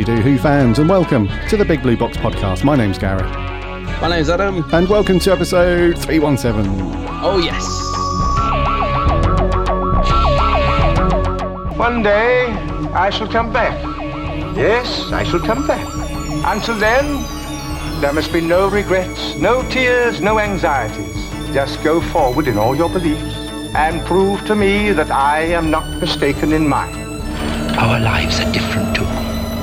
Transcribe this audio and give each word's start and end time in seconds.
Howdy, 0.00 0.12
howdy 0.12 0.22
do, 0.22 0.30
Who 0.30 0.38
fans, 0.38 0.78
and 0.78 0.88
welcome 0.88 1.28
to 1.48 1.58
the 1.58 1.64
Big 1.64 1.82
Blue 1.82 1.96
Box 1.96 2.16
podcast. 2.16 2.64
My 2.64 2.74
name's 2.74 2.96
Gary. 2.96 3.22
My 4.00 4.08
name's 4.08 4.30
Adam. 4.30 4.64
and 4.72 4.88
welcome 4.88 5.18
to 5.18 5.30
episode 5.30 5.98
317. 5.98 6.72
Oh, 7.22 7.36
yes. 7.36 7.66
One 11.76 12.02
day 12.02 12.46
I 12.94 13.10
shall 13.10 13.28
come 13.28 13.52
back. 13.52 13.78
Yes, 14.56 15.12
I 15.12 15.22
shall 15.22 15.40
come 15.40 15.66
back. 15.66 15.86
Until 16.46 16.76
then, 16.76 17.20
there 18.00 18.14
must 18.14 18.32
be 18.32 18.40
no 18.40 18.70
regrets, 18.70 19.36
no 19.36 19.68
tears, 19.68 20.22
no 20.22 20.38
anxieties. 20.38 21.14
Just 21.52 21.82
go 21.84 22.00
forward 22.00 22.48
in 22.48 22.56
all 22.56 22.74
your 22.74 22.88
beliefs 22.88 23.36
and 23.74 24.02
prove 24.06 24.46
to 24.46 24.54
me 24.54 24.92
that 24.92 25.10
I 25.10 25.40
am 25.42 25.70
not 25.70 26.00
mistaken 26.00 26.52
in 26.52 26.66
mine. 26.66 26.94
Our 27.76 28.00
lives 28.00 28.40
are 28.40 28.50
different 28.50 28.94
to 28.96 29.09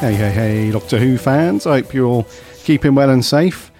Hey, 0.00 0.14
hey, 0.14 0.30
hey, 0.30 0.70
Doctor 0.70 0.98
Who 0.98 1.18
fans. 1.18 1.66
I 1.66 1.80
hope 1.80 1.92
you're 1.92 2.06
all 2.06 2.26
keeping 2.62 2.94
well 2.94 3.10
and 3.10 3.24
safe. 3.24 3.72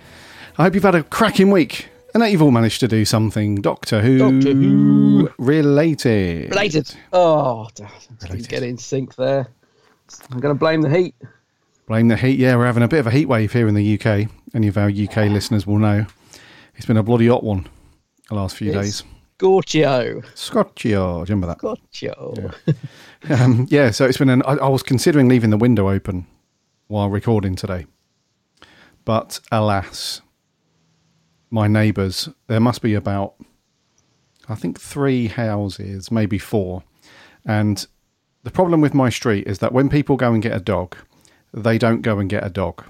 I 0.59 0.65
hope 0.65 0.75
you've 0.75 0.83
had 0.83 0.97
a 0.97 1.05
cracking 1.05 1.51
week 1.51 1.89
and 2.15 2.23
that 2.23 2.33
you've 2.33 2.43
all 2.43 2.51
managed 2.51 2.81
to 2.81 2.89
do 2.89 3.05
something 3.05 3.57
Doctor 3.57 4.01
Who, 4.01 4.19
Doctor 4.19 4.53
Who. 4.55 5.31
related. 5.39 6.49
Related. 6.49 6.97
Oh, 7.13 7.69
damn. 7.75 7.91
Let's 8.29 8.47
get 8.47 8.63
in 8.63 8.79
sync 8.79 9.15
there. 9.15 9.47
I'm 10.33 10.41
going 10.41 10.55
to 10.55 10.59
blame 10.59 10.81
the 10.81 10.91
heat. 10.91 11.15
Blame 11.87 12.09
the 12.09 12.17
heat. 12.17 12.39
Yeah, 12.39 12.57
we're 12.57 12.67
having 12.67 12.83
a 12.83 12.89
bit 12.89 12.99
of 12.99 13.07
a 13.07 13.13
heat 13.13 13.27
wave 13.27 13.53
here 13.53 13.69
in 13.69 13.75
the 13.75 13.95
UK. 13.95 14.29
Any 14.55 14.67
of 14.67 14.77
our 14.77 14.91
UK 14.91 15.31
listeners 15.31 15.67
will 15.67 15.79
know. 15.79 16.07
It's 16.75 16.87
been 16.87 16.97
a 16.97 17.03
bloody 17.03 17.29
hot 17.29 17.45
one 17.45 17.69
the 18.29 18.35
last 18.35 18.57
few 18.57 18.73
It's 18.73 18.77
days. 18.77 19.03
Scorchio. 20.35 21.19
You 21.21 21.35
remember 21.35 21.47
that? 21.47 21.59
Scorchio. 21.59 22.53
Um, 23.31 23.67
yeah, 23.71 23.91
so 23.91 24.05
it's 24.05 24.19
been 24.19 24.31
an. 24.31 24.43
I, 24.43 24.53
I 24.55 24.69
was 24.69 24.83
considering 24.83 25.29
leaving 25.29 25.51
the 25.51 25.57
window 25.57 25.89
open 25.89 26.27
while 26.89 27.09
recording 27.09 27.57
today, 27.57 27.87
but 29.05 29.41
alas, 29.51 30.23
my 31.51 31.67
neighbours. 31.67 32.29
There 32.47 32.61
must 32.61 32.83
be 32.83 32.95
about, 32.95 33.35
I 34.49 34.55
think, 34.55 34.81
three 34.81 35.27
houses, 35.27 36.11
maybe 36.11 36.39
four, 36.39 36.85
and 37.45 37.87
the 38.45 38.51
problem 38.51 38.81
with 38.81 38.95
my 38.95 39.09
street 39.11 39.47
is 39.47 39.59
that 39.59 39.73
when 39.73 39.89
people 39.89 40.17
go 40.17 40.33
and 40.33 40.43
get 40.43 40.53
a 40.57 40.61
dog, 40.61 40.97
they 41.57 41.79
don't 41.79 42.03
go 42.03 42.19
and 42.21 42.29
get 42.31 42.45
a 42.47 42.51
dog. 42.51 42.85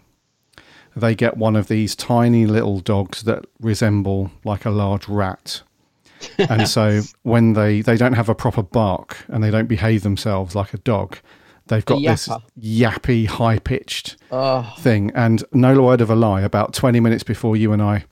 They 0.95 1.15
get 1.15 1.37
one 1.37 1.57
of 1.57 1.69
these 1.69 1.95
tiny 1.95 2.47
little 2.47 2.81
dogs 2.81 3.23
that 3.23 3.47
resemble 3.61 4.31
like 4.45 4.65
a 4.65 4.71
large 4.71 5.09
rat. 5.09 5.63
And 6.39 6.67
so 6.69 7.03
when 7.23 7.53
they 7.53 7.83
they 7.83 7.97
don't 7.97 8.15
have 8.15 8.29
a 8.31 8.35
proper 8.35 8.63
bark 8.63 9.19
and 9.29 9.45
they 9.45 9.51
don't 9.51 9.69
behave 9.69 10.03
themselves 10.03 10.55
like 10.55 10.73
a 10.75 10.79
dog 10.79 11.19
they've 11.67 11.85
got 11.85 12.01
this 12.03 12.29
yappy 12.59 13.27
high 13.27 13.59
pitched 13.59 14.17
Oh, 14.31 14.75
thing. 14.79 15.11
And 15.15 15.45
no 15.53 15.83
word 15.83 16.01
of 16.01 16.09
a 16.09 16.15
lie 16.17 16.41
about 16.41 16.73
20 16.73 17.01
minutes 17.01 17.23
before 17.23 17.55
you 17.57 17.71
and 17.73 17.83
i 17.83 18.05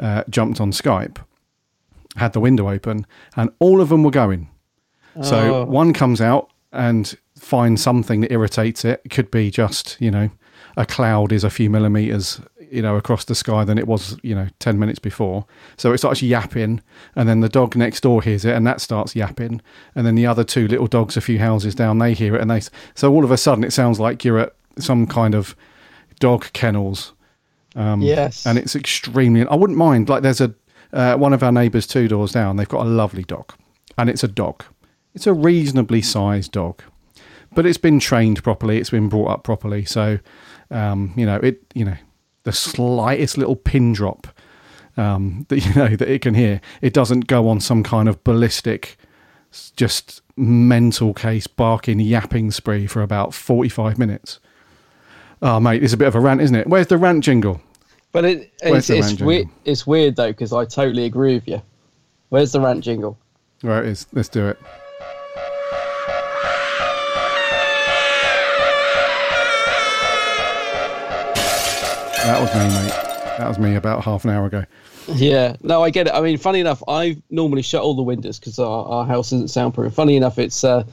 uh, 0.00 0.24
jumped 0.28 0.60
on 0.60 0.72
skype 0.72 1.18
had 2.16 2.32
the 2.32 2.40
window 2.40 2.68
open 2.68 3.06
and 3.36 3.50
all 3.60 3.80
of 3.80 3.88
them 3.88 4.02
were 4.02 4.10
going. 4.10 4.48
So 5.22 5.36
Oh. 5.54 5.64
one 5.66 5.92
comes 5.92 6.20
out 6.20 6.50
and 6.72 7.14
finds 7.44 7.82
something 7.82 8.20
that 8.22 8.32
irritates 8.32 8.84
it. 8.84 9.00
It 9.04 9.10
could 9.10 9.30
be 9.30 9.50
just, 9.50 9.96
you 10.00 10.10
know, 10.10 10.30
a 10.76 10.86
cloud 10.86 11.32
is 11.32 11.44
a 11.44 11.50
few 11.50 11.70
millimeters, 11.70 12.40
you 12.70 12.82
know, 12.82 12.96
across 12.96 13.24
the 13.24 13.34
sky 13.34 13.64
than 13.64 13.78
it 13.78 13.86
was, 13.86 14.18
you 14.22 14.34
know, 14.34 14.48
10 14.58 14.78
minutes 14.78 14.98
before. 14.98 15.46
So 15.76 15.92
it 15.92 15.98
starts 15.98 16.22
yapping, 16.22 16.82
and 17.14 17.28
then 17.28 17.40
the 17.40 17.48
dog 17.48 17.76
next 17.76 18.00
door 18.00 18.22
hears 18.22 18.44
it, 18.44 18.54
and 18.54 18.66
that 18.66 18.80
starts 18.80 19.14
yapping. 19.14 19.60
And 19.94 20.06
then 20.06 20.14
the 20.14 20.26
other 20.26 20.44
two 20.44 20.66
little 20.66 20.86
dogs 20.86 21.16
a 21.16 21.20
few 21.20 21.38
houses 21.38 21.74
down, 21.74 21.98
they 21.98 22.14
hear 22.14 22.34
it, 22.34 22.40
and 22.40 22.50
they. 22.50 22.62
So 22.94 23.12
all 23.12 23.24
of 23.24 23.30
a 23.30 23.36
sudden, 23.36 23.64
it 23.64 23.72
sounds 23.72 24.00
like 24.00 24.24
you're 24.24 24.38
at 24.38 24.54
some 24.78 25.06
kind 25.06 25.34
of 25.34 25.54
dog 26.18 26.52
kennels. 26.52 27.12
Um, 27.76 28.02
yes. 28.02 28.46
And 28.46 28.58
it's 28.58 28.74
extremely. 28.74 29.46
I 29.46 29.54
wouldn't 29.54 29.78
mind. 29.78 30.08
Like, 30.08 30.22
there's 30.22 30.40
a. 30.40 30.54
Uh, 30.92 31.16
one 31.16 31.32
of 31.32 31.42
our 31.42 31.50
neighbours 31.50 31.88
two 31.88 32.06
doors 32.06 32.30
down, 32.30 32.54
they've 32.54 32.68
got 32.68 32.86
a 32.86 32.88
lovely 32.88 33.24
dog, 33.24 33.52
and 33.98 34.08
it's 34.08 34.22
a 34.22 34.28
dog. 34.28 34.62
It's 35.12 35.26
a 35.26 35.32
reasonably 35.32 36.02
sized 36.02 36.52
dog, 36.52 36.82
but 37.54 37.66
it's 37.66 37.78
been 37.78 38.00
trained 38.00 38.42
properly. 38.42 38.78
It's 38.78 38.90
been 38.90 39.08
brought 39.08 39.28
up 39.28 39.44
properly. 39.44 39.84
So, 39.84 40.18
um, 40.70 41.12
you 41.16 41.26
know, 41.26 41.36
it. 41.36 41.62
You 41.74 41.84
know, 41.86 41.96
the 42.44 42.52
slightest 42.52 43.38
little 43.38 43.56
pin 43.56 43.92
drop 43.92 44.26
um, 44.96 45.46
that 45.48 45.64
you 45.64 45.74
know 45.74 45.96
that 45.96 46.08
it 46.08 46.22
can 46.22 46.34
hear, 46.34 46.60
it 46.82 46.92
doesn't 46.92 47.26
go 47.26 47.48
on 47.48 47.60
some 47.60 47.82
kind 47.82 48.08
of 48.08 48.22
ballistic, 48.24 48.96
just 49.76 50.22
mental 50.36 51.14
case 51.14 51.46
barking 51.46 52.00
yapping 52.00 52.50
spree 52.50 52.86
for 52.86 53.02
about 53.02 53.34
forty 53.34 53.68
five 53.68 53.98
minutes. 53.98 54.40
Oh, 55.42 55.60
mate, 55.60 55.82
it's 55.82 55.92
a 55.92 55.96
bit 55.96 56.08
of 56.08 56.14
a 56.14 56.20
rant, 56.20 56.40
isn't 56.40 56.56
it? 56.56 56.66
Where's 56.66 56.86
the 56.86 56.96
rant 56.96 57.22
jingle? 57.22 57.60
but 58.14 58.24
it, 58.24 58.52
it's, 58.62 58.88
it's, 58.88 59.20
weird, 59.20 59.48
it's 59.64 59.84
weird, 59.88 60.14
though, 60.14 60.30
because 60.30 60.52
I 60.52 60.64
totally 60.66 61.04
agree 61.04 61.34
with 61.34 61.48
you. 61.48 61.60
Where's 62.28 62.52
the 62.52 62.60
rant 62.60 62.84
jingle? 62.84 63.18
Right, 63.64 63.84
it 63.84 63.88
is. 63.88 64.06
Let's 64.12 64.28
do 64.28 64.46
it. 64.46 64.58
That 72.24 72.40
was 72.40 72.54
me, 72.54 72.60
mate. 72.60 73.14
That 73.36 73.48
was 73.48 73.58
me 73.58 73.74
about 73.74 74.02
half 74.02 74.24
an 74.24 74.30
hour 74.30 74.46
ago. 74.46 74.64
Yeah, 75.08 75.56
no, 75.60 75.82
I 75.82 75.90
get 75.90 76.06
it. 76.06 76.14
I 76.14 76.22
mean, 76.22 76.38
funny 76.38 76.58
enough, 76.58 76.82
I 76.88 77.20
normally 77.28 77.60
shut 77.60 77.82
all 77.82 77.94
the 77.94 78.02
windows 78.02 78.38
because 78.38 78.58
our, 78.58 78.86
our 78.86 79.04
house 79.04 79.30
isn't 79.32 79.50
soundproof. 79.50 79.92
Funny 79.92 80.16
enough, 80.16 80.38
it's 80.38 80.64
uh, 80.64 80.84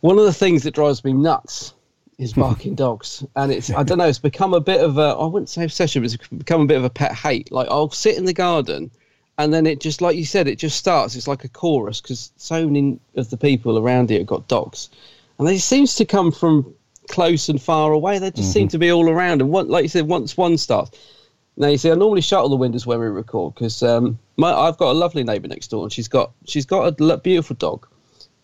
one 0.00 0.18
of 0.18 0.24
the 0.24 0.32
things 0.32 0.64
that 0.64 0.74
drives 0.74 1.04
me 1.04 1.12
nuts 1.12 1.72
is 2.18 2.32
barking 2.34 2.74
dogs, 2.74 3.24
and 3.36 3.52
it's 3.52 3.70
I 3.70 3.84
don't 3.84 3.98
know, 3.98 4.08
it's 4.08 4.18
become 4.18 4.54
a 4.54 4.60
bit 4.60 4.80
of 4.80 4.98
a 4.98 5.14
I 5.16 5.24
wouldn't 5.24 5.50
say 5.50 5.62
obsession, 5.62 6.02
but 6.02 6.12
it's 6.12 6.28
become 6.28 6.62
a 6.62 6.66
bit 6.66 6.78
of 6.78 6.84
a 6.84 6.90
pet 6.90 7.12
hate. 7.12 7.52
Like 7.52 7.68
I'll 7.70 7.90
sit 7.90 8.16
in 8.16 8.24
the 8.24 8.32
garden, 8.34 8.90
and 9.38 9.54
then 9.54 9.66
it 9.66 9.80
just 9.80 10.00
like 10.00 10.16
you 10.16 10.24
said, 10.24 10.48
it 10.48 10.58
just 10.58 10.76
starts. 10.76 11.14
It's 11.14 11.28
like 11.28 11.44
a 11.44 11.48
chorus 11.48 12.00
because 12.00 12.32
so 12.38 12.66
many 12.66 12.98
of 13.14 13.30
the 13.30 13.36
people 13.36 13.78
around 13.78 14.10
here 14.10 14.18
have 14.18 14.26
got 14.26 14.48
dogs, 14.48 14.90
and 15.38 15.48
it 15.48 15.60
seems 15.60 15.94
to 15.94 16.04
come 16.04 16.32
from 16.32 16.74
close 17.08 17.48
and 17.48 17.60
far 17.60 17.92
away. 17.92 18.18
They 18.18 18.30
just 18.30 18.52
seem 18.52 18.68
to 18.68 18.78
be 18.78 18.90
all 18.92 19.08
around, 19.08 19.40
and 19.40 19.50
one, 19.50 19.68
like 19.68 19.82
you 19.82 19.88
said, 19.88 20.06
once 20.06 20.36
one 20.36 20.56
starts. 20.58 20.98
Now 21.56 21.68
you 21.68 21.78
see, 21.78 21.90
I 21.90 21.94
normally 21.94 22.20
shut 22.20 22.40
all 22.40 22.48
the 22.48 22.56
windows 22.56 22.86
when 22.86 22.98
we 22.98 23.06
record 23.06 23.54
because 23.54 23.82
um, 23.82 24.18
my 24.36 24.52
I've 24.52 24.76
got 24.76 24.90
a 24.90 24.98
lovely 24.98 25.22
neighbour 25.22 25.48
next 25.48 25.68
door, 25.68 25.84
and 25.84 25.92
she's 25.92 26.08
got 26.08 26.32
she's 26.46 26.66
got 26.66 27.00
a 27.00 27.16
beautiful 27.18 27.56
dog, 27.56 27.86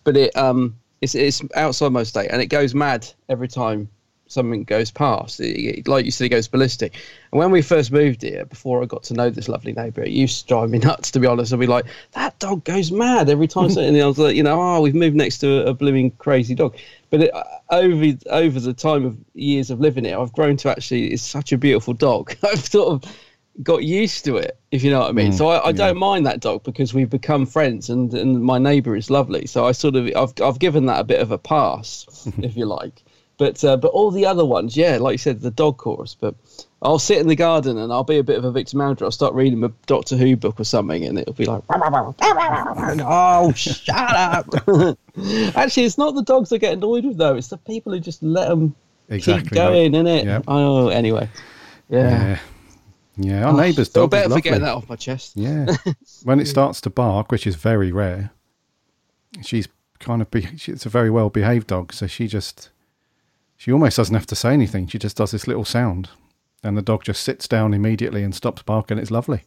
but 0.04 0.16
it 0.16 0.36
um 0.36 0.76
it's 1.00 1.14
it's 1.14 1.42
outside 1.56 1.92
most 1.92 2.14
day, 2.14 2.28
and 2.28 2.40
it 2.40 2.46
goes 2.46 2.74
mad 2.74 3.08
every 3.28 3.48
time 3.48 3.88
something 4.30 4.62
goes 4.64 4.90
past. 4.90 5.40
It, 5.40 5.88
like 5.88 6.04
you 6.04 6.10
said, 6.10 6.26
it 6.26 6.28
goes 6.30 6.48
ballistic. 6.48 6.94
And 7.32 7.38
when 7.38 7.50
we 7.50 7.62
first 7.62 7.90
moved 7.90 8.22
here, 8.22 8.44
before 8.44 8.82
I 8.82 8.86
got 8.86 9.02
to 9.04 9.14
know 9.14 9.28
this 9.28 9.48
lovely 9.48 9.72
neighbour, 9.72 10.02
it 10.02 10.10
used 10.12 10.42
to 10.42 10.46
drive 10.46 10.70
me 10.70 10.78
nuts. 10.88 11.10
To 11.10 11.20
be 11.20 11.26
honest, 11.26 11.52
I'd 11.52 11.58
be 11.60 11.66
like, 11.66 11.86
that 12.12 12.38
dog 12.38 12.64
goes 12.64 12.92
mad 12.92 13.28
every 13.28 13.48
time. 13.48 13.68
something- 13.70 13.94
and 13.94 14.02
I 14.02 14.06
was 14.06 14.18
like, 14.18 14.36
you 14.36 14.42
know, 14.42 14.60
oh, 14.60 14.80
we've 14.80 14.94
moved 14.94 15.16
next 15.16 15.38
to 15.38 15.66
a, 15.66 15.70
a 15.70 15.74
blooming 15.74 16.12
crazy 16.12 16.54
dog. 16.54 16.76
But 17.10 17.22
it, 17.22 17.34
uh, 17.34 17.42
over 17.70 18.16
over 18.30 18.60
the 18.60 18.72
time 18.72 19.04
of 19.04 19.16
years 19.34 19.70
of 19.70 19.80
living 19.80 20.04
here, 20.04 20.18
I've 20.18 20.32
grown 20.32 20.56
to 20.58 20.70
actually. 20.70 21.12
It's 21.12 21.22
such 21.22 21.52
a 21.52 21.58
beautiful 21.58 21.92
dog. 21.94 22.34
I've 22.44 22.64
sort 22.64 22.88
of 23.04 23.16
got 23.64 23.82
used 23.82 24.24
to 24.24 24.36
it, 24.36 24.56
if 24.70 24.82
you 24.84 24.90
know 24.92 25.00
what 25.00 25.08
I 25.10 25.12
mean. 25.12 25.32
Mm, 25.32 25.36
so 25.38 25.48
I, 25.48 25.68
I 25.68 25.72
don't 25.72 25.98
mind 25.98 26.24
that 26.26 26.40
dog 26.40 26.62
because 26.62 26.94
we've 26.94 27.10
become 27.10 27.46
friends, 27.46 27.90
and, 27.90 28.14
and 28.14 28.42
my 28.42 28.58
neighbour 28.58 28.94
is 28.94 29.10
lovely. 29.10 29.46
So 29.46 29.66
I 29.66 29.72
sort 29.72 29.96
of 29.96 30.06
I've 30.16 30.32
I've 30.40 30.60
given 30.60 30.86
that 30.86 31.00
a 31.00 31.04
bit 31.04 31.20
of 31.20 31.32
a 31.32 31.36
pass, 31.38 32.06
if 32.38 32.56
you 32.56 32.64
like. 32.66 33.02
But 33.40 33.64
uh, 33.64 33.78
but 33.78 33.88
all 33.92 34.10
the 34.10 34.26
other 34.26 34.44
ones, 34.44 34.76
yeah, 34.76 34.98
like 34.98 35.14
you 35.14 35.18
said, 35.18 35.40
the 35.40 35.50
dog 35.50 35.78
chorus. 35.78 36.14
But 36.14 36.34
I'll 36.82 36.98
sit 36.98 37.16
in 37.16 37.26
the 37.26 37.34
garden 37.34 37.78
and 37.78 37.90
I'll 37.90 38.04
be 38.04 38.18
a 38.18 38.22
bit 38.22 38.36
of 38.36 38.44
a 38.44 38.52
victim 38.52 38.80
manager. 38.80 39.06
I'll 39.06 39.10
start 39.10 39.32
reading 39.32 39.64
a 39.64 39.72
Doctor 39.86 40.14
Who 40.18 40.36
book 40.36 40.60
or 40.60 40.64
something, 40.64 41.06
and 41.06 41.18
it'll 41.18 41.32
be 41.32 41.46
like, 41.46 41.62
oh, 41.70 43.52
shut 43.56 43.96
up. 44.14 44.46
Actually, 45.56 45.84
it's 45.86 45.96
not 45.96 46.14
the 46.14 46.22
dogs 46.22 46.50
that 46.50 46.58
get 46.58 46.74
annoyed 46.74 47.06
with 47.06 47.16
though; 47.16 47.34
it's 47.34 47.48
the 47.48 47.56
people 47.56 47.94
who 47.94 47.98
just 48.00 48.22
let 48.22 48.48
them 48.50 48.74
Exactly, 49.08 49.44
keep 49.48 49.52
going, 49.54 49.92
mate. 49.92 50.04
innit? 50.04 50.24
Yep. 50.26 50.44
Oh, 50.46 50.88
anyway, 50.88 51.26
yeah. 51.88 52.10
Yeah. 52.10 52.38
Yeah, 53.16 53.46
our 53.46 53.54
Oh, 53.54 53.56
neighbour's 53.56 53.88
dog 53.88 54.10
better 54.10 54.28
is 54.28 54.34
for 54.34 54.40
getting 54.42 54.60
that 54.60 54.74
off 54.74 54.86
my 54.86 54.96
chest. 54.96 55.32
Yeah. 55.34 55.66
when 56.24 56.40
it 56.40 56.46
starts 56.46 56.80
to 56.82 56.90
bark, 56.90 57.32
which 57.32 57.46
is 57.46 57.56
very 57.56 57.90
rare, 57.90 58.32
she's 59.42 59.66
kind 59.98 60.20
of 60.20 60.30
be, 60.30 60.46
she, 60.58 60.72
it's 60.72 60.84
a 60.84 60.90
very 60.90 61.08
well 61.10 61.30
behaved 61.30 61.68
dog, 61.68 61.94
so 61.94 62.06
she 62.06 62.26
just 62.26 62.68
she 63.60 63.70
almost 63.70 63.98
doesn't 63.98 64.14
have 64.14 64.24
to 64.26 64.34
say 64.34 64.54
anything. 64.54 64.86
She 64.86 64.98
just 64.98 65.18
does 65.18 65.32
this 65.32 65.46
little 65.46 65.66
sound, 65.66 66.08
and 66.64 66.78
the 66.78 66.82
dog 66.82 67.04
just 67.04 67.22
sits 67.22 67.46
down 67.46 67.74
immediately 67.74 68.24
and 68.24 68.34
stops 68.34 68.62
barking. 68.62 68.96
It's 68.96 69.10
lovely. 69.10 69.42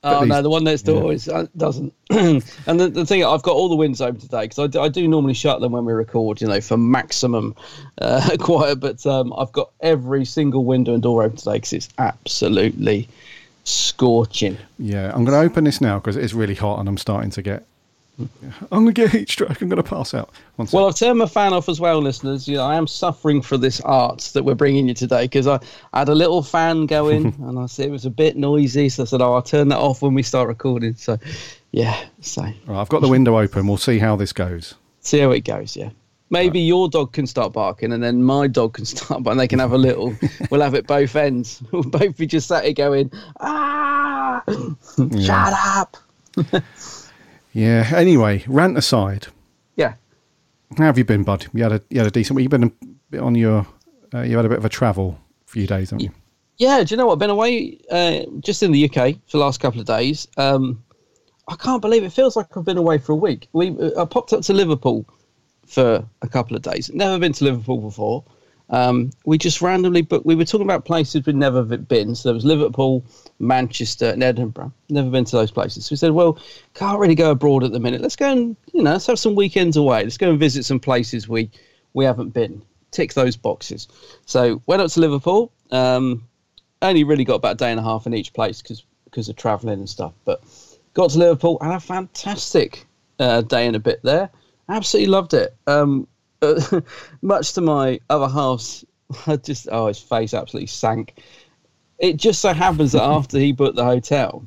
But 0.00 0.16
Oh 0.16 0.20
these- 0.22 0.30
no, 0.30 0.42
the 0.42 0.50
one 0.50 0.64
next 0.64 0.82
door 0.82 1.04
yeah. 1.12 1.14
is, 1.14 1.28
uh, 1.28 1.46
doesn't. 1.56 1.94
and 2.10 2.42
the, 2.66 2.88
the 2.88 3.06
thing, 3.06 3.24
I've 3.24 3.42
got 3.44 3.54
all 3.54 3.68
the 3.68 3.76
windows 3.76 4.00
open 4.00 4.18
today 4.20 4.42
because 4.42 4.58
I, 4.58 4.66
do- 4.66 4.80
I 4.80 4.88
do 4.88 5.06
normally 5.06 5.34
shut 5.34 5.60
them 5.60 5.70
when 5.70 5.84
we 5.84 5.92
record, 5.92 6.40
you 6.40 6.48
know, 6.48 6.60
for 6.60 6.76
maximum 6.76 7.54
uh, 7.98 8.36
quiet. 8.40 8.80
But 8.80 9.06
um, 9.06 9.32
I've 9.38 9.52
got 9.52 9.70
every 9.78 10.24
single 10.24 10.64
window 10.64 10.92
and 10.94 11.00
door 11.04 11.22
open 11.22 11.36
today 11.36 11.52
because 11.52 11.72
it's 11.72 11.88
absolutely 11.98 13.06
scorching. 13.62 14.58
Yeah, 14.76 15.12
I'm 15.14 15.24
going 15.24 15.40
to 15.40 15.46
open 15.48 15.62
this 15.62 15.80
now 15.80 16.00
because 16.00 16.16
it 16.16 16.24
is 16.24 16.34
really 16.34 16.56
hot, 16.56 16.80
and 16.80 16.88
I'm 16.88 16.98
starting 16.98 17.30
to 17.30 17.42
get. 17.42 17.64
I'm 18.70 18.84
going 18.84 18.86
to 18.86 18.92
get 18.92 19.10
heat 19.10 19.30
stroke. 19.30 19.60
I'm 19.60 19.68
going 19.68 19.82
to 19.82 19.88
pass 19.88 20.12
out. 20.14 20.30
Well, 20.72 20.86
I've 20.86 20.94
turned 20.94 21.18
my 21.18 21.26
fan 21.26 21.52
off 21.52 21.68
as 21.68 21.80
well, 21.80 21.98
listeners. 22.00 22.46
You 22.46 22.56
know, 22.56 22.64
I 22.64 22.76
am 22.76 22.86
suffering 22.86 23.40
for 23.40 23.56
this 23.56 23.80
art 23.80 24.30
that 24.34 24.44
we're 24.44 24.54
bringing 24.54 24.86
you 24.86 24.94
today 24.94 25.24
because 25.24 25.46
I, 25.46 25.58
I 25.92 26.00
had 26.00 26.08
a 26.08 26.14
little 26.14 26.42
fan 26.42 26.86
going 26.86 27.26
and 27.42 27.58
I 27.58 27.66
said 27.66 27.86
it 27.86 27.90
was 27.90 28.04
a 28.04 28.10
bit 28.10 28.36
noisy, 28.36 28.88
so 28.90 29.02
I 29.02 29.06
said, 29.06 29.22
"Oh, 29.22 29.32
I'll 29.34 29.42
turn 29.42 29.68
that 29.68 29.78
off 29.78 30.02
when 30.02 30.14
we 30.14 30.22
start 30.22 30.46
recording." 30.48 30.94
So, 30.94 31.18
yeah, 31.72 31.98
so 32.20 32.42
Right, 32.42 32.80
I've 32.80 32.88
got 32.90 33.00
the 33.00 33.08
window 33.08 33.38
open. 33.38 33.66
We'll 33.66 33.76
see 33.78 33.98
how 33.98 34.14
this 34.16 34.32
goes. 34.32 34.74
see 35.00 35.18
how 35.20 35.30
it 35.30 35.44
goes. 35.44 35.74
Yeah, 35.74 35.90
maybe 36.28 36.60
your 36.60 36.88
dog 36.90 37.12
can 37.12 37.26
start 37.26 37.54
barking 37.54 37.92
and 37.92 38.02
then 38.02 38.22
my 38.22 38.46
dog 38.46 38.74
can 38.74 38.84
start, 38.94 39.22
but 39.22 39.34
they 39.34 39.48
can 39.48 39.58
have 39.58 39.72
a 39.72 39.78
little. 39.78 40.14
we'll 40.50 40.60
have 40.60 40.74
it 40.74 40.86
both 40.86 41.16
ends. 41.16 41.62
We'll 41.72 41.82
both 41.82 42.18
be 42.18 42.26
just 42.26 42.48
sat 42.48 42.64
here 42.64 42.74
going, 42.74 43.10
"Ah, 43.40 44.42
shut 45.18 45.54
up." 45.56 45.96
Yeah. 47.52 47.90
Anyway, 47.94 48.44
rant 48.46 48.76
aside. 48.78 49.28
Yeah. 49.76 49.94
How 50.78 50.84
have 50.84 50.98
you 50.98 51.04
been, 51.04 51.22
bud? 51.22 51.46
You 51.52 51.62
had 51.62 51.72
a 51.72 51.82
you 51.90 51.98
had 51.98 52.06
a 52.06 52.10
decent. 52.10 52.36
week. 52.36 52.44
You've 52.44 52.50
been 52.50 52.64
a 52.64 52.86
bit 53.10 53.20
on 53.20 53.34
your. 53.34 53.66
Uh, 54.14 54.22
you 54.22 54.36
had 54.36 54.44
a 54.44 54.48
bit 54.48 54.58
of 54.58 54.64
a 54.64 54.68
travel 54.68 55.18
few 55.46 55.66
days, 55.66 55.90
haven't 55.90 56.04
you? 56.04 56.10
Yeah, 56.58 56.82
do 56.84 56.92
you 56.92 56.96
know 56.96 57.06
what? 57.06 57.14
I've 57.14 57.18
been 57.18 57.30
away 57.30 57.78
uh, 57.90 58.20
just 58.40 58.62
in 58.62 58.72
the 58.72 58.84
UK 58.84 59.14
for 59.26 59.38
the 59.38 59.38
last 59.38 59.60
couple 59.60 59.80
of 59.80 59.86
days. 59.86 60.28
Um, 60.36 60.82
I 61.48 61.56
can't 61.56 61.82
believe 61.82 62.04
it. 62.04 62.12
Feels 62.12 62.36
like 62.36 62.56
I've 62.56 62.64
been 62.64 62.78
away 62.78 62.98
for 62.98 63.12
a 63.12 63.16
week. 63.16 63.48
We 63.52 63.70
uh, 63.78 64.02
I 64.02 64.04
popped 64.04 64.32
up 64.32 64.42
to 64.42 64.52
Liverpool 64.52 65.06
for 65.66 66.06
a 66.20 66.28
couple 66.28 66.56
of 66.56 66.62
days. 66.62 66.90
Never 66.92 67.18
been 67.18 67.32
to 67.32 67.44
Liverpool 67.44 67.78
before. 67.78 68.24
Um, 68.72 69.10
we 69.26 69.36
just 69.36 69.60
randomly 69.60 70.00
booked. 70.00 70.24
We 70.24 70.34
were 70.34 70.46
talking 70.46 70.66
about 70.66 70.86
places 70.86 71.26
we'd 71.26 71.36
never 71.36 71.62
been. 71.62 72.14
So 72.14 72.30
there 72.30 72.34
was 72.34 72.44
Liverpool, 72.44 73.04
Manchester, 73.38 74.06
and 74.06 74.22
Edinburgh. 74.22 74.72
Never 74.88 75.10
been 75.10 75.26
to 75.26 75.36
those 75.36 75.50
places. 75.50 75.84
So 75.84 75.92
we 75.92 75.98
said, 75.98 76.12
well, 76.12 76.38
can't 76.72 76.98
really 76.98 77.14
go 77.14 77.32
abroad 77.32 77.64
at 77.64 77.72
the 77.72 77.80
minute. 77.80 78.00
Let's 78.00 78.16
go 78.16 78.32
and 78.32 78.56
you 78.72 78.82
know, 78.82 78.92
let's 78.92 79.06
have 79.06 79.18
some 79.18 79.34
weekends 79.34 79.76
away. 79.76 80.02
Let's 80.02 80.16
go 80.16 80.30
and 80.30 80.40
visit 80.40 80.64
some 80.64 80.80
places 80.80 81.28
we 81.28 81.50
we 81.92 82.06
haven't 82.06 82.30
been. 82.30 82.62
Tick 82.90 83.12
those 83.12 83.36
boxes. 83.36 83.88
So 84.24 84.62
went 84.66 84.80
up 84.80 84.90
to 84.90 85.00
Liverpool. 85.00 85.52
Um, 85.70 86.26
only 86.80 87.04
really 87.04 87.24
got 87.24 87.36
about 87.36 87.52
a 87.52 87.58
day 87.58 87.70
and 87.70 87.78
a 87.78 87.82
half 87.82 88.06
in 88.06 88.14
each 88.14 88.32
place 88.32 88.62
because 88.62 88.84
because 89.04 89.28
of 89.28 89.36
travelling 89.36 89.80
and 89.80 89.88
stuff. 89.88 90.14
But 90.24 90.42
got 90.94 91.10
to 91.10 91.18
Liverpool 91.18 91.58
and 91.60 91.72
a 91.74 91.80
fantastic 91.80 92.86
uh, 93.18 93.42
day 93.42 93.66
and 93.66 93.76
a 93.76 93.80
bit 93.80 94.00
there. 94.02 94.30
Absolutely 94.68 95.10
loved 95.10 95.34
it. 95.34 95.54
Um, 95.66 96.08
much 97.22 97.52
to 97.54 97.60
my 97.60 98.00
other 98.10 98.28
half's, 98.28 98.84
I 99.26 99.36
just 99.36 99.68
oh 99.70 99.86
his 99.86 99.98
face 99.98 100.34
absolutely 100.34 100.66
sank. 100.66 101.20
It 101.98 102.16
just 102.16 102.40
so 102.40 102.52
happens 102.52 102.92
that 102.92 103.02
after 103.18 103.38
he 103.38 103.52
booked 103.52 103.76
the 103.76 103.84
hotel 103.84 104.46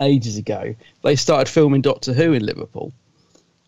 ages 0.00 0.36
ago, 0.36 0.74
they 1.02 1.16
started 1.16 1.50
filming 1.50 1.82
Doctor 1.82 2.12
Who 2.12 2.32
in 2.32 2.44
Liverpool, 2.44 2.92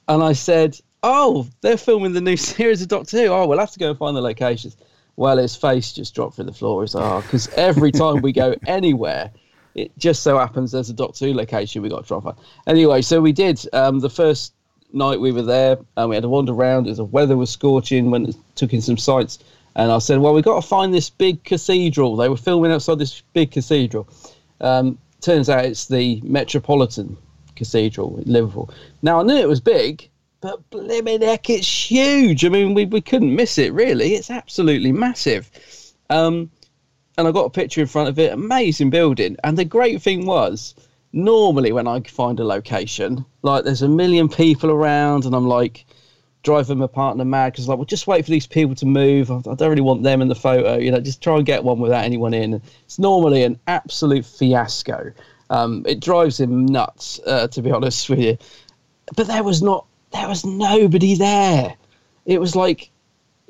and 0.08 0.22
I 0.22 0.32
said, 0.32 0.78
"Oh, 1.02 1.48
they're 1.60 1.76
filming 1.76 2.12
the 2.12 2.20
new 2.20 2.36
series 2.36 2.82
of 2.82 2.88
Doctor 2.88 3.18
Who. 3.18 3.26
Oh, 3.28 3.46
we'll 3.46 3.58
have 3.58 3.72
to 3.72 3.78
go 3.78 3.90
and 3.90 3.98
find 3.98 4.16
the 4.16 4.20
locations." 4.20 4.76
Well, 5.16 5.36
his 5.36 5.56
face 5.56 5.92
just 5.92 6.14
dropped 6.14 6.36
through 6.36 6.46
the 6.46 6.52
floor. 6.52 6.82
He's 6.82 6.94
like, 6.94 7.04
"Oh, 7.04 7.20
because 7.20 7.48
every 7.54 7.92
time 7.92 8.22
we 8.22 8.32
go 8.32 8.54
anywhere." 8.66 9.30
It 9.76 9.96
just 9.96 10.24
so 10.24 10.36
happens 10.36 10.72
there's 10.72 10.90
a 10.90 10.94
Doctor 10.94 11.26
Who 11.26 11.34
location 11.34 11.80
we 11.80 11.88
got 11.88 12.04
to 12.04 12.14
and 12.14 12.24
find. 12.24 12.36
Anyway, 12.66 13.02
so 13.02 13.20
we 13.20 13.30
did. 13.30 13.64
Um, 13.72 14.00
the 14.00 14.10
first 14.10 14.52
night 14.92 15.20
we 15.20 15.32
were 15.32 15.42
there, 15.42 15.78
and 15.96 16.10
we 16.10 16.16
had 16.16 16.22
to 16.22 16.28
wander 16.28 16.52
around. 16.52 16.86
As 16.86 16.98
the 16.98 17.04
weather 17.04 17.36
was 17.36 17.50
scorching, 17.50 18.10
went 18.10 18.34
took 18.54 18.72
in 18.72 18.80
some 18.80 18.98
sights, 18.98 19.38
and 19.76 19.90
I 19.90 19.98
said, 19.98 20.18
"Well, 20.18 20.34
we've 20.34 20.44
got 20.44 20.60
to 20.60 20.66
find 20.66 20.92
this 20.92 21.10
big 21.10 21.44
cathedral." 21.44 22.16
They 22.16 22.28
were 22.28 22.36
filming 22.36 22.72
outside 22.72 22.98
this 22.98 23.22
big 23.32 23.50
cathedral. 23.50 24.08
Um, 24.60 24.98
turns 25.20 25.48
out 25.48 25.64
it's 25.64 25.86
the 25.86 26.20
Metropolitan 26.24 27.16
Cathedral 27.56 28.18
in 28.18 28.32
Liverpool. 28.32 28.70
Now 29.02 29.20
I 29.20 29.22
knew 29.22 29.36
it 29.36 29.48
was 29.48 29.60
big, 29.60 30.08
but 30.40 30.68
blimmin' 30.70 31.22
heck, 31.22 31.50
it's 31.50 31.90
huge. 31.90 32.44
I 32.44 32.48
mean, 32.48 32.74
we 32.74 32.86
we 32.86 33.00
couldn't 33.00 33.34
miss 33.34 33.58
it 33.58 33.72
really. 33.72 34.14
It's 34.14 34.30
absolutely 34.30 34.92
massive. 34.92 35.50
Um, 36.08 36.50
and 37.16 37.28
I 37.28 37.32
got 37.32 37.44
a 37.44 37.50
picture 37.50 37.82
in 37.82 37.86
front 37.86 38.08
of 38.08 38.18
it. 38.18 38.32
Amazing 38.32 38.90
building. 38.90 39.36
And 39.44 39.58
the 39.58 39.64
great 39.64 40.00
thing 40.00 40.24
was, 40.24 40.74
normally 41.12 41.72
when 41.72 41.86
I 41.86 42.00
find 42.00 42.38
a 42.40 42.44
location, 42.44 43.24
like 43.42 43.64
there's 43.64 43.82
a 43.82 43.88
million 43.88 44.28
people 44.28 44.70
around, 44.70 45.24
and 45.24 45.34
I'm 45.34 45.46
like 45.46 45.84
driving 46.42 46.78
my 46.78 46.86
partner 46.86 47.24
mad 47.24 47.52
because 47.52 47.68
like, 47.68 47.78
well, 47.78 47.84
just 47.84 48.06
wait 48.06 48.24
for 48.24 48.30
these 48.30 48.46
people 48.46 48.74
to 48.76 48.86
move. 48.86 49.30
I, 49.30 49.40
don't 49.40 49.68
really 49.68 49.82
want 49.82 50.02
them 50.02 50.22
in 50.22 50.28
the 50.28 50.34
photo. 50.34 50.76
You 50.76 50.90
know, 50.90 51.00
just 51.00 51.22
try 51.22 51.36
and 51.36 51.44
get 51.44 51.64
one 51.64 51.78
without 51.78 52.04
anyone 52.04 52.34
in. 52.34 52.62
It's 52.84 52.98
normally 52.98 53.42
an 53.44 53.58
absolute 53.66 54.24
fiasco. 54.24 55.12
Um, 55.50 55.84
it 55.86 56.00
drives 56.00 56.38
him 56.38 56.66
nuts, 56.66 57.20
uh, 57.26 57.48
to 57.48 57.62
be 57.62 57.70
honest 57.72 58.08
with 58.08 58.20
you. 58.20 58.38
But 59.16 59.26
there 59.26 59.42
was 59.42 59.62
not. 59.62 59.86
There 60.12 60.28
was 60.28 60.44
nobody 60.44 61.14
there. 61.14 61.76
It 62.26 62.40
was 62.40 62.56
like 62.56 62.90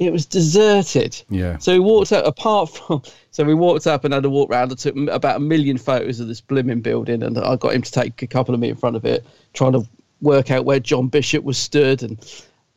it 0.01 0.11
was 0.11 0.25
deserted. 0.25 1.23
Yeah. 1.29 1.59
So 1.59 1.75
we 1.75 1.79
walked 1.79 2.11
up, 2.11 2.27
apart 2.27 2.71
from, 2.71 3.03
so 3.31 3.45
we 3.45 3.55
walked 3.55 3.87
up 3.87 4.05
and 4.05 4.15
had 4.15 4.25
a 4.25 4.31
walk 4.31 4.51
around. 4.51 4.73
I 4.73 4.75
took 4.75 4.97
about 4.97 5.37
a 5.37 5.41
million 5.41 5.77
photos 5.77 6.19
of 6.19 6.27
this 6.27 6.41
blooming 6.41 6.81
building, 6.81 7.23
and 7.23 7.39
I 7.39 7.55
got 7.57 7.75
him 7.75 7.83
to 7.83 7.93
take 7.93 8.23
a 8.23 8.27
couple 8.27 8.55
of 8.55 8.61
me 8.61 8.71
in 8.71 8.77
front 8.77 8.97
of 8.97 9.05
it, 9.05 9.25
trying 9.53 9.73
to 9.73 9.87
work 10.23 10.51
out 10.51 10.65
where 10.65 10.81
John 10.81 11.09
Bishop 11.09 11.45
was 11.45 11.59
stood. 11.59 12.03
And 12.03 12.19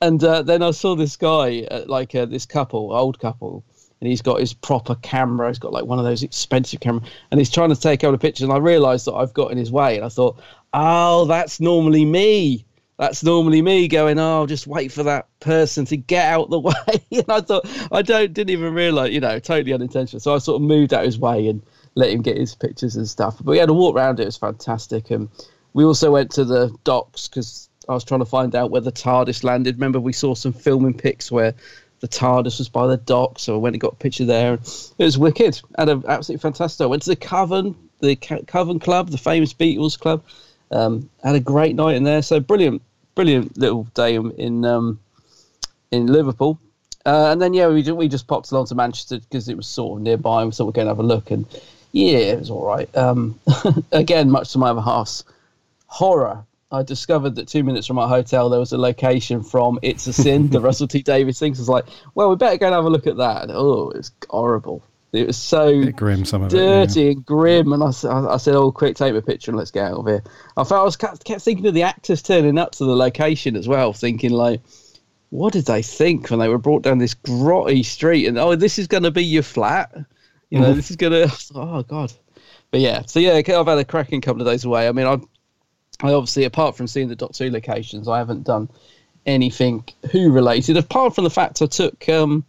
and 0.01 0.22
uh, 0.22 0.42
then 0.42 0.62
I 0.62 0.72
saw 0.72 0.96
this 0.96 1.15
guy, 1.15 1.62
uh, 1.72 1.86
like 1.88 2.13
uh, 2.13 2.25
this 2.25 2.46
couple, 2.46 2.92
old 2.92 3.20
couple, 3.20 3.63
and 4.01 4.10
he's 4.10 4.22
got 4.22 4.42
his 4.42 4.53
proper 4.53 4.96
camera. 4.96 5.48
He's 5.48 5.60
got 5.60 5.72
like 5.72 5.86
one 5.86 6.00
of 6.00 6.03
those 6.03 6.24
expensive 6.24 6.82
cameras, 6.82 7.10
and 7.32 7.39
he's 7.39 7.50
trying 7.50 7.70
to 7.70 7.80
take 7.80 8.03
out 8.03 8.13
a 8.13 8.18
picture. 8.18 8.44
And 8.44 8.51
I 8.51 8.58
realised 8.58 9.06
that 9.08 9.13
I've 9.13 9.34
got 9.34 9.53
in 9.53 9.58
his 9.58 9.72
way, 9.72 9.96
and 9.96 10.03
I 10.03 10.10
thought, 10.10 10.38
oh, 10.74 11.24
that's 11.24 11.62
normally 11.62 12.03
me 12.03 12.65
that's 12.98 13.24
normally 13.24 13.62
me 13.62 13.88
going, 13.88 14.20
oh, 14.20 14.46
just 14.46 14.68
wait 14.68 14.92
for 14.92 15.04
that 15.04 15.28
person 15.40 15.86
to 15.86 15.98
get 15.98 16.32
out 16.32 16.50
the 16.50 16.60
way. 16.60 16.74
and 17.12 17.26
I 17.30 17.42
thought, 17.42 17.68
I 17.92 18.02
don't, 18.02 18.34
didn't 18.34 18.52
even 18.52 18.74
realize, 18.74 19.12
you 19.12 19.20
know, 19.20 19.40
totally 19.40 19.74
unintentional. 19.74 20.20
So 20.20 20.36
I 20.36 20.38
sort 20.38 20.62
of 20.62 20.68
moved 20.68 20.94
out 20.94 21.02
of 21.02 21.08
his 21.08 21.20
way 21.20 21.48
and 21.48 21.64
let 21.96 22.12
him 22.12 22.22
get 22.22 22.38
his 22.38 22.56
pictures 22.56 22.96
and 22.96 23.08
stuff. 23.08 23.38
But 23.38 23.52
we 23.52 23.58
had 23.58 23.70
a 23.70 23.74
walk 23.74 23.96
around 23.96 24.20
it. 24.20 24.24
It 24.24 24.28
was 24.28 24.38
fantastic. 24.38 25.12
And 25.12 25.30
we 25.74 25.84
also 25.84 26.12
went 26.12 26.32
to 26.32 26.46
the 26.46 26.76
docks 26.84 27.28
because 27.28 27.70
I 27.90 27.94
was 27.94 28.04
trying 28.04 28.22
to 28.22 28.26
find 28.26 28.56
out 28.56 28.72
where 28.72 28.82
the 28.82 28.92
TARDIS 28.92 29.44
landed. 29.44 29.76
Remember, 29.76 30.00
we 30.00 30.14
saw 30.14 30.36
some 30.36 30.54
filming 30.54 30.94
pics 30.94 31.32
where 31.32 31.54
the 32.00 32.08
TARDIS 32.08 32.60
was 32.60 32.70
by 32.70 32.88
the 32.88 32.98
dock, 32.98 33.40
so 33.40 33.56
I 33.56 33.58
went 33.58 33.76
and 33.76 33.82
got 33.82 33.94
a 33.94 33.98
picture 33.98 34.26
there. 34.26 34.54
It 34.54 35.04
was 35.04 35.18
wicked, 35.18 35.62
and 35.78 35.90
absolutely 36.06 36.42
fantastic. 36.42 36.84
I 36.84 36.88
went 36.88 37.04
to 37.04 37.10
the 37.10 37.16
Cavern, 37.16 37.76
the 38.02 38.16
Cavern 38.16 38.80
Club, 38.80 39.10
the 39.10 39.18
famous 39.18 39.54
Beatles 39.54 39.98
club. 39.98 40.22
Um, 40.74 41.10
had 41.24 41.36
a 41.36 41.39
great 41.39 41.75
night 41.75 41.96
in 41.96 42.03
there. 42.03 42.22
So 42.22 42.39
brilliant, 42.39 42.82
brilliant 43.15 43.58
little 43.58 43.84
day 43.94 44.15
in 44.15 44.32
in, 44.32 44.65
um, 44.65 45.00
in 45.92 46.08
Liverpool. 46.08 46.60
Uh, 47.06 47.30
and 47.32 47.42
then 47.42 47.53
yeah, 47.53 47.68
we 47.68 47.89
we 47.92 48.08
just 48.08 48.27
popped 48.27 48.51
along 48.51 48.68
to 48.68 48.75
Manchester 48.75 49.20
because 49.20 49.50
it 49.50 49.58
was 49.58 49.68
sort 49.68 50.00
of 50.00 50.03
nearby. 50.03 50.42
and 50.42 50.50
We 50.50 50.56
thought 50.56 50.65
we'd 50.65 50.75
go 50.75 50.82
and 50.82 50.88
have 50.88 51.00
a 51.00 51.03
look, 51.03 51.32
and 51.32 51.46
yeah, 51.92 52.18
it 52.18 52.39
was 52.39 52.50
all 52.50 52.65
right. 52.65 52.89
Um, 52.98 53.39
again, 53.92 54.32
much 54.32 54.51
to 54.53 54.58
my 54.58 54.70
other 54.70 54.82
half's 54.82 55.24
horror, 55.88 56.46
I 56.72 56.82
discovered 56.82 57.36
that 57.36 57.48
two 57.48 57.63
minutes 57.63 57.86
from 57.86 58.00
our 58.00 58.08
hotel 58.08 58.50
there 58.50 58.60
was 58.60 58.74
a 58.74 58.77
location 58.77 59.44
from 59.44 59.77
It's 59.84 60.08
a 60.08 60.13
Sin, 60.13 60.50
the 60.50 60.60
Russell 60.68 60.88
T 60.88 61.03
Davies 61.03 61.38
thing. 61.38 61.53
So 61.53 61.60
I 61.60 61.62
was 61.62 61.70
like, 61.70 61.86
well, 62.15 62.30
we 62.30 62.36
better 62.36 62.58
go 62.58 62.65
and 62.65 62.75
have 62.75 62.86
a 62.86 62.89
look 62.89 63.06
at 63.06 63.18
that. 63.18 63.44
And, 63.44 63.51
oh, 63.51 63.92
it's 63.92 64.12
horrible. 64.30 64.82
It 65.13 65.27
was 65.27 65.38
so 65.38 65.91
grim, 65.91 66.25
some 66.25 66.41
of 66.41 66.50
dirty 66.50 67.01
it, 67.01 67.03
yeah. 67.03 67.12
and 67.12 67.25
grim. 67.25 67.72
And 67.72 67.84
I, 67.84 67.88
I, 67.88 68.38
said, 68.38 68.55
"Oh, 68.55 68.72
quick, 68.72 68.96
take 68.96 69.13
a 69.13 69.22
picture 69.22 69.51
and 69.51 69.58
let's 69.58 69.70
get 69.70 69.91
out 69.91 70.00
of 70.00 70.08
here." 70.08 70.24
I 70.58 70.63
felt 70.63 70.82
I 70.82 70.84
was 70.84 70.98
kept, 70.98 71.24
kept 71.24 71.41
thinking 71.41 71.67
of 71.67 71.75
the 71.75 71.84
actors 71.84 72.24
turning 72.24 72.58
up 72.58 72.72
to 72.74 72.86
the 72.86 72.96
location 72.96 73.55
as 73.55 73.67
well, 73.67 73.93
thinking 73.93 74.32
like, 74.32 74.62
"What 75.29 75.53
did 75.53 75.67
they 75.67 75.84
think 75.84 76.32
when 76.32 76.39
they 76.39 76.50
were 76.50 76.58
brought 76.58 76.82
down 76.82 76.98
this 76.98 77.13
grotty 77.13 77.86
street?" 77.86 78.25
And 78.25 78.39
oh, 78.39 78.55
this 78.55 78.79
is 78.79 78.88
going 78.88 79.03
to 79.03 79.12
be 79.12 79.24
your 79.24 79.43
flat. 79.43 79.93
You 80.50 80.60
know, 80.60 80.70
mm-hmm. 80.70 80.77
this 80.77 80.89
is 80.89 80.96
going 80.96 81.13
to. 81.29 81.36
Oh 81.53 81.84
God. 81.84 82.12
But 82.72 82.79
yeah, 82.79 83.03
so 83.05 83.20
yeah, 83.20 83.34
I've 83.34 83.67
had 83.67 83.77
a 83.77 83.86
cracking 83.86 84.22
couple 84.22 84.41
of 84.41 84.48
days 84.48 84.65
away. 84.65 84.88
I 84.88 84.91
mean, 84.93 85.05
I, 85.05 85.20
I 86.01 86.13
obviously, 86.13 86.46
apart 86.46 86.75
from 86.75 86.88
seeing 86.88 87.08
the 87.08 87.15
Doctor 87.15 87.43
Who 87.43 87.51
locations, 87.51 88.08
I 88.08 88.17
haven't 88.17 88.46
done 88.46 88.67
anything 89.27 89.84
Who 90.12 90.32
related. 90.32 90.75
Apart 90.77 91.13
from 91.13 91.24
the 91.24 91.29
fact 91.29 91.62
I 91.62 91.67
took. 91.67 92.10
Um, 92.10 92.46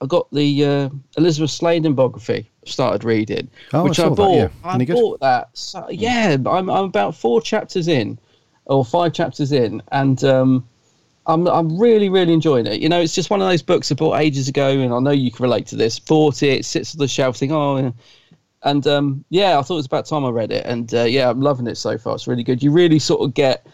I 0.00 0.06
got 0.06 0.30
the 0.30 0.64
uh, 0.64 0.88
Elizabeth 1.16 1.50
Sladen 1.50 1.94
biography. 1.94 2.50
Started 2.64 3.02
reading, 3.02 3.48
oh, 3.72 3.84
which 3.84 3.98
I, 3.98 4.06
I, 4.06 4.08
bought. 4.10 4.16
That, 4.18 4.52
yeah. 4.64 4.70
I 4.70 4.84
bought 4.84 5.20
that. 5.20 5.48
So, 5.54 5.88
yeah, 5.90 6.36
I'm 6.46 6.68
I'm 6.68 6.84
about 6.84 7.14
four 7.14 7.40
chapters 7.40 7.88
in, 7.88 8.18
or 8.66 8.84
five 8.84 9.14
chapters 9.14 9.52
in, 9.52 9.82
and 9.90 10.22
um, 10.22 10.68
I'm 11.26 11.48
I'm 11.48 11.80
really 11.80 12.10
really 12.10 12.34
enjoying 12.34 12.66
it. 12.66 12.80
You 12.80 12.90
know, 12.90 13.00
it's 13.00 13.14
just 13.14 13.30
one 13.30 13.40
of 13.40 13.48
those 13.48 13.62
books 13.62 13.90
I 13.90 13.94
bought 13.94 14.18
ages 14.18 14.48
ago, 14.48 14.68
and 14.68 14.92
I 14.92 14.98
know 15.00 15.12
you 15.12 15.30
can 15.30 15.44
relate 15.44 15.66
to 15.68 15.76
this. 15.76 15.98
Bought 15.98 16.42
it, 16.42 16.60
it 16.60 16.64
sits 16.66 16.94
on 16.94 16.98
the 16.98 17.08
shelf, 17.08 17.38
think, 17.38 17.52
oh, 17.52 17.92
and 18.62 18.86
um, 18.86 19.24
yeah, 19.30 19.58
I 19.58 19.62
thought 19.62 19.74
it 19.74 19.76
was 19.76 19.86
about 19.86 20.06
time 20.06 20.26
I 20.26 20.30
read 20.30 20.52
it, 20.52 20.66
and 20.66 20.92
uh, 20.92 21.04
yeah, 21.04 21.30
I'm 21.30 21.40
loving 21.40 21.66
it 21.66 21.76
so 21.76 21.96
far. 21.96 22.14
It's 22.14 22.26
really 22.28 22.44
good. 22.44 22.62
You 22.62 22.70
really 22.70 22.98
sort 22.98 23.22
of 23.22 23.32
get 23.32 23.66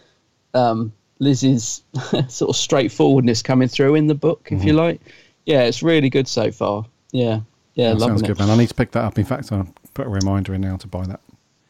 um, 0.53 0.93
Liz's 1.19 1.83
sort 2.29 2.49
of 2.49 2.55
straightforwardness 2.55 3.41
coming 3.41 3.67
through 3.67 3.95
in 3.95 4.07
the 4.07 4.15
book, 4.15 4.47
if 4.51 4.59
mm-hmm. 4.59 4.67
you 4.67 4.73
like 4.73 5.01
yeah, 5.45 5.63
it's 5.63 5.83
really 5.83 6.09
good 6.09 6.27
so 6.27 6.51
far. 6.51 6.85
Yeah, 7.11 7.41
yeah, 7.75 7.93
that 7.93 7.99
sounds 7.99 8.21
good, 8.21 8.31
it. 8.31 8.39
man. 8.39 8.49
I 8.49 8.57
need 8.57 8.69
to 8.69 8.75
pick 8.75 8.91
that 8.91 9.03
up. 9.03 9.17
In 9.17 9.25
fact, 9.25 9.51
I'll 9.51 9.67
put 9.93 10.07
a 10.07 10.09
reminder 10.09 10.53
in 10.53 10.61
now 10.61 10.77
to 10.77 10.87
buy 10.87 11.05
that. 11.05 11.19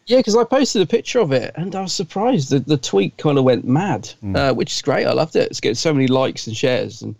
Yeah, 0.07 0.17
because 0.17 0.35
I 0.35 0.43
posted 0.43 0.83
a 0.83 0.85
picture 0.85 1.19
of 1.19 1.31
it 1.31 1.51
and 1.55 1.73
I 1.75 1.81
was 1.81 1.93
surprised 1.93 2.51
that 2.51 2.67
the 2.67 2.77
tweet 2.77 3.17
kind 3.17 3.39
of 3.39 3.43
went 3.43 3.65
mad, 3.65 4.11
mm. 4.23 4.37
uh, 4.37 4.53
which 4.53 4.71
is 4.71 4.81
great. 4.83 5.07
I 5.07 5.13
loved 5.13 5.35
it. 5.35 5.49
It's 5.49 5.59
getting 5.59 5.75
so 5.75 5.93
many 5.93 6.05
likes 6.07 6.45
and 6.45 6.55
shares 6.55 7.01
and 7.01 7.15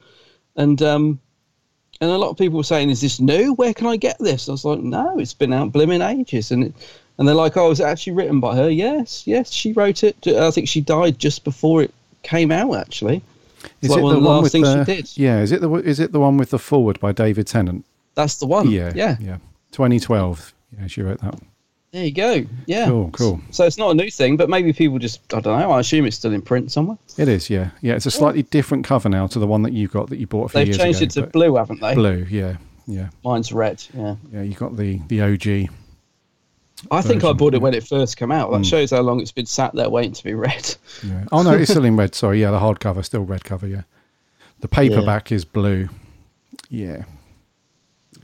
and 0.55 0.81
um 0.81 1.19
and 2.01 2.11
a 2.11 2.17
lot 2.17 2.29
of 2.29 2.37
people 2.37 2.57
were 2.57 2.63
saying, 2.63 2.89
"Is 2.89 3.01
this 3.01 3.19
new? 3.19 3.53
Where 3.53 3.73
can 3.73 3.87
I 3.87 3.95
get 3.95 4.19
this?" 4.19 4.49
I 4.49 4.51
was 4.51 4.65
like, 4.65 4.79
"No, 4.79 5.17
it's 5.17 5.33
been 5.33 5.53
out 5.53 5.71
blooming 5.71 6.01
ages." 6.01 6.51
And 6.51 6.65
it, 6.65 6.73
and 7.17 7.27
they're 7.27 7.35
like, 7.35 7.55
"Oh, 7.55 7.71
is 7.71 7.79
it 7.79 7.85
actually 7.85 8.13
written 8.13 8.39
by 8.39 8.55
her?" 8.55 8.69
Yes, 8.69 9.25
yes, 9.25 9.51
she 9.51 9.71
wrote 9.73 10.03
it. 10.03 10.27
I 10.27 10.51
think 10.51 10.67
she 10.67 10.81
died 10.81 11.17
just 11.17 11.43
before 11.43 11.83
it 11.83 11.93
came 12.23 12.51
out. 12.51 12.75
Actually, 12.75 13.21
is 13.81 13.91
it 13.91 13.95
the, 13.95 14.19
one 14.19 14.43
with 14.43 14.51
the, 14.51 15.13
Yeah, 15.15 15.41
is 15.41 15.51
it 15.51 15.61
the 15.61 15.71
is 15.73 15.99
it 15.99 16.11
the 16.11 16.19
one 16.19 16.37
with 16.37 16.49
the 16.49 16.59
forward 16.59 16.99
by 16.99 17.11
David 17.11 17.47
Tennant? 17.47 17.85
That's 18.15 18.37
the 18.37 18.47
one. 18.47 18.71
Yeah, 18.71 18.91
yeah, 18.95 19.17
yeah. 19.19 19.37
2012. 19.71 20.53
Yeah, 20.79 20.87
she 20.87 21.01
wrote 21.01 21.21
that. 21.21 21.39
There 21.91 22.03
you 22.03 22.11
go. 22.11 22.45
Yeah. 22.65 22.87
Cool, 22.87 23.09
cool. 23.11 23.41
So 23.51 23.65
it's 23.65 23.77
not 23.77 23.91
a 23.91 23.93
new 23.93 24.11
thing, 24.11 24.35
but 24.35 24.49
maybe 24.49 24.73
people 24.73 24.99
just 24.99 25.33
I 25.33 25.39
don't 25.39 25.57
know. 25.57 25.71
I 25.71 25.79
assume 25.79 26.05
it's 26.05 26.17
still 26.17 26.33
in 26.33 26.41
print 26.41 26.71
somewhere. 26.71 26.97
It 27.17 27.29
is. 27.29 27.49
Yeah, 27.49 27.69
yeah. 27.81 27.93
It's 27.93 28.05
a 28.05 28.11
slightly 28.11 28.43
different 28.43 28.83
cover 28.83 29.07
now 29.07 29.27
to 29.27 29.39
the 29.39 29.47
one 29.47 29.61
that 29.61 29.71
you 29.71 29.87
got 29.87 30.09
that 30.09 30.17
you 30.17 30.27
bought 30.27 30.45
a 30.45 30.49
few 30.49 30.59
They've 30.59 30.67
years 30.67 30.75
ago. 30.77 30.83
They've 30.83 30.99
changed 30.99 31.17
it 31.17 31.21
to 31.21 31.27
blue, 31.27 31.55
haven't 31.55 31.79
they? 31.79 31.95
Blue. 31.95 32.27
Yeah, 32.29 32.57
yeah. 32.85 33.09
Mine's 33.23 33.53
red. 33.53 33.81
Yeah. 33.93 34.15
Yeah, 34.33 34.41
you 34.41 34.55
got 34.55 34.75
the 34.75 34.99
the 35.07 35.21
OG 35.21 35.69
I 36.91 37.01
think 37.01 37.23
I 37.23 37.33
bought 37.33 37.53
it 37.53 37.61
when 37.61 37.73
it 37.73 37.87
first 37.87 38.17
came 38.17 38.31
out. 38.31 38.51
That 38.51 38.61
mm. 38.61 38.69
shows 38.69 38.91
how 38.91 39.01
long 39.01 39.21
it's 39.21 39.31
been 39.31 39.45
sat 39.45 39.73
there 39.73 39.89
waiting 39.89 40.11
to 40.13 40.23
be 40.23 40.33
read. 40.33 40.75
Yeah. 41.03 41.25
Oh 41.31 41.41
no, 41.41 41.51
it's 41.51 41.71
still 41.71 41.85
in 41.85 41.95
red. 41.97 42.13
Sorry, 42.13 42.41
yeah, 42.41 42.51
the 42.51 42.59
hardcover 42.59 43.03
still 43.03 43.23
red 43.23 43.43
cover. 43.43 43.67
Yeah. 43.67 43.83
The 44.59 44.67
paperback 44.67 45.31
yeah. 45.31 45.35
is 45.35 45.45
blue. 45.45 45.89
Yeah. 46.69 47.03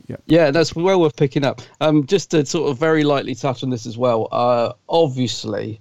Yeah. 0.08 0.18
Yeah, 0.26 0.52
that's 0.52 0.76
well 0.76 1.00
worth 1.00 1.16
picking 1.16 1.46
up. 1.46 1.62
Um, 1.80 2.06
just 2.06 2.32
to 2.32 2.46
sort 2.46 2.70
of 2.70 2.78
very 2.78 3.04
lightly 3.04 3.36
touch 3.36 3.64
on 3.64 3.70
this 3.70 3.86
as 3.86 3.98
well. 3.98 4.28
Uh, 4.32 4.74
obviously, 4.90 5.80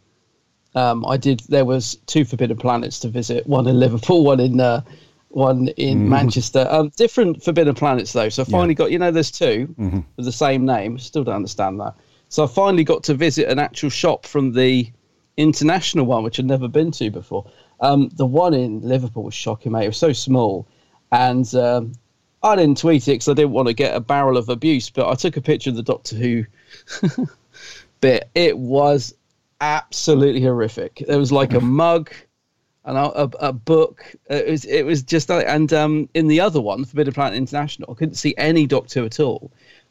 um, 0.75 1.05
I 1.07 1.17
did. 1.17 1.41
There 1.49 1.65
was 1.65 1.97
two 2.07 2.25
Forbidden 2.25 2.57
Planets 2.57 3.01
to 3.01 3.09
visit. 3.09 3.47
One 3.47 3.67
in 3.67 3.81
Liverpool, 3.81 4.25
one 4.25 4.39
in 4.39 4.61
uh, 4.61 4.83
one 5.29 5.69
in 5.77 6.05
mm. 6.05 6.09
Manchester. 6.09 6.67
Um, 6.71 6.91
different 6.97 7.43
Forbidden 7.43 7.75
Planets 7.75 8.13
though. 8.13 8.29
So 8.29 8.43
I 8.43 8.47
finally 8.47 8.71
yeah. 8.71 8.75
got. 8.75 8.91
You 8.93 8.99
know, 8.99 9.11
there's 9.11 9.33
2 9.33 9.75
mm-hmm. 9.79 10.01
with 10.17 10.27
the 10.27 10.33
same 10.33 10.65
name. 10.65 10.99
Still 10.99 11.25
don't 11.25 11.35
understand 11.35 11.81
that. 11.81 11.95
So 12.31 12.45
I 12.45 12.47
finally 12.47 12.85
got 12.85 13.03
to 13.05 13.15
visit 13.15 13.49
an 13.49 13.59
actual 13.59 13.91
shop 13.91 14.25
from 14.25 14.53
the 14.53 14.91
international 15.37 16.07
one, 16.07 16.23
which 16.23 16.39
I'd 16.39 16.47
never 16.47 16.69
been 16.69 16.93
to 16.93 17.11
before. 17.11 17.51
Um, 17.81 18.09
the 18.15 18.25
one 18.25 18.55
in 18.55 18.81
Liverpool 18.83 19.25
was 19.25 19.35
shocking, 19.35 19.73
mate. 19.73 19.85
It 19.85 19.89
was 19.89 19.97
so 19.97 20.13
small, 20.13 20.69
and 21.11 21.53
um, 21.57 21.93
I 22.41 22.55
didn't 22.55 22.79
tweet 22.79 23.09
it 23.09 23.13
because 23.13 23.29
I 23.29 23.35
didn't 23.35 23.51
want 23.51 23.67
to 23.67 23.75
get 23.75 23.97
a 23.97 24.01
barrel 24.01 24.37
of 24.37 24.49
abuse. 24.49 24.91
But 24.91 25.11
I 25.11 25.15
took 25.15 25.37
a 25.37 25.41
picture 25.41 25.71
of 25.71 25.77
the 25.77 25.83
Doctor 25.83 26.15
Who 26.15 26.47
bit. 28.01 28.31
It 28.37 28.57
was 28.57 29.13
absolutely 29.61 30.43
horrific. 30.43 31.03
There 31.09 31.19
was 31.19 31.33
like 31.33 31.53
a 31.53 31.61
mug 31.61 32.13
and 32.85 32.97
a, 32.97 33.23
a, 33.23 33.31
a, 33.49 33.53
book. 33.53 34.15
It 34.29 34.49
was 34.49 34.65
it 34.67 34.87
was 34.87 35.03
just 35.03 35.31
and 35.33 35.73
um, 35.73 36.09
in 36.15 36.29
the 36.29 36.41
other 36.41 36.61
one, 36.61 36.85
Forbidden 36.85 37.13
Planet 37.13 37.37
International, 37.37 37.91
I 37.91 37.99
couldn't 37.99 38.15
see 38.15 38.37
any 38.39 38.69
Doctor 38.69 39.05
at 39.05 39.19
all. 39.19 39.51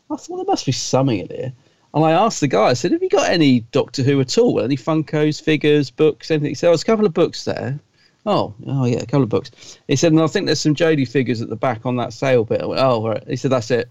I 0.09 0.15
thought 0.15 0.37
there 0.37 0.45
must 0.45 0.65
be 0.65 0.71
something 0.71 1.19
in 1.19 1.27
here. 1.27 1.53
And 1.93 2.05
I 2.05 2.11
asked 2.11 2.39
the 2.39 2.47
guy, 2.47 2.67
I 2.67 2.73
said, 2.73 2.91
Have 2.91 3.01
you 3.01 3.09
got 3.09 3.29
any 3.29 3.61
Doctor 3.71 4.03
Who 4.03 4.21
at 4.21 4.37
all? 4.37 4.61
Any 4.61 4.77
Funkos, 4.77 5.41
figures, 5.41 5.89
books, 5.89 6.29
anything? 6.29 6.49
He 6.49 6.55
said, 6.55 6.67
oh, 6.67 6.71
There's 6.71 6.83
a 6.83 6.85
couple 6.85 7.05
of 7.05 7.13
books 7.13 7.45
there. 7.45 7.79
Oh, 8.25 8.53
oh 8.67 8.85
yeah, 8.85 8.97
a 8.97 9.05
couple 9.05 9.23
of 9.23 9.29
books. 9.29 9.79
He 9.87 9.95
said, 9.95 10.11
and 10.11 10.21
I 10.21 10.27
think 10.27 10.45
there's 10.45 10.59
some 10.59 10.75
Jodie 10.75 11.07
figures 11.07 11.41
at 11.41 11.49
the 11.49 11.55
back 11.55 11.85
on 11.85 11.95
that 11.95 12.13
sale 12.13 12.43
bit. 12.43 12.61
I 12.61 12.65
went, 12.65 12.81
oh, 12.81 13.07
right. 13.07 13.23
He 13.27 13.35
said, 13.35 13.51
That's 13.51 13.71
it. 13.71 13.89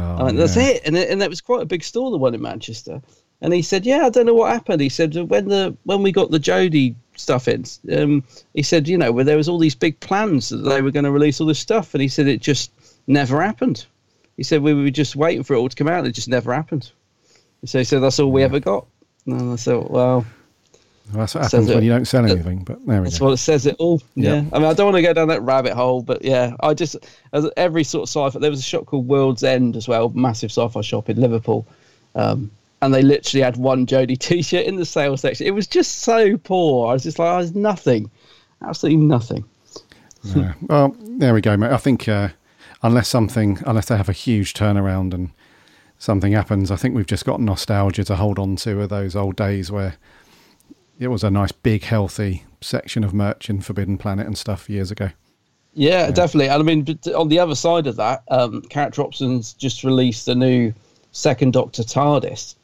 Oh, 0.00 0.24
went, 0.24 0.38
That's 0.38 0.56
yeah. 0.56 0.68
it. 0.68 0.82
And, 0.86 0.96
it. 0.96 1.10
and 1.10 1.20
that 1.20 1.30
was 1.30 1.40
quite 1.40 1.62
a 1.62 1.66
big 1.66 1.84
store, 1.84 2.10
the 2.10 2.16
one 2.16 2.34
in 2.34 2.42
Manchester. 2.42 3.02
And 3.42 3.52
he 3.52 3.62
said, 3.62 3.84
Yeah, 3.84 4.06
I 4.06 4.10
don't 4.10 4.26
know 4.26 4.34
what 4.34 4.52
happened. 4.52 4.80
He 4.80 4.88
said, 4.88 5.14
When 5.14 5.48
the 5.48 5.76
when 5.84 6.02
we 6.02 6.10
got 6.10 6.30
the 6.30 6.40
Jodie 6.40 6.94
stuff 7.16 7.48
in, 7.48 7.64
um, 7.96 8.24
he 8.54 8.62
said, 8.62 8.88
You 8.88 8.96
know, 8.96 9.12
where 9.12 9.24
there 9.24 9.36
was 9.36 9.48
all 9.48 9.58
these 9.58 9.74
big 9.74 10.00
plans 10.00 10.48
that 10.48 10.56
they 10.58 10.80
were 10.80 10.90
going 10.90 11.04
to 11.04 11.12
release 11.12 11.40
all 11.40 11.46
this 11.46 11.58
stuff. 11.58 11.94
And 11.94 12.02
he 12.02 12.08
said, 12.08 12.26
It 12.26 12.40
just 12.40 12.72
never 13.06 13.42
happened. 13.42 13.86
He 14.38 14.42
said, 14.42 14.62
We 14.62 14.72
were 14.72 14.90
just 14.90 15.16
waiting 15.16 15.42
for 15.42 15.54
it 15.54 15.58
all 15.58 15.68
to 15.68 15.76
come 15.76 15.88
out. 15.88 15.98
And 15.98 16.08
it 16.08 16.12
just 16.12 16.28
never 16.28 16.54
happened. 16.54 16.90
So 17.64 17.78
he 17.78 17.84
said, 17.84 18.00
that's 18.00 18.18
all 18.18 18.30
we 18.30 18.42
ever 18.42 18.60
got. 18.60 18.86
And 19.26 19.52
I 19.52 19.56
thought, 19.56 19.90
well, 19.90 20.24
well 21.12 21.20
that's 21.20 21.34
what 21.34 21.44
happens 21.44 21.68
when 21.68 21.78
it, 21.78 21.84
you 21.84 21.90
don't 21.90 22.04
sell 22.04 22.24
anything. 22.24 22.64
But 22.64 22.84
there 22.86 23.00
we 23.00 23.04
that's 23.04 23.18
go. 23.18 23.26
what 23.26 23.32
it 23.32 23.38
says 23.38 23.66
it 23.66 23.76
all. 23.78 24.00
Yeah. 24.14 24.34
yeah. 24.34 24.44
I 24.52 24.58
mean, 24.58 24.68
I 24.68 24.74
don't 24.74 24.86
want 24.86 24.96
to 24.96 25.02
go 25.02 25.12
down 25.12 25.28
that 25.28 25.42
rabbit 25.42 25.72
hole, 25.72 26.02
but 26.02 26.24
yeah, 26.24 26.54
I 26.60 26.74
just 26.74 26.96
as 27.32 27.48
every 27.56 27.84
sort 27.84 28.02
of 28.02 28.08
sci-fi. 28.08 28.38
There 28.38 28.50
was 28.50 28.60
a 28.60 28.62
shop 28.62 28.86
called 28.86 29.08
World's 29.08 29.42
End 29.42 29.76
as 29.76 29.88
well, 29.88 30.10
massive 30.10 30.50
sci-fi 30.50 30.80
shop 30.80 31.08
in 31.08 31.20
Liverpool, 31.20 31.66
um, 32.14 32.50
and 32.82 32.94
they 32.94 33.02
literally 33.02 33.42
had 33.42 33.56
one 33.56 33.86
Jodie 33.86 34.18
T-shirt 34.18 34.66
in 34.66 34.76
the 34.76 34.86
sales 34.86 35.22
section. 35.22 35.46
It 35.46 35.54
was 35.54 35.66
just 35.66 36.00
so 36.00 36.36
poor. 36.36 36.88
I 36.88 36.92
was 36.92 37.02
just 37.02 37.18
like, 37.18 37.28
oh, 37.28 37.38
there's 37.38 37.54
nothing, 37.54 38.10
absolutely 38.62 39.04
nothing. 39.04 39.44
yeah. 40.22 40.54
Well, 40.62 40.94
there 41.00 41.34
we 41.34 41.40
go, 41.40 41.56
mate. 41.56 41.72
I 41.72 41.78
think 41.78 42.08
uh, 42.08 42.28
unless 42.82 43.08
something, 43.08 43.58
unless 43.66 43.86
they 43.86 43.96
have 43.96 44.08
a 44.08 44.12
huge 44.12 44.54
turnaround 44.54 45.14
and 45.14 45.30
something 45.98 46.32
happens, 46.32 46.70
I 46.70 46.76
think 46.76 46.94
we've 46.94 47.06
just 47.06 47.24
got 47.24 47.40
nostalgia 47.40 48.04
to 48.04 48.16
hold 48.16 48.38
on 48.38 48.56
to 48.56 48.82
of 48.82 48.88
those 48.88 49.16
old 49.16 49.36
days 49.36 49.70
where 49.70 49.96
it 50.98 51.08
was 51.08 51.24
a 51.24 51.30
nice 51.30 51.52
big 51.52 51.84
healthy 51.84 52.44
section 52.60 53.04
of 53.04 53.12
merch 53.12 53.50
in 53.50 53.60
Forbidden 53.60 53.98
Planet 53.98 54.26
and 54.26 54.36
stuff 54.36 54.70
years 54.70 54.90
ago. 54.90 55.10
Yeah, 55.74 56.06
yeah. 56.06 56.10
definitely. 56.10 56.48
And 56.48 56.62
I 56.62 56.64
mean, 56.64 56.98
on 57.14 57.28
the 57.28 57.38
other 57.38 57.54
side 57.54 57.86
of 57.86 57.96
that, 57.96 58.22
um, 58.28 58.62
Character 58.62 59.02
Options 59.02 59.52
just 59.52 59.84
released 59.84 60.26
a 60.28 60.34
new 60.34 60.72
Second 61.12 61.52
Doctor 61.52 61.82
TARDIS, 61.82 62.54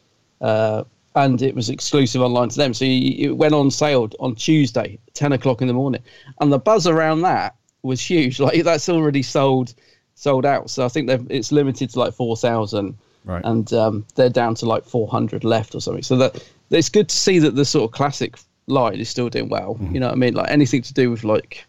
uh, 0.40 0.84
and 1.14 1.40
it 1.42 1.54
was 1.54 1.68
exclusive 1.68 2.22
online 2.22 2.48
to 2.48 2.56
them. 2.56 2.72
So 2.72 2.86
it 2.86 3.36
went 3.36 3.54
on 3.54 3.70
sale 3.70 4.10
on 4.18 4.34
Tuesday, 4.34 4.98
ten 5.12 5.32
o'clock 5.32 5.60
in 5.60 5.68
the 5.68 5.74
morning, 5.74 6.02
and 6.40 6.50
the 6.50 6.58
buzz 6.58 6.86
around 6.86 7.22
that 7.22 7.54
was 7.82 8.00
huge. 8.00 8.40
Like 8.40 8.62
that's 8.64 8.88
already 8.88 9.22
sold 9.22 9.74
sold 10.14 10.46
out. 10.46 10.70
So 10.70 10.84
I 10.84 10.88
think 10.88 11.10
it's 11.30 11.52
limited 11.52 11.90
to 11.90 11.98
like 11.98 12.14
four 12.14 12.36
thousand 12.36 12.96
right. 13.24 13.42
and 13.44 13.72
um, 13.72 14.06
they're 14.14 14.28
down 14.30 14.54
to 14.56 14.66
like 14.66 14.84
400 14.84 15.44
left 15.44 15.74
or 15.74 15.80
something. 15.80 16.02
So 16.02 16.16
that 16.16 16.48
it's 16.70 16.88
good 16.88 17.08
to 17.08 17.16
see 17.16 17.38
that 17.40 17.54
the 17.54 17.64
sort 17.64 17.84
of 17.90 17.92
classic 17.94 18.38
line 18.66 18.94
is 19.00 19.08
still 19.08 19.28
doing 19.28 19.48
well. 19.48 19.74
Mm-hmm. 19.74 19.94
You 19.94 20.00
know 20.00 20.06
what 20.08 20.12
I 20.14 20.18
mean? 20.18 20.34
Like 20.34 20.50
anything 20.50 20.82
to 20.82 20.94
do 20.94 21.10
with 21.10 21.24
like 21.24 21.64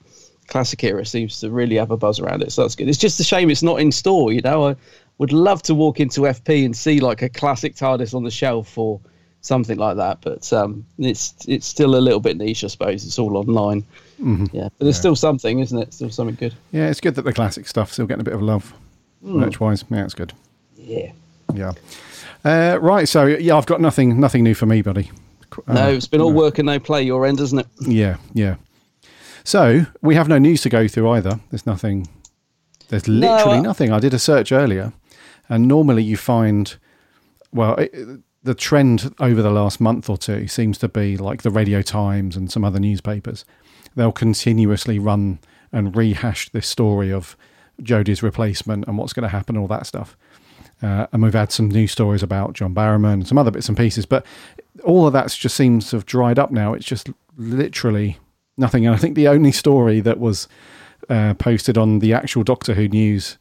classic 0.48 0.83
era 0.83 1.05
seems 1.05 1.39
to 1.39 1.50
really 1.50 1.75
have 1.77 1.91
a 1.91 1.98
buzz 1.98 2.19
around 2.19 2.43
it. 2.43 2.51
So 2.51 2.62
that's 2.62 2.75
good. 2.75 2.88
It's 2.88 2.98
just 2.98 3.19
a 3.19 3.24
shame 3.24 3.50
it's 3.50 3.63
not 3.63 3.79
in 3.79 3.91
store. 3.91 4.31
You 4.33 4.41
know, 4.41 4.67
I 4.69 4.75
would 5.17 5.31
love 5.33 5.62
to 5.63 5.75
walk 5.75 6.00
into 6.00 6.22
FP 6.22 6.65
and 6.65 6.75
see 6.75 7.00
like 7.00 7.22
a 7.22 7.29
classic 7.29 7.75
TARDIS 7.75 8.13
on 8.13 8.24
the 8.24 8.31
shelf 8.31 8.77
or 8.77 9.00
something 9.41 9.77
like 9.77 9.98
that. 9.98 10.19
But 10.22 10.51
um, 10.53 10.86
it's 10.98 11.33
it's 11.48 11.65
still 11.67 11.95
a 11.95 12.00
little 12.00 12.19
bit 12.19 12.38
niche, 12.38 12.63
I 12.63 12.67
suppose. 12.67 13.05
It's 13.05 13.19
all 13.19 13.38
online. 13.38 13.86
Mhm. 14.22 14.50
Yeah, 14.53 14.69
but 14.77 14.86
there's 14.86 14.95
Yeah. 14.95 15.00
still 15.01 15.15
something, 15.15 15.60
isn't 15.60 15.77
it? 15.77 15.93
Still 15.93 16.10
something 16.10 16.36
good. 16.36 16.53
Yeah, 16.72 16.89
it's 16.89 17.01
good 17.01 17.15
that 17.15 17.24
the 17.25 17.33
classic 17.33 17.67
stuff's 17.67 17.93
still 17.93 18.05
getting 18.05 18.22
a 18.22 18.24
bit 18.24 18.33
of 18.36 18.41
love, 18.41 18.74
Mm. 19.25 19.36
merch 19.39 19.60
wise. 19.60 19.83
Yeah, 19.89 20.05
it's 20.05 20.13
good. 20.13 20.33
Yeah. 20.77 21.12
Yeah. 21.53 21.74
Uh, 22.45 22.77
right. 22.81 23.07
So 23.07 23.25
yeah, 23.25 23.55
I've 23.57 23.65
got 23.65 23.79
nothing 23.81 24.19
nothing 24.19 24.43
new 24.43 24.53
for 24.55 24.65
me, 24.65 24.81
buddy. 24.81 25.12
Uh, 25.67 25.74
no, 25.74 25.89
it's 25.89 26.07
been 26.07 26.19
all 26.22 26.33
work 26.33 26.57
and 26.60 26.65
no 26.65 26.79
play 26.79 27.03
your 27.03 27.25
end, 27.25 27.39
isn't 27.39 27.60
it? 27.60 27.67
Yeah, 27.81 28.17
yeah. 28.33 28.55
So 29.43 29.86
we 30.01 30.15
have 30.15 30.27
no 30.27 30.38
news 30.38 30.62
to 30.63 30.69
go 30.69 30.88
through 30.88 31.10
either. 31.12 31.39
There's 31.51 31.65
nothing. 31.65 32.07
There's 32.89 33.07
No, 33.07 33.13
literally 33.36 33.57
I- 33.60 33.62
nothing. 33.62 33.91
I 33.91 34.00
did 34.00 34.13
a 34.13 34.19
search 34.19 34.51
earlier, 34.51 34.93
and 35.50 35.67
normally 35.67 36.03
you 36.03 36.17
find, 36.17 36.75
well, 37.51 37.75
it, 37.75 37.93
the 38.43 38.53
trend 38.55 39.13
over 39.19 39.41
the 39.41 39.51
last 39.51 39.79
month 39.79 40.10
or 40.10 40.17
two 40.17 40.48
seems 40.48 40.77
to 40.79 40.88
be 40.89 41.17
like 41.17 41.43
the 41.43 41.50
Radio 41.51 41.81
Times 41.81 42.36
and 42.36 42.51
some 42.51 42.63
other 42.65 42.79
newspapers. 42.79 43.45
They'll 43.95 44.12
continuously 44.12 44.98
run 45.00 45.39
and 45.72 45.95
rehash 45.95 46.50
this 46.50 46.67
story 46.67 47.12
of 47.12 47.38
Jodie's 47.81 48.22
replacement 48.24 48.86
and 48.88 48.98
what's 48.98 49.13
going 49.13 49.24
to 49.24 49.29
happen, 49.29 49.55
all 49.57 49.67
that 49.67 49.86
stuff. 49.86 50.17
Uh, 50.82 51.08
and 51.13 51.24
we've 51.24 51.34
had 51.34 51.51
some 51.51 51.70
new 51.70 51.88
stories 51.88 52.24
about 52.24 52.53
John 52.53 52.75
Barrowman 52.75 53.13
and 53.13 53.27
some 53.27 53.38
other 53.38 53.51
bits 53.51 53.70
and 53.70 53.77
pieces, 53.77 54.06
but 54.06 54.25
all 54.84 55.08
of 55.08 55.13
that 55.13 55.30
just 55.32 55.56
seems 55.56 55.89
to 55.89 55.96
have 55.96 56.06
dried 56.06 56.38
up 56.38 56.51
now. 56.51 56.74
It's 56.74 56.86
just 56.86 57.10
literally 57.38 58.18
nothing. 58.58 58.86
And 58.86 58.94
I 58.94 58.98
think 58.98 59.15
the 59.15 59.27
only 59.27 59.51
story 59.51 60.01
that 60.01 60.20
was 60.20 60.48
uh, 61.10 61.36
posted 61.36 61.77
on 61.77 62.00
the 62.00 62.13
actual 62.13 62.44
Doctor 62.44 62.74
Who 62.74 62.88
news 62.88 63.38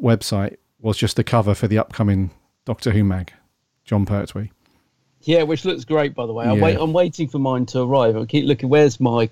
website 0.00 0.56
was 0.80 0.96
just 0.96 1.16
the 1.16 1.24
cover 1.24 1.54
for 1.54 1.68
the 1.68 1.78
upcoming 1.78 2.30
Doctor 2.64 2.90
Who 2.90 3.04
mag, 3.04 3.32
Jon 3.84 4.04
Pertwee. 4.04 4.50
Yeah, 5.24 5.42
which 5.44 5.64
looks 5.64 5.84
great, 5.84 6.14
by 6.14 6.26
the 6.26 6.32
way. 6.32 6.46
I'm, 6.46 6.56
Yeah. 6.56 6.64
wait, 6.64 6.78
I'm 6.78 6.92
waiting 6.92 7.28
for 7.28 7.38
mine 7.38 7.66
to 7.66 7.82
arrive. 7.82 8.16
I 8.16 8.24
keep 8.24 8.46
looking. 8.46 8.68
Where's 8.68 8.98
my 8.98 9.28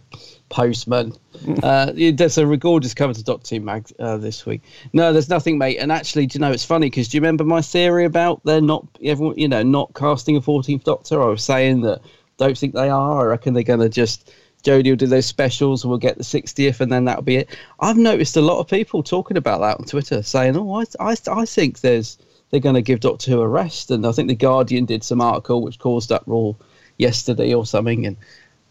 postman? 0.49 1.13
uh, 1.63 1.93
there's 1.95 2.39
a 2.39 2.57
gorgeous 2.57 2.95
cover 2.95 3.15
to 3.15 3.25
Doctor 3.25 3.57
Who 3.57 3.61
mag 3.63 3.87
uh, 3.99 4.17
this 4.17 4.47
week. 4.47 4.63
No, 4.93 5.13
there's 5.13 5.29
nothing, 5.29 5.59
mate. 5.59 5.79
And 5.79 5.91
actually, 5.91 6.27
do 6.27 6.39
you 6.39 6.41
know 6.41 6.53
it's 6.53 6.65
funny 6.65 6.87
because 6.87 7.09
do 7.09 7.17
you 7.17 7.21
remember 7.21 7.45
my 7.45 7.63
theory 7.63 8.05
about 8.05 8.41
they're 8.45 8.61
not 8.61 8.87
everyone, 9.03 9.39
you 9.39 9.49
know, 9.49 9.63
not 9.63 9.93
casting 9.95 10.37
a 10.37 10.41
14th 10.41 10.85
Doctor? 10.85 11.23
I 11.23 11.27
was 11.27 11.43
saying 11.43 11.81
that 11.83 12.01
don't 12.39 12.57
think 12.57 12.75
they 12.75 12.89
are. 12.89 13.21
I 13.21 13.25
reckon 13.25 13.55
they're 13.55 13.63
going 13.63 13.81
to 13.81 13.89
just 13.89 14.33
Jodie 14.63 14.91
will 14.91 14.97
do 14.97 15.07
those 15.07 15.27
specials. 15.27 15.87
We'll 15.87 15.99
get 15.99 16.19
the 16.19 16.25
60th, 16.25 16.81
and 16.81 16.93
then 16.93 17.05
that'll 17.07 17.23
be 17.23 17.37
it. 17.37 17.57
I've 17.81 17.97
noticed 17.97 18.37
a 18.37 18.43
lot 18.43 18.59
of 18.61 18.69
people 18.69 19.03
talking 19.03 19.37
about 19.37 19.61
that 19.61 19.79
on 19.79 19.87
Twitter, 19.87 20.23
saying, 20.23 20.57
"Oh, 20.57 20.81
I, 20.81 20.85
I, 21.01 21.17
I 21.31 21.45
think 21.47 21.81
there's." 21.81 22.19
They're 22.51 22.61
going 22.61 22.75
to 22.75 22.83
give 22.83 23.01
Doctor 23.01 23.31
Who 23.31 23.41
a 23.41 23.49
rest. 23.49 23.91
And 23.91 24.07
I 24.07 24.13
think 24.13 24.29
the 24.29 24.35
Guardian 24.35 24.85
did 24.85 25.05
some 25.05 25.21
article 25.21 25.63
which 25.63 25.79
caused 25.79 26.09
that 26.09 26.27
rule 26.27 26.59
yesterday 26.99 27.55
or 27.55 27.65
something. 27.67 28.07
And 28.07 28.17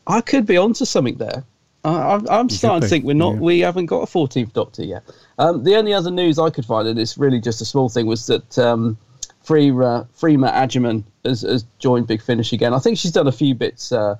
I 0.07 0.21
could 0.21 0.45
be 0.45 0.57
onto 0.57 0.85
something 0.85 1.15
there. 1.15 1.43
I, 1.85 2.13
I'm, 2.13 2.27
I'm 2.29 2.49
starting 2.49 2.81
to 2.81 2.87
think 2.87 3.05
we're 3.05 3.13
not. 3.13 3.35
yeah. 3.35 3.39
We 3.39 3.59
haven't 3.61 3.85
got 3.85 4.01
a 4.01 4.05
14th 4.05 4.51
Doctor 4.53 4.83
yet. 4.83 5.03
Um, 5.37 5.63
the 5.63 5.75
only 5.77 5.93
other 5.93 6.11
news 6.11 6.37
I 6.37 6.49
could 6.49 6.65
find, 6.65 6.87
and 6.87 6.99
it's 6.99 7.17
really 7.17 7.39
just 7.39 7.61
a 7.61 7.65
small 7.65 7.87
thing, 7.87 8.05
was 8.05 8.27
that 8.27 8.57
um, 8.59 8.97
Freema 9.45 10.05
Freema 10.19 10.51
Agyeman 10.53 11.03
has, 11.23 11.41
has 11.41 11.65
joined 11.79 12.07
Big 12.07 12.21
Finish 12.21 12.51
again. 12.53 12.73
I 12.73 12.79
think 12.79 12.97
she's 12.97 13.11
done 13.11 13.27
a 13.27 13.31
few 13.31 13.55
bits 13.55 13.91
uh, 13.93 14.15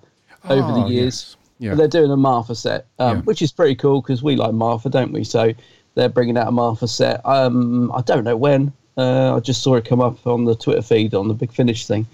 over 0.45 0.67
Oh, 0.71 0.83
the 0.83 0.89
years. 0.89 1.35
yes. 1.35 1.35
Yeah. 1.61 1.75
They're 1.75 1.89
doing 1.89 2.09
a 2.11 2.15
Martha 2.15 2.55
set, 2.55 2.85
um, 2.99 3.17
Yeah. 3.17 3.21
which 3.23 3.41
is 3.41 3.51
pretty 3.51 3.75
cool 3.75 4.01
because 4.01 4.23
we 4.23 4.37
like 4.37 4.53
Martha, 4.53 4.89
don't 4.89 5.11
we? 5.11 5.25
So 5.25 5.51
they're 5.95 6.07
bringing 6.07 6.37
out 6.37 6.47
a 6.47 6.51
Martha 6.51 6.87
set. 6.87 7.19
Um, 7.25 7.91
I 7.91 8.01
don't 8.01 8.23
know 8.23 8.37
when. 8.37 8.71
Uh, 8.99 9.37
I 9.37 9.39
just 9.39 9.61
saw 9.63 9.75
it 9.75 9.85
come 9.85 10.01
up 10.01 10.27
on 10.27 10.43
the 10.43 10.55
Twitter 10.55 10.81
feed 10.81 11.13
on 11.13 11.29
the 11.29 11.33
Big 11.33 11.53
Finish 11.53 11.87
thing. 11.87 12.05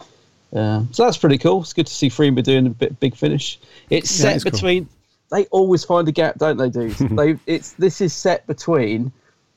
Uh, 0.56 0.84
so 0.92 1.04
that's 1.04 1.18
pretty 1.18 1.40
cool. 1.40 1.62
It's 1.62 1.74
good 1.74 1.88
to 1.88 1.94
see 1.94 2.10
Freema 2.10 2.44
doing 2.44 2.68
a 2.68 2.70
bit 2.70 3.00
Big 3.00 3.16
Finish. 3.16 3.60
It's 3.90 4.20
Yeah, 4.20 4.24
set 4.24 4.36
it's 4.36 4.44
cool. 4.44 4.52
between. 4.52 4.90
They 5.32 5.46
always 5.46 5.84
find 5.84 6.08
a 6.08 6.12
gap, 6.12 6.38
don't 6.38 6.58
they, 6.58 6.70
dude? 6.70 6.92
they 7.18 7.40
it's 7.48 7.72
this 7.74 8.02
is 8.02 8.14
set 8.14 8.46
between. 8.46 9.12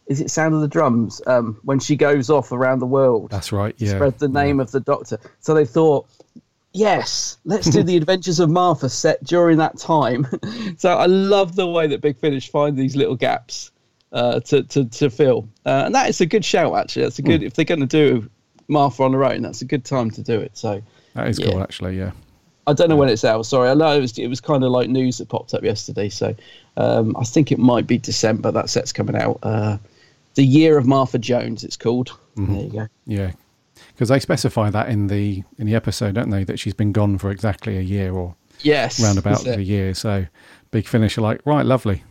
Is 0.06 0.22
it 0.22 0.30
Sound 0.30 0.54
of 0.54 0.62
the 0.62 0.68
Drums? 0.68 1.20
Um, 1.26 1.60
when 1.64 1.78
she 1.80 1.94
goes 1.96 2.30
off 2.30 2.50
around 2.50 2.78
the 2.78 2.86
world 2.86 3.30
That's 3.30 3.52
right. 3.52 3.74
Yeah. 3.76 3.90
spread 3.90 4.18
the 4.18 4.28
name 4.28 4.58
of 4.58 4.70
the 4.70 4.80
Doctor. 4.80 5.18
So 5.40 5.52
they 5.52 5.66
thought, 5.66 6.06
yes, 6.72 7.36
let's 7.44 7.68
do 7.68 7.82
the 7.84 7.98
Adventures 7.98 8.40
of 8.40 8.48
Martha 8.48 8.88
set 8.88 9.22
during 9.22 9.58
that 9.58 9.76
time. 9.76 10.26
so 10.78 10.96
I 10.96 11.04
love 11.04 11.56
the 11.56 11.66
way 11.66 11.88
that 11.88 12.00
Big 12.00 12.16
Finish 12.16 12.50
find 12.50 12.74
these 12.74 12.96
little 12.96 13.16
gaps 13.16 13.70
uh, 14.12 14.40
to, 14.40 14.62
to, 14.64 14.84
to 14.86 15.10
fill. 15.10 15.48
Uh, 15.66 15.82
and 15.86 15.94
that 15.94 16.08
is 16.08 16.20
a 16.20 16.26
good 16.26 16.44
shout, 16.44 16.74
actually. 16.76 17.02
That's 17.02 17.18
a 17.18 17.22
good, 17.22 17.42
if 17.42 17.54
they're 17.54 17.64
going 17.64 17.80
to 17.80 17.86
do 17.86 18.28
Martha 18.68 19.02
on 19.02 19.12
her 19.12 19.24
own, 19.24 19.42
that's 19.42 19.62
a 19.62 19.64
good 19.64 19.84
time 19.84 20.10
to 20.12 20.22
do 20.22 20.40
it. 20.40 20.56
So 20.56 20.82
That 21.14 21.28
is 21.28 21.38
Yeah. 21.38 21.50
cool, 21.50 21.62
actually. 21.62 21.98
Yeah. 21.98 22.12
I 22.66 22.74
don't 22.74 22.90
know 22.90 22.96
when 22.96 23.08
it's 23.08 23.24
out. 23.24 23.42
Sorry, 23.46 23.70
I 23.70 23.74
know 23.74 23.96
it 23.96 24.00
was, 24.00 24.18
it 24.18 24.26
was 24.28 24.40
kind 24.42 24.62
of 24.62 24.70
like 24.70 24.90
news 24.90 25.18
that 25.18 25.28
popped 25.30 25.54
up 25.54 25.62
yesterday. 25.62 26.10
So 26.10 26.34
um, 26.76 27.16
I 27.18 27.24
think 27.24 27.50
it 27.50 27.58
might 27.58 27.86
be 27.86 27.96
December. 27.96 28.50
That 28.50 28.68
set's 28.68 28.92
coming 28.92 29.16
out. 29.16 29.38
Uh, 29.42 29.78
the 30.34 30.44
Year 30.44 30.76
of 30.76 30.86
Martha 30.86 31.18
Jones, 31.18 31.64
it's 31.64 31.76
called. 31.78 32.08
Mm-hmm. 32.36 32.52
There 32.54 32.62
you 32.64 32.70
go. 32.70 32.88
Yeah. 33.06 33.30
Because 33.94 34.10
they 34.10 34.20
specify 34.20 34.70
that 34.70 34.88
in 34.90 35.06
the 35.06 35.42
in 35.58 35.66
the 35.66 35.74
episode, 35.74 36.14
don't 36.14 36.30
they? 36.30 36.44
That 36.44 36.58
she's 36.58 36.74
been 36.74 36.92
gone 36.92 37.16
for 37.18 37.30
exactly 37.30 37.78
a 37.78 37.80
year 37.80 38.12
or 38.12 38.34
Yes. 38.60 39.00
round 39.00 39.18
about 39.18 39.46
a 39.46 39.62
year. 39.62 39.94
So 39.94 40.26
Big 40.70 40.86
Finish 40.86 41.16
are 41.16 41.22
like, 41.22 41.40
right, 41.46 41.64
lovely. 41.64 42.02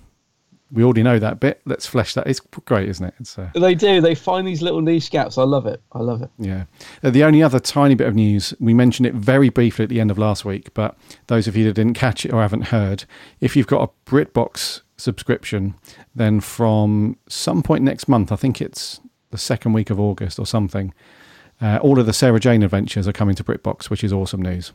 We 0.72 0.84
already 0.84 1.04
know 1.04 1.18
that 1.18 1.40
bit. 1.40 1.62
Let's 1.66 1.86
flesh 1.86 2.14
that. 2.16 2.28
It's 2.28 2.40
great, 2.40 2.90
isn't 2.90 3.06
it? 3.06 3.14
It's 3.20 3.38
uh, 3.40 3.50
They 3.54 3.74
do. 3.74 4.02
They 4.02 4.16
find 4.16 4.46
these 4.46 4.62
little 4.62 4.82
niche 4.82 5.10
gaps. 5.12 5.38
I 5.38 5.44
love 5.44 5.66
it. 5.66 5.82
I 5.94 6.00
love 6.00 6.22
it. 6.22 6.30
Yeah. 6.38 6.66
Uh, 7.02 7.10
the 7.10 7.24
only 7.24 7.42
other 7.42 7.60
tiny 7.60 7.96
bit 7.96 8.08
of 8.08 8.16
news, 8.16 8.54
we 8.60 8.74
mentioned 8.74 9.06
it 9.06 9.14
very 9.14 9.50
briefly 9.50 9.84
at 9.84 9.90
the 9.90 10.02
end 10.02 10.12
of 10.12 10.18
last 10.18 10.44
week, 10.44 10.74
but 10.74 10.98
those 11.28 11.48
of 11.48 11.56
you 11.56 11.64
that 11.66 11.74
didn't 11.74 11.94
catch 11.94 12.26
it 12.26 12.34
or 12.34 12.42
haven't 12.42 12.64
heard, 12.64 13.06
if 13.40 13.56
you've 13.56 13.68
got 13.68 13.90
a 13.90 14.10
BritBox 14.10 14.82
subscription, 14.98 15.76
then 16.14 16.42
from 16.42 17.18
some 17.30 17.64
point 17.64 17.84
next 17.84 18.10
month, 18.10 18.32
I 18.32 18.36
think 18.36 18.60
it's 18.60 19.00
the 19.32 19.38
second 19.38 19.74
week 19.74 19.90
of 19.90 20.00
August 20.00 20.40
or 20.40 20.46
something, 20.46 20.94
uh, 21.62 21.80
all 21.82 22.00
of 22.00 22.06
the 22.06 22.14
Sarah 22.14 22.40
Jane 22.40 22.64
adventures 22.64 23.08
are 23.08 23.14
coming 23.14 23.36
to 23.36 23.44
BritBox, 23.44 23.90
which 23.90 24.04
is 24.04 24.12
awesome 24.14 24.42
news. 24.42 24.74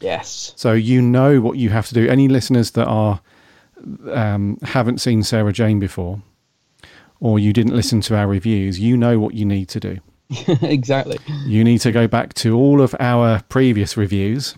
Yes. 0.00 0.52
So 0.56 0.72
you 0.72 1.00
know 1.00 1.40
what 1.40 1.58
you 1.58 1.70
have 1.70 1.86
to 1.88 1.94
do. 1.94 2.08
Any 2.08 2.28
listeners 2.28 2.72
that 2.72 2.86
are 2.86 3.20
um, 4.12 4.58
haven't 4.62 5.00
seen 5.00 5.22
Sarah 5.22 5.52
Jane 5.52 5.78
before, 5.78 6.22
or 7.20 7.38
you 7.38 7.52
didn't 7.52 7.74
listen 7.74 8.00
to 8.02 8.16
our 8.16 8.26
reviews, 8.26 8.78
you 8.80 8.96
know 8.96 9.18
what 9.18 9.34
you 9.34 9.44
need 9.44 9.68
to 9.70 9.80
do. 9.80 9.98
exactly. 10.62 11.18
You 11.46 11.62
need 11.64 11.78
to 11.82 11.92
go 11.92 12.06
back 12.08 12.34
to 12.34 12.56
all 12.56 12.80
of 12.80 12.94
our 13.00 13.42
previous 13.48 13.96
reviews 13.96 14.56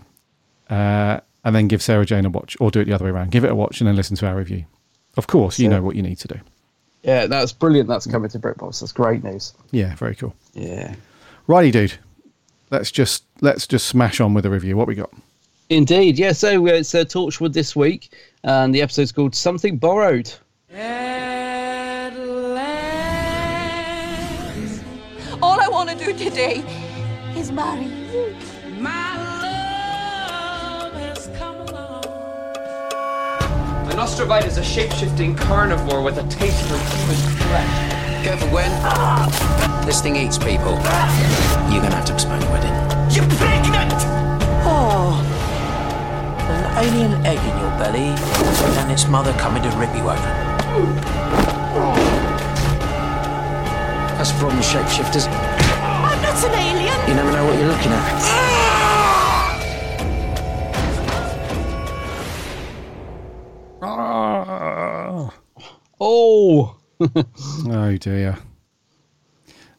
uh, 0.71 1.21
and 1.45 1.55
then 1.55 1.69
give 1.69 1.83
Sarah 1.83 2.07
Jane 2.07 2.25
a 2.25 2.31
watch, 2.31 2.57
or 2.61 2.71
do 2.71 2.81
it 2.81 2.85
the 2.87 2.93
other 2.93 3.05
way 3.05 3.11
around. 3.11 3.31
Give 3.33 3.45
it 3.45 3.51
a 3.51 3.55
watch 3.55 3.81
and 3.81 3.89
then 3.89 3.97
listen 3.97 4.17
to 4.17 4.27
our 4.27 4.37
review. 4.37 4.65
Of 5.17 5.27
course, 5.27 5.59
you 5.59 5.67
So- 5.67 5.77
know 5.77 5.83
what 5.83 5.97
you 5.97 6.03
need 6.03 6.19
to 6.19 6.29
do. 6.29 6.41
Yeah, 7.03 7.27
that's 7.27 7.53
brilliant. 7.53 7.87
That's 7.87 8.07
coming 8.07 8.31
to 8.31 8.39
BritBox. 8.39 8.81
That's 8.81 8.93
great 8.93 9.23
news. 9.23 9.53
Yeah, 9.73 9.95
very 9.97 10.15
cool. 10.15 10.35
Yeah. 10.55 10.95
Righty, 11.47 11.71
dude. 11.71 11.93
Let's 12.71 12.91
just 12.91 13.25
let's 13.43 13.67
just 13.67 13.87
smash 13.87 14.23
on 14.23 14.33
with 14.33 14.45
the 14.45 14.51
review. 14.51 14.75
What 14.75 14.87
we 14.89 14.95
got? 14.95 15.13
Indeed. 15.70 16.18
Yeah. 16.18 16.33
So 16.33 16.66
uh, 16.66 16.72
it's 16.72 16.94
uh, 16.94 17.05
Torchwood 17.05 17.53
this 17.53 17.74
week, 17.74 18.12
and 18.42 18.74
the 18.74 18.83
episode's 18.83 19.12
called 19.12 19.35
Something 19.35 19.77
Borrowed. 19.79 20.33
All 25.42 25.61
I 25.61 25.68
want 25.68 25.90
to 25.90 25.96
do 25.96 26.12
today 26.12 26.62
is 27.37 27.50
marry 27.53 27.85
you. 27.85 28.35
My 28.79 29.16
love 29.42 30.92
has 30.94 31.29
come 31.38 31.57
along. 31.57 32.03
The 33.88 33.94
Nostrovite 33.94 34.46
is 34.46 34.59
a 34.59 34.64
shape-shifting 34.64 35.35
carnivore 35.35 36.03
with 36.03 36.18
a 36.18 36.27
taste 36.29 36.62
for 36.62 36.77
human 36.77 37.16
flesh. 37.37 38.24
Careful, 38.24 38.48
Gwen. 38.48 38.70
This 39.87 40.00
thing 40.00 40.16
eats 40.16 40.38
people. 40.38 40.72
You're 41.70 41.83
gonna 41.83 41.94
have 41.94 42.07
to 42.07 42.14
explain 42.14 42.40
your 42.40 42.50
wedding. 42.50 42.72
You're 43.14 43.29
pregnant! 43.37 43.92
Oh. 44.66 45.24
There's 46.75 46.89
an 46.89 46.99
alien 46.99 47.27
egg 47.27 47.39
in 47.39 47.59
your 47.59 47.71
belly, 47.79 48.09
and 48.79 48.91
its 48.91 49.07
mother 49.07 49.33
coming 49.35 49.63
to 49.63 49.69
rip 49.77 49.95
you 49.95 50.03
open. 50.03 50.23
That's 54.17 54.31
from 54.31 54.39
the 54.39 54.41
problem 54.41 54.57
with 54.57 54.67
shapeshifters. 54.67 55.29
I'm 55.29 56.23
not 56.23 56.45
an 56.45 56.55
alien. 56.55 57.09
You 57.09 57.15
never 57.15 57.31
know 57.31 57.45
what 57.45 57.59
you're 57.59 57.69
looking 57.69 57.93
at. 57.93 58.55
Ah! 63.83 65.35
Oh. 66.01 66.77
oh 67.69 67.97
dear. 67.99 68.39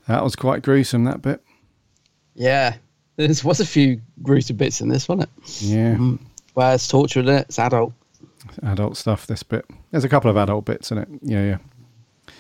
That 0.08 0.24
was 0.24 0.36
quite 0.36 0.62
gruesome. 0.62 1.04
That 1.04 1.22
bit. 1.22 1.44
Yeah. 2.36 2.78
There 3.18 3.28
was 3.44 3.60
a 3.60 3.66
few 3.66 4.02
gruesome 4.22 4.58
bits 4.58 4.80
in 4.82 4.90
this, 4.90 5.10
wasn't 5.10 5.30
it? 5.30 5.62
Yeah. 5.62 5.96
Mm. 5.96 6.20
Well, 6.56 6.74
it's 6.74 6.88
torture, 6.88 7.20
isn't 7.20 7.34
it? 7.34 7.46
It's 7.50 7.60
adult. 7.60 7.94
Adult 8.64 8.98
stuff, 8.98 9.28
this 9.28 9.44
bit. 9.44 9.66
There's 9.92 10.04
a 10.04 10.10
couple 10.10 10.30
of 10.30 10.38
adult 10.38 10.66
bits 10.66 10.92
in 10.92 10.98
it. 10.98 11.08
Yeah, 11.22 11.44
yeah. 11.44 12.34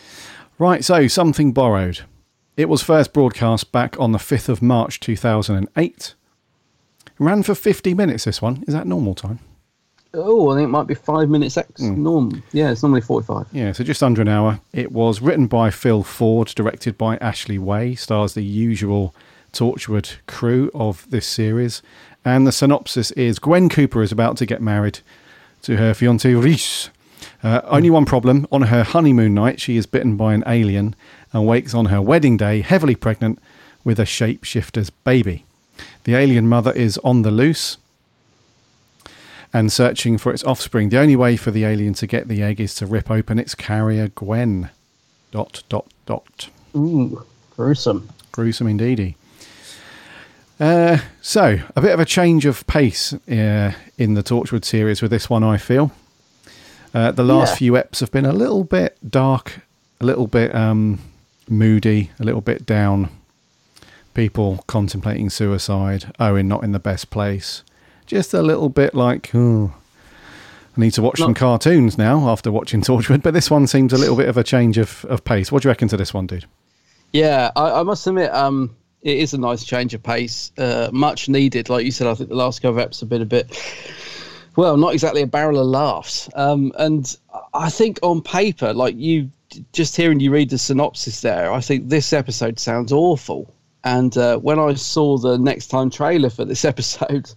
Right, 0.57 0.83
so 0.83 1.07
Something 1.07 1.51
Borrowed. 1.51 2.01
It 2.55 2.69
was 2.69 2.81
first 2.81 3.11
broadcast 3.11 3.73
back 3.73 3.99
on 3.99 4.13
the 4.13 4.17
5th 4.17 4.47
of 4.47 4.61
March 4.61 5.01
2008. 5.01 6.15
Ran 7.19 7.43
for 7.43 7.53
50 7.53 7.93
minutes, 7.93 8.23
this 8.23 8.41
one. 8.41 8.63
Is 8.65 8.73
that 8.73 8.87
normal 8.87 9.15
time? 9.15 9.39
Oh, 10.13 10.51
I 10.51 10.55
think 10.55 10.65
it 10.65 10.71
might 10.71 10.87
be 10.87 10.95
five 10.95 11.29
minutes 11.29 11.57
X 11.57 11.81
hmm. 11.81 12.01
norm. 12.01 12.43
Yeah, 12.53 12.71
it's 12.71 12.81
normally 12.81 13.01
45. 13.01 13.47
Yeah, 13.51 13.73
so 13.73 13.83
just 13.83 14.01
under 14.01 14.21
an 14.21 14.29
hour. 14.29 14.61
It 14.71 14.93
was 14.93 15.21
written 15.21 15.47
by 15.47 15.69
Phil 15.71 16.03
Ford, 16.03 16.47
directed 16.55 16.97
by 16.97 17.17
Ashley 17.17 17.57
Way, 17.57 17.95
stars 17.95 18.33
the 18.33 18.43
usual 18.43 19.13
Torchwood 19.51 20.17
crew 20.27 20.71
of 20.73 21.09
this 21.09 21.27
series. 21.27 21.81
And 22.25 22.47
the 22.47 22.51
synopsis 22.51 23.11
is 23.11 23.37
Gwen 23.37 23.69
Cooper 23.69 24.01
is 24.01 24.11
about 24.11 24.35
to 24.37 24.47
get 24.47 24.61
married 24.61 24.99
to 25.61 25.77
her 25.77 25.93
fiance 25.93 26.33
Rhys. 26.33 26.89
Uh, 27.43 27.61
only 27.65 27.91
one 27.91 28.05
problem 28.05 28.47
on 28.51 28.63
her 28.63 28.83
honeymoon 28.83 29.35
night, 29.35 29.61
she 29.61 29.77
is 29.77 29.85
bitten 29.85 30.17
by 30.17 30.33
an 30.33 30.43
alien 30.47 30.95
and 31.31 31.45
wakes 31.45 31.75
on 31.75 31.85
her 31.85 32.01
wedding 32.01 32.35
day 32.35 32.61
heavily 32.61 32.95
pregnant 32.95 33.39
with 33.83 33.99
a 33.99 34.03
shapeshifter's 34.03 34.89
baby. 34.89 35.45
The 36.05 36.15
alien 36.15 36.47
mother 36.47 36.71
is 36.71 36.97
on 37.03 37.21
the 37.21 37.29
loose 37.29 37.77
and 39.53 39.71
searching 39.71 40.17
for 40.17 40.33
its 40.33 40.43
offspring. 40.43 40.89
The 40.89 40.99
only 40.99 41.15
way 41.15 41.37
for 41.37 41.51
the 41.51 41.63
alien 41.63 41.93
to 41.95 42.07
get 42.07 42.27
the 42.27 42.41
egg 42.41 42.59
is 42.59 42.73
to 42.75 42.87
rip 42.87 43.11
open 43.11 43.37
its 43.37 43.53
carrier, 43.53 44.07
Gwen. 44.09 44.69
Dot, 45.31 45.63
dot, 45.69 45.87
dot. 46.05 46.49
Ooh, 46.75 47.23
gruesome. 47.55 48.09
Gruesome 48.31 48.67
indeedy. 48.67 49.15
Uh, 50.59 50.99
so, 51.21 51.57
a 51.75 51.81
bit 51.81 51.91
of 51.93 51.99
a 51.99 52.05
change 52.05 52.45
of 52.45 52.65
pace 52.67 53.13
uh, 53.13 53.73
in 53.97 54.13
the 54.13 54.23
Torchwood 54.23 54.63
series 54.63 55.01
with 55.01 55.11
this 55.11 55.29
one, 55.29 55.43
I 55.43 55.57
feel. 55.57 55.91
Uh, 56.93 57.11
the 57.11 57.23
last 57.23 57.51
Yeah. 57.53 57.55
few 57.57 57.71
eps 57.73 57.99
have 57.99 58.11
been 58.11 58.25
a 58.25 58.31
little 58.31 58.63
bit 58.63 58.97
dark, 59.07 59.59
a 59.99 60.05
little 60.05 60.27
bit 60.27 60.55
um, 60.55 60.99
moody, 61.49 62.11
a 62.19 62.23
little 62.23 62.39
bit 62.41 62.65
down. 62.65 63.09
People 64.13 64.63
contemplating 64.67 65.29
suicide, 65.29 66.13
Owen 66.21 66.47
not 66.47 66.63
in 66.63 66.71
the 66.71 66.79
best 66.79 67.09
place. 67.09 67.63
Just 68.05 68.33
a 68.33 68.41
little 68.41 68.69
bit 68.69 68.95
like, 68.95 69.31
oh, 69.33 69.73
I 70.77 70.79
need 70.81 70.91
to 70.91 71.01
watch 71.01 71.19
some 71.19 71.33
cartoons 71.33 71.97
now 71.97 72.29
after 72.29 72.49
watching 72.49 72.81
Torchwood. 72.81 73.23
But 73.23 73.33
this 73.33 73.51
one 73.51 73.67
seems 73.67 73.91
a 73.91 73.97
little 73.97 74.15
bit 74.15 74.29
of 74.29 74.37
a 74.37 74.43
change 74.43 74.77
of, 74.77 75.03
of 75.09 75.25
pace. 75.25 75.51
What 75.51 75.63
do 75.63 75.67
you 75.67 75.71
reckon 75.71 75.89
to 75.89 75.97
this 75.97 76.13
one, 76.13 76.27
dude? 76.27 76.45
Yeah, 77.11 77.51
I, 77.57 77.79
I 77.81 77.83
must 77.83 78.07
admit, 78.07 78.33
um, 78.33 78.75
it 79.05 79.19
is 79.19 79.35
a 79.35 79.37
nice 79.37 79.63
change 79.63 79.93
of 79.93 80.01
pace, 80.01 80.51
uh, 80.57 80.89
much 80.91 81.29
needed. 81.29 81.69
Like 81.69 81.85
you 81.85 81.91
said, 81.91 82.07
I 82.07 82.15
think 82.15 82.29
the 82.29 82.35
last 82.35 82.63
couple 82.63 82.79
of 82.79 82.79
episodes 82.79 83.01
have 83.01 83.09
been 83.09 83.21
a 83.21 83.25
bit, 83.25 83.55
well, 84.55 84.77
not 84.77 84.93
exactly 84.93 85.21
a 85.21 85.27
barrel 85.27 85.59
of 85.59 85.67
laughs. 85.67 86.27
Um, 86.33 86.73
and 86.79 87.15
I 87.53 87.69
think 87.69 87.99
on 88.01 88.21
paper, 88.21 88.73
like 88.73 88.95
you, 88.97 89.29
just 89.73 89.95
hearing 89.95 90.19
you 90.19 90.31
read 90.31 90.49
the 90.49 90.57
synopsis 90.57 91.21
there, 91.21 91.53
I 91.53 91.61
think 91.61 91.87
this 91.87 92.13
episode 92.13 92.59
sounds 92.59 92.91
awful. 92.91 93.53
And 93.83 94.17
uh, 94.17 94.39
when 94.39 94.57
I 94.57 94.73
saw 94.73 95.19
the 95.19 95.37
next 95.37 95.67
time 95.67 95.91
trailer 95.91 96.31
for 96.31 96.43
this 96.43 96.65
episode 96.73 97.29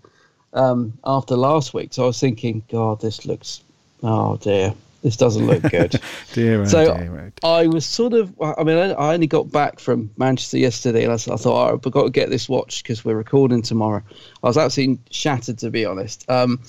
um, 0.54 0.94
after 1.04 1.36
last 1.36 1.74
week's, 1.74 1.98
I 1.98 2.04
was 2.04 2.18
thinking, 2.18 2.62
God, 2.70 3.02
this 3.02 3.26
looks, 3.26 3.60
oh 4.02 4.38
dear, 4.38 4.72
this 5.02 5.16
doesn't 5.16 5.46
look 5.46 5.62
good. 5.62 6.00
Dear, 6.32 6.62
oh 6.62 6.64
So 6.64 6.96
dear, 6.96 7.32
I 7.44 7.66
was 7.66 7.86
sort 7.86 8.14
of, 8.14 8.34
I 8.40 8.64
mean, 8.64 8.76
I 8.76 8.90
I 8.90 9.14
only 9.14 9.26
got 9.28 9.50
back 9.50 9.78
from 9.78 10.10
Manchester 10.16 10.58
yesterday, 10.58 11.04
and 11.04 11.12
I, 11.12 11.16
thought, 11.16 11.70
right, 11.70 11.72
I've 11.72 11.92
got 11.92 12.02
to 12.02 12.10
get 12.10 12.30
this 12.30 12.48
watch 12.48 12.82
because 12.82 13.04
we're 13.04 13.16
recording 13.16 13.62
tomorrow. 13.62 14.02
I 14.42 14.46
was 14.46 14.58
absolutely 14.58 15.00
shattered, 15.10 15.58
to 15.58 15.70
be 15.70 15.84
honest. 15.84 16.28
Um, 16.28 16.60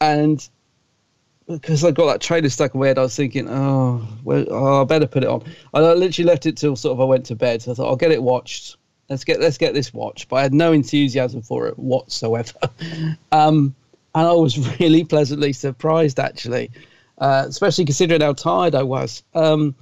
and 0.00 0.46
because 1.46 1.84
I 1.84 1.90
got 1.90 2.06
that 2.06 2.20
trailer 2.20 2.48
stuck 2.48 2.74
in 2.74 2.80
my 2.80 2.88
head, 2.88 2.98
I 2.98 3.02
was 3.02 3.14
thinking, 3.16 3.48
oh, 3.48 4.06
well, 4.24 4.44
oh, 4.50 4.82
I 4.82 4.84
better 4.84 5.06
put 5.06 5.24
it 5.24 5.28
on. 5.28 5.42
And 5.74 5.86
I 5.86 5.92
literally 5.92 6.28
left 6.28 6.46
it 6.46 6.56
till 6.56 6.76
sort 6.76 6.92
of 6.92 7.00
I 7.00 7.04
went 7.04 7.26
to 7.26 7.36
bed. 7.36 7.62
So 7.62 7.72
I 7.72 7.74
thought, 7.74 7.88
I'll 7.88 7.96
get 7.96 8.12
it 8.12 8.22
watched. 8.22 8.76
Let's 9.08 9.24
get 9.24 9.40
let's 9.40 9.58
get 9.58 9.74
this 9.74 9.92
watched. 9.92 10.28
But 10.28 10.36
I 10.36 10.42
had 10.42 10.54
no 10.54 10.72
enthusiasm 10.72 11.42
for 11.42 11.66
it 11.66 11.78
whatsoever. 11.78 12.52
um, 13.32 13.74
and 14.14 14.26
I 14.26 14.32
was 14.32 14.58
really 14.80 15.04
pleasantly 15.04 15.52
surprised, 15.52 16.18
actually, 16.18 16.70
uh, 17.20 17.44
especially 17.46 17.84
considering 17.84 18.22
how 18.22 18.32
tired 18.32 18.74
I 18.74 18.82
was. 18.82 19.22
Um, 19.34 19.74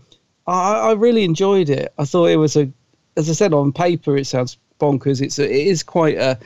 I, 0.47 0.91
I 0.91 0.93
really 0.93 1.25
enjoyed 1.25 1.71
it. 1.71 1.93
I 1.99 2.05
thought 2.05 2.27
it 2.27 2.37
was 2.37 2.57
a, 2.57 2.71
as 3.17 3.31
I 3.31 3.33
said, 3.33 3.55
on 3.55 3.73
paper 3.73 4.17
it 4.17 4.27
sounds 4.27 4.59
bonkers. 4.81 5.21
It's 5.21 5.39
a, 5.39 5.45
it 5.45 5.67
is 5.67 5.83
quite 5.83 6.17
a 6.17 6.39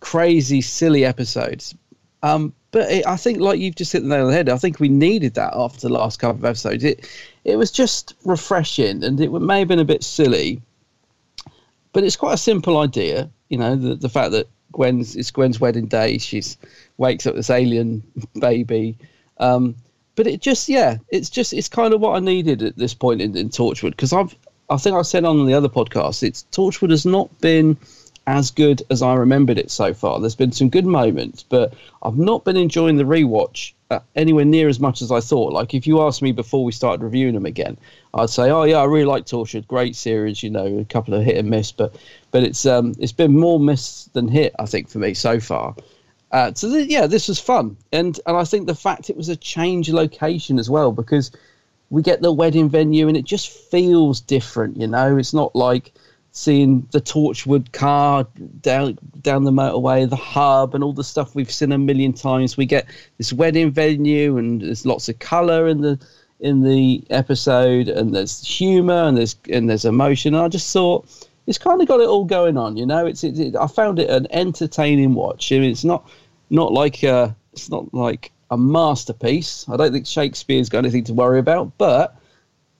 crazy, 0.00 0.60
silly 0.60 1.04
episode. 1.04 1.62
Um, 2.22 2.52
but 2.70 2.90
it, 2.90 3.06
I 3.06 3.16
think, 3.16 3.40
like 3.40 3.60
you've 3.60 3.76
just 3.76 3.92
hit 3.92 4.02
the 4.02 4.08
nail 4.08 4.22
on 4.22 4.28
the 4.28 4.32
head. 4.32 4.48
I 4.48 4.56
think 4.56 4.80
we 4.80 4.88
needed 4.88 5.34
that 5.34 5.52
after 5.54 5.88
the 5.88 5.94
last 5.94 6.18
couple 6.18 6.40
of 6.40 6.44
episodes. 6.44 6.84
It 6.84 7.08
it 7.44 7.56
was 7.56 7.70
just 7.70 8.14
refreshing, 8.24 9.02
and 9.02 9.18
it 9.20 9.32
may 9.32 9.60
have 9.60 9.68
been 9.68 9.78
a 9.78 9.84
bit 9.84 10.04
silly, 10.04 10.60
but 11.92 12.04
it's 12.04 12.16
quite 12.16 12.34
a 12.34 12.38
simple 12.38 12.78
idea. 12.78 13.30
You 13.48 13.58
know, 13.58 13.74
the 13.74 13.94
the 13.94 14.08
fact 14.08 14.32
that 14.32 14.48
Gwen's 14.72 15.16
it's 15.16 15.30
Gwen's 15.30 15.60
wedding 15.60 15.86
day. 15.86 16.18
She's 16.18 16.58
wakes 16.98 17.26
up 17.26 17.34
this 17.34 17.50
alien 17.50 18.02
baby. 18.38 18.96
Um, 19.38 19.74
but 20.20 20.26
it 20.26 20.42
just 20.42 20.68
yeah, 20.68 20.98
it's 21.08 21.30
just 21.30 21.54
it's 21.54 21.70
kind 21.70 21.94
of 21.94 22.02
what 22.02 22.14
I 22.14 22.18
needed 22.20 22.62
at 22.62 22.76
this 22.76 22.92
point 22.92 23.22
in, 23.22 23.34
in 23.38 23.48
Torchwood 23.48 23.92
because 23.92 24.12
I've 24.12 24.36
I 24.68 24.76
think 24.76 24.94
I 24.94 25.00
said 25.00 25.24
on 25.24 25.46
the 25.46 25.54
other 25.54 25.70
podcast 25.70 26.22
it's 26.22 26.44
Torchwood 26.52 26.90
has 26.90 27.06
not 27.06 27.40
been 27.40 27.78
as 28.26 28.50
good 28.50 28.82
as 28.90 29.00
I 29.00 29.14
remembered 29.14 29.56
it 29.56 29.70
so 29.70 29.94
far. 29.94 30.20
There's 30.20 30.36
been 30.36 30.52
some 30.52 30.68
good 30.68 30.84
moments, 30.84 31.42
but 31.42 31.72
I've 32.02 32.18
not 32.18 32.44
been 32.44 32.58
enjoying 32.58 32.98
the 32.98 33.04
rewatch 33.04 33.72
uh, 33.90 34.00
anywhere 34.14 34.44
near 34.44 34.68
as 34.68 34.78
much 34.78 35.00
as 35.00 35.10
I 35.10 35.20
thought. 35.20 35.54
Like 35.54 35.72
if 35.72 35.86
you 35.86 36.02
asked 36.02 36.20
me 36.20 36.32
before 36.32 36.66
we 36.66 36.72
started 36.72 37.02
reviewing 37.02 37.32
them 37.32 37.46
again, 37.46 37.78
I'd 38.12 38.28
say, 38.28 38.50
"Oh 38.50 38.64
yeah, 38.64 38.76
I 38.76 38.84
really 38.84 39.06
like 39.06 39.24
Torchwood, 39.24 39.66
great 39.68 39.96
series. 39.96 40.42
You 40.42 40.50
know, 40.50 40.66
a 40.66 40.84
couple 40.84 41.14
of 41.14 41.24
hit 41.24 41.38
and 41.38 41.48
miss, 41.48 41.72
but 41.72 41.96
but 42.30 42.42
it's 42.42 42.66
um 42.66 42.92
it's 42.98 43.12
been 43.12 43.38
more 43.38 43.58
miss 43.58 44.10
than 44.12 44.28
hit, 44.28 44.54
I 44.58 44.66
think, 44.66 44.90
for 44.90 44.98
me 44.98 45.14
so 45.14 45.40
far." 45.40 45.74
Uh, 46.30 46.52
so 46.54 46.70
th- 46.70 46.88
yeah, 46.88 47.06
this 47.06 47.28
was 47.28 47.40
fun, 47.40 47.76
and 47.92 48.20
and 48.26 48.36
I 48.36 48.44
think 48.44 48.66
the 48.66 48.74
fact 48.74 49.10
it 49.10 49.16
was 49.16 49.28
a 49.28 49.36
change 49.36 49.90
location 49.90 50.58
as 50.58 50.70
well 50.70 50.92
because 50.92 51.32
we 51.90 52.02
get 52.02 52.22
the 52.22 52.32
wedding 52.32 52.68
venue 52.68 53.08
and 53.08 53.16
it 53.16 53.24
just 53.24 53.48
feels 53.48 54.20
different. 54.20 54.76
You 54.76 54.86
know, 54.86 55.16
it's 55.16 55.34
not 55.34 55.54
like 55.56 55.92
seeing 56.32 56.86
the 56.92 57.00
Torchwood 57.00 57.72
car 57.72 58.26
down 58.60 58.96
down 59.22 59.44
the 59.44 59.50
motorway, 59.50 60.08
the 60.08 60.16
hub, 60.16 60.74
and 60.74 60.84
all 60.84 60.92
the 60.92 61.04
stuff 61.04 61.34
we've 61.34 61.50
seen 61.50 61.72
a 61.72 61.78
million 61.78 62.12
times. 62.12 62.56
We 62.56 62.66
get 62.66 62.86
this 63.18 63.32
wedding 63.32 63.70
venue, 63.72 64.38
and 64.38 64.60
there's 64.60 64.86
lots 64.86 65.08
of 65.08 65.18
color 65.18 65.66
in 65.68 65.80
the 65.80 65.98
in 66.38 66.62
the 66.62 67.04
episode, 67.10 67.88
and 67.88 68.14
there's 68.14 68.46
humor, 68.46 69.02
and 69.04 69.16
there's 69.16 69.36
and 69.50 69.68
there's 69.68 69.84
emotion. 69.84 70.34
And 70.34 70.44
I 70.44 70.48
just 70.48 70.72
thought 70.72 71.06
it's 71.50 71.58
kind 71.58 71.82
of 71.82 71.88
got 71.88 71.98
it 71.98 72.06
all 72.06 72.24
going 72.24 72.56
on. 72.56 72.76
You 72.76 72.86
know, 72.86 73.06
it's 73.06 73.24
it, 73.24 73.36
it, 73.36 73.56
I 73.56 73.66
found 73.66 73.98
it 73.98 74.08
an 74.08 74.28
entertaining 74.30 75.14
watch. 75.14 75.50
I 75.50 75.58
mean, 75.58 75.72
it's 75.72 75.82
not 75.82 76.08
not 76.48 76.72
like 76.72 77.02
uh 77.02 77.30
it's 77.52 77.68
not 77.68 77.92
like 77.92 78.30
a 78.52 78.56
masterpiece. 78.56 79.66
I 79.68 79.76
don't 79.76 79.92
think 79.92 80.06
Shakespeare's 80.06 80.68
got 80.68 80.78
anything 80.78 81.02
to 81.04 81.12
worry 81.12 81.40
about, 81.40 81.76
but 81.76 82.16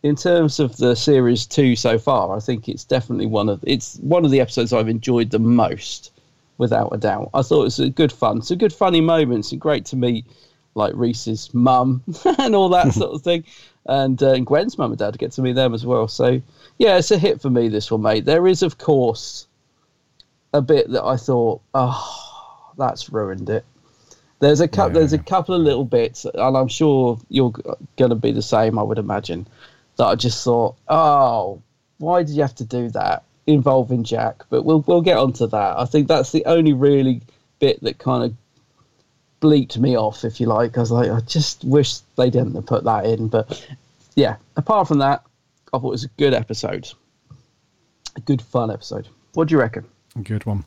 in 0.05 0.15
terms 0.15 0.61
of 0.61 0.77
the 0.77 0.95
series 0.95 1.47
two 1.47 1.75
so 1.75 1.99
far, 1.99 2.37
I 2.37 2.39
think 2.39 2.69
it's 2.69 2.85
definitely 2.85 3.27
one 3.27 3.49
of 3.49 3.59
it's 3.67 3.97
one 3.97 4.25
of 4.25 4.31
the 4.31 4.41
episodes 4.41 4.73
I've 4.73 4.89
enjoyed 4.89 5.31
the 5.31 5.41
most, 5.41 6.13
without 6.57 6.91
a 6.93 6.97
doubt. 6.97 7.31
I 7.35 7.43
thought 7.43 7.63
it 7.63 7.65
was 7.65 7.81
a 7.81 7.91
good 7.91 8.13
fun, 8.13 8.41
some 8.41 8.59
good 8.59 8.73
funny 8.73 9.01
moments, 9.01 9.51
and 9.51 9.61
great 9.61 9.85
to 9.87 9.97
meet 9.97 10.27
like 10.77 10.93
Rhys's 10.95 11.53
mum 11.53 12.05
and 12.39 12.55
all 12.55 12.69
that 12.69 12.93
sort 12.95 13.15
of 13.15 13.23
thing, 13.23 13.43
and, 13.87 14.23
uh, 14.23 14.33
and 14.33 14.47
Gwen's 14.47 14.79
mum 14.79 14.93
and 14.93 14.99
dad 14.99 15.19
get 15.19 15.33
to 15.33 15.43
meet 15.43 15.55
them 15.55 15.75
as 15.75 15.85
well. 15.87 16.09
So 16.09 16.41
yeah, 16.79 16.97
it's 16.99 17.11
a 17.11 17.19
hit 17.19 17.41
for 17.41 17.51
me. 17.51 17.69
This 17.69 17.91
one, 17.91 18.03
mate. 18.03 18.25
There 18.25 18.47
is 18.47 18.63
of 18.63 18.79
course 18.79 19.47
a 20.53 20.61
bit 20.61 20.91
that 20.91 21.05
I 21.05 21.17
thought, 21.17 21.61
oh, 21.75 22.73
that's 22.77 23.11
ruined 23.11 23.49
it. 23.51 23.65
There's 24.41 24.61
a 24.61 24.69
couple. 24.69 24.95
There's 24.95 25.13
a 25.13 25.19
couple 25.19 25.55
of 25.55 25.61
little 25.61 25.85
bits, 25.85 26.25
and 26.25 26.57
I'm 26.57 26.69
sure 26.69 27.19
you're 27.29 27.53
going 27.97 28.09
to 28.09 28.15
be 28.15 28.33
the 28.33 28.43
same. 28.43 28.79
I 28.79 28.83
would 28.83 28.99
imagine 28.99 29.47
that 29.97 30.07
I 30.07 30.15
just 30.15 30.43
thought, 30.43 30.77
oh, 30.89 31.61
why 31.99 32.23
did 32.23 32.35
you 32.35 32.41
have 32.43 32.55
to 32.57 32.65
do 32.65 32.89
that 32.91 33.25
involving 33.47 34.03
Jack? 34.03 34.45
But 34.49 34.65
we'll 34.65 34.83
we'll 34.87 35.03
get 35.03 35.19
onto 35.19 35.47
that. 35.47 35.79
I 35.79 35.85
think 35.85 36.09
that's 36.09 36.33
the 36.33 36.47
only 36.47 36.73
really 36.73 37.21
bit 37.59 37.83
that 37.83 37.99
kind 37.99 38.25
of 38.25 38.35
bleeped 39.41 39.79
me 39.79 39.97
off, 39.97 40.25
if 40.25 40.41
you 40.41 40.47
like. 40.47 40.77
I 40.77 40.81
was 40.81 40.91
like, 40.91 41.11
I 41.11 41.21
just 41.21 41.65
wish 41.65 41.99
they 42.17 42.31
didn't 42.31 42.55
have 42.55 42.67
put 42.67 42.85
that 42.85 43.07
in. 43.07 43.29
But 43.29 43.67
yeah, 44.17 44.37
apart 44.57 44.89
from 44.89 44.99
that, 44.99 45.25
I 45.73 45.79
thought 45.79 45.89
it 45.89 45.91
was 45.91 46.05
a 46.05 46.09
good 46.19 46.35
episode, 46.35 46.91
a 48.17 48.21
good 48.21 48.43
fun 48.43 48.71
episode. 48.71 49.09
What 49.35 49.49
do 49.49 49.55
you 49.55 49.61
reckon? 49.61 49.87
A 50.17 50.21
good 50.21 50.45
one. 50.47 50.65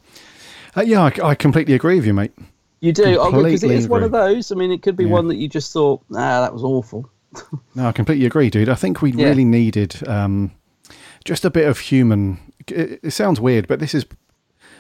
Uh, 0.76 0.82
yeah, 0.82 1.02
I, 1.04 1.30
I 1.30 1.36
completely 1.36 1.74
agree 1.76 1.96
with 1.98 2.06
you, 2.06 2.14
mate. 2.14 2.32
You 2.80 2.92
do, 2.92 3.04
because 3.04 3.28
it 3.28 3.32
Completely 3.32 3.76
is 3.76 3.88
one 3.88 4.04
of 4.04 4.12
those. 4.12 4.52
I 4.52 4.56
mean, 4.56 4.72
it 4.72 4.82
could 4.82 4.98
be 4.98 5.06
Yeah. 5.06 5.12
one 5.12 5.28
that 5.30 5.36
you 5.36 5.48
just 5.48 5.72
thought, 5.72 6.02
ah, 6.12 6.42
that 6.42 6.54
was 6.54 6.64
awful. 6.64 7.10
No, 7.76 7.88
I 7.88 7.92
completely 7.92 8.26
agree, 8.28 8.50
dude. 8.52 8.70
I 8.70 8.76
think 8.76 9.02
we 9.02 9.12
Yeah. 9.12 9.28
really 9.30 9.46
needed 9.46 10.08
um, 10.08 10.52
just 11.26 11.44
a 11.46 11.50
bit 11.50 11.68
of 11.68 11.80
human. 11.80 12.38
It, 12.68 13.00
it 13.04 13.12
sounds 13.12 13.40
weird, 13.40 13.68
but 13.68 13.80
this 13.80 13.96
is, 13.96 14.06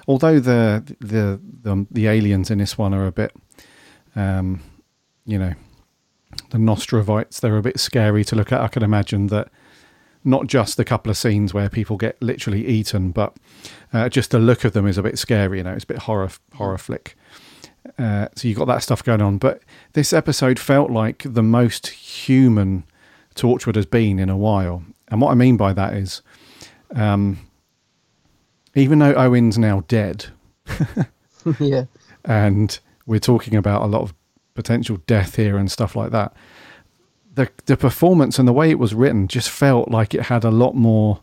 although 0.07 0.39
the 0.39 0.83
the 0.99 1.39
the, 1.63 1.87
the 1.89 2.07
aliens 2.07 2.51
in 2.51 2.59
this 2.59 2.77
one 2.77 2.93
are 2.93 3.07
a 3.07 3.11
bit, 3.11 3.31
um, 4.15 4.61
you 5.25 5.37
know, 5.37 5.53
the 6.49 6.57
Nostrovites. 6.57 7.39
They're 7.39 7.57
a 7.57 7.61
bit 7.61 7.79
scary 7.79 8.23
to 8.25 8.35
look 8.35 8.51
at. 8.51 8.61
I 8.61 8.67
can 8.67 8.83
imagine 8.83 9.27
that 9.27 9.49
not 10.23 10.47
just 10.47 10.77
the 10.77 10.85
couple 10.85 11.09
of 11.09 11.17
scenes 11.17 11.53
where 11.53 11.69
people 11.69 11.97
get 11.97 12.21
literally 12.21 12.65
eaten, 12.65 13.11
but 13.11 13.35
uh, 13.91 14.09
just 14.09 14.31
the 14.31 14.39
look 14.39 14.63
of 14.63 14.73
them 14.73 14.87
is 14.87 14.97
a 14.97 15.03
bit 15.03 15.19
scary. 15.19 15.57
You 15.57 15.63
know, 15.65 15.73
it's 15.73 15.83
a 15.83 15.87
bit 15.87 15.99
horror 15.99 16.29
horror 16.53 16.77
flick. 16.77 17.15
Uh, 17.99 18.27
so 18.35 18.47
you 18.47 18.55
got 18.55 18.65
that 18.65 18.81
stuff 18.81 19.03
going 19.03 19.21
on, 19.21 19.37
but 19.37 19.61
this 19.91 20.13
episode 20.13 20.57
felt 20.57 20.89
like 20.89 21.23
the 21.25 21.43
most 21.43 21.87
human 21.87 22.85
Torchwood 23.35 23.75
has 23.75 23.85
been 23.85 24.19
in 24.19 24.29
a 24.29 24.37
while. 24.37 24.83
And 25.09 25.19
what 25.19 25.31
I 25.31 25.35
mean 25.35 25.57
by 25.57 25.73
that 25.73 25.93
is, 25.93 26.21
um, 26.95 27.39
even 28.73 28.99
though 28.99 29.13
Owen's 29.15 29.57
now 29.57 29.83
dead, 29.87 30.27
yeah, 31.59 31.85
and 32.23 32.79
we're 33.05 33.19
talking 33.19 33.55
about 33.55 33.81
a 33.81 33.85
lot 33.85 34.01
of 34.01 34.13
potential 34.53 34.97
death 35.07 35.35
here 35.35 35.57
and 35.57 35.71
stuff 35.71 35.95
like 35.95 36.11
that. 36.11 36.33
The 37.33 37.49
the 37.65 37.77
performance 37.77 38.37
and 38.37 38.47
the 38.47 38.53
way 38.53 38.69
it 38.69 38.79
was 38.79 38.93
written 38.93 39.27
just 39.27 39.49
felt 39.49 39.89
like 39.89 40.13
it 40.13 40.23
had 40.23 40.43
a 40.43 40.51
lot 40.51 40.75
more 40.75 41.21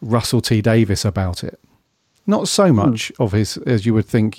Russell 0.00 0.40
T 0.40 0.60
Davies 0.60 1.04
about 1.04 1.42
it. 1.42 1.58
Not 2.26 2.48
so 2.48 2.68
hmm. 2.68 2.76
much 2.76 3.10
of 3.18 3.32
his 3.32 3.56
as 3.58 3.86
you 3.86 3.94
would 3.94 4.06
think, 4.06 4.38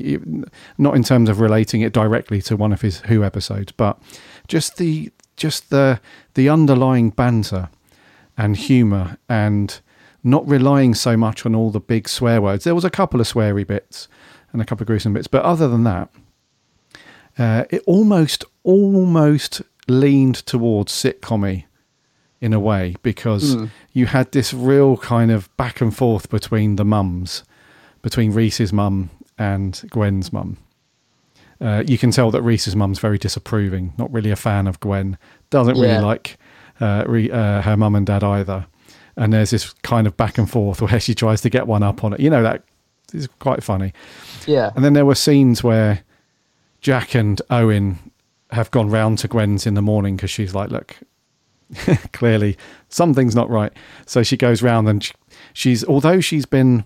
not 0.78 0.96
in 0.96 1.04
terms 1.04 1.30
of 1.30 1.40
relating 1.40 1.82
it 1.82 1.94
directly 1.94 2.42
to 2.44 2.56
one 2.56 2.72
of 2.72 2.82
his 2.82 3.00
Who 3.02 3.24
episodes, 3.24 3.72
but 3.72 4.00
just 4.48 4.78
the 4.78 5.12
just 5.36 5.70
the 5.70 6.00
the 6.36 6.50
underlying 6.50 7.10
banter 7.10 7.70
and 8.38 8.56
humour 8.56 9.18
and 9.28 9.82
not 10.24 10.48
relying 10.48 10.94
so 10.94 11.18
much 11.18 11.46
on 11.46 11.56
all 11.56 11.72
the 11.72 11.80
big 11.80 12.08
swear 12.08 12.42
words. 12.42 12.64
There 12.64 12.76
was 12.76 12.86
a 12.86 12.90
couple 12.90 13.20
of 13.20 13.28
sweary 13.28 13.66
bits 13.66 14.08
and 14.52 14.62
a 14.62 14.66
couple 14.66 14.84
of 14.84 14.88
gruesome 14.88 15.14
bits, 15.14 15.28
but 15.28 15.44
other 15.44 15.68
than 15.68 15.84
that, 15.86 16.10
uh, 17.40 17.64
it 17.72 17.82
almost 17.88 18.44
almost 18.64 19.62
leaned 19.88 20.36
towards 20.46 20.92
sitcommy 20.92 21.64
in 22.42 22.54
a 22.54 22.60
way 22.60 22.96
because 23.02 23.56
Mm. 23.56 23.70
you 23.92 24.06
had 24.06 24.32
this 24.32 24.54
real 24.54 24.98
kind 24.98 25.32
of 25.32 25.50
back 25.58 25.82
and 25.82 25.96
forth 25.96 26.30
between 26.30 26.76
the 26.76 26.86
mums, 26.86 27.44
between 28.02 28.32
Rhys's 28.32 28.72
mum 28.72 29.10
and 29.38 29.82
Gwen's 29.90 30.32
mum. 30.32 30.58
Uh, 31.62 31.84
you 31.86 31.98
can 31.98 32.12
tell 32.12 32.32
that 32.32 32.42
Rhys's 32.42 32.76
mum's 32.76 33.00
very 33.00 33.18
disapproving, 33.18 33.94
not 33.98 34.12
really 34.14 34.32
a 34.32 34.36
fan 34.38 34.68
of 34.68 34.80
Gwen, 34.80 35.18
doesn't 35.50 35.76
really 35.76 35.88
Yeah. 35.90 36.02
like 36.02 36.38
uh, 36.80 37.04
re, 37.08 37.30
uh, 37.30 37.62
her 37.64 37.76
mum 37.76 37.94
and 37.96 38.06
dad 38.08 38.24
either. 38.24 38.66
And 39.18 39.34
there's 39.34 39.50
this 39.50 39.74
kind 39.84 40.08
of 40.08 40.16
back 40.16 40.38
and 40.38 40.50
forth 40.50 40.82
where 40.82 40.98
she 41.00 41.14
tries 41.14 41.42
to 41.42 41.50
get 41.50 41.68
one 41.68 41.84
up 41.84 42.06
on 42.06 42.14
it. 42.14 42.22
You 42.22 42.30
know, 42.30 42.42
that 42.44 42.64
is 43.14 43.28
quite 43.40 43.62
funny. 43.64 43.92
Yeah. 44.48 44.72
And 44.78 44.86
then 44.86 44.94
there 44.94 45.06
were 45.06 45.16
scenes 45.16 45.62
where 45.62 46.04
Jack 46.82 47.16
and 47.16 47.42
Owen 47.50 48.12
have 48.52 48.72
gone 48.72 48.90
round 48.90 49.20
to 49.20 49.28
Gwen's 49.28 49.68
in 49.68 49.74
the 49.74 49.82
morning 49.82 50.16
because 50.16 50.32
she's 50.32 50.56
like, 50.56 50.70
look, 50.72 50.96
clearly 52.14 52.58
something's 52.90 53.36
not 53.36 53.50
right. 53.50 53.72
So 54.06 54.24
she 54.24 54.38
goes 54.38 54.62
round 54.62 54.88
and 54.88 55.04
she, 55.04 55.14
she's, 55.54 55.84
although 55.86 56.20
she's 56.22 56.46
been, 56.46 56.84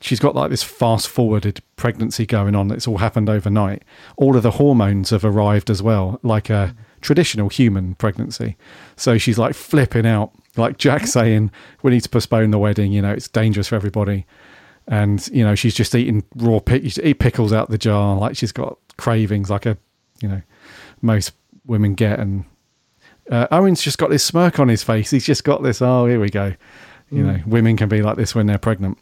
she's 0.00 0.20
got 0.20 0.34
like 0.34 0.50
this 0.50 0.62
fast 0.62 1.08
forwarded 1.08 1.60
pregnancy 1.76 2.24
going 2.26 2.54
on. 2.54 2.70
It's 2.70 2.88
all 2.88 2.98
happened 2.98 3.28
overnight. 3.28 3.82
All 4.16 4.36
of 4.36 4.42
the 4.42 4.52
hormones 4.52 5.10
have 5.10 5.24
arrived 5.24 5.68
as 5.70 5.82
well, 5.82 6.18
like 6.22 6.48
a 6.48 6.74
traditional 7.00 7.48
human 7.48 7.94
pregnancy. 7.96 8.56
So 8.96 9.18
she's 9.18 9.38
like 9.38 9.54
flipping 9.54 10.06
out, 10.06 10.32
like 10.56 10.78
Jack 10.78 11.06
saying, 11.06 11.50
we 11.82 11.90
need 11.90 12.02
to 12.02 12.08
postpone 12.08 12.50
the 12.50 12.58
wedding. 12.58 12.92
You 12.92 13.02
know, 13.02 13.12
it's 13.12 13.28
dangerous 13.28 13.68
for 13.68 13.74
everybody. 13.74 14.26
And, 14.86 15.26
you 15.28 15.44
know, 15.44 15.54
she's 15.54 15.74
just 15.74 15.94
eating 15.94 16.24
raw 16.36 16.60
pickles 16.60 17.52
out 17.52 17.68
the 17.68 17.76
jar. 17.76 18.16
Like 18.16 18.38
she's 18.38 18.52
got 18.52 18.78
cravings 18.98 19.48
like 19.48 19.64
a, 19.64 19.78
you 20.20 20.28
know, 20.28 20.42
most 21.00 21.32
women 21.66 21.94
get. 21.94 22.18
And 22.20 22.44
uh, 23.30 23.46
Owen's 23.50 23.80
just 23.82 23.96
got 23.98 24.10
this 24.10 24.24
smirk 24.24 24.58
on 24.58 24.68
his 24.68 24.82
face. 24.82 25.10
He's 25.10 25.24
just 25.24 25.44
got 25.44 25.62
this, 25.62 25.80
oh, 25.80 26.04
here 26.06 26.20
we 26.20 26.28
go. 26.30 26.54
You 27.10 27.22
Mm. 27.22 27.26
know, 27.26 27.40
women 27.46 27.76
can 27.78 27.88
be 27.88 28.02
like 28.02 28.16
this 28.18 28.34
when 28.34 28.46
they're 28.46 28.58
pregnant. 28.58 28.98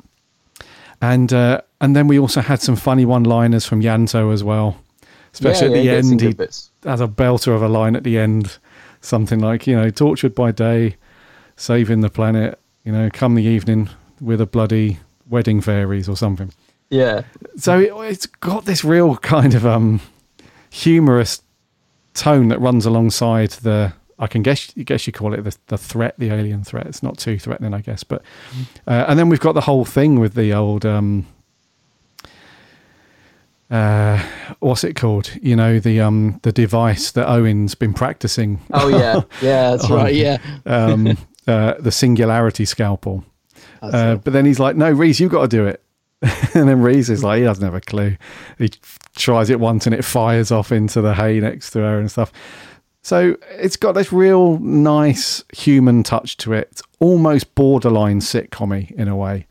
And 1.03 1.33
uh, 1.33 1.61
and 1.81 1.95
then 1.97 2.07
we 2.09 2.19
also 2.19 2.41
had 2.41 2.63
some 2.63 2.77
funny 2.77 3.05
one-liners 3.05 3.67
from 3.67 3.83
Ianto 3.83 4.33
as 4.33 4.43
well, 4.45 4.81
especially 5.35 5.69
Yeah, 5.73 5.77
at 5.79 5.85
yeah, 5.85 5.95
the 5.95 6.03
he 6.03 6.11
end. 6.13 6.21
He 6.21 6.33
bits. 6.33 6.71
has 6.85 7.01
a 7.01 7.09
belter 7.09 7.55
of 7.55 7.63
a 7.63 7.69
line 7.69 7.97
at 7.97 8.05
the 8.05 8.17
end, 8.19 8.59
something 9.01 9.41
like 9.41 9.67
you 9.67 9.77
know, 9.77 9.91
tortured 9.91 10.35
by 10.35 10.53
day, 10.53 10.97
saving 11.57 12.01
the 12.01 12.09
planet. 12.09 12.59
You 12.85 12.93
know, 12.93 13.11
come 13.13 13.35
the 13.35 13.43
evening 13.43 13.91
with 14.21 14.41
a 14.41 14.47
bloody 14.47 14.99
wedding 15.29 15.61
fairies 15.61 16.09
or 16.09 16.17
something. 16.17 16.53
Yeah. 16.91 17.23
So 17.57 17.81
it, 17.81 17.93
it's 18.11 18.27
got 18.27 18.65
this 18.65 18.85
real 18.85 19.17
kind 19.17 19.55
of 19.55 19.67
um 19.67 20.01
humorous 20.71 21.43
tone 22.15 22.49
that 22.49 22.61
runs 22.61 22.87
alongside 22.87 23.51
the. 23.51 23.93
I 24.19 24.27
can 24.29 24.43
guess, 24.43 24.73
I 24.79 24.83
guess 24.83 25.07
you 25.07 25.13
call 25.13 25.35
it 25.35 25.43
the, 25.45 25.55
the 25.67 25.77
threat, 25.77 26.15
the 26.17 26.31
alien 26.31 26.65
threat. 26.65 26.87
It's 26.87 27.03
not 27.03 27.19
too 27.19 27.39
threatening, 27.39 27.75
I 27.75 27.83
guess. 27.83 28.03
But 28.03 28.23
uh, 28.87 29.05
and 29.09 29.19
then 29.19 29.29
we've 29.29 29.41
got 29.41 29.53
the 29.53 29.61
whole 29.61 29.85
thing 29.85 30.19
with 30.19 30.33
the 30.33 30.55
old 30.55 30.87
um, 30.87 31.27
uh, 33.71 34.25
what's 34.61 34.85
it 34.85 34.95
called? 34.95 35.31
You 35.43 35.57
know, 35.57 35.81
the 35.81 36.01
um 36.01 36.39
the 36.43 36.53
device 36.53 37.11
that 37.13 37.29
Owen's 37.29 37.75
been 37.75 37.93
practicing. 37.95 38.61
Oh, 38.73 38.89
yeah. 38.89 39.21
Yeah, 39.43 39.71
that's 39.73 39.91
right, 39.91 40.15
yeah. 40.15 40.39
um, 40.65 41.19
uh, 41.47 41.75
the 41.79 41.91
singularity 41.93 42.65
scalpel. 42.65 43.25
Uh, 43.83 44.17
but 44.17 44.33
then 44.33 44.47
he's 44.47 44.59
like, 44.59 44.77
"No, 44.77 44.91
Rhys, 44.91 45.21
you've 45.21 45.31
got 45.33 45.43
to 45.43 45.49
do 45.49 45.67
it." 45.67 45.83
and 46.55 46.69
then 46.69 46.81
Rhys 46.81 47.11
is 47.11 47.23
like, 47.23 47.39
he 47.39 47.45
doesn't 47.45 47.65
have 47.65 47.75
a 47.75 47.81
clue. 47.81 48.17
He 48.59 48.71
tries 49.17 49.51
it 49.51 49.61
once 49.61 49.87
and 49.87 49.95
it 49.95 50.05
fires 50.05 50.51
off 50.51 50.73
into 50.73 51.01
the 51.01 51.15
hay 51.15 51.41
next 51.41 51.71
to 51.73 51.81
her 51.81 51.99
and 51.99 52.11
stuff. 52.11 52.33
So 53.03 53.37
it's 53.53 53.77
got 53.77 53.93
this 53.93 54.13
real 54.13 54.59
nice 54.59 55.45
human 55.55 56.03
touch 56.03 56.37
to 56.39 56.53
it, 56.55 56.81
almost 56.99 57.55
borderline 57.55 58.21
sitcom 58.21 58.91
in 58.93 59.09
a 59.09 59.17
way, 59.17 59.47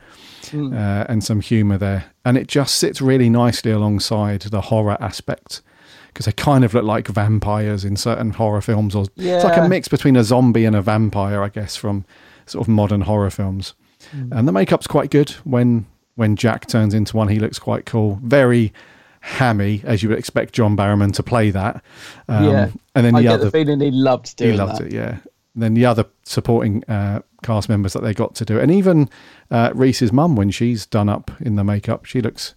Mm. 0.47 0.73
uh, 0.73 1.05
and 1.09 1.23
some 1.23 1.39
humour 1.41 1.77
there. 1.77 2.05
And 2.23 2.37
it 2.37 2.47
just 2.47 2.75
sits 2.75 3.01
really 3.01 3.29
nicely 3.29 3.71
alongside 3.71 4.41
the 4.41 4.61
horror 4.61 4.95
aspect 5.01 5.61
because 6.07 6.25
they 6.27 6.31
kind 6.33 6.63
of 6.63 6.73
look 6.73 6.83
like 6.83 7.07
vampires 7.07 7.83
in 7.83 7.95
certain 7.95 8.31
horror 8.31 8.61
films, 8.61 8.93
or 8.95 9.05
it's 9.17 9.43
like 9.43 9.57
a 9.57 9.67
mix 9.67 9.87
between 9.87 10.15
a 10.15 10.23
zombie 10.23 10.65
and 10.65 10.75
a 10.75 10.81
vampire, 10.81 11.41
I 11.41 11.49
guess, 11.49 11.75
from 11.75 12.05
sort 12.45 12.61
of 12.63 12.67
modern 12.67 13.01
horror 13.01 13.29
films. 13.31 13.73
Mm. 14.15 14.31
And 14.37 14.47
the 14.47 14.51
makeup's 14.51 14.87
quite 14.87 15.09
good 15.09 15.31
when 15.45 15.87
when 16.15 16.35
Jack 16.35 16.67
turns 16.67 16.93
into 16.93 17.15
one. 17.15 17.27
He 17.27 17.39
looks 17.39 17.59
quite 17.59 17.85
cool, 17.85 18.19
very 18.23 18.73
hammy, 19.21 19.81
as 19.83 20.03
you 20.03 20.09
would 20.09 20.17
expect 20.19 20.53
John 20.53 20.77
Barrowman 20.77 21.13
to 21.15 21.23
play 21.23 21.49
that. 21.51 21.83
Um, 22.27 22.45
yeah. 22.45 22.69
and 22.93 23.05
then 23.05 23.15
I 23.15 23.19
the 23.19 23.23
get 23.23 23.33
other 23.33 23.45
the 23.45 23.51
feeling 23.51 23.79
he 23.79 23.91
loved 23.91 24.35
doing 24.37 24.51
he 24.51 24.57
loved 24.57 24.81
that. 24.81 24.87
it, 24.87 24.93
yeah. 24.93 25.17
And 25.53 25.63
then 25.63 25.73
the 25.73 25.85
other 25.85 26.05
supporting 26.23 26.83
uh, 26.85 27.21
cast 27.43 27.69
members 27.69 27.93
that 27.93 28.03
they 28.03 28.13
got 28.13 28.35
to 28.35 28.45
do 28.45 28.57
it, 28.57 28.63
and 28.63 28.71
even 28.71 29.09
uh, 29.49 29.71
Rhys's 29.73 30.11
mum 30.11 30.35
when 30.35 30.51
she's 30.51 30.85
done 30.85 31.09
up 31.09 31.31
in 31.39 31.55
the 31.55 31.63
makeup, 31.63 32.05
she 32.05 32.21
looks 32.21 32.55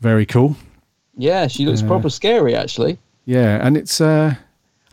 very 0.00 0.26
cool. 0.26 0.56
Yeah, 1.16 1.46
she 1.48 1.66
looks 1.66 1.82
Uh, 1.82 1.86
proper 1.86 2.10
scary, 2.10 2.54
actually. 2.54 2.98
Yeah, 3.24 3.58
and 3.66 3.76
it's. 3.76 4.00
Uh, 4.00 4.36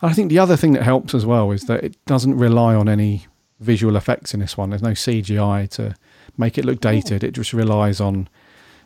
I 0.02 0.14
think 0.14 0.30
the 0.30 0.40
other 0.40 0.58
thing 0.58 0.74
that 0.74 0.84
helps 0.84 1.14
as 1.14 1.26
well 1.26 1.52
is 1.52 1.64
that 1.64 1.84
it 1.84 1.98
doesn't 2.06 2.38
rely 2.38 2.76
on 2.76 2.90
any 2.90 3.28
visual 3.60 3.96
effects 3.96 4.34
in 4.34 4.40
this 4.40 4.58
one. 4.58 4.70
There's 4.70 4.82
no 4.82 4.92
CGI 4.92 5.70
to 5.72 5.96
make 6.38 6.58
it 6.58 6.66
look 6.66 6.80
dated. 6.82 7.24
It 7.24 7.32
just 7.32 7.54
relies 7.54 8.00
on, 8.02 8.28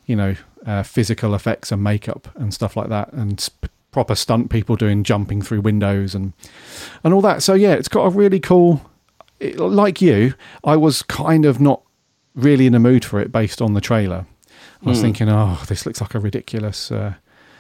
you 0.06 0.16
know, 0.16 0.36
uh, 0.66 0.84
physical 0.84 1.34
effects 1.36 1.72
and 1.72 1.84
makeup 1.84 2.28
and 2.36 2.54
stuff 2.54 2.76
like 2.76 2.90
that, 2.90 3.12
and 3.14 3.40
sp- 3.42 3.72
proper 3.92 4.14
stunt 4.16 4.50
people 4.52 4.76
doing 4.76 5.04
jumping 5.04 5.42
through 5.42 5.62
windows 5.62 6.14
and 6.14 6.34
and 7.04 7.14
all 7.14 7.22
that. 7.22 7.42
So 7.44 7.54
yeah, 7.54 7.74
it's 7.74 7.88
got 7.88 8.06
a 8.06 8.10
really 8.10 8.40
cool. 8.40 8.82
It, 9.40 9.58
like 9.58 10.02
you, 10.02 10.34
I 10.64 10.76
was 10.76 11.02
kind 11.04 11.46
of 11.46 11.60
not 11.62 11.82
really 12.36 12.66
in 12.66 12.74
the 12.74 12.80
mood 12.80 13.06
for 13.06 13.20
it 13.22 13.32
based 13.32 13.62
on 13.62 13.74
the 13.74 13.82
trailer. 13.82 14.26
I 14.86 14.90
was 14.90 14.98
Hmm. 15.00 15.04
thinking, 15.06 15.30
oh, 15.30 15.62
this 15.68 15.86
looks 15.86 16.02
like 16.02 16.14
a 16.16 16.20
ridiculous 16.20 16.92
uh, 16.92 17.14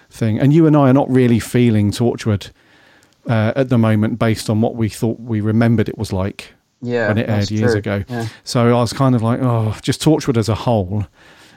thing. 0.10 0.39
And 0.39 0.54
you 0.54 0.67
and 0.67 0.75
I 0.75 0.89
are 0.89 0.93
not 0.93 1.10
really 1.10 1.39
feeling 1.39 1.91
Torchwood 1.91 2.52
uh, 3.28 3.54
at 3.56 3.69
the 3.69 3.78
moment 3.78 4.19
based 4.19 4.49
on 4.49 4.60
what 4.62 4.75
we 4.75 4.89
thought 4.89 5.19
we 5.19 5.39
remembered 5.41 5.88
it 5.89 5.97
was 5.97 6.12
like 6.13 6.54
Yeah, 6.82 7.10
when 7.10 7.18
it 7.18 7.30
aired 7.30 7.52
years 7.52 7.72
true. 7.72 7.80
ago. 7.80 8.04
Yeah. 8.08 8.28
So 8.44 8.68
I 8.70 8.80
was 8.82 8.94
kind 8.94 9.13
of 9.15 9.22
like, 9.22 9.39
oh, 9.42 9.76
just 9.82 10.02
Torchwood 10.02 10.38
as 10.38 10.48
a 10.50 10.56
whole. 10.56 11.06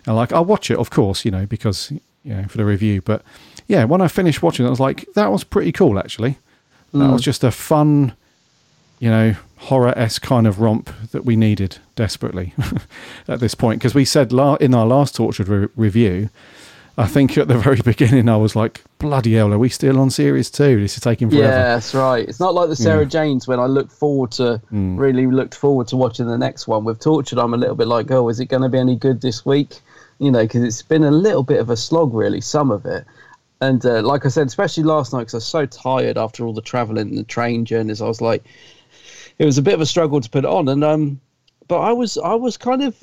And 0.07 0.17
like, 0.17 0.33
I'll 0.33 0.45
watch 0.45 0.71
it, 0.71 0.79
of 0.79 0.91
course, 0.91 1.25
you 1.25 1.31
know, 1.31 1.47
because, 1.47 1.93
you 2.25 2.35
know, 2.35 2.45
for 2.49 2.57
the 2.59 2.65
review. 2.65 3.03
But 3.03 3.23
yeah, 3.69 3.85
when 3.85 4.01
I 4.01 4.09
finished 4.09 4.43
watching 4.43 4.65
it, 4.65 4.69
I 4.69 4.71
was 4.71 4.81
like, 4.81 5.07
that 5.15 5.31
was 5.31 5.45
pretty 5.45 5.71
cool, 5.73 5.99
actually. 5.99 6.39
That 6.93 6.99
Mm. 6.99 7.13
was 7.13 7.23
just 7.23 7.45
a 7.45 7.51
fun, 7.53 8.15
you 8.99 9.09
know, 9.11 9.37
horror 9.59 9.97
esque 9.97 10.23
kind 10.23 10.47
of 10.47 10.61
romp 10.61 10.91
that 11.13 11.25
we 11.25 11.37
needed 11.37 11.79
desperately 11.95 12.53
at 13.29 13.39
this 13.39 13.55
point. 13.55 13.79
Because 13.81 13.95
we 13.95 14.05
said 14.05 14.33
la- 14.33 14.57
in 14.57 14.75
our 14.75 14.87
last 14.87 15.17
Torchwood 15.17 15.49
re- 15.49 15.69
review, 15.77 16.29
I 16.99 17.07
think 17.07 17.39
at 17.39 17.49
the 17.49 17.57
very 17.59 17.81
beginning, 17.85 18.29
I 18.29 18.37
was 18.37 18.55
like, 18.55 18.83
bloody 18.99 19.35
hell, 19.35 19.53
are 19.53 19.59
we 19.59 19.69
still 19.71 19.99
on 19.99 20.11
series 20.11 20.51
two? 20.51 20.81
This 20.81 20.97
is 20.97 21.03
taking 21.03 21.31
forever. 21.31 21.45
Yeah, 21.47 21.75
that's 21.75 21.95
right. 21.95 22.29
It's 22.29 22.39
not 22.41 22.55
like 22.55 22.69
the 22.69 22.77
Sarah 22.77 23.03
Yeah. 23.03 23.09
Janes 23.09 23.49
when 23.49 23.59
I 23.61 23.67
look 23.67 23.91
forward 23.91 24.31
to 24.33 24.61
Mm. 24.73 24.99
really 24.99 25.27
looked 25.27 25.55
forward 25.55 25.89
to 25.89 25.97
watching 25.97 26.27
the 26.27 26.37
next 26.39 26.69
one. 26.69 26.85
With 26.85 27.01
Torchwood, 27.01 27.43
I'm 27.43 27.55
a 27.55 27.57
little 27.57 27.75
bit 27.77 27.89
like, 27.89 28.11
oh, 28.11 28.29
is 28.29 28.41
it 28.41 28.47
going 28.47 28.63
to 28.63 28.69
be 28.69 28.79
any 28.79 28.97
good 28.97 29.21
this 29.23 29.45
week? 29.47 29.81
You 30.19 30.31
know, 30.31 30.43
because 30.43 30.63
it's 30.63 30.83
been 30.83 31.05
a 31.05 31.11
little 31.11 31.43
bit 31.43 31.61
of 31.61 31.71
a 31.71 31.77
slog, 31.77 32.13
really. 32.15 32.41
Some 32.41 32.71
of 32.71 32.85
it, 32.87 33.05
And 33.63 33.85
uh, 33.87 34.03
like 34.03 34.27
I 34.27 34.29
said, 34.29 34.47
especially 34.47 34.83
last 34.85 35.13
night, 35.13 35.21
because 35.21 35.35
I 35.35 35.37
was 35.39 35.47
so 35.47 35.67
tired 35.67 36.19
after 36.19 36.45
all 36.45 36.53
the 36.53 36.61
traveling 36.61 37.09
and 37.09 37.19
the 37.19 37.25
train 37.25 37.65
journeys, 37.65 38.03
I 38.03 38.07
was 38.09 38.21
like, 38.21 38.45
it 39.39 39.47
was 39.47 39.57
a 39.57 39.63
bit 39.63 39.75
of 39.75 39.81
a 39.81 39.87
struggle 39.87 40.21
to 40.21 40.29
put 40.31 40.45
it 40.45 40.51
on. 40.51 40.69
And 40.69 40.85
um, 40.85 41.21
but 41.69 41.79
I 41.81 41.93
was 41.93 42.19
I 42.19 42.35
was 42.35 42.57
kind 42.57 42.83
of 42.83 43.03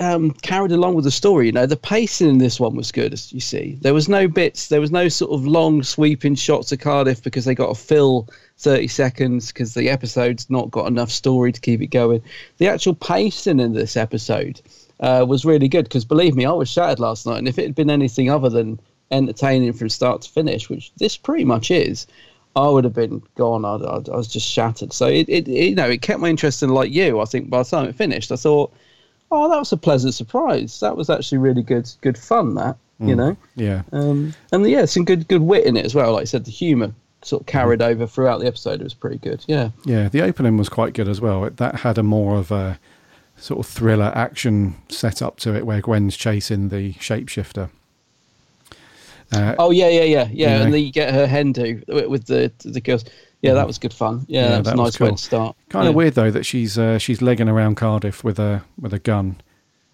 um, 0.00 0.32
carried 0.32 0.72
along 0.72 0.94
with 0.94 1.04
the 1.04 1.10
story. 1.10 1.46
You 1.46 1.52
know, 1.52 1.66
the 1.66 1.76
pacing 1.76 2.28
in 2.28 2.38
this 2.38 2.58
one 2.58 2.74
was 2.74 2.90
good, 2.90 3.12
as 3.12 3.32
you 3.32 3.40
see. 3.40 3.78
There 3.80 3.94
was 3.94 4.08
no 4.08 4.26
bits, 4.26 4.68
there 4.68 4.80
was 4.80 4.90
no 4.90 5.08
sort 5.08 5.32
of 5.32 5.46
long 5.46 5.82
sweeping 5.82 6.34
shots 6.34 6.72
of 6.72 6.80
Cardiff 6.80 7.22
because 7.22 7.44
they 7.44 7.54
got 7.54 7.68
to 7.68 7.80
fill 7.80 8.28
30 8.58 8.88
seconds 8.88 9.48
because 9.48 9.74
the 9.74 9.88
episode's 9.88 10.50
not 10.50 10.70
got 10.70 10.86
enough 10.86 11.10
story 11.10 11.52
to 11.52 11.60
keep 11.60 11.80
it 11.80 11.88
going. 11.88 12.22
The 12.58 12.68
actual 12.68 12.94
pacing 12.94 13.60
in 13.60 13.72
this 13.72 13.96
episode 13.96 14.60
uh, 15.00 15.24
was 15.28 15.44
really 15.44 15.68
good 15.68 15.84
because 15.84 16.04
believe 16.04 16.34
me, 16.34 16.44
I 16.44 16.52
was 16.52 16.68
shattered 16.68 17.00
last 17.00 17.26
night. 17.26 17.38
And 17.38 17.48
if 17.48 17.58
it 17.58 17.64
had 17.64 17.74
been 17.74 17.90
anything 17.90 18.30
other 18.30 18.48
than 18.48 18.80
entertaining 19.10 19.72
from 19.74 19.88
start 19.88 20.22
to 20.22 20.30
finish, 20.30 20.68
which 20.68 20.92
this 20.96 21.16
pretty 21.16 21.44
much 21.44 21.70
is, 21.70 22.06
I 22.56 22.68
would 22.68 22.84
have 22.84 22.94
been 22.94 23.22
gone. 23.34 23.64
I, 23.64 23.74
I, 23.74 23.96
I 23.96 24.16
was 24.16 24.28
just 24.28 24.48
shattered. 24.48 24.92
So 24.92 25.06
it, 25.06 25.28
it, 25.28 25.48
it, 25.48 25.70
you 25.70 25.74
know, 25.74 25.88
it 25.88 26.02
kept 26.02 26.20
my 26.20 26.28
interest 26.28 26.62
in 26.62 26.70
like 26.70 26.92
you. 26.92 27.20
I 27.20 27.24
think 27.24 27.50
by 27.50 27.62
the 27.62 27.68
time 27.68 27.88
it 27.88 27.96
finished, 27.96 28.30
I 28.30 28.36
thought, 28.36 28.72
oh, 29.34 29.48
that 29.50 29.58
was 29.58 29.72
a 29.72 29.76
pleasant 29.76 30.14
surprise. 30.14 30.80
That 30.80 30.96
was 30.96 31.10
actually 31.10 31.38
really 31.38 31.62
good, 31.62 31.90
good 32.00 32.16
fun. 32.18 32.54
That 32.54 32.76
you 33.00 33.14
Mm. 33.14 33.16
know, 33.16 33.36
Yeah. 33.56 33.82
um, 33.92 34.34
and 34.52 34.64
yeah, 34.68 34.84
some 34.84 35.04
good, 35.04 35.26
good 35.26 35.42
wit 35.42 35.66
in 35.66 35.76
it 35.76 35.84
as 35.84 35.94
well. 35.96 36.12
Like 36.12 36.22
I 36.22 36.24
said, 36.26 36.44
the 36.44 36.52
humour 36.52 36.92
sort 37.22 37.42
of 37.42 37.46
carried 37.46 37.82
over 37.82 38.06
throughout 38.06 38.38
the 38.40 38.46
episode. 38.46 38.80
It 38.80 38.84
was 38.84 38.94
pretty 38.94 39.18
good. 39.18 39.44
Yeah, 39.48 39.70
Yeah, 39.84 40.08
the 40.08 40.22
opening 40.22 40.56
was 40.56 40.68
quite 40.68 40.92
good 40.94 41.08
as 41.08 41.20
well. 41.20 41.44
It, 41.44 41.56
that 41.56 41.76
had 41.80 41.98
a 41.98 42.02
more 42.04 42.36
of 42.36 42.52
a 42.52 42.78
sort 43.36 43.58
of 43.58 43.66
thriller 43.66 44.12
action 44.14 44.76
setup 44.88 45.38
to 45.40 45.56
it, 45.56 45.66
where 45.66 45.80
Gwen's 45.80 46.16
chasing 46.16 46.68
the 46.68 46.92
shapeshifter. 46.94 47.70
Uh, 49.32 49.54
Oh 49.58 49.70
yeah, 49.70 49.88
yeah, 49.88 50.02
yeah, 50.02 50.28
yeah. 50.30 50.52
You 50.52 50.58
know. 50.58 50.64
And 50.66 50.74
then 50.74 50.82
you 50.82 50.92
get 50.92 51.12
her 51.12 51.26
hen 51.26 51.52
do 51.52 51.82
with 51.88 52.06
with 52.06 52.24
the 52.26 52.52
the 52.64 52.80
girls. 52.80 53.04
Yeah, 53.44 53.54
that 53.54 53.66
was 53.66 53.78
good 53.78 53.92
fun. 53.92 54.24
Yeah, 54.28 54.48
that 54.48 54.58
was 54.60 54.68
a 54.68 54.74
nice 54.76 55.00
way 55.00 55.10
to 55.10 55.16
start. 55.18 55.56
Kind 55.68 55.84
Yeah. 55.84 55.90
of 55.90 55.94
weird 55.96 56.14
though 56.14 56.30
that 56.30 56.44
she's 56.46 56.78
uh, 56.78 56.98
she's 56.98 57.20
legging 57.22 57.48
around 57.48 57.76
Cardiff 57.76 58.24
with 58.24 58.38
a 58.38 58.62
with 58.80 58.92
a 58.94 58.98
gun, 58.98 59.40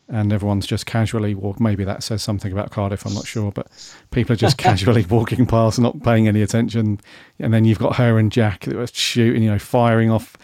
and 0.09 0.33
everyone's 0.33 0.67
just 0.67 0.87
casually 0.87 1.35
walk. 1.35 1.61
Maybe 1.61 1.85
that 1.85 2.03
says 2.03 2.23
something 2.23 2.53
about 2.53 2.71
Cardiff. 2.71 3.05
I'm 3.07 3.15
not 3.15 3.27
sure, 3.27 3.51
but 3.53 3.67
people 4.11 4.33
are 4.33 4.37
just 4.37 4.59
casually 4.69 5.05
walking 5.09 5.47
past, 5.47 5.79
not 5.81 6.03
paying 6.03 6.29
any 6.29 6.43
attention. 6.43 7.01
And 7.39 7.53
then 7.53 7.65
you've 7.65 7.79
got 7.79 7.97
her 7.97 8.19
and 8.19 8.31
Jack 8.33 8.65
that 8.67 8.77
were 8.77 8.87
shooting, 8.87 9.43
you 9.43 9.51
know, 9.51 9.59
firing 9.59 10.11
off 10.11 10.37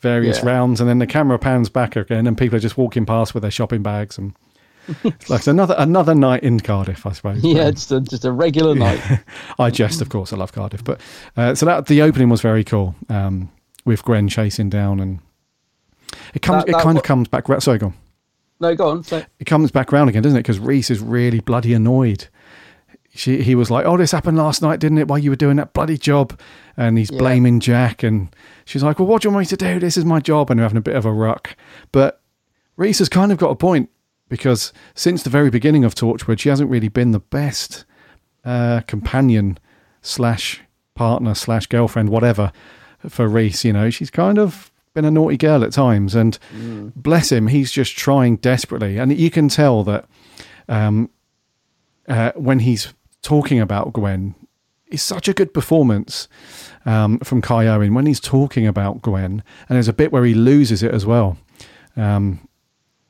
various 0.00 0.38
Yeah. 0.38 0.46
rounds, 0.50 0.80
and 0.80 0.88
then 0.88 0.98
the 0.98 1.06
camera 1.06 1.38
pans 1.38 1.68
back 1.68 1.96
again, 1.96 2.26
and 2.26 2.36
people 2.38 2.56
are 2.56 2.60
just 2.60 2.76
walking 2.78 3.04
past 3.06 3.34
with 3.34 3.42
their 3.42 3.50
shopping 3.50 3.82
bags 3.82 4.18
and. 4.18 4.32
It's 5.04 5.28
like 5.30 5.46
another 5.46 5.74
another 5.78 6.14
night 6.14 6.42
in 6.42 6.60
Cardiff, 6.60 7.04
I 7.06 7.12
suppose. 7.12 7.42
Yeah, 7.44 7.64
Um, 7.66 7.74
just 7.74 7.92
a, 7.92 8.00
just 8.00 8.24
a 8.24 8.32
regular 8.32 8.74
night. 8.74 9.00
I 9.58 9.70
jest, 9.70 10.00
of 10.00 10.08
course. 10.08 10.32
I 10.32 10.36
love 10.36 10.52
Cardiff, 10.52 10.82
but 10.84 11.00
uh, 11.36 11.54
so 11.54 11.66
that 11.66 11.86
the 11.86 12.02
opening 12.02 12.28
was 12.28 12.40
very 12.40 12.64
cool 12.64 12.94
um, 13.08 13.50
with 13.84 14.02
Gwen 14.04 14.28
chasing 14.28 14.70
down, 14.70 15.00
and 15.00 15.20
it 16.34 16.42
comes. 16.42 16.64
That- 16.64 16.70
it 16.70 16.74
kind 16.82 16.94
wa- 16.94 17.00
of 17.00 17.02
comes 17.04 17.28
back. 17.28 17.48
ra- 17.48 17.58
Sorry, 17.58 17.78
go 17.78 17.86
on. 17.86 17.94
No, 18.60 18.74
go 18.74 18.88
on. 18.90 19.04
So, 19.04 19.22
It 19.38 19.44
comes 19.44 19.70
back 19.70 19.92
round 19.92 20.10
again, 20.10 20.22
doesn't 20.22 20.36
it? 20.36 20.42
Because 20.42 20.58
Rhys 20.58 20.90
is 20.90 21.00
really 21.00 21.38
bloody 21.40 21.74
annoyed. 21.74 22.26
She, 23.14 23.42
he 23.42 23.54
was 23.54 23.70
like, 23.70 23.84
"Oh, 23.86 23.96
this 23.96 24.10
happened 24.12 24.36
last 24.36 24.62
night, 24.62 24.80
didn't 24.80 24.98
it? 24.98 25.08
While 25.08 25.18
you 25.18 25.30
were 25.30 25.36
doing 25.36 25.56
that 25.56 25.72
bloody 25.74 25.96
job," 25.96 26.38
and 26.76 26.98
he's 26.98 27.10
Yeah. 27.10 27.18
blaming 27.18 27.60
Jack, 27.60 28.02
and 28.02 28.34
she's 28.64 28.82
like, 28.82 28.98
"Well, 28.98 29.06
what 29.08 29.22
do 29.22 29.28
you 29.28 29.32
want 29.34 29.42
me 29.42 29.46
to 29.46 29.56
do? 29.56 29.78
This 29.80 29.96
is 29.96 30.04
my 30.04 30.20
job," 30.20 30.50
and 30.50 30.58
they're 30.58 30.64
having 30.64 30.76
a 30.78 30.82
bit 30.82 30.96
of 30.96 31.04
a 31.04 31.12
ruck. 31.12 31.56
But 31.92 32.20
Rhys 32.76 32.98
has 32.98 33.08
kind 33.08 33.30
of 33.32 33.38
got 33.38 33.50
a 33.50 33.56
point 33.56 33.90
because 34.28 34.72
since 34.94 35.22
the 35.22 35.30
very 35.30 35.50
beginning 35.50 35.84
of 35.84 35.94
Torchwood, 35.94 36.38
she 36.38 36.48
hasn't 36.48 36.70
really 36.70 36.88
been 36.88 37.12
the 37.12 37.20
best 37.20 37.84
uh, 38.44 38.80
companion 38.86 39.58
slash 40.02 40.62
partner 40.94 41.34
slash 41.34 41.66
girlfriend, 41.66 42.08
whatever, 42.08 42.52
for 43.08 43.28
Rhys. 43.28 43.64
You 43.64 43.72
know, 43.72 43.90
she's 43.90 44.10
kind 44.10 44.38
of 44.38 44.70
been 44.94 45.04
a 45.04 45.10
naughty 45.10 45.36
girl 45.36 45.62
at 45.62 45.72
times, 45.72 46.14
and 46.14 46.38
bless 46.96 47.30
him, 47.30 47.46
he's 47.46 47.70
just 47.70 47.96
trying 47.96 48.36
desperately, 48.36 48.98
and 48.98 49.16
you 49.16 49.30
can 49.30 49.48
tell 49.48 49.84
that 49.84 50.06
um, 50.68 51.10
uh, 52.08 52.32
when 52.34 52.60
he's 52.60 52.92
talking 53.22 53.60
about 53.60 53.92
Gwen, 53.92 54.34
it's 54.88 55.02
such 55.02 55.28
a 55.28 55.34
good 55.34 55.52
performance 55.52 56.28
um, 56.86 57.18
from 57.20 57.42
Kai 57.42 57.66
Owen 57.66 57.94
when 57.94 58.06
he's 58.06 58.20
talking 58.20 58.66
about 58.66 59.02
Gwen, 59.02 59.42
and 59.68 59.76
there's 59.76 59.88
a 59.88 59.92
bit 59.92 60.10
where 60.10 60.24
he 60.24 60.34
loses 60.34 60.82
it 60.82 60.92
as 60.92 61.04
well. 61.04 61.36
Um, 61.96 62.47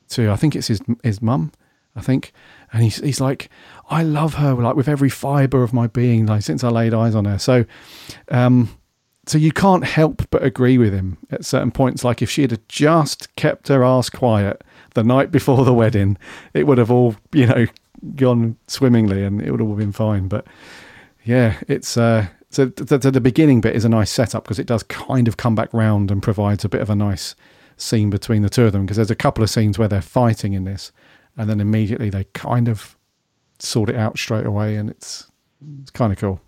to 0.09 0.31
I 0.31 0.35
think 0.35 0.55
it's 0.55 0.67
his 0.67 0.81
his 1.03 1.21
mum, 1.21 1.51
I 1.95 2.01
think, 2.01 2.33
and 2.71 2.83
he's 2.83 2.97
he's 2.97 3.21
like, 3.21 3.49
I 3.89 4.03
love 4.03 4.35
her 4.35 4.53
like 4.53 4.75
with 4.75 4.87
every 4.87 5.09
fiber 5.09 5.63
of 5.63 5.73
my 5.73 5.87
being, 5.87 6.25
like 6.25 6.43
since 6.43 6.63
I 6.63 6.69
laid 6.69 6.93
eyes 6.93 7.15
on 7.15 7.25
her. 7.25 7.39
So, 7.39 7.65
um, 8.29 8.69
so 9.25 9.37
you 9.37 9.51
can't 9.51 9.83
help 9.83 10.27
but 10.29 10.43
agree 10.43 10.77
with 10.77 10.93
him 10.93 11.17
at 11.31 11.45
certain 11.45 11.71
points. 11.71 12.03
Like 12.03 12.21
if 12.21 12.29
she 12.29 12.41
had 12.41 12.59
just 12.67 13.35
kept 13.35 13.67
her 13.67 13.83
ass 13.83 14.09
quiet 14.09 14.63
the 14.95 15.03
night 15.03 15.31
before 15.31 15.65
the 15.65 15.73
wedding, 15.73 16.17
it 16.53 16.67
would 16.67 16.77
have 16.77 16.91
all 16.91 17.15
you 17.33 17.45
know 17.45 17.67
gone 18.15 18.57
swimmingly, 18.67 19.23
and 19.23 19.41
it 19.41 19.51
would 19.51 19.59
have 19.59 19.69
all 19.69 19.75
been 19.75 19.91
fine. 19.91 20.27
But 20.27 20.47
yeah, 21.23 21.57
it's 21.67 21.97
uh, 21.97 22.27
so 22.49 22.65
the, 22.65 22.97
the, 22.97 23.11
the 23.11 23.21
beginning 23.21 23.61
bit 23.61 23.75
is 23.75 23.85
a 23.85 23.89
nice 23.89 24.09
setup 24.09 24.43
because 24.43 24.59
it 24.59 24.67
does 24.67 24.83
kind 24.83 25.27
of 25.27 25.37
come 25.37 25.55
back 25.55 25.73
round 25.73 26.09
and 26.09 26.23
provides 26.23 26.65
a 26.65 26.69
bit 26.69 26.81
of 26.81 26.89
a 26.89 26.95
nice 26.95 27.35
scene 27.79 28.09
between 28.09 28.41
the 28.41 28.49
two 28.49 28.65
of 28.65 28.71
them 28.71 28.85
because 28.85 28.97
there's 28.97 29.11
a 29.11 29.15
couple 29.15 29.43
of 29.43 29.49
scenes 29.49 29.79
where 29.79 29.87
they're 29.87 30.01
fighting 30.01 30.53
in 30.53 30.65
this, 30.65 30.91
and 31.37 31.49
then 31.49 31.59
immediately 31.59 32.09
they 32.09 32.25
kind 32.33 32.67
of 32.67 32.97
sort 33.59 33.89
it 33.89 33.95
out 33.95 34.17
straight 34.17 34.45
away, 34.45 34.75
and 34.75 34.89
it's 34.89 35.27
it's 35.81 35.91
kind 35.91 36.11
of 36.11 36.19
cool. 36.19 36.39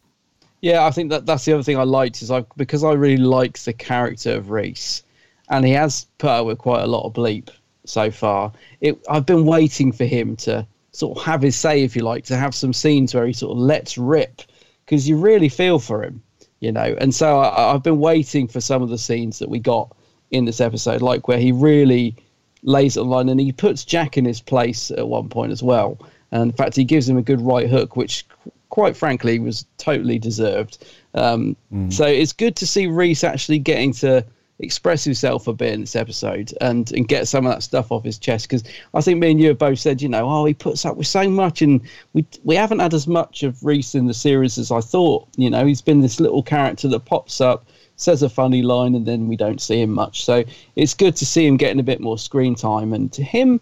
Yeah, 0.62 0.86
I 0.86 0.92
think 0.92 1.10
that 1.10 1.26
that's 1.26 1.46
the 1.46 1.54
other 1.54 1.64
thing 1.64 1.78
I 1.78 1.84
liked 1.84 2.22
is 2.22 2.30
I 2.30 2.46
because 2.58 2.84
I 2.84 2.94
really 2.94 3.18
like 3.18 3.58
the 3.60 3.74
character 3.74 4.36
of 4.36 4.50
Rhys, 4.52 5.04
and 5.50 5.66
he 5.66 5.72
has 5.72 6.06
put 6.18 6.30
up 6.30 6.46
with 6.46 6.60
quite 6.60 6.84
a 6.84 6.88
lot 6.88 7.06
of 7.06 7.14
bleep 7.14 7.50
so 7.86 8.12
far. 8.12 8.52
It 8.80 9.04
I've 9.10 9.26
been 9.26 9.46
waiting 9.46 9.92
for 9.92 10.06
him 10.06 10.36
to 10.38 10.68
sort 10.92 11.18
of 11.18 11.24
have 11.24 11.42
his 11.42 11.56
say, 11.56 11.84
if 11.84 11.96
you 11.96 12.04
like, 12.04 12.26
to 12.26 12.38
have 12.38 12.54
some 12.54 12.74
scenes 12.74 13.16
where 13.16 13.26
he 13.26 13.34
sort 13.34 13.54
of 13.54 13.58
lets 13.58 13.98
rip 13.98 14.42
because 14.86 15.08
you 15.08 15.18
really 15.18 15.50
feel 15.50 15.80
for 15.80 16.04
him, 16.04 16.22
you 16.60 16.72
know. 16.72 16.96
And 17.00 17.16
so 17.16 17.40
I, 17.40 17.74
I've 17.74 17.84
been 17.84 18.00
waiting 18.00 18.48
for 18.48 18.62
some 18.62 18.82
of 18.82 18.90
the 18.90 18.98
scenes 18.98 19.40
that 19.40 19.50
we 19.50 19.60
got 19.60 19.96
in 20.32 20.46
this 20.46 20.62
episode, 20.62 21.02
like 21.02 21.28
where 21.28 21.38
he 21.38 21.52
really 21.52 22.16
lays 22.64 22.98
it 22.98 23.02
on 23.02 23.10
line 23.10 23.30
and 23.30 23.40
he 23.40 23.52
puts 23.52 23.86
Jack 23.86 24.18
in 24.18 24.26
his 24.26 24.42
place 24.42 24.92
at 24.92 25.08
one 25.08 25.30
point 25.30 25.52
as 25.52 25.62
well. 25.62 25.98
And 26.32 26.44
in 26.44 26.52
fact, 26.52 26.76
he 26.76 26.84
gives 26.84 27.08
him 27.08 27.18
a 27.18 27.22
good 27.22 27.42
right 27.42 27.70
hook, 27.70 27.96
which 27.96 28.26
quite 28.70 28.96
frankly 28.96 29.40
was 29.40 29.66
totally 29.78 30.18
deserved. 30.18 30.86
Um, 31.14 31.56
So 31.90 32.06
it's 32.06 32.34
good 32.34 32.56
to 32.58 32.68
see 32.68 32.88
Rhys 32.88 33.24
actually 33.24 33.60
getting 33.60 33.92
to 33.96 34.26
express 34.60 35.04
himself 35.04 35.48
a 35.48 35.54
bit 35.54 35.74
in 35.74 35.82
this 35.82 35.96
episode 35.96 36.54
and, 36.62 36.92
and 36.92 37.08
get 37.08 37.28
some 37.28 37.46
of 37.46 37.52
that 37.52 37.64
stuff 37.64 37.92
off 37.92 38.04
his 38.04 38.18
chest. 38.18 38.48
Because 38.48 38.64
I 38.94 39.02
think 39.02 39.20
me 39.20 39.32
and 39.32 39.42
you 39.42 39.50
have 39.50 39.58
both 39.58 39.80
said, 39.80 40.02
you 40.02 40.08
know, 40.08 40.30
oh, 40.30 40.46
he 40.46 40.54
puts 40.54 40.86
up 40.86 40.98
with 40.98 41.08
so 41.08 41.30
much, 41.30 41.62
and 41.62 41.82
we 42.14 42.26
we 42.44 42.56
haven't 42.56 42.80
had 42.80 42.94
as 42.94 43.08
much 43.08 43.44
of 43.44 43.64
Rhys 43.64 43.96
in 43.96 44.08
the 44.08 44.14
series 44.14 44.58
as 44.58 44.72
I 44.72 44.80
thought. 44.80 45.28
You 45.36 45.50
know, 45.50 45.66
he's 45.66 45.82
been 45.82 46.02
this 46.02 46.20
little 46.20 46.44
character 46.44 46.88
that 46.90 47.06
pops 47.06 47.42
up. 47.42 47.66
Says 48.02 48.24
a 48.24 48.30
funny 48.30 48.64
line 48.64 48.96
and 48.96 49.06
then 49.06 49.28
we 49.28 49.38
don't 49.38 49.62
see 49.62 49.80
him 49.80 49.92
much. 49.92 50.26
So 50.26 50.44
it's 50.76 50.96
good 50.96 51.16
to 51.18 51.26
see 51.26 51.46
him 51.46 51.56
getting 51.56 51.80
a 51.80 51.84
bit 51.84 52.00
more 52.00 52.18
screen 52.18 52.56
time. 52.56 52.94
And 52.94 53.14
to 53.14 53.24
him, 53.24 53.62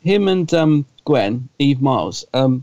him 0.00 0.28
and 0.28 0.52
um, 0.52 0.84
Gwen, 1.06 1.48
Eve 1.58 1.80
Myles, 1.80 2.26
um, 2.34 2.62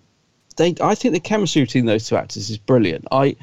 they 0.58 0.76
I 0.80 0.94
think 0.94 1.16
the 1.16 1.20
chemistry 1.20 1.64
between 1.64 1.86
those 1.86 2.08
two 2.08 2.18
actors 2.18 2.52
is 2.52 2.58
brilliant. 2.58 3.08
I 3.12 3.36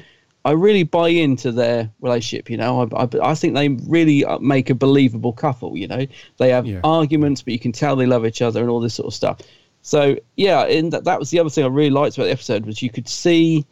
I 0.45 0.51
really 0.51 0.83
buy 0.83 1.09
into 1.09 1.51
their 1.51 1.89
relationship. 1.99 2.49
You 2.49 2.57
know, 2.57 2.87
I, 2.93 3.03
I, 3.03 3.31
I 3.31 3.35
think 3.35 3.55
they 3.55 3.69
really 3.69 4.23
make 4.39 4.69
a 4.69 4.75
believable 4.75 5.33
couple. 5.33 5.75
You 5.75 5.87
know, 5.87 6.05
they 6.37 6.49
have 6.49 6.65
arguments, 6.83 7.41
but 7.41 7.51
you 7.51 7.59
can 7.59 7.71
tell 7.71 7.95
they 7.95 8.05
love 8.05 8.25
each 8.25 8.41
other 8.41 8.61
and 8.61 8.69
all 8.69 8.79
this 8.79 8.93
sort 8.93 9.07
of 9.07 9.13
stuff. 9.13 9.39
So 9.81 10.17
yeah, 10.37 10.65
and 10.65 10.93
that, 10.93 11.03
that 11.03 11.19
was 11.19 11.29
the 11.29 11.39
other 11.39 11.49
thing 11.49 11.65
I 11.65 11.67
really 11.67 11.89
liked 11.89 12.15
about 12.15 12.25
the 12.25 12.31
episode 12.31 12.65
was 12.65 12.81
you 12.81 12.89
could 12.89 13.09
see 13.09 13.65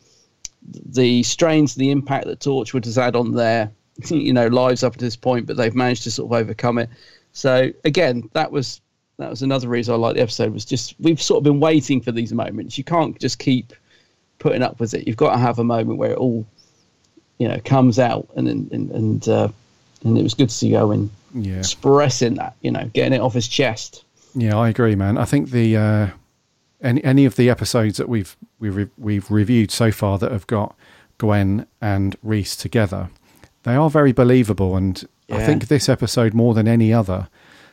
the 0.68 1.24
strains, 1.24 1.76
the 1.76 1.92
impact 1.92 2.26
that 2.26 2.40
Torchwood 2.40 2.86
has 2.86 2.96
had 2.96 3.16
on 3.16 3.34
their 3.34 3.72
you 4.10 4.34
know 4.34 4.48
lives 4.48 4.84
up 4.84 4.94
to 4.94 5.00
this 5.00 5.16
point, 5.16 5.46
but 5.46 5.58
they've 5.58 5.76
managed 5.76 6.04
to 6.04 6.12
sort 6.12 6.32
of 6.32 6.40
overcome 6.42 6.78
it. 6.78 6.90
So 7.34 7.72
again, 7.86 8.30
that 8.34 8.52
was 8.52 8.82
that 9.18 9.30
was 9.30 9.42
another 9.42 9.68
reason 9.68 9.94
I 9.94 9.98
like 9.98 10.16
the 10.16 10.22
episode 10.22 10.54
was 10.54 10.66
just 10.66 10.96
we've 11.00 11.22
sort 11.22 11.38
of 11.40 11.44
been 11.44 11.60
waiting 11.60 12.02
for 12.02 12.12
these 12.12 12.34
moments. 12.34 12.78
You 12.78 12.84
can't 12.84 13.20
just 13.20 13.40
keep 13.40 13.74
putting 14.40 14.62
up 14.64 14.80
with 14.80 14.94
it. 14.94 15.08
You've 15.08 15.18
got 15.18 15.34
to 15.34 15.38
have 15.40 15.60
a 15.60 15.64
moment 15.64 15.98
where 16.00 16.12
it 16.12 16.18
all 16.18 16.46
you 17.38 17.48
know 17.48 17.60
comes 17.66 18.00
out, 18.00 18.28
and 18.36 18.48
and 18.48 18.72
and, 18.92 19.28
uh, 19.28 19.48
and 20.04 20.18
it 20.18 20.24
was 20.24 20.34
good 20.34 20.50
to 20.50 20.56
see 20.56 20.76
Owen 20.76 21.10
Yeah. 21.34 21.60
expressing 21.60 22.36
that, 22.36 22.56
you 22.62 22.72
know, 22.72 22.90
getting 22.94 23.14
it 23.14 23.22
off 23.22 23.34
his 23.34 23.48
chest. 23.48 24.04
Yeah, 24.36 24.58
I 24.58 24.70
agree, 24.70 24.96
man. 24.96 25.18
I 25.18 25.26
think 25.26 25.52
the 25.52 25.78
uh, 25.78 26.08
any 26.82 27.04
any 27.04 27.26
of 27.26 27.36
the 27.36 27.50
episodes 27.50 27.98
that 27.98 28.10
we've 28.10 28.36
we've 28.60 28.90
we've 28.98 29.30
reviewed 29.32 29.72
so 29.72 29.92
far 29.92 30.18
that 30.20 30.32
have 30.32 30.48
got 30.48 30.76
Gwen 31.20 31.66
and 31.80 32.16
Rhys 32.24 32.56
together, 32.56 33.10
they 33.64 33.76
are 33.76 33.90
very 33.90 34.12
believable. 34.12 34.76
And 34.76 35.04
I 35.32 35.44
think 35.46 35.68
this 35.68 35.90
episode 35.90 36.34
more 36.34 36.54
than 36.54 36.68
any 36.68 36.94
other, 36.94 37.28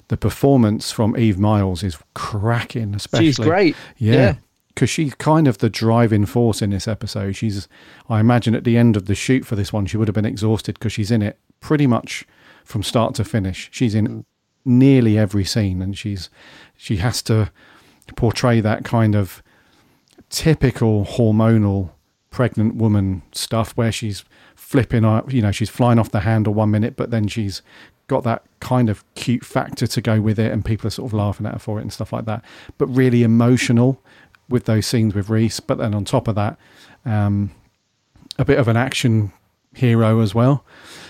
the 0.09 0.17
performance 0.17 0.91
from 0.93 1.17
Eve 1.17 1.39
Myles 1.39 1.83
is 1.83 1.99
cracking. 2.15 2.95
Especially, 2.95 3.27
She's 3.27 3.39
great. 3.39 3.77
Yeah, 3.99 4.15
Yeah. 4.15 4.35
because 4.69 4.91
she's 4.91 5.15
kind 5.15 5.47
of 5.47 5.59
the 5.59 5.71
driving 5.71 6.27
force 6.27 6.63
in 6.63 6.71
this 6.71 6.89
episode. 6.89 7.33
She's, 7.37 7.69
I 8.09 8.21
imagine, 8.21 8.55
at 8.55 8.65
the 8.65 8.77
end 8.77 8.97
of 8.97 9.07
the 9.07 9.15
shoot 9.15 9.45
for 9.45 9.57
this 9.57 9.73
one, 9.73 9.87
she 9.87 9.97
would 9.97 10.09
have 10.09 10.15
been 10.15 10.25
exhausted 10.25 10.75
because 10.75 10.93
she's 10.93 11.11
in 11.11 11.23
it 11.23 11.39
pretty 11.61 11.87
much 11.87 12.25
from 12.65 12.83
start 12.83 13.15
to 13.17 13.25
finish. 13.25 13.69
She's 13.73 13.95
in 13.95 14.25
nearly 14.65 15.19
every 15.19 15.45
scene, 15.45 15.81
and 15.83 15.97
she's 15.97 16.31
she 16.77 16.97
has 16.99 17.23
to 17.23 17.51
portray 18.17 18.61
that 18.61 18.85
kind 18.85 19.15
of 19.15 19.43
typical 20.29 21.05
hormonal 21.05 21.91
pregnant 22.31 22.77
woman 22.77 23.23
stuff 23.33 23.73
where 23.77 23.93
she's 23.93 24.25
flipping 24.55 25.05
out, 25.05 25.33
you 25.33 25.43
know, 25.43 25.53
she's 25.53 25.71
flying 25.71 25.99
off 25.99 26.11
the 26.11 26.21
handle 26.21 26.55
one 26.55 26.71
minute, 26.71 26.97
but 26.97 27.11
then 27.11 27.27
she's 27.27 27.63
got 28.07 28.25
that 28.25 28.43
kind 28.61 28.89
of 28.89 29.05
cute 29.15 29.45
factor 29.45 29.87
to 29.87 30.01
go 30.01 30.21
with 30.21 30.39
it, 30.39 30.53
and 30.53 30.65
people 30.65 30.87
are 30.87 30.91
sort 30.91 31.09
of 31.09 31.13
laughing 31.13 31.47
at 31.47 31.53
her 31.53 31.59
for 31.59 31.79
it 31.79 31.83
and 31.83 31.93
stuff 31.93 32.13
like 32.13 32.25
that. 32.25 32.45
But 32.79 32.87
really 32.87 33.23
emotional 33.23 34.01
with 34.49 34.65
those 34.65 34.87
scenes 34.87 35.15
with 35.15 35.29
Rhys. 35.29 35.61
But 35.61 35.79
then 35.79 35.95
on 35.95 36.05
top 36.05 36.29
of 36.29 36.35
that, 36.35 36.59
um, 37.05 37.53
a 38.39 38.45
bit 38.45 38.59
of 38.59 38.69
an 38.69 38.77
action 38.77 39.33
hero 39.75 40.21
as 40.21 40.35
well. 40.35 40.65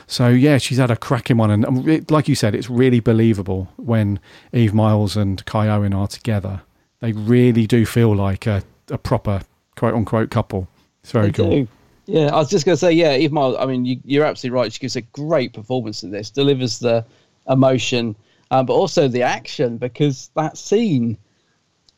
So 0.07 0.29
yeah, 0.29 0.59
she's 0.59 0.79
had 0.79 0.91
a 0.91 0.97
cracking 0.97 1.39
one, 1.39 1.51
and 1.51 1.64
um, 1.64 1.89
it, 1.89 2.11
like 2.11 2.29
you 2.29 2.35
said, 2.35 2.55
it's 2.55 2.68
really 2.68 3.01
believable 3.01 3.68
when 3.77 4.21
Eve 4.53 4.75
Myles 4.75 5.16
and 5.16 5.45
Kai 5.47 5.68
Owen 5.68 5.95
are 5.95 6.09
together. 6.09 6.62
They 7.01 7.12
really 7.12 7.66
do 7.66 7.87
feel 7.87 8.14
like 8.14 8.47
a, 8.47 8.62
a 8.91 8.99
proper 8.99 9.43
quote 9.77 9.95
unquote 9.95 10.31
couple. 10.31 10.68
It's 11.03 11.13
very 11.13 11.27
They 11.27 11.33
cool. 11.33 11.51
do. 11.51 11.69
Yeah, 12.07 12.27
I 12.35 12.37
was 12.37 12.51
just 12.51 12.65
going 12.65 12.75
to 12.75 12.81
say, 12.81 12.93
yeah, 12.93 13.15
Eve 13.17 13.31
Myles. 13.31 13.57
I 13.59 13.67
mean, 13.67 13.85
you, 13.85 14.01
you're 14.05 14.25
absolutely 14.25 14.59
right. 14.59 14.73
She 14.73 14.81
gives 14.81 14.97
a 14.97 15.01
great 15.03 15.53
performance 15.53 16.03
in 16.03 16.11
this, 16.11 16.31
delivers 16.31 16.81
the 16.81 17.05
emotion, 17.49 18.17
um, 18.51 18.67
but 18.67 18.73
also 18.75 19.07
the 19.07 19.23
action 19.23 19.77
because 19.79 20.31
that 20.35 20.59
scene 20.59 21.17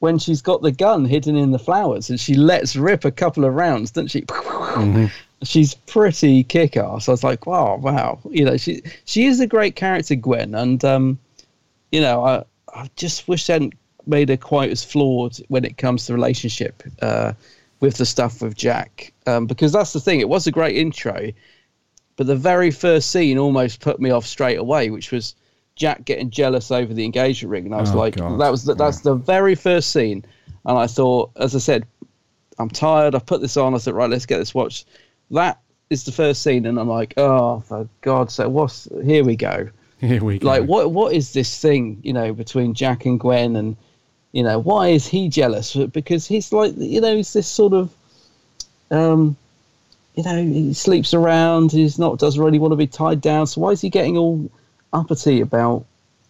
when 0.01 0.19
she's 0.19 0.43
got 0.43 0.63
the 0.63 0.73
gun 0.73 1.05
hidden 1.05 1.37
in 1.37 1.53
the 1.53 1.59
flowers 1.59 2.11
and 2.11 2.19
she 2.19 2.35
lets 2.35 2.75
rip 2.75 3.05
a 3.05 3.11
couple 3.11 3.45
of 3.45 3.55
rounds, 3.55 3.93
doesn't 3.93 4.09
she? 4.09 4.25
She's 5.45 5.75
pretty 5.75 6.45
kick-ass. 6.45 7.09
I 7.09 7.13
was 7.13 7.25
like, 7.25 7.47
wow, 7.47 7.77
wow. 7.77 8.19
You 8.31 8.45
know, 8.45 8.57
she 8.57 8.81
she 9.07 9.27
is 9.27 9.41
a 9.41 9.47
great 9.47 9.75
character, 9.77 10.15
Gwen, 10.15 10.55
and 10.55 10.85
um, 10.85 11.19
you 11.91 12.01
know, 12.01 12.25
I 12.25 12.45
I 12.73 12.89
just 12.97 13.27
wish 13.29 13.47
they 13.47 13.55
hadn't 13.55 13.75
made 14.07 14.29
her 14.29 14.37
quite 14.37 14.71
as 14.71 14.85
flawed 14.85 15.37
when 15.49 15.65
it 15.65 15.79
comes 15.79 16.07
to 16.07 16.15
relationship 16.15 16.83
uh, 17.01 17.33
with 17.83 17.97
the 17.97 18.07
stuff 18.07 18.41
with 18.41 18.57
Jack, 18.57 19.13
um, 19.27 19.47
because 19.47 19.73
that's 19.73 19.93
the 19.93 19.99
thing. 20.01 20.21
It 20.21 20.29
was 20.29 20.47
a 20.47 20.53
great 20.53 20.77
intro, 20.77 21.33
but 22.17 22.29
the 22.29 22.37
very 22.37 22.71
first 22.71 23.11
scene 23.11 23.37
almost 23.39 23.81
put 23.81 24.01
me 24.01 24.11
off 24.11 24.25
straight 24.25 24.59
away, 24.59 24.89
which 24.91 25.11
was 25.11 25.35
Jack 25.75 26.05
getting 26.05 26.31
jealous 26.31 26.71
over 26.71 26.95
the 26.95 27.05
engagement 27.05 27.51
ring, 27.51 27.67
and 27.67 27.75
I 27.75 27.81
was 27.81 27.91
Oh, 27.91 27.99
like, 27.99 28.17
God. 28.17 28.41
that 28.41 28.51
was 28.51 28.65
the, 28.65 28.75
that's 28.75 29.01
the 29.01 29.17
very 29.17 29.57
first 29.57 29.91
scene, 29.91 30.25
and 30.65 30.79
I 30.79 30.87
thought, 30.87 31.33
as 31.37 31.57
I 31.57 31.59
said, 31.59 31.85
I'm 32.59 32.71
tired. 32.71 33.17
I 33.17 33.19
put 33.19 33.41
this 33.41 33.57
on. 33.57 33.75
I 33.75 33.79
thought, 33.79 33.95
right, 33.95 34.09
let's 34.11 34.27
get 34.27 34.39
this 34.39 34.55
watched. 34.55 34.87
That 35.33 35.59
is 35.91 36.05
the 36.05 36.13
first 36.13 36.43
scene, 36.43 36.67
and 36.67 36.79
I'm 36.79 36.89
like, 36.89 37.15
oh, 37.17 37.61
for 37.61 37.89
God's 38.03 38.35
sake, 38.35 38.47
what's 38.49 38.87
here 39.03 39.25
we 39.25 39.35
go. 39.35 39.69
Here 39.99 40.23
we 40.23 40.39
go. 40.39 40.47
Like, 40.47 40.65
what 40.65 40.93
what 40.93 41.15
is 41.15 41.33
this 41.33 41.59
thing, 41.61 41.99
you 42.05 42.13
know, 42.13 42.33
between 42.33 42.75
Jack 42.75 43.07
and 43.07 43.19
Gwen, 43.19 43.57
and 43.57 43.77
you 44.33 44.43
know, 44.43 44.59
why 44.59 44.89
is 44.89 45.07
he 45.07 45.29
jealous? 45.29 45.77
Because 45.77 46.27
he's 46.27 46.53
like, 46.53 46.73
you 46.77 47.01
know, 47.01 47.17
he's 47.17 47.33
this 47.33 47.47
sort 47.47 47.75
of, 47.75 47.95
um, 48.91 49.37
you 50.15 50.23
know, 50.23 50.43
he 50.43 50.73
sleeps 50.75 51.15
around. 51.15 51.73
He's 51.73 51.99
not 51.99 52.19
doesn't 52.19 52.43
really 52.43 52.59
want 52.59 52.73
to 52.73 52.77
be 52.77 52.87
tied 52.87 53.21
down. 53.21 53.47
So 53.47 53.61
why 53.61 53.71
is 53.71 53.81
he 53.81 53.91
getting 53.91 54.17
all 54.17 54.51
uppity 54.93 55.41
about 55.41 55.85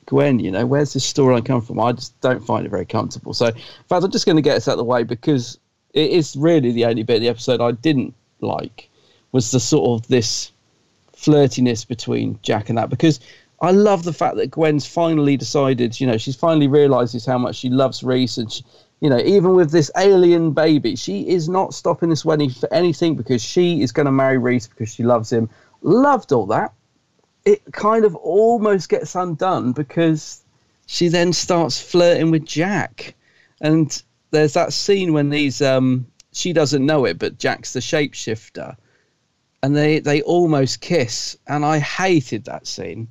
Gwen? 0.07 0.41
You 0.41 0.51
know, 0.51 0.67
where's 0.67 0.93
this 0.93 1.11
storyline 1.11 1.47
come 1.47 1.63
from? 1.63 1.81
I 1.81 1.93
just 1.93 2.21
don't 2.21 2.45
find 2.45 2.67
it 2.67 2.71
very 2.71 2.87
comfortable. 2.87 3.35
So, 3.35 3.47
in 3.47 3.55
fact, 3.89 4.05
I'm 4.05 4.11
just 4.11 4.27
going 4.27 4.37
to 4.37 4.43
get 4.43 4.57
us 4.57 4.69
out 4.69 4.73
of 4.73 4.79
the 4.79 4.85
way 4.85 5.05
because 5.05 5.59
it 5.95 6.11
is 6.11 6.37
really 6.37 6.73
the 6.73 6.87
only 6.87 7.05
bit 7.05 7.17
of 7.17 7.23
the 7.23 7.29
episode 7.29 7.61
I 7.61 7.73
didn't 7.73 8.15
like 8.41 8.89
was 9.31 9.51
the 9.51 9.61
sort 9.61 10.01
of 10.01 10.09
this 10.09 10.51
flirtiness 11.15 11.87
between 11.87 12.39
Jack 12.43 12.69
and 12.69 12.79
that 12.79 12.91
because 12.91 13.21
I 13.63 13.71
love 13.71 14.03
the 14.03 14.13
fact 14.13 14.35
that 14.37 14.51
Gwen's 14.51 14.87
finally 14.87 15.37
decided, 15.37 16.01
you 16.01 16.07
know, 16.09 16.19
she's 16.19 16.35
finally 16.35 16.67
realizes 16.67 17.25
how 17.25 17.39
much 17.39 17.55
she 17.55 17.71
loves 17.71 18.03
Rhys 18.03 18.37
and 18.37 18.51
she, 18.51 18.65
you 19.01 19.09
know, 19.09 19.21
even 19.21 19.55
with 19.55 19.71
this 19.71 19.89
alien 19.97 20.51
baby, 20.51 20.97
she 20.97 21.29
is 21.29 21.49
not 21.49 21.73
stopping 21.73 22.09
this 22.09 22.25
wedding 22.25 22.51
for 22.51 22.73
anything 22.75 23.15
because 23.15 23.41
she 23.41 23.81
is 23.81 23.93
going 23.93 24.07
to 24.07 24.13
marry 24.13 24.37
Rhys 24.37 24.67
because 24.67 24.93
she 24.93 25.05
loves 25.05 25.33
him. 25.33 25.49
Loved 25.83 26.33
all 26.33 26.47
that. 26.47 26.73
It 27.45 27.63
kind 27.73 28.05
of 28.05 28.17
almost 28.17 28.89
gets 28.89 29.15
undone 29.15 29.71
because 29.71 30.43
she 30.87 31.07
then 31.07 31.33
starts 31.33 31.81
flirting 31.81 32.33
with 32.33 32.45
Jack. 32.45 33.15
And 33.61 34.03
there's 34.33 34.55
that 34.55 34.73
scene 34.73 35.13
when 35.13 35.31
these 35.31 35.63
um 35.63 36.07
she 36.33 36.53
doesn't 36.53 36.85
know 36.85 37.05
it, 37.05 37.17
but 37.17 37.39
Jack's 37.39 37.75
the 37.75 37.81
shapeshifter. 37.81 38.77
And 39.63 39.77
they, 39.77 40.01
they 40.01 40.23
almost 40.23 40.81
kiss. 40.81 41.39
And 41.47 41.65
I 41.65 41.79
hated 41.79 42.47
that 42.47 42.67
scene 42.67 43.07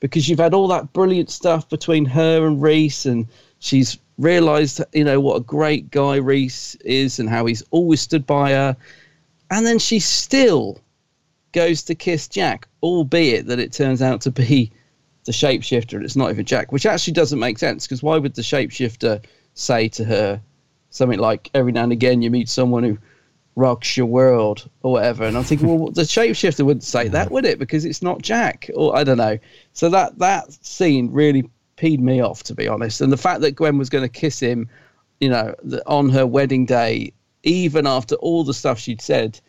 because 0.00 0.28
you've 0.28 0.38
had 0.38 0.54
all 0.54 0.68
that 0.68 0.92
brilliant 0.92 1.30
stuff 1.30 1.68
between 1.68 2.04
her 2.04 2.46
and 2.46 2.60
Rhys, 2.60 3.06
and 3.06 3.26
she's 3.58 3.98
realised, 4.18 4.80
you 4.92 5.04
know, 5.04 5.20
what 5.20 5.36
a 5.36 5.40
great 5.40 5.90
guy 5.90 6.16
Rhys 6.16 6.76
is 6.84 7.18
and 7.18 7.28
how 7.28 7.46
he's 7.46 7.62
always 7.70 8.00
stood 8.00 8.26
by 8.26 8.52
her. 8.52 8.76
And 9.50 9.66
then 9.66 9.78
she 9.78 9.98
still 10.00 10.80
goes 11.52 11.82
to 11.84 11.94
kiss 11.94 12.28
Jack, 12.28 12.68
albeit 12.82 13.46
that 13.46 13.58
it 13.58 13.72
turns 13.72 14.02
out 14.02 14.20
to 14.22 14.30
be 14.30 14.70
the 15.24 15.32
shapeshifter 15.32 15.94
and 15.94 16.04
it's 16.04 16.16
not 16.16 16.30
even 16.30 16.44
Jack, 16.44 16.72
which 16.72 16.86
actually 16.86 17.12
doesn't 17.12 17.38
make 17.38 17.58
sense 17.58 17.86
because 17.86 18.02
why 18.02 18.16
would 18.16 18.34
the 18.34 18.42
shapeshifter 18.42 19.24
say 19.54 19.88
to 19.88 20.04
her 20.04 20.40
something 20.90 21.18
like, 21.18 21.50
every 21.52 21.72
now 21.72 21.82
and 21.82 21.92
again 21.92 22.22
you 22.22 22.30
meet 22.30 22.48
someone 22.48 22.84
who 22.84 22.98
rocks 23.56 23.96
your 23.96 24.06
world 24.06 24.68
or 24.82 24.92
whatever? 24.92 25.24
And 25.24 25.36
I'm 25.36 25.42
thinking, 25.42 25.66
well, 25.66 25.90
the 25.90 26.02
shapeshifter 26.02 26.64
wouldn't 26.64 26.84
say 26.84 27.08
that, 27.08 27.32
would 27.32 27.44
it? 27.44 27.58
Because 27.58 27.84
it's 27.84 28.02
not 28.02 28.22
Jack, 28.22 28.70
or 28.74 28.96
I 28.96 29.02
don't 29.02 29.16
know. 29.16 29.38
So 29.72 29.88
that 29.88 30.18
that 30.18 30.52
scene 30.64 31.10
really 31.10 31.50
peed 31.76 31.98
me 31.98 32.20
off, 32.20 32.44
to 32.44 32.54
be 32.54 32.68
honest. 32.68 33.00
And 33.00 33.12
the 33.12 33.16
fact 33.16 33.40
that 33.40 33.56
Gwen 33.56 33.78
was 33.78 33.90
going 33.90 34.04
to 34.04 34.08
kiss 34.08 34.38
him, 34.38 34.68
you 35.20 35.30
know, 35.30 35.54
on 35.86 36.10
her 36.10 36.26
wedding 36.26 36.66
day, 36.66 37.12
even 37.42 37.86
after 37.86 38.14
all 38.16 38.44
the 38.44 38.54
stuff 38.54 38.78
she'd 38.78 39.00
said 39.00 39.40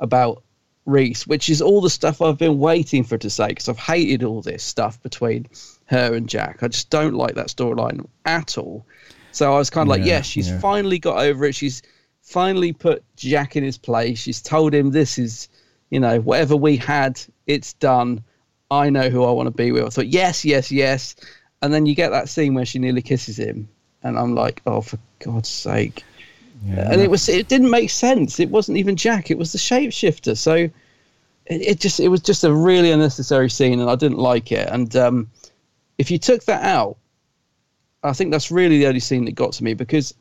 about 0.00 0.42
Rhys, 0.86 1.26
which 1.26 1.48
is 1.48 1.62
all 1.62 1.80
the 1.80 1.90
stuff 1.90 2.20
I've 2.20 2.38
been 2.38 2.58
waiting 2.58 3.04
for 3.04 3.16
to 3.16 3.30
say 3.30 3.48
because 3.48 3.68
I've 3.68 3.78
hated 3.78 4.22
all 4.22 4.42
this 4.42 4.62
stuff 4.62 5.02
between 5.02 5.46
her 5.86 6.14
and 6.14 6.28
Jack. 6.28 6.62
I 6.62 6.68
just 6.68 6.90
don't 6.90 7.14
like 7.14 7.36
that 7.36 7.48
storyline 7.48 8.06
at 8.26 8.58
all. 8.58 8.86
So 9.32 9.52
I 9.52 9.58
was 9.58 9.70
kind 9.70 9.88
of 9.88 9.90
like, 9.90 10.00
yes, 10.00 10.08
yeah, 10.08 10.22
she's 10.22 10.48
yeah. 10.50 10.58
finally 10.60 10.98
got 10.98 11.18
over 11.18 11.46
it. 11.46 11.54
She's 11.54 11.82
finally 12.24 12.72
put 12.72 13.04
Jack 13.16 13.54
in 13.54 13.62
his 13.62 13.78
place. 13.78 14.18
She's 14.18 14.42
told 14.42 14.74
him 14.74 14.90
this 14.90 15.18
is, 15.18 15.48
you 15.90 16.00
know, 16.00 16.20
whatever 16.20 16.56
we 16.56 16.76
had, 16.76 17.20
it's 17.46 17.74
done. 17.74 18.24
I 18.70 18.90
know 18.90 19.10
who 19.10 19.24
I 19.24 19.30
want 19.30 19.46
to 19.46 19.50
be 19.50 19.70
with. 19.70 19.84
I 19.84 19.88
thought, 19.90 20.08
yes, 20.08 20.44
yes, 20.44 20.72
yes. 20.72 21.14
And 21.62 21.72
then 21.72 21.86
you 21.86 21.94
get 21.94 22.10
that 22.10 22.28
scene 22.28 22.54
where 22.54 22.64
she 22.64 22.78
nearly 22.78 23.02
kisses 23.02 23.38
him. 23.38 23.68
And 24.02 24.18
I'm 24.18 24.34
like, 24.34 24.62
oh, 24.66 24.80
for 24.80 24.98
God's 25.20 25.48
sake. 25.48 26.02
and 26.92 27.00
it 27.00 27.10
was 27.10 27.28
it 27.28 27.48
didn't 27.48 27.70
make 27.70 27.90
sense. 27.90 28.40
It 28.40 28.50
wasn't 28.50 28.78
even 28.78 28.96
Jack. 28.96 29.30
It 29.30 29.36
was 29.36 29.52
the 29.52 29.58
shapeshifter. 29.58 30.36
So 30.36 30.54
it, 30.54 30.72
it 31.46 31.80
just 31.80 32.00
it 32.00 32.08
was 32.08 32.20
just 32.22 32.42
a 32.44 32.52
really 32.52 32.90
unnecessary 32.90 33.50
scene, 33.50 33.80
and 33.80 33.90
I 33.90 33.96
didn't 33.96 34.18
like 34.18 34.50
it. 34.50 34.66
And 34.70 34.94
um, 34.96 35.30
if 35.98 36.10
you 36.10 36.18
took 36.18 36.44
that 36.44 36.64
out, 36.64 36.96
I 38.02 38.14
think 38.14 38.30
that's 38.30 38.50
really 38.50 38.78
the 38.78 38.86
only 38.86 39.00
scene 39.00 39.26
that 39.26 39.34
got 39.34 39.52
to 39.52 39.64
me 39.64 39.74
because 39.74 40.14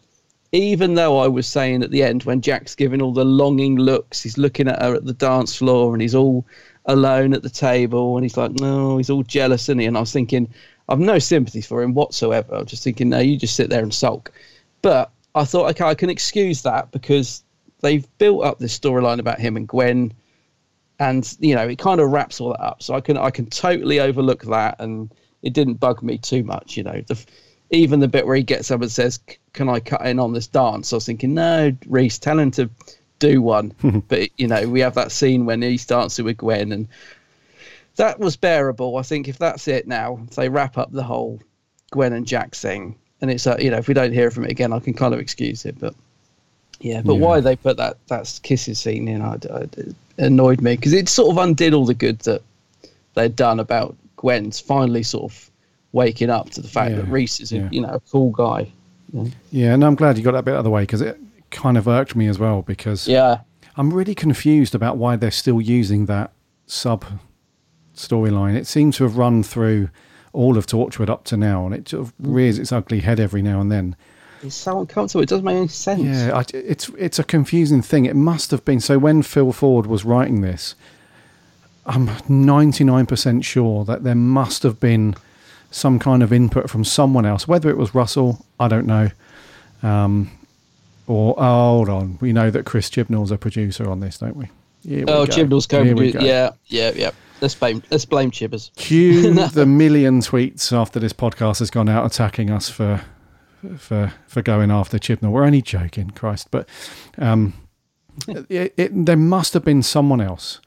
even 0.54 0.94
though 0.94 1.18
I 1.18 1.28
was 1.28 1.48
saying 1.48 1.82
at 1.82 1.90
the 1.90 2.04
end 2.04 2.24
when 2.24 2.40
Jack's 2.40 2.76
giving 2.76 3.02
all 3.02 3.12
the 3.12 3.26
longing 3.26 3.76
looks, 3.76 4.22
he's 4.22 4.38
looking 4.38 4.68
at 4.68 4.82
her 4.82 4.94
at 4.94 5.04
the 5.04 5.14
dance 5.14 5.56
floor 5.56 5.94
and 5.94 6.02
he's 6.02 6.16
all 6.16 6.46
alone 6.86 7.34
at 7.34 7.42
the 7.42 7.50
table 7.50 8.16
and 8.16 8.24
he's 8.24 8.38
like, 8.38 8.52
no, 8.52 8.98
he's 8.98 9.10
all 9.10 9.24
jealous, 9.24 9.64
isn't 9.64 9.80
he? 9.80 9.88
And 9.88 9.98
I 9.98 10.02
was 10.02 10.14
thinking, 10.14 10.48
I've 10.88 11.00
no 11.00 11.18
sympathy 11.18 11.62
for 11.62 11.82
him 11.82 11.96
whatsoever. 11.96 12.54
I'm 12.54 12.68
just 12.68 12.84
thinking, 12.84 13.10
no, 13.10 13.20
you 13.20 13.36
just 13.36 13.56
sit 13.56 13.72
there 13.72 13.82
and 13.82 13.94
sulk. 13.94 14.32
But 14.84 15.12
I 15.34 15.44
thought, 15.44 15.72
okay, 15.72 15.86
I 15.86 15.96
can 15.96 16.12
excuse 16.12 16.62
that 16.62 16.92
because 16.92 17.44
they've 17.82 18.06
built 18.20 18.46
up 18.46 18.60
this 18.60 18.78
storyline 18.78 19.20
about 19.20 19.40
him 19.40 19.58
and 19.58 19.68
Gwen, 19.68 20.14
and 21.00 21.36
you 21.40 21.56
know 21.56 21.68
it 21.68 21.80
kind 21.80 22.00
of 22.00 22.12
wraps 22.12 22.40
all 22.40 22.50
that 22.50 22.62
up. 22.62 22.84
So 22.84 22.94
I 22.94 23.02
can 23.02 23.18
I 23.18 23.32
can 23.32 23.48
totally 23.48 24.00
overlook 24.00 24.44
that, 24.44 24.76
and 24.80 25.12
it 25.42 25.54
didn't 25.54 25.76
bug 25.76 26.04
me 26.04 26.20
too 26.20 26.44
much. 26.44 26.78
You 26.78 26.84
know, 26.84 27.02
the, 27.08 27.26
even 27.74 28.00
the 28.00 28.08
bit 28.08 28.26
where 28.26 28.36
he 28.36 28.44
gets 28.44 28.72
up 28.72 28.82
and 28.82 28.92
says, 28.92 29.20
"Can 29.54 29.68
I 29.68 29.80
cut 29.80 30.06
in 30.06 30.20
on 30.20 30.34
this 30.34 30.48
dance?" 30.48 30.94
I 30.94 30.98
was 30.98 31.06
thinking, 31.06 31.34
no, 31.34 31.76
Rhys, 31.88 32.20
tell 32.20 32.40
him 32.40 32.52
to 32.52 32.70
do 33.20 33.42
one. 33.42 33.74
but 34.08 34.30
you 34.38 34.48
know, 34.48 34.68
we 34.70 34.80
have 34.82 34.96
that 34.96 35.12
scene 35.12 35.46
when 35.46 35.62
he's 35.62 35.86
dancing 35.86 36.26
with 36.26 36.38
Gwen, 36.38 36.72
and 36.72 36.88
that 37.96 38.20
was 38.20 38.36
bearable. 38.36 38.98
I 38.98 39.02
think 39.02 39.28
if 39.28 39.38
that's 39.38 39.68
it 39.68 39.88
now, 39.88 40.20
if 40.30 40.36
they 40.36 40.50
wrap 40.50 40.78
up 40.78 40.92
the 40.92 41.04
whole 41.04 41.40
Gwen 41.92 42.14
and 42.14 42.26
Jack 42.28 42.56
thing, 42.56 42.96
and 43.22 43.30
it's 43.32 43.48
uh, 43.48 43.58
you 43.60 43.72
know 43.72 43.78
if 43.78 43.88
we 43.88 43.94
don't 43.94 44.14
hear 44.14 44.32
from 44.32 44.46
it 44.46 44.52
again, 44.52 44.72
I 44.74 44.80
can 44.80 44.94
kind 44.94 45.14
of 45.14 45.20
excuse 45.20 45.66
it. 45.66 45.80
But 45.80 45.96
yeah, 46.80 47.02
but 47.04 47.14
Yeah. 47.16 47.20
why 47.20 47.40
they 47.40 47.56
put 47.56 47.78
that 47.78 47.98
that 48.08 48.40
kisses 48.44 48.80
scene 48.80 49.08
in, 49.08 49.22
I, 49.22 49.34
I- 49.52 49.68
it 49.78 49.96
annoyed 50.20 50.62
me 50.62 50.76
because 50.76 50.94
it 50.94 51.10
sort 51.10 51.32
of 51.32 51.38
undid 51.44 51.74
all 51.74 51.86
the 51.86 51.96
good 51.96 52.20
that 52.20 52.44
they'd 53.16 53.36
done 53.36 53.60
about 53.60 53.96
Gwen's 54.16 54.60
finally 54.60 55.02
sort 55.02 55.32
of 55.32 55.50
waking 55.94 56.30
up 56.30 56.50
to 56.50 56.62
the 56.62 56.68
fact 56.68 56.92
Yeah, 56.92 56.98
that 56.98 57.08
Rhys 57.08 57.40
is 57.40 57.52
a 57.54 57.58
yeah. 57.58 57.70
you 57.72 57.82
know 57.82 57.90
a 57.90 58.00
cool 58.02 58.32
guy. 58.32 58.72
Yeah, 59.52 59.74
and 59.74 59.84
I'm 59.86 59.96
glad 59.96 60.18
you 60.18 60.24
got 60.24 60.32
that 60.32 60.44
bit 60.44 60.56
out 60.56 60.58
of 60.58 60.64
the 60.64 60.70
way 60.72 60.82
because 60.84 61.02
it 61.02 61.20
kind 61.52 61.78
of 61.78 61.88
irked 61.88 62.16
me 62.16 62.28
as 62.28 62.40
well 62.40 62.64
because 62.64 63.08
yeah, 63.08 63.42
I'm 63.78 63.94
really 63.94 64.16
confused 64.16 64.76
about 64.76 64.98
why 64.98 65.16
they're 65.16 65.32
still 65.32 65.62
using 65.62 66.08
that 66.08 66.32
sub 66.66 67.06
storyline. 67.96 68.56
It 68.56 68.68
seems 68.68 68.98
to 68.98 69.04
have 69.04 69.18
run 69.18 69.44
through 69.44 69.90
all 70.34 70.58
of 70.58 70.66
Torchwood 70.66 71.10
up 71.10 71.24
to 71.26 71.38
now, 71.38 71.66
and 71.66 71.76
it 71.76 71.90
sort 71.90 72.08
of 72.08 72.14
rears 72.20 72.58
its 72.58 72.72
ugly 72.72 73.02
head 73.02 73.20
every 73.20 73.44
now 73.44 73.62
and 73.62 73.72
then. 73.72 73.96
It's 74.42 74.56
so 74.56 74.80
uncomfortable. 74.80 75.22
It 75.22 75.30
doesn't 75.30 75.46
make 75.46 75.56
any 75.56 75.68
sense. 75.68 76.02
Yeah, 76.02 76.38
I, 76.38 76.44
it's 76.54 76.90
it's 76.98 77.20
a 77.20 77.24
confusing 77.24 77.82
thing. 77.82 78.06
It 78.06 78.16
must 78.16 78.52
have 78.52 78.66
been 78.66 78.80
so 78.80 78.98
when 78.98 79.22
Phil 79.22 79.54
Ford 79.54 79.86
was 79.86 80.04
writing 80.04 80.42
this. 80.42 80.76
I'm 81.86 82.08
99% 82.08 83.44
sure 83.44 83.84
that 83.86 84.04
there 84.04 84.16
must 84.16 84.64
have 84.64 84.80
been 84.80 85.16
some 85.74 85.98
kind 85.98 86.22
of 86.22 86.32
input 86.32 86.70
from 86.70 86.84
someone 86.84 87.26
else, 87.26 87.48
whether 87.48 87.70
it 87.70 87.78
was 87.78 87.96
Russell, 87.96 88.46
I 88.60 88.68
don't 88.68 88.86
know. 88.86 89.10
Um, 89.82 90.32
or 91.08 91.36
oh, 91.38 91.78
hold 91.78 91.90
on, 91.90 92.18
we 92.22 92.32
know 92.32 92.50
that 92.52 92.66
Chris 92.66 92.90
Chibnall's 92.90 93.32
a 93.32 93.38
producer 93.38 93.90
on 93.90 94.00
this, 94.00 94.20
don't 94.20 94.36
we? 94.36 94.50
Here 94.88 95.00
we 95.00 95.12
oh, 95.12 95.26
go. 95.26 95.32
Chibnall's 95.32 95.66
co-producer. 95.66 96.22
Yeah, 96.22 96.52
yeah, 96.68 96.92
yeah. 96.96 97.12
Let's 97.42 97.56
blame 97.56 97.84
let's 97.90 98.06
blame 98.06 98.32
Chibbers. 98.32 98.74
Cue 98.76 99.34
the 99.50 99.66
million 99.66 100.22
tweets 100.22 100.72
after 100.72 101.00
this 101.00 101.12
podcast 101.12 101.60
has 101.60 101.70
gone 101.70 101.90
out 101.90 102.06
attacking 102.06 102.50
us 102.50 102.70
for 102.70 103.02
for 103.78 104.14
for 104.28 104.42
going 104.42 104.72
after 104.72 104.98
Chibnall. 104.98 105.32
We're 105.32 105.44
only 105.44 105.62
joking, 105.62 106.12
Christ, 106.12 106.50
but 106.52 106.70
um, 107.18 107.54
it, 108.28 108.74
it, 108.78 109.06
there 109.06 109.18
must 109.18 109.54
have 109.54 109.66
been 109.66 109.82
someone 109.82 110.22
else 110.22 110.62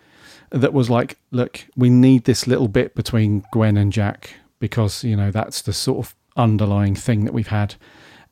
that 0.51 0.73
was 0.73 0.91
like, 0.91 1.19
look, 1.31 1.65
we 1.77 1.91
need 1.91 2.25
this 2.25 2.47
little 2.47 2.69
bit 2.69 2.95
between 2.95 3.45
Gwen 3.53 3.77
and 3.77 3.93
Jack 3.93 4.35
because 4.59 5.05
you 5.05 5.17
know 5.17 5.31
that's 5.31 5.63
the 5.63 5.73
sort 5.73 6.07
of 6.07 6.15
underlying 6.37 6.95
thing 6.95 7.25
that 7.25 7.33
we've 7.33 7.49
had, 7.49 7.75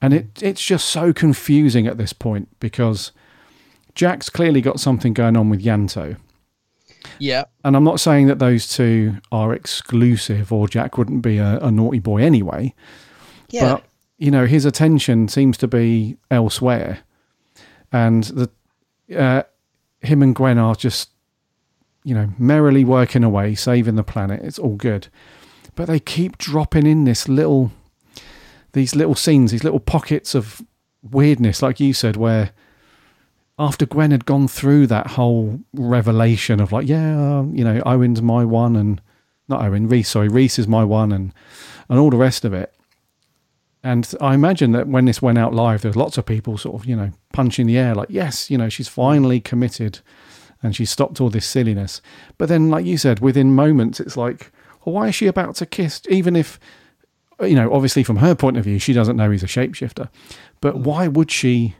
and 0.00 0.12
it 0.12 0.42
it's 0.42 0.64
just 0.64 0.88
so 0.88 1.12
confusing 1.12 1.86
at 1.86 1.98
this 1.98 2.12
point 2.12 2.48
because 2.60 3.12
Jack's 3.94 4.28
clearly 4.28 4.60
got 4.60 4.80
something 4.80 5.12
going 5.12 5.36
on 5.36 5.48
with 5.50 5.62
Ianto. 5.62 6.16
yeah. 7.18 7.44
And 7.64 7.76
I'm 7.76 7.84
not 7.84 8.00
saying 8.00 8.26
that 8.26 8.38
those 8.38 8.68
two 8.68 9.18
are 9.30 9.52
exclusive 9.52 10.52
or 10.52 10.68
Jack 10.68 10.98
wouldn't 10.98 11.22
be 11.22 11.38
a, 11.38 11.58
a 11.58 11.70
naughty 11.70 12.00
boy 12.00 12.22
anyway. 12.22 12.74
Yeah. 13.50 13.74
But, 13.74 13.84
you 14.18 14.30
know, 14.30 14.46
his 14.46 14.64
attention 14.64 15.28
seems 15.28 15.56
to 15.58 15.68
be 15.68 16.16
elsewhere. 16.30 17.00
And 17.92 18.24
the 18.24 18.50
uh, 19.16 19.44
him 20.00 20.22
and 20.22 20.34
Gwen 20.34 20.58
are 20.58 20.74
just, 20.74 21.10
you 22.02 22.14
know, 22.14 22.30
merrily 22.38 22.84
working 22.84 23.22
away, 23.22 23.54
saving 23.54 23.94
the 23.94 24.02
planet. 24.02 24.42
It's 24.42 24.58
all 24.58 24.76
good. 24.76 25.08
But 25.74 25.86
they 25.86 26.00
keep 26.00 26.38
dropping 26.38 26.86
in 26.86 27.04
this 27.04 27.28
little, 27.28 27.72
these 28.72 28.94
little 28.94 29.14
scenes, 29.14 29.50
these 29.50 29.64
little 29.64 29.80
pockets 29.80 30.34
of 30.34 30.62
weirdness, 31.02 31.62
like 31.62 31.80
you 31.80 31.92
said, 31.92 32.16
where 32.16 32.52
after 33.58 33.86
Gwen 33.86 34.10
had 34.10 34.24
gone 34.24 34.48
through 34.48 34.86
that 34.88 35.08
whole 35.08 35.60
revelation 35.72 36.60
of 36.60 36.72
like, 36.72 36.88
yeah, 36.88 37.38
um, 37.38 37.54
you 37.54 37.64
know, 37.64 37.82
Owen's 37.86 38.22
my 38.22 38.44
one, 38.44 38.76
and 38.76 39.00
not 39.48 39.62
Owen, 39.62 39.88
Rhys, 39.88 40.08
sorry, 40.08 40.28
Rhys 40.28 40.58
is 40.58 40.66
my 40.66 40.84
one, 40.84 41.12
and 41.12 41.32
and 41.88 41.98
all 41.98 42.10
the 42.10 42.16
rest 42.16 42.44
of 42.44 42.52
it. 42.52 42.74
And 43.82 44.12
I 44.20 44.34
imagine 44.34 44.72
that 44.72 44.88
when 44.88 45.04
this 45.04 45.20
went 45.20 45.36
out 45.36 45.54
live, 45.54 45.82
there's 45.82 45.96
lots 45.96 46.16
of 46.16 46.24
people 46.24 46.56
sort 46.56 46.80
of, 46.80 46.86
you 46.86 46.96
know, 46.96 47.10
punching 47.34 47.66
the 47.66 47.76
air, 47.76 47.94
like, 47.94 48.08
yes, 48.10 48.50
you 48.50 48.56
know, 48.56 48.70
she's 48.70 48.88
finally 48.88 49.40
committed, 49.40 50.00
and 50.62 50.74
she's 50.74 50.90
stopped 50.90 51.20
all 51.20 51.28
this 51.28 51.46
silliness. 51.46 52.00
But 52.38 52.48
then, 52.48 52.70
like 52.70 52.86
you 52.86 52.96
said, 52.96 53.20
within 53.20 53.54
moments, 53.54 54.00
it's 54.00 54.16
like, 54.16 54.50
why 54.92 55.08
is 55.08 55.14
she 55.14 55.26
about 55.26 55.56
to 55.56 55.66
kiss? 55.66 56.02
Even 56.08 56.36
if, 56.36 56.58
you 57.40 57.54
know, 57.54 57.72
obviously 57.72 58.02
from 58.04 58.16
her 58.16 58.34
point 58.34 58.56
of 58.56 58.64
view, 58.64 58.78
she 58.78 58.92
doesn't 58.92 59.16
know 59.16 59.30
he's 59.30 59.42
a 59.42 59.46
shapeshifter, 59.46 60.08
but 60.60 60.76
why 60.76 61.08
would 61.08 61.30
she? 61.30 61.74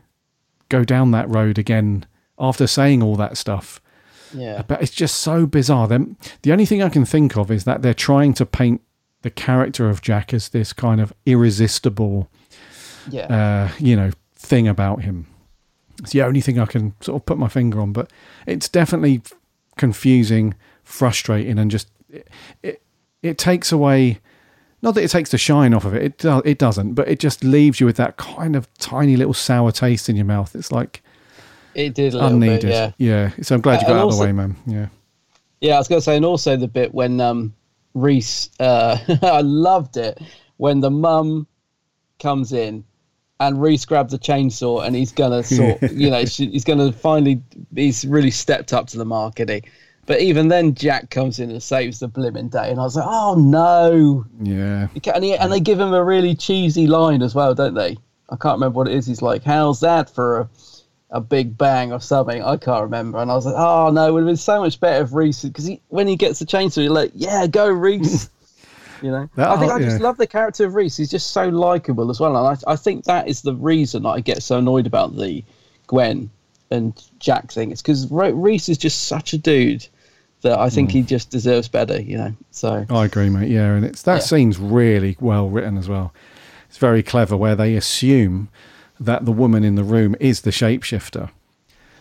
go 0.68 0.84
down 0.84 1.11
that 1.12 1.28
road 1.28 1.59
again 1.59 2.07
after 2.38 2.66
saying 2.66 3.02
all 3.02 3.16
that 3.16 3.36
stuff. 3.36 3.80
Yeah. 4.32 4.62
But 4.66 4.82
it's 4.82 4.92
just 4.92 5.16
so 5.20 5.46
bizarre. 5.46 5.86
Then 5.86 6.16
the 6.42 6.52
only 6.52 6.66
thing 6.66 6.82
I 6.82 6.88
can 6.88 7.05
think 7.05 7.36
of 7.36 7.50
is 7.50 7.64
that 7.64 7.82
they're 7.82 7.94
trying 7.94 8.34
to 8.34 8.46
paint 8.46 8.80
the 9.22 9.30
character 9.30 9.88
of 9.88 10.02
Jack 10.02 10.34
as 10.34 10.48
this 10.48 10.72
kind 10.72 11.00
of 11.00 11.12
irresistible, 11.24 12.28
yeah. 13.09 13.68
uh, 13.70 13.72
you 13.78 13.94
know, 13.94 14.11
thing 14.34 14.66
about 14.66 15.02
him. 15.02 15.26
It's 16.00 16.11
the 16.11 16.22
only 16.22 16.40
thing 16.40 16.59
I 16.59 16.66
can 16.66 16.94
sort 17.00 17.22
of 17.22 17.26
put 17.26 17.38
my 17.38 17.48
finger 17.48 17.80
on. 17.80 17.92
But 17.92 18.11
it's 18.46 18.68
definitely 18.68 19.22
confusing, 19.76 20.55
frustrating, 20.82 21.59
and 21.59 21.70
just 21.70 21.88
it, 22.11 22.28
it, 22.64 22.82
it 23.25 23.39
takes 23.39 23.72
away 23.72 24.20
not 24.85 24.95
that 24.95 25.03
it 25.03 25.11
takes 25.11 25.31
the 25.31 25.39
shine 25.39 25.72
off 25.72 25.87
of 25.87 25.95
it. 25.95 26.03
It 26.03 26.18
do, 26.18 26.43
it 26.45 26.59
doesn't, 26.59 26.93
but 26.93 27.09
it 27.09 27.18
just 27.18 27.43
leaves 27.43 27.81
you 27.81 27.87
with 27.87 27.97
that 27.97 28.18
kind 28.18 28.55
of 28.55 28.72
tiny 28.75 29.16
little 29.16 29.33
sour 29.33 29.72
taste 29.72 30.11
in 30.11 30.14
your 30.14 30.27
mouth. 30.27 30.55
It's 30.55 30.70
like 30.70 31.03
it 31.75 31.95
did 31.95 32.14
a 32.14 32.27
unneeded. 32.27 32.62
Bit, 32.62 32.70
yeah. 32.70 32.91
yeah. 32.99 33.31
So 33.41 33.55
I'm 33.55 33.62
glad 33.62 33.81
you 33.81 33.89
got 33.89 33.97
out 33.97 34.05
also, 34.05 34.16
of 34.16 34.20
the 34.20 34.27
way, 34.27 34.33
man. 34.33 34.57
Yeah. 34.66 34.89
Yeah, 35.62 35.77
I 35.77 35.79
was 35.79 35.89
going 35.89 36.01
to 36.01 36.05
say, 36.05 36.16
and 36.16 36.25
also 36.27 36.59
the 36.59 36.68
bit 36.68 36.93
when 36.93 37.18
um, 37.22 37.55
Rhys, 37.95 38.51
uh, 38.61 38.99
I 39.22 39.41
loved 39.41 39.97
it 39.97 40.20
when 40.59 40.81
the 40.81 40.91
mum 40.91 41.47
comes 42.20 42.53
in 42.53 42.85
and 43.41 43.62
Rhys 43.62 43.87
grabs 43.87 44.12
a 44.12 44.18
chainsaw 44.18 44.87
and 44.87 44.95
he's 44.95 45.12
gonna 45.12 45.43
sort, 45.43 45.81
you 45.93 46.11
know, 46.11 46.25
he's 46.25 46.64
gonna 46.64 46.93
finally, 46.93 47.43
he's 47.75 48.05
really 48.05 48.31
stepped 48.31 48.75
up 48.75 48.89
to 48.89 48.99
the 48.99 49.07
mark, 49.07 49.41
and 49.41 49.49
he? 49.49 49.62
But 50.07 50.20
even 50.20 50.48
then, 50.48 50.74
Jack 50.74 51.11
comes 51.11 51.38
in 51.38 51.50
and 51.50 51.62
saves 51.62 51.98
the 51.98 52.09
blimmin' 52.09 52.50
day, 52.50 52.70
and 52.70 52.78
I 52.78 52.82
was 52.82 52.96
like, 52.96 53.07
"Oh 53.09 53.34
no!" 53.36 54.26
Yeah. 54.42 54.88
And, 55.14 55.24
he, 55.24 55.34
and 55.34 55.50
they 55.50 55.61
give 55.61 55.80
him 55.80 55.94
a 55.94 56.05
really 56.05 56.34
cheesy 56.34 56.86
line 56.86 57.22
as 57.22 57.34
well, 57.34 57.55
don't 57.55 57.74
they? 57.74 57.96
I 58.28 58.36
can't 58.36 58.57
remember 58.57 58.78
what 58.78 58.88
it 58.88 58.94
is. 58.94 59.07
He's 59.07 59.22
like, 59.22 59.44
"How's 59.44 59.80
that 59.80 60.11
for 60.11 60.40
a, 60.40 60.48
a 61.11 61.20
big 61.20 61.57
bang 61.57 61.90
or 61.92 62.00
something?" 62.00 62.42
I 62.42 62.59
can't 62.59 62.82
remember. 62.82 63.18
And 63.18 63.30
I 63.30 63.34
was 63.34 63.46
like, 63.46 63.55
"Oh 63.57 63.90
no, 63.90 64.07
it 64.07 64.12
would 64.12 64.20
have 64.20 64.26
been 64.26 64.36
so 64.36 64.61
much 64.61 64.78
better 64.78 65.05
if 65.05 65.14
Rhys, 65.14 65.42
because 65.42 65.64
he, 65.64 65.80
when 65.88 66.07
he 66.07 66.16
gets 66.16 66.38
the 66.38 66.44
chainsaw, 66.44 66.82
you're 66.82 66.92
like, 66.92 67.12
yeah, 67.14 67.46
go 67.46 67.68
Rhys." 67.70 68.28
you 69.02 69.11
know, 69.11 69.30
that, 69.36 69.48
I 69.48 69.59
think 69.59 69.72
I 69.72 69.78
just 69.78 70.00
yeah. 70.00 70.07
love 70.07 70.18
the 70.18 70.26
character 70.26 70.66
of 70.66 70.74
Rhys. 70.74 70.98
He's 70.98 71.11
just 71.11 71.30
so 71.30 71.48
likable 71.48 72.11
as 72.11 72.20
well, 72.20 72.36
and 72.36 72.59
I, 72.66 72.72
I 72.72 72.76
think 72.76 73.05
that 73.05 73.26
is 73.26 73.40
the 73.40 73.55
reason 73.55 74.05
I 74.05 74.20
get 74.20 74.42
so 74.42 74.59
annoyed 74.59 74.86
about 74.86 75.16
the 75.16 75.42
Gwen 75.86 76.28
and 76.70 77.02
Jack 77.20 77.50
thing. 77.52 77.70
It's 77.72 77.80
because 77.80 78.11
Rhys 78.11 78.68
is 78.68 78.76
just 78.76 79.05
such 79.05 79.32
a 79.32 79.38
dude 79.38 79.86
that 80.45 80.59
I 80.59 80.70
think 80.70 80.90
mm. 80.90 80.92
he 80.92 81.03
just 81.03 81.30
deserves 81.30 81.68
better, 81.68 82.01
you 82.01 82.16
know. 82.16 82.36
So 82.51 82.86
I 82.88 83.07
agree, 83.07 83.28
mate. 83.28 83.51
Yeah, 83.51 83.72
and 83.72 83.84
it's 83.84 84.03
that 84.03 84.16
yeah. 84.16 84.20
scene's 84.20 84.59
really 84.59 85.16
well 85.18 85.49
written 85.49 85.76
as 85.76 85.88
well. 85.88 86.14
It's 86.68 86.78
very 86.78 87.03
clever 87.03 87.36
where 87.36 87.57
they 87.57 87.74
assume 87.74 88.49
that 89.01 89.24
the 89.24 89.32
woman 89.32 89.64
in 89.64 89.74
the 89.74 89.82
room 89.82 90.14
is 90.20 90.42
the 90.42 90.51
shapeshifter. 90.51 91.30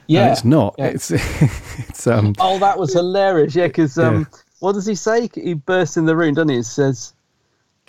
Yeah, 0.07 0.23
and 0.23 0.31
it's 0.33 0.45
not. 0.45 0.75
Yeah. 0.77 0.85
It's 0.87 1.11
it's 1.89 2.05
um. 2.05 2.35
Oh, 2.37 2.59
that 2.59 2.77
was 2.77 2.93
hilarious. 2.93 3.55
Yeah, 3.55 3.67
because 3.67 3.97
um, 3.97 4.19
yeah. 4.19 4.39
what 4.59 4.73
does 4.73 4.85
he 4.85 4.95
say? 4.95 5.29
He 5.33 5.53
bursts 5.53 5.97
in 5.97 6.05
the 6.05 6.15
room, 6.15 6.35
doesn't 6.35 6.49
he? 6.49 6.57
He 6.57 6.63
says, 6.63 7.13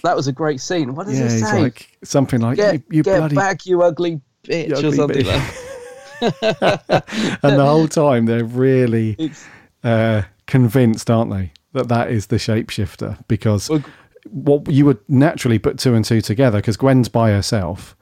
"That 0.05 0.17
was 0.17 0.29
a 0.29 0.33
great 0.33 0.61
scene." 0.61 0.95
What 0.95 1.09
does 1.09 1.19
yeah, 1.19 1.25
he 1.25 1.41
say? 1.41 1.63
Like, 1.63 1.99
something 2.05 2.41
like, 2.41 2.57
"Get, 2.57 2.75
you, 2.75 2.83
you 2.91 3.03
get 3.03 3.19
bloody... 3.19 3.35
back, 3.35 3.67
you 3.67 3.83
ugly 3.83 4.21
bitch," 4.45 4.69
you 4.69 4.77
ugly 4.77 4.89
or 4.89 4.93
something 4.93 5.25
bitch. 5.25 5.33
like. 5.33 5.75
and 7.43 7.59
the 7.59 7.67
whole 7.67 7.89
time 7.89 8.27
they're 8.27 8.45
really. 8.45 9.33
Uh, 9.85 10.23
convinced, 10.47 11.11
aren't 11.11 11.31
they, 11.31 11.53
that 11.73 11.89
that 11.89 12.11
is 12.11 12.27
the 12.27 12.37
shapeshifter? 12.37 13.19
Because 13.29 13.69
well, 13.69 13.85
what 14.31 14.71
you 14.71 14.85
would 14.87 14.99
naturally 15.09 15.59
put 15.59 15.79
two 15.79 15.95
and 15.95 16.05
two 16.05 16.21
together, 16.21 16.59
because 16.59 16.77
Gwen's 16.77 17.09
by 17.09 17.31
herself. 17.31 17.97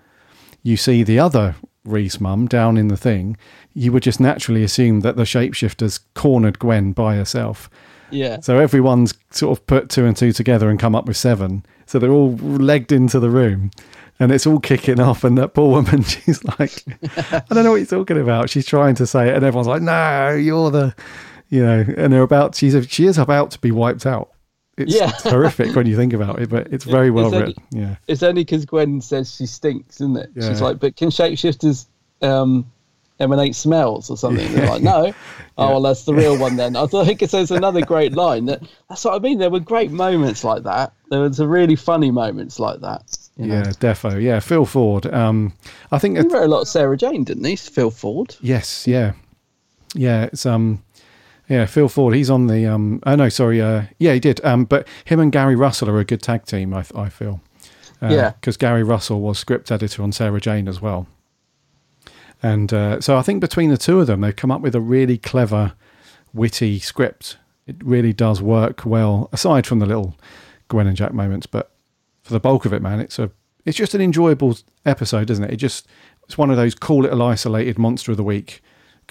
You 0.63 0.77
see 0.77 1.03
the 1.03 1.19
other 1.19 1.57
Rhys 1.85 2.21
mum 2.21 2.47
down 2.47 2.77
in 2.77 2.89
the 2.89 2.97
thing. 2.97 3.37
You 3.75 3.93
would 3.93 4.05
just 4.05 4.21
naturally 4.21 4.63
assume 4.63 5.01
that 5.01 5.17
the 5.17 5.25
shapeshifter's 5.25 5.99
cornered 6.15 6.59
Gwen 6.59 6.93
by 6.93 7.17
herself. 7.17 7.69
Yeah. 8.11 8.41
So 8.41 8.59
everyone's 8.59 9.15
sort 9.31 9.59
of 9.59 9.67
put 9.67 9.89
two 9.89 10.05
and 10.05 10.17
two 10.17 10.33
together 10.33 10.69
and 10.69 10.79
come 10.79 10.95
up 10.95 11.07
with 11.07 11.17
seven. 11.17 11.65
So 11.87 11.99
they're 11.99 12.11
all 12.13 12.37
legged 12.37 12.93
into 12.93 13.19
the 13.19 13.31
room 13.31 13.71
and 14.21 14.31
it's 14.31 14.47
all 14.47 14.61
kicking 14.61 15.01
off. 15.01 15.25
And 15.25 15.37
that 15.39 15.55
poor 15.55 15.71
woman, 15.71 16.03
she's 16.05 16.45
like, 16.45 16.85
I 17.33 17.43
don't 17.51 17.65
know 17.65 17.73
what 17.73 17.77
you're 17.77 17.87
talking 17.87 18.21
about. 18.21 18.51
She's 18.51 18.67
trying 18.67 18.95
to 18.97 19.07
say 19.07 19.29
it, 19.29 19.35
and 19.35 19.45
everyone's 19.45 19.69
like, 19.69 19.83
No, 19.83 20.31
you're 20.31 20.71
the 20.71 20.95
you 21.53 21.63
know, 21.63 21.85
and 21.99 22.11
they're 22.11 22.23
about 22.23 22.55
she's 22.55 22.75
a, 22.75 22.83
she 22.89 23.05
is 23.05 23.19
about 23.19 23.51
to 23.51 23.59
be 23.61 23.71
wiped 23.71 24.07
out. 24.07 24.31
It's 24.79 24.95
yeah. 24.95 25.11
horrific 25.19 25.77
when 25.77 25.85
you 25.85 25.95
think 25.95 26.15
about 26.15 26.41
it, 26.41 26.49
but 26.49 26.73
it's 26.73 26.85
very 26.85 27.11
well 27.11 27.27
it's 27.27 27.35
written. 27.35 27.65
Only, 27.75 27.87
yeah, 27.89 27.97
it's 28.09 28.23
only 28.23 28.43
because 28.43 28.65
Gwen 28.65 29.03
says 29.03 29.35
she 29.35 29.45
stinks, 29.45 29.97
isn't 29.97 30.17
it? 30.17 30.31
Yeah. 30.35 30.49
She's 30.49 30.63
like, 30.63 30.81
but 30.81 30.97
can 30.97 31.11
shapeshifters 31.11 31.85
um, 32.23 32.73
emanate 33.21 33.55
smells 33.55 34.09
or 34.09 34.17
something? 34.17 34.51
They're 34.55 34.67
like, 34.67 34.83
no. 34.83 35.05
yeah. 35.07 35.13
Oh 35.59 35.69
well, 35.69 35.83
that's 35.83 36.07
the 36.07 36.15
real 36.15 36.39
one 36.39 36.57
then. 36.57 36.75
I 36.75 36.87
think 36.87 37.21
it 37.21 37.29
says 37.29 37.51
another 37.51 37.83
great 37.85 38.15
line. 38.15 38.47
That 38.47 38.63
that's 38.89 39.05
what 39.05 39.15
I 39.15 39.19
mean. 39.19 39.39
There 39.39 39.51
were 39.51 39.61
great 39.61 39.91
moments 39.91 40.45
like 40.45 40.63
that. 40.63 40.95
There 41.11 41.21
was 41.21 41.39
a 41.39 41.47
really 41.47 41.77
funny 41.77 42.11
moments 42.11 42.59
like 42.59 42.81
that. 42.81 43.15
You 43.37 43.49
know? 43.49 43.57
Yeah, 43.57 43.63
defo. 43.65 44.23
Yeah, 44.23 44.41
Phil 44.41 44.65
Ford. 44.65 45.05
Um, 45.13 45.53
I 45.91 45.99
think 45.99 46.17
he 46.17 46.23
wrote 46.23 46.45
a 46.45 46.49
lot 46.49 46.63
of 46.63 46.69
Sarah 46.69 46.97
Jane, 46.97 47.25
didn't 47.25 47.45
he? 47.45 47.57
Phil 47.57 47.91
Ford. 47.91 48.37
Yes. 48.41 48.87
Yeah. 48.87 49.13
Yeah. 49.95 50.25
It's 50.33 50.47
um 50.47 50.83
yeah, 51.49 51.67
Phil 51.67 51.89
Ford. 51.89 52.15
He's 52.15 52.31
on 52.31 52.47
the. 52.47 52.67
Um, 52.67 53.01
oh 53.05 53.17
no, 53.17 53.29
sorry. 53.29 53.61
Uh, 53.61 53.85
yeah, 53.99 54.15
he 54.15 54.21
did. 54.21 54.45
Um, 54.45 54.65
but 54.65 54.87
him 55.05 55.21
and 55.21 55.33
Gary 55.33 55.57
Russell 55.57 55.91
are 55.91 55.99
a 55.99 56.05
good 56.05 56.23
tag 56.23 56.45
team. 56.45 56.73
I, 56.73 56.85
I 56.95 57.09
feel. 57.09 57.41
Uh, 58.01 58.09
yeah. 58.09 58.31
Because 58.31 58.57
Gary 58.57 58.83
Russell 58.83 59.21
was 59.21 59.39
script 59.39 59.71
editor 59.71 60.03
on 60.03 60.13
Sarah 60.13 60.41
Jane 60.41 60.69
as 60.69 60.81
well. 60.81 61.07
And 62.43 62.73
uh, 62.73 63.01
so 63.01 63.17
I 63.17 63.23
think 63.23 63.41
between 63.41 63.71
the 63.71 63.77
two 63.77 64.01
of 64.01 64.09
them, 64.09 64.21
they've 64.21 64.35
come 64.35 64.51
up 64.51 64.61
with 64.61 64.75
a 64.75 64.81
really 64.81 65.17
clever, 65.17 65.75
witty 66.35 66.81
script. 66.81 67.37
It 67.67 67.77
really 67.85 68.13
does 68.13 68.43
work 68.43 68.85
well, 68.85 69.29
aside 69.33 69.67
from 69.67 69.79
the 69.79 69.87
little 69.87 70.17
Gwen 70.69 70.89
and 70.89 70.97
Jack 70.97 71.15
moments. 71.15 71.47
But 71.47 71.71
for 72.23 72.33
the 72.33 72.41
bulk 72.41 72.65
of 72.65 72.73
it, 72.73 72.83
man, 72.83 72.99
it's 72.99 73.19
a 73.19 73.31
it's 73.65 73.77
just 73.77 73.95
an 73.95 74.01
enjoyable 74.01 74.57
episode, 74.85 75.31
isn't 75.31 75.45
it? 75.45 75.53
It 75.53 75.57
just 75.57 75.87
it's 76.25 76.37
one 76.37 76.51
of 76.51 76.57
those 76.57 76.75
cool 76.75 77.03
little 77.03 77.23
isolated 77.23 77.79
monster 77.79 78.11
of 78.11 78.17
the 78.17 78.25
week 78.25 78.61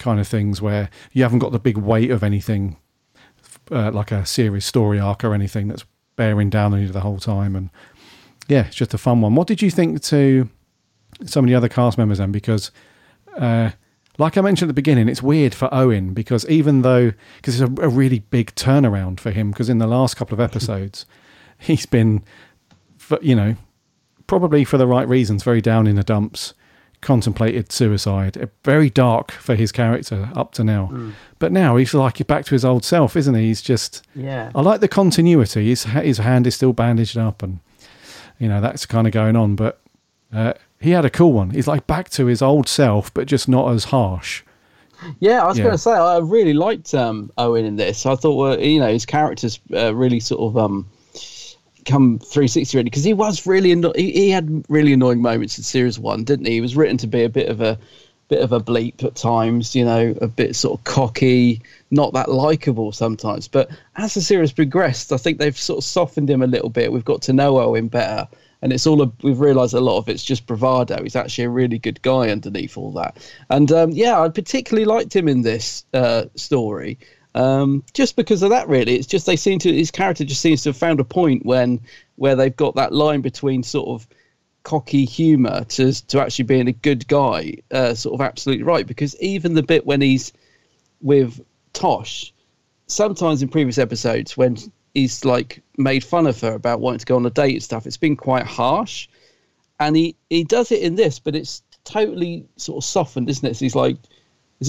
kind 0.02 0.20
of 0.20 0.28
things 0.28 0.60
where 0.60 0.90
you 1.12 1.22
haven't 1.22 1.38
got 1.38 1.52
the 1.52 1.58
big 1.58 1.78
weight 1.78 2.10
of 2.10 2.22
anything 2.22 2.76
uh, 3.70 3.90
like 3.90 4.12
a 4.12 4.26
series 4.26 4.64
story 4.64 5.00
arc 5.00 5.24
or 5.24 5.32
anything 5.32 5.68
that's 5.68 5.84
bearing 6.16 6.50
down 6.50 6.74
on 6.74 6.80
you 6.80 6.88
the 6.88 7.00
whole 7.00 7.18
time. 7.18 7.56
And 7.56 7.70
yeah, 8.48 8.66
it's 8.66 8.76
just 8.76 8.92
a 8.92 8.98
fun 8.98 9.20
one. 9.20 9.34
What 9.34 9.48
did 9.48 9.62
you 9.62 9.70
think 9.70 10.02
to 10.02 10.48
some 11.24 11.44
of 11.44 11.48
the 11.48 11.54
other 11.54 11.68
cast 11.68 11.96
members 11.96 12.18
then? 12.18 12.32
Because 12.32 12.70
uh, 13.36 13.70
like 14.18 14.36
I 14.36 14.40
mentioned 14.40 14.68
at 14.68 14.74
the 14.74 14.74
beginning, 14.74 15.08
it's 15.08 15.22
weird 15.22 15.54
for 15.54 15.72
Owen 15.72 16.12
because 16.12 16.46
even 16.48 16.82
though 16.82 17.12
because 17.36 17.60
it's 17.60 17.70
a, 17.78 17.82
a 17.82 17.88
really 17.88 18.18
big 18.18 18.54
turnaround 18.54 19.20
for 19.20 19.30
him 19.30 19.50
because 19.50 19.68
in 19.70 19.78
the 19.78 19.86
last 19.86 20.16
couple 20.16 20.34
of 20.34 20.40
episodes 20.50 21.06
he's 21.58 21.86
been, 21.86 22.24
you 23.20 23.34
know, 23.34 23.56
probably 24.26 24.64
for 24.64 24.78
the 24.78 24.86
right 24.86 25.08
reasons, 25.08 25.42
very 25.42 25.60
down 25.60 25.86
in 25.86 25.96
the 25.96 26.02
dumps, 26.02 26.54
contemplated 27.02 27.70
suicide. 27.70 28.48
Very 28.64 28.88
dark 28.88 29.30
for 29.32 29.54
his 29.54 29.70
character 29.72 30.30
up 30.34 30.52
to 30.54 30.64
now, 30.64 30.88
Mm. 30.90 31.12
but 31.38 31.52
now 31.52 31.76
he's 31.76 31.92
like 31.92 32.26
back 32.26 32.46
to 32.46 32.54
his 32.54 32.64
old 32.64 32.84
self, 32.84 33.14
isn't 33.16 33.34
he? 33.34 33.42
He's 33.48 33.60
just 33.60 34.02
Yeah. 34.16 34.50
I 34.54 34.62
like 34.62 34.80
the 34.80 34.88
continuity. 34.88 35.68
His 35.68 35.84
his 35.84 36.18
hand 36.18 36.46
is 36.46 36.54
still 36.54 36.72
bandaged 36.72 37.18
up, 37.18 37.42
and 37.42 37.58
you 38.38 38.48
know 38.48 38.60
that's 38.62 38.86
kind 38.86 39.06
of 39.06 39.12
going 39.12 39.36
on. 39.36 39.54
But 39.56 39.78
uh, 40.32 40.54
he 40.80 40.90
had 40.92 41.04
a 41.04 41.10
cool 41.10 41.32
one. 41.34 41.50
He's 41.50 41.68
like 41.68 41.86
back 41.86 42.08
to 42.10 42.26
his 42.26 42.40
old 42.40 42.66
self, 42.68 43.12
but 43.12 43.26
just 43.26 43.48
not 43.48 43.70
as 43.74 43.84
harsh. 43.84 44.42
Yeah, 45.18 45.42
I 45.42 45.48
was 45.48 45.58
Yeah. 45.58 45.64
going 45.64 45.74
to 45.74 45.78
say 45.78 45.90
I 45.90 46.18
really 46.18 46.52
liked 46.54 46.94
um, 46.94 47.30
Owen 47.36 47.64
in 47.64 47.74
this. 47.76 48.06
I 48.06 48.14
thought, 48.14 48.36
well, 48.36 48.58
you 48.60 48.78
know, 48.80 48.86
his 48.92 49.04
characters 49.04 49.58
uh, 49.74 49.92
really 49.94 50.20
sort 50.20 50.40
of 50.40 50.56
um, 50.56 50.86
come 51.84 52.18
360 52.18 52.76
really 52.76 52.84
because 52.84 53.04
he 53.04 53.14
was 53.14 53.46
really 53.46 53.72
anno- 53.72 53.92
he, 53.94 54.12
he 54.12 54.30
had 54.30 54.64
really 54.68 54.92
annoying 54.92 55.22
moments 55.22 55.58
in 55.58 55.64
series 55.64 55.98
one, 55.98 56.24
didn't 56.24 56.46
he? 56.46 56.52
He 56.52 56.60
was 56.60 56.76
written 56.76 56.96
to 56.98 57.06
be 57.06 57.24
a 57.24 57.28
bit 57.28 57.48
of 57.48 57.60
a 57.60 57.78
bit 58.28 58.40
of 58.40 58.52
a 58.52 58.60
bleep 58.60 59.04
at 59.04 59.14
times, 59.14 59.76
you 59.76 59.84
know, 59.84 60.14
a 60.22 60.26
bit 60.26 60.56
sort 60.56 60.78
of 60.78 60.84
cocky, 60.84 61.60
not 61.90 62.14
that 62.14 62.30
likable 62.30 62.90
sometimes. 62.90 63.46
But 63.46 63.70
as 63.96 64.14
the 64.14 64.22
series 64.22 64.52
progressed, 64.52 65.12
I 65.12 65.18
think 65.18 65.38
they've 65.38 65.58
sort 65.58 65.78
of 65.78 65.84
softened 65.84 66.30
him 66.30 66.40
a 66.40 66.46
little 66.46 66.70
bit. 66.70 66.92
We've 66.92 67.04
got 67.04 67.20
to 67.22 67.34
know 67.34 67.58
Owen 67.58 67.88
better. 67.88 68.26
And 68.62 68.72
it's 68.72 68.86
all 68.86 69.02
a, 69.02 69.12
we've 69.22 69.40
realised 69.40 69.74
a 69.74 69.80
lot 69.80 69.98
of 69.98 70.08
it's 70.08 70.24
just 70.24 70.46
bravado. 70.46 71.02
He's 71.02 71.14
actually 71.14 71.44
a 71.44 71.50
really 71.50 71.78
good 71.78 72.00
guy 72.00 72.30
underneath 72.30 72.78
all 72.78 72.92
that. 72.92 73.18
And 73.50 73.70
um, 73.70 73.90
yeah, 73.90 74.18
I 74.18 74.30
particularly 74.30 74.86
liked 74.86 75.14
him 75.14 75.28
in 75.28 75.42
this 75.42 75.84
uh, 75.92 76.24
story, 76.34 76.98
um, 77.34 77.84
just 77.94 78.16
because 78.16 78.42
of 78.42 78.50
that. 78.50 78.68
Really, 78.68 78.96
it's 78.96 79.06
just 79.06 79.26
they 79.26 79.36
seem 79.36 79.58
to 79.60 79.72
his 79.72 79.90
character 79.90 80.24
just 80.24 80.40
seems 80.40 80.62
to 80.62 80.70
have 80.70 80.76
found 80.76 81.00
a 81.00 81.04
point 81.04 81.44
when 81.44 81.80
where 82.16 82.36
they've 82.36 82.56
got 82.56 82.74
that 82.76 82.92
line 82.92 83.20
between 83.20 83.62
sort 83.62 83.88
of 83.88 84.06
cocky 84.62 85.04
humour 85.04 85.64
to 85.64 85.92
to 86.08 86.20
actually 86.20 86.44
being 86.44 86.68
a 86.68 86.72
good 86.72 87.06
guy, 87.08 87.54
uh, 87.70 87.94
sort 87.94 88.14
of 88.14 88.20
absolutely 88.20 88.64
right. 88.64 88.86
Because 88.86 89.18
even 89.20 89.54
the 89.54 89.62
bit 89.62 89.86
when 89.86 90.00
he's 90.00 90.32
with 91.00 91.40
Tosh, 91.72 92.32
sometimes 92.86 93.42
in 93.42 93.48
previous 93.48 93.78
episodes 93.78 94.36
when 94.36 94.56
he's 94.94 95.24
like 95.24 95.62
made 95.78 96.04
fun 96.04 96.26
of 96.26 96.40
her 96.40 96.54
about 96.54 96.80
wanting 96.80 97.00
to 97.00 97.06
go 97.06 97.16
on 97.16 97.26
a 97.26 97.30
date 97.30 97.54
and 97.54 97.62
stuff, 97.62 97.86
it's 97.86 97.96
been 97.96 98.16
quite 98.16 98.46
harsh. 98.46 99.08
And 99.80 99.96
he, 99.96 100.16
he 100.30 100.44
does 100.44 100.70
it 100.70 100.82
in 100.82 100.94
this, 100.94 101.18
but 101.18 101.34
it's 101.34 101.62
totally 101.84 102.46
sort 102.56 102.78
of 102.78 102.84
softened, 102.84 103.28
isn't 103.28 103.48
it? 103.48 103.54
So 103.56 103.64
he's 103.64 103.74
like, 103.74 103.96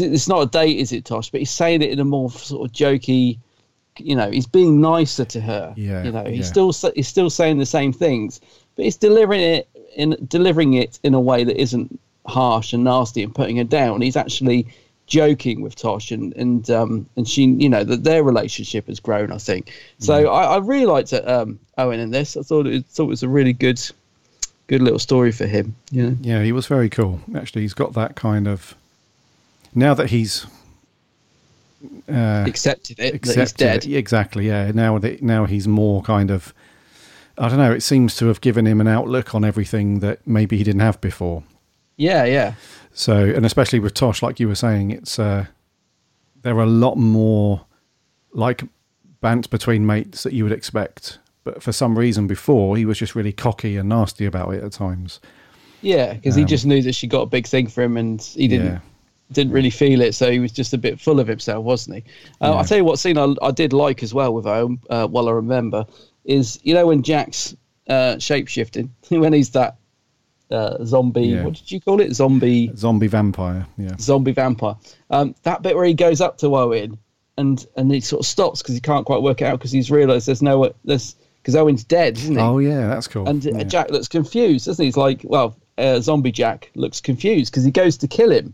it's 0.02 0.28
not 0.28 0.42
a 0.42 0.46
date, 0.48 0.78
is 0.80 0.92
it, 0.92 1.06
Tosh? 1.06 1.30
But 1.30 1.42
he's 1.42 1.52
saying 1.52 1.82
it 1.82 1.90
in 1.90 2.00
a 2.00 2.06
more 2.06 2.30
sort 2.32 2.70
of 2.70 2.74
jokey, 2.76 3.38
you 3.98 4.16
know, 4.16 4.30
he's 4.32 4.48
being 4.48 4.82
nicer 4.82 5.26
to 5.26 5.42
her. 5.42 5.74
Yeah, 5.76 6.04
You 6.04 6.12
know, 6.12 6.26
he's 6.26 6.40
yeah. 6.54 6.72
still 6.72 6.92
he's 6.96 7.08
still 7.08 7.30
saying 7.30 7.58
the 7.58 7.66
same 7.66 7.94
things, 7.94 8.42
but 8.76 8.86
he's 8.86 8.98
delivering 8.98 9.42
it 9.42 9.68
in 9.96 10.18
delivering 10.28 10.74
it 10.74 11.00
in 11.04 11.14
a 11.14 11.22
way 11.22 11.44
that 11.44 11.60
isn't 11.60 12.00
harsh 12.26 12.74
and 12.74 12.84
nasty 12.84 13.22
and 13.24 13.36
putting 13.36 13.58
her 13.58 13.64
down. 13.64 14.02
He's 14.02 14.16
actually 14.16 14.68
joking 15.06 15.62
with 15.62 15.76
Tosh 15.76 16.12
and 16.12 16.34
and 16.38 16.70
um 16.70 17.06
and 17.18 17.28
she 17.28 17.44
you 17.44 17.68
know 17.68 17.84
that 17.84 18.06
their 18.06 18.24
relationship 18.24 18.88
has 18.88 19.02
grown 19.02 19.34
I 19.34 19.38
think 19.38 19.74
so 20.00 20.30
I, 20.30 20.56
I 20.56 20.58
really 20.60 20.86
liked 20.86 21.12
it, 21.12 21.28
um 21.28 21.60
Owen 21.78 22.00
in 22.00 22.10
this 22.12 22.38
I 22.38 22.42
thought 22.42 22.66
it 22.68 22.86
thought 22.86 23.04
it 23.04 23.08
was 23.08 23.22
a 23.22 23.28
really 23.28 23.52
good 23.52 23.82
good 24.68 24.82
little 24.82 25.00
story 25.00 25.34
for 25.34 25.46
him 25.46 25.76
you 25.92 26.04
know 26.10 26.18
Yeah, 26.22 26.42
he 26.42 26.54
was 26.54 26.68
very 26.68 26.90
cool. 26.90 27.20
Actually, 27.36 27.64
he's 27.64 27.74
got 27.74 27.94
that 27.94 28.16
kind 28.16 28.48
of. 28.48 28.76
Now 29.76 29.94
that 29.94 30.10
he's 30.10 30.46
uh, 32.10 32.44
accepted 32.48 33.00
it 33.00 33.22
that 33.24 33.36
he's 33.36 33.52
dead 33.54 33.86
it- 33.86 33.96
exactly. 33.96 34.48
Yeah. 34.48 34.72
Now 34.74 34.98
that 35.00 35.22
now 35.22 35.46
he's 35.46 35.68
more 35.68 36.02
kind 36.02 36.32
of. 36.32 36.54
I 37.38 37.50
don't 37.50 37.58
know. 37.58 37.72
It 37.72 37.82
seems 37.82 38.16
to 38.18 38.28
have 38.28 38.42
given 38.42 38.68
him 38.68 38.80
an 38.80 38.88
outlook 38.88 39.34
on 39.34 39.44
everything 39.44 40.00
that 40.02 40.20
maybe 40.28 40.56
he 40.58 40.64
didn't 40.64 40.82
have 40.82 41.02
before. 41.02 41.44
yeah 41.98 42.26
yeah 42.26 42.54
So, 42.94 43.16
and 43.36 43.44
especially 43.46 43.80
with 43.80 43.96
Tosh, 43.96 44.22
like 44.22 44.40
you 44.40 44.48
were 44.48 44.54
saying, 44.56 44.92
it's 44.92 45.18
uh, 45.18 45.48
there 46.44 46.56
are 46.58 46.64
a 46.64 46.68
lot 46.68 46.96
more 46.96 47.66
like 48.34 48.64
bant 49.22 49.50
between 49.50 49.84
mates 49.86 50.22
that 50.24 50.34
you 50.34 50.44
would 50.44 50.54
expect. 50.54 51.18
But 51.44 51.64
for 51.64 51.72
some 51.72 51.98
reason, 51.98 52.28
before 52.28 52.78
he 52.78 52.86
was 52.86 53.00
just 53.00 53.16
really 53.16 53.34
cocky 53.34 53.78
and 53.78 53.90
nasty 53.90 54.26
about 54.26 54.54
it 54.54 54.64
at 54.64 54.72
times. 54.74 55.20
yeah 55.82 56.14
because 56.14 56.36
he 56.36 56.44
Um, 56.44 56.48
just 56.48 56.66
knew 56.68 56.82
that 56.84 56.94
she 56.94 57.08
got 57.08 57.22
a 57.22 57.26
big 57.26 57.48
thing 57.48 57.66
for 57.68 57.82
him 57.82 57.98
and 57.98 58.22
he 58.22 58.48
didn't 58.48 58.68
Yeah. 58.68 58.80
Didn't 59.34 59.54
really 59.54 59.70
feel 59.70 60.02
it 60.02 60.14
so 60.16 60.32
he 60.32 60.40
was 60.40 60.52
just 60.52 60.74
a 60.74 60.78
bit 60.78 61.00
full 61.00 61.20
of 61.20 61.28
himself 61.28 61.64
wasn't 61.64 61.96
he 61.98 62.04
uh, 62.42 62.48
Yeah. 62.48 62.52
I'll 62.58 62.66
tell 62.66 62.78
you 62.78 62.86
what 62.86 63.00
scene 63.00 63.18
I, 63.18 63.34
I 63.42 63.52
did 63.52 63.74
like 63.74 64.04
as 64.04 64.14
well 64.14 64.34
with 64.34 64.46
Owen 64.48 64.80
uh, 64.90 65.08
while 65.08 65.28
I 65.30 65.32
remember 65.32 65.86
is 66.26 66.60
you 66.64 66.74
know 66.74 66.88
when 66.88 67.04
Jack's 67.04 67.56
uh, 67.90 68.18
shape 68.20 68.48
shifting 68.48 68.90
when 69.10 69.34
he's 69.34 69.50
that 69.52 69.76
uh, 70.52 70.84
zombie 70.86 71.22
Yeah. 71.28 71.44
what 71.46 71.54
did 71.56 71.72
you 71.72 71.82
call 71.82 72.00
it 72.00 72.14
zombie 72.14 72.72
Zombie 72.76 73.08
vampire. 73.08 73.66
Yeah. 73.78 73.96
zombie 74.00 74.34
vampire. 74.34 74.76
Um, 75.10 75.34
that 75.44 75.62
bit 75.64 75.76
where 75.76 75.86
he 75.86 75.94
goes 75.94 76.22
up 76.22 76.38
to 76.40 76.56
Owen 76.56 76.98
and 77.38 77.66
and 77.76 77.92
he 77.92 78.00
sort 78.00 78.20
of 78.20 78.26
stops 78.28 78.62
because 78.62 78.76
he 78.76 78.82
can't 78.82 79.06
quite 79.06 79.22
work 79.24 79.42
it 79.42 79.46
out 79.46 79.58
because 79.58 79.72
he's 79.72 79.90
realised 79.90 80.28
there's 80.28 80.42
no 80.44 80.72
there's 80.86 81.16
because 81.42 81.56
Owen's 81.56 81.84
dead, 81.84 82.18
isn't 82.18 82.36
he? 82.36 82.40
Oh 82.42 82.60
yeah, 82.60 82.88
that's 82.88 83.08
cool. 83.08 83.28
and 83.28 83.46
uh, 83.48 83.50
yeah. 83.58 83.64
Jack 83.64 83.90
looks 83.90 84.08
confused, 84.08 84.66
doesn't 84.68 84.82
he? 84.82 84.88
He's 84.88 84.96
like, 84.98 85.22
well, 85.26 85.58
uh, 85.78 86.00
zombie 86.00 86.32
Jack 86.32 86.70
looks 86.76 87.02
confused 87.02 87.52
because 87.52 87.64
he 87.66 87.72
goes 87.72 87.98
to 87.98 88.08
kill 88.08 88.32
him, 88.32 88.54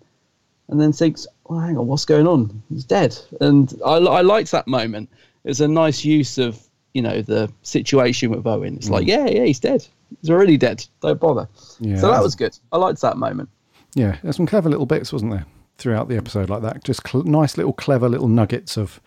and 0.70 0.80
then 0.80 0.93
thinks, 0.93 1.28
well, 1.45 1.59
hang 1.59 1.78
on, 1.78 1.88
what's 1.88 2.05
going 2.05 2.28
on? 2.28 2.63
He's 2.70 2.86
dead, 2.86 3.17
and 3.41 3.74
I 3.86 3.95
I 3.97 4.22
liked 4.22 4.51
that 4.51 4.67
moment. 4.67 5.09
It's 5.43 5.59
a 5.59 5.67
nice 5.67 6.05
use 6.05 6.38
of 6.38 6.59
you 6.93 7.01
know 7.01 7.22
the 7.22 7.51
situation 7.63 8.32
with 8.32 8.47
Owen. 8.47 8.76
It's 8.78 8.89
like, 8.89 9.05
Mm. 9.05 9.09
yeah, 9.09 9.26
yeah, 9.28 9.43
he's 9.45 9.59
dead. 9.59 9.86
He's 10.22 10.30
already 10.30 10.57
dead. 10.57 10.86
Don't 11.01 11.20
bother. 11.20 11.47
Yeah, 11.80 11.97
so 11.97 12.09
that 12.11 12.24
was 12.24 12.36
good. 12.36 12.57
I 12.72 12.78
liked 12.78 13.01
that 13.01 13.17
moment. 13.17 13.49
Yeah, 13.95 14.17
there's 14.24 14.36
some 14.38 14.45
clever 14.47 14.70
little 14.70 14.86
bits, 14.86 15.11
wasn't 15.13 15.32
there, 15.32 15.45
throughout 15.78 16.07
the 16.09 16.17
episode 16.17 16.49
like 16.49 16.61
that? 16.63 16.84
Just 16.84 17.07
cl- 17.07 17.24
nice 17.26 17.57
little 17.57 17.74
clever 17.74 18.09
little 18.09 18.28
nuggets 18.28 18.78
of 18.78 18.99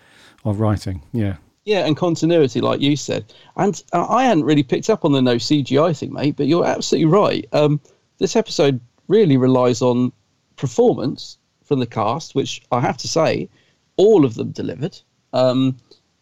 of 0.45 0.61
writing. 0.61 1.03
Yeah. 1.13 1.37
Yeah, 1.65 1.87
and 1.87 1.97
continuity, 1.97 2.61
like 2.61 2.81
you 2.81 2.97
said. 2.97 3.33
And 3.57 3.81
uh, 3.93 4.05
I 4.09 4.25
hadn't 4.25 4.43
really 4.43 4.65
picked 4.65 4.91
up 4.91 5.05
on 5.05 5.13
the 5.13 5.23
no 5.23 5.37
CGI 5.37 5.97
thing, 5.97 6.13
mate, 6.13 6.35
but 6.37 6.47
you're 6.49 6.67
absolutely 6.67 7.07
right. 7.07 7.47
Um, 7.53 7.81
this 8.19 8.35
episode 8.35 8.81
really 9.07 9.37
relies 9.37 9.81
on 9.81 10.11
performance 10.57 11.39
from 11.73 11.81
the 11.81 11.87
cast, 11.87 12.35
which 12.35 12.61
I 12.71 12.81
have 12.81 12.99
to 12.99 13.09
say, 13.09 13.49
all 13.97 14.27
of 14.27 14.35
them 14.35 14.51
delivered. 14.51 14.99
Um, 15.33 15.79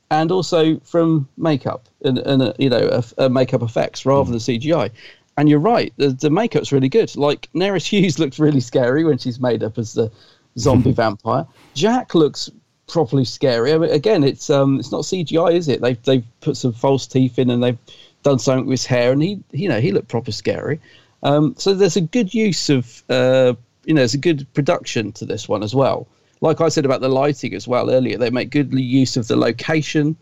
and 0.09 0.31
also 0.31 0.79
from 0.81 1.29
makeup 1.37 1.89
and, 2.05 2.19
and 2.19 2.41
uh, 2.41 2.53
you 2.57 2.71
know, 2.71 2.79
uh, 2.79 3.03
uh, 3.19 3.29
makeup 3.29 3.63
effects 3.63 4.07
rather 4.07 4.31
than 4.31 4.39
CGI. 4.39 4.93
And 5.37 5.49
you're 5.49 5.59
right, 5.59 5.93
the, 5.97 6.11
the 6.11 6.31
makeup's 6.31 6.71
really 6.71 6.89
good. 6.89 7.17
Like, 7.17 7.49
Nerys 7.53 7.85
Hughes 7.91 8.21
looks 8.21 8.39
really 8.39 8.61
scary 8.61 9.03
when 9.03 9.19
she's 9.19 9.41
made 9.41 9.65
up 9.65 9.77
as 9.77 9.95
the 9.95 10.13
zombie 10.59 10.93
vampire. 10.93 11.47
Jack 11.75 12.15
looks 12.15 12.49
properly 12.87 13.25
scary. 13.25 13.73
I 13.73 13.79
mean, 13.79 13.91
again, 13.91 14.23
it's 14.23 14.51
um, 14.51 14.79
it's 14.79 14.93
not 14.93 15.03
CGI, 15.03 15.55
is 15.55 15.69
it? 15.69 15.81
They've 15.81 16.01
they've 16.03 16.25
put 16.41 16.57
some 16.57 16.73
false 16.73 17.07
teeth 17.07 17.39
in 17.39 17.51
and 17.51 17.63
they've 17.63 17.79
done 18.23 18.39
something 18.39 18.67
with 18.67 18.81
his 18.81 18.87
hair, 18.87 19.13
and 19.13 19.23
he 19.23 19.43
you 19.53 19.69
know 19.69 19.81
he 19.81 19.93
looked 19.93 20.09
proper 20.09 20.33
scary. 20.33 20.81
Um, 21.23 21.55
so 21.57 21.75
there's 21.75 21.97
a 21.97 22.01
good 22.01 22.35
use 22.35 22.69
of 22.69 23.05
uh, 23.09 23.55
you 23.85 23.95
know, 23.95 24.01
there's 24.01 24.15
a 24.15 24.19
good 24.19 24.47
production 24.55 25.13
to 25.13 25.25
this 25.25 25.49
one 25.49 25.63
as 25.63 25.75
well. 25.75 26.07
Like 26.43 26.61
I 26.61 26.69
said 26.71 26.85
about 26.87 27.01
the 27.03 27.09
lighting 27.09 27.53
as 27.55 27.69
well 27.69 27.91
earlier, 27.91 28.17
they 28.17 28.31
make 28.31 28.51
good 28.51 28.73
use 28.73 29.17
of 29.19 29.29
the 29.29 29.37
location. 29.37 30.17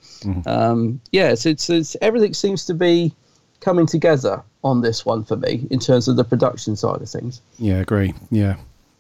Um, 0.47 1.01
yeah, 1.13 1.35
so 1.35 1.51
it's, 1.51 1.71
it's 1.71 1.97
everything 2.03 2.35
seems 2.35 2.65
to 2.67 2.75
be 2.75 3.15
coming 3.61 3.87
together 3.87 4.43
on 4.65 4.81
this 4.81 5.07
one 5.07 5.25
for 5.25 5.37
me 5.37 5.67
in 5.71 5.79
terms 5.79 6.09
of 6.09 6.17
the 6.17 6.25
production 6.25 6.75
side 6.77 7.01
of 7.03 7.09
things. 7.09 7.41
Yeah, 7.59 7.77
agree. 7.77 8.15
Yeah. 8.31 8.57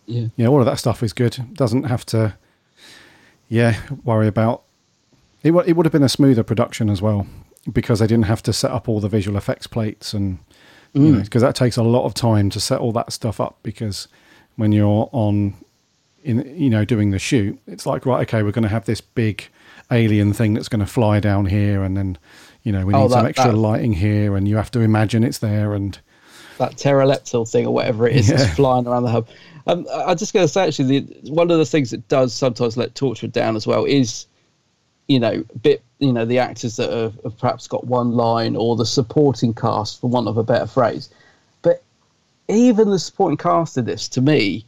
Yeah. 0.06 0.28
Yeah, 0.36 0.46
all 0.46 0.60
of 0.60 0.66
that 0.66 0.78
stuff 0.78 1.02
is 1.02 1.12
good. 1.12 1.38
Doesn't 1.54 1.84
have 1.84 2.06
to, 2.06 2.34
yeah, 3.48 3.80
worry 4.04 4.26
about. 4.28 4.62
It, 5.42 5.52
it 5.66 5.74
would 5.76 5.86
have 5.86 5.92
been 5.92 6.02
a 6.02 6.08
smoother 6.08 6.42
production 6.42 6.88
as 6.90 7.02
well 7.02 7.26
because 7.72 7.98
they 7.98 8.06
didn't 8.06 8.24
have 8.26 8.42
to 8.44 8.52
set 8.52 8.70
up 8.70 8.88
all 8.88 9.00
the 9.00 9.08
visual 9.08 9.36
effects 9.36 9.66
plates 9.66 10.14
and, 10.14 10.38
you 10.92 11.00
Mm. 11.02 11.12
know, 11.14 11.20
because 11.22 11.42
that 11.42 11.54
takes 11.54 11.76
a 11.76 11.82
lot 11.82 12.04
of 12.04 12.14
time 12.14 12.48
to 12.50 12.60
set 12.60 12.80
all 12.80 12.92
that 12.92 13.12
stuff 13.12 13.40
up 13.40 13.58
because 13.62 14.08
when 14.58 14.72
you're 14.72 15.08
on, 15.12 15.54
in 16.24 16.54
you 16.58 16.68
know, 16.68 16.84
doing 16.84 17.10
the 17.12 17.18
shoot. 17.18 17.58
It's 17.66 17.86
like 17.86 18.04
right, 18.04 18.22
okay, 18.28 18.42
we're 18.42 18.50
going 18.52 18.64
to 18.64 18.68
have 18.68 18.84
this 18.84 19.00
big 19.00 19.44
alien 19.90 20.32
thing 20.34 20.52
that's 20.52 20.68
going 20.68 20.80
to 20.80 20.86
fly 20.86 21.20
down 21.20 21.46
here, 21.46 21.82
and 21.84 21.96
then 21.96 22.18
you 22.64 22.72
know 22.72 22.84
we 22.84 22.92
need 22.92 22.98
Oh, 23.00 23.08
some 23.08 23.24
extra 23.26 23.52
that- 23.52 23.56
lighting 23.56 23.94
here, 23.94 24.36
and 24.36 24.46
you 24.46 24.56
have 24.56 24.70
to 24.72 24.80
imagine 24.80 25.24
it's 25.24 25.38
there, 25.38 25.72
and 25.74 25.98
that 26.58 26.76
pterodactyl 26.76 27.46
thing 27.46 27.66
or 27.66 27.72
whatever 27.72 28.08
it 28.08 28.16
is 28.16 28.28
Yeah. 28.28 28.36
that's 28.36 28.54
flying 28.56 28.86
around 28.88 29.04
the 29.04 29.10
hub. 29.10 29.28
Um, 29.68 29.86
I- 29.94 30.04
I'm 30.10 30.16
just 30.18 30.34
going 30.34 30.44
to 30.44 30.52
say 30.52 30.66
actually, 30.66 31.00
the, 31.00 31.30
one 31.30 31.50
of 31.52 31.58
the 31.58 31.64
things 31.66 31.92
that 31.92 32.06
does 32.08 32.34
sometimes 32.34 32.76
let 32.76 32.94
Torchwood 32.94 33.30
down 33.32 33.54
as 33.54 33.64
well 33.66 33.84
is, 33.84 34.26
you 35.06 35.20
know, 35.20 35.44
bit 35.62 35.82
you 36.00 36.12
know 36.12 36.24
the 36.24 36.38
actors 36.40 36.76
that 36.76 36.90
have, 36.90 37.14
have 37.22 37.38
perhaps 37.38 37.68
got 37.68 37.86
one 37.86 38.10
line 38.12 38.56
or 38.56 38.74
the 38.76 38.84
supporting 38.86 39.54
cast, 39.54 40.00
for 40.00 40.10
want 40.10 40.26
of 40.26 40.36
a 40.36 40.42
better 40.42 40.66
phrase. 40.66 41.08
Even 42.48 42.90
the 42.90 42.98
supporting 42.98 43.36
cast 43.36 43.76
of 43.76 43.84
this, 43.84 44.08
to 44.08 44.20
me, 44.20 44.64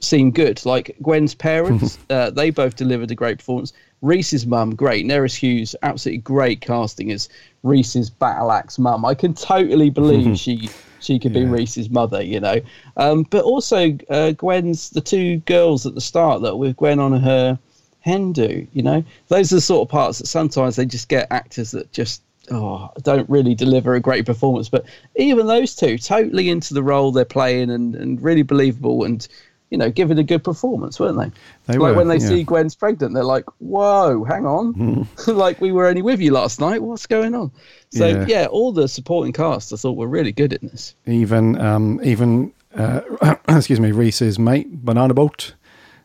seemed 0.00 0.34
good. 0.34 0.64
Like 0.64 0.96
Gwen's 1.02 1.34
parents, 1.34 1.98
uh, 2.10 2.30
they 2.30 2.50
both 2.50 2.76
delivered 2.76 3.10
a 3.10 3.14
great 3.14 3.38
performance. 3.38 3.72
Rhys's 4.02 4.46
mum, 4.46 4.74
great. 4.74 5.04
Nerys 5.04 5.34
Hughes, 5.34 5.76
absolutely 5.82 6.22
great 6.22 6.60
casting 6.60 7.10
as 7.12 7.28
Rhys's 7.62 8.10
battle 8.10 8.50
axe 8.50 8.78
mum. 8.78 9.04
I 9.04 9.14
can 9.14 9.34
totally 9.34 9.90
believe 9.90 10.38
she 10.38 10.70
she 11.00 11.18
could 11.18 11.32
be 11.32 11.44
Rhys's 11.44 11.90
mother, 11.90 12.22
you 12.22 12.40
know. 12.40 12.60
Um, 12.96 13.24
but 13.24 13.44
also 13.44 13.96
uh, 14.08 14.32
Gwen's 14.32 14.90
the 14.90 15.00
two 15.00 15.38
girls 15.38 15.86
at 15.86 15.94
the 15.94 16.00
start 16.00 16.42
that 16.42 16.56
were 16.56 16.68
with 16.68 16.76
Gwen 16.76 16.98
on 16.98 17.20
her 17.20 17.58
hen 18.00 18.32
do, 18.32 18.66
you 18.72 18.82
know. 18.82 19.04
Those 19.28 19.52
are 19.52 19.56
the 19.56 19.60
sort 19.60 19.86
of 19.86 19.90
parts 19.90 20.18
that 20.18 20.26
sometimes 20.26 20.76
they 20.76 20.86
just 20.86 21.08
get 21.08 21.28
actors 21.30 21.70
that 21.72 21.92
just 21.92 22.22
oh 22.50 22.90
don't 23.02 23.28
really 23.30 23.54
deliver 23.54 23.94
a 23.94 24.00
great 24.00 24.26
performance. 24.26 24.68
But 24.68 24.84
even 25.16 25.46
those 25.46 25.74
two, 25.74 25.98
totally 25.98 26.48
into 26.48 26.74
the 26.74 26.82
role 26.82 27.12
they're 27.12 27.24
playing 27.24 27.70
and, 27.70 27.94
and 27.94 28.22
really 28.22 28.42
believable 28.42 29.04
and 29.04 29.26
you 29.70 29.78
know, 29.78 29.88
giving 29.88 30.18
a 30.18 30.24
good 30.24 30.42
performance, 30.42 30.98
weren't 30.98 31.16
they? 31.16 31.30
They 31.72 31.78
like 31.78 31.92
were, 31.92 31.94
when 31.98 32.08
they 32.08 32.16
yeah. 32.16 32.26
see 32.28 32.42
Gwen's 32.42 32.74
pregnant, 32.74 33.14
they're 33.14 33.22
like, 33.22 33.44
"Whoa, 33.60 34.24
hang 34.24 34.44
on! 34.44 35.06
like 35.28 35.60
we 35.60 35.70
were 35.70 35.86
only 35.86 36.02
with 36.02 36.20
you 36.20 36.32
last 36.32 36.58
night. 36.58 36.82
What's 36.82 37.06
going 37.06 37.36
on?" 37.36 37.52
So 37.90 38.08
Yeah. 38.08 38.24
yeah. 38.26 38.46
all 38.46 38.72
the 38.72 38.88
supporting 38.88 39.32
cast 39.32 39.72
I 39.72 39.76
thought 39.76 39.96
were 39.96 40.08
really 40.08 40.32
good 40.32 40.54
in 40.54 40.66
this. 40.72 40.96
even 41.06 41.56
um, 41.60 42.00
even 42.02 42.52
uh, 42.74 43.02
excuse 43.48 43.78
me, 43.78 43.92
Rhys's 43.92 44.40
mate, 44.40 44.66
Banana 44.84 45.14
Boat. 45.14 45.54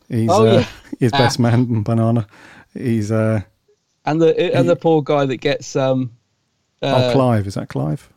He's 0.09 0.29
Oh, 0.29 0.45
uh, 0.45 0.53
yeah. 0.59 0.65
his 0.99 1.11
Ah. 1.11 1.17
best 1.17 1.39
man, 1.39 1.81
Banana. 1.81 2.27
He's 2.75 3.11
uh, 3.11 3.41
And 4.05 4.21
the 4.21 4.55
and 4.55 4.69
the 4.69 4.75
poor 4.75 5.01
guy 5.01 5.25
that 5.25 5.37
gets 5.37 5.75
um, 5.75 6.11
oh 6.81 6.87
uh, 6.87 7.11
Clive. 7.13 7.47
Is 7.47 7.55
that 7.55 7.69
Clive? 7.69 8.09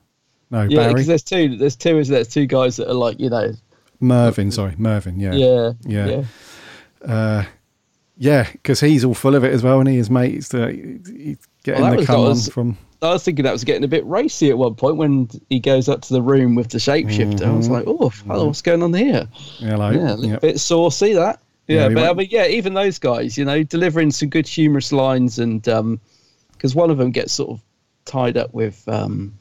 No, 0.50 0.62
yeah, 0.62 0.78
Barry. 0.78 0.92
because 0.94 1.06
there's 1.06 1.22
two. 1.22 1.56
There's 1.56 1.76
two. 1.76 1.98
Is 1.98 2.08
there's 2.08 2.28
two 2.28 2.46
guys 2.46 2.76
that 2.76 2.88
are 2.90 2.94
like 2.94 3.20
you 3.20 3.28
know, 3.30 3.52
Mervyn, 4.00 4.50
sorry, 4.50 4.74
Mervyn. 4.78 5.20
Yeah, 5.20 5.32
Yeah, 5.34 5.72
yeah, 5.84 6.06
yeah. 6.06 6.24
Uh, 7.14 7.44
yeah, 8.16 8.48
because 8.52 8.80
he's 8.80 9.04
all 9.04 9.14
full 9.14 9.34
of 9.34 9.44
it 9.44 9.52
as 9.52 9.62
well, 9.62 9.78
and 9.80 9.88
he 9.88 9.96
his 9.96 10.10
mates. 10.10 10.52
Uh, 10.52 10.68
he's 10.68 11.38
getting 11.64 11.82
Well, 11.82 11.96
the 11.96 12.06
come 12.06 12.20
on 12.20 12.40
from. 12.40 12.78
I 13.00 13.10
was 13.12 13.22
thinking 13.22 13.44
that 13.44 13.52
was 13.52 13.62
getting 13.62 13.84
a 13.84 13.88
bit 13.88 14.04
racy 14.06 14.50
at 14.50 14.58
one 14.58 14.74
point 14.74 14.96
when 14.96 15.28
he 15.50 15.60
goes 15.60 15.88
up 15.88 16.02
to 16.02 16.12
the 16.12 16.20
room 16.22 16.56
with 16.56 16.70
the 16.70 16.78
shapeshifter. 16.78 17.42
I 17.46 17.50
was 17.52 17.68
Mhm. 17.68 17.70
like, 17.72 17.84
oh, 17.86 18.08
hello, 18.26 18.46
what's 18.46 18.60
going 18.62 18.82
on 18.82 18.92
here? 18.92 19.28
Hello. 19.60 19.90
Yeah, 19.90 20.14
a 20.14 20.16
Yep. 20.16 20.40
bit 20.40 20.58
saucy 20.60 21.12
that. 21.12 21.40
Yeah, 21.68 21.86
Yeah, 21.86 21.94
but 21.94 22.10
I 22.10 22.14
mean, 22.14 22.26
yeah, 22.32 22.46
even 22.48 22.74
those 22.74 22.98
guys, 22.98 23.38
you 23.38 23.44
know, 23.44 23.62
delivering 23.62 24.10
some 24.10 24.30
good 24.30 24.48
humorous 24.48 24.90
lines, 24.92 25.38
and 25.38 25.62
because 25.62 26.74
one 26.74 26.90
of 26.90 26.98
them 26.98 27.12
gets 27.12 27.34
sort 27.34 27.50
of 27.50 27.60
tied 28.08 28.36
up 28.36 28.52
with 28.52 28.82
um, 28.88 29.38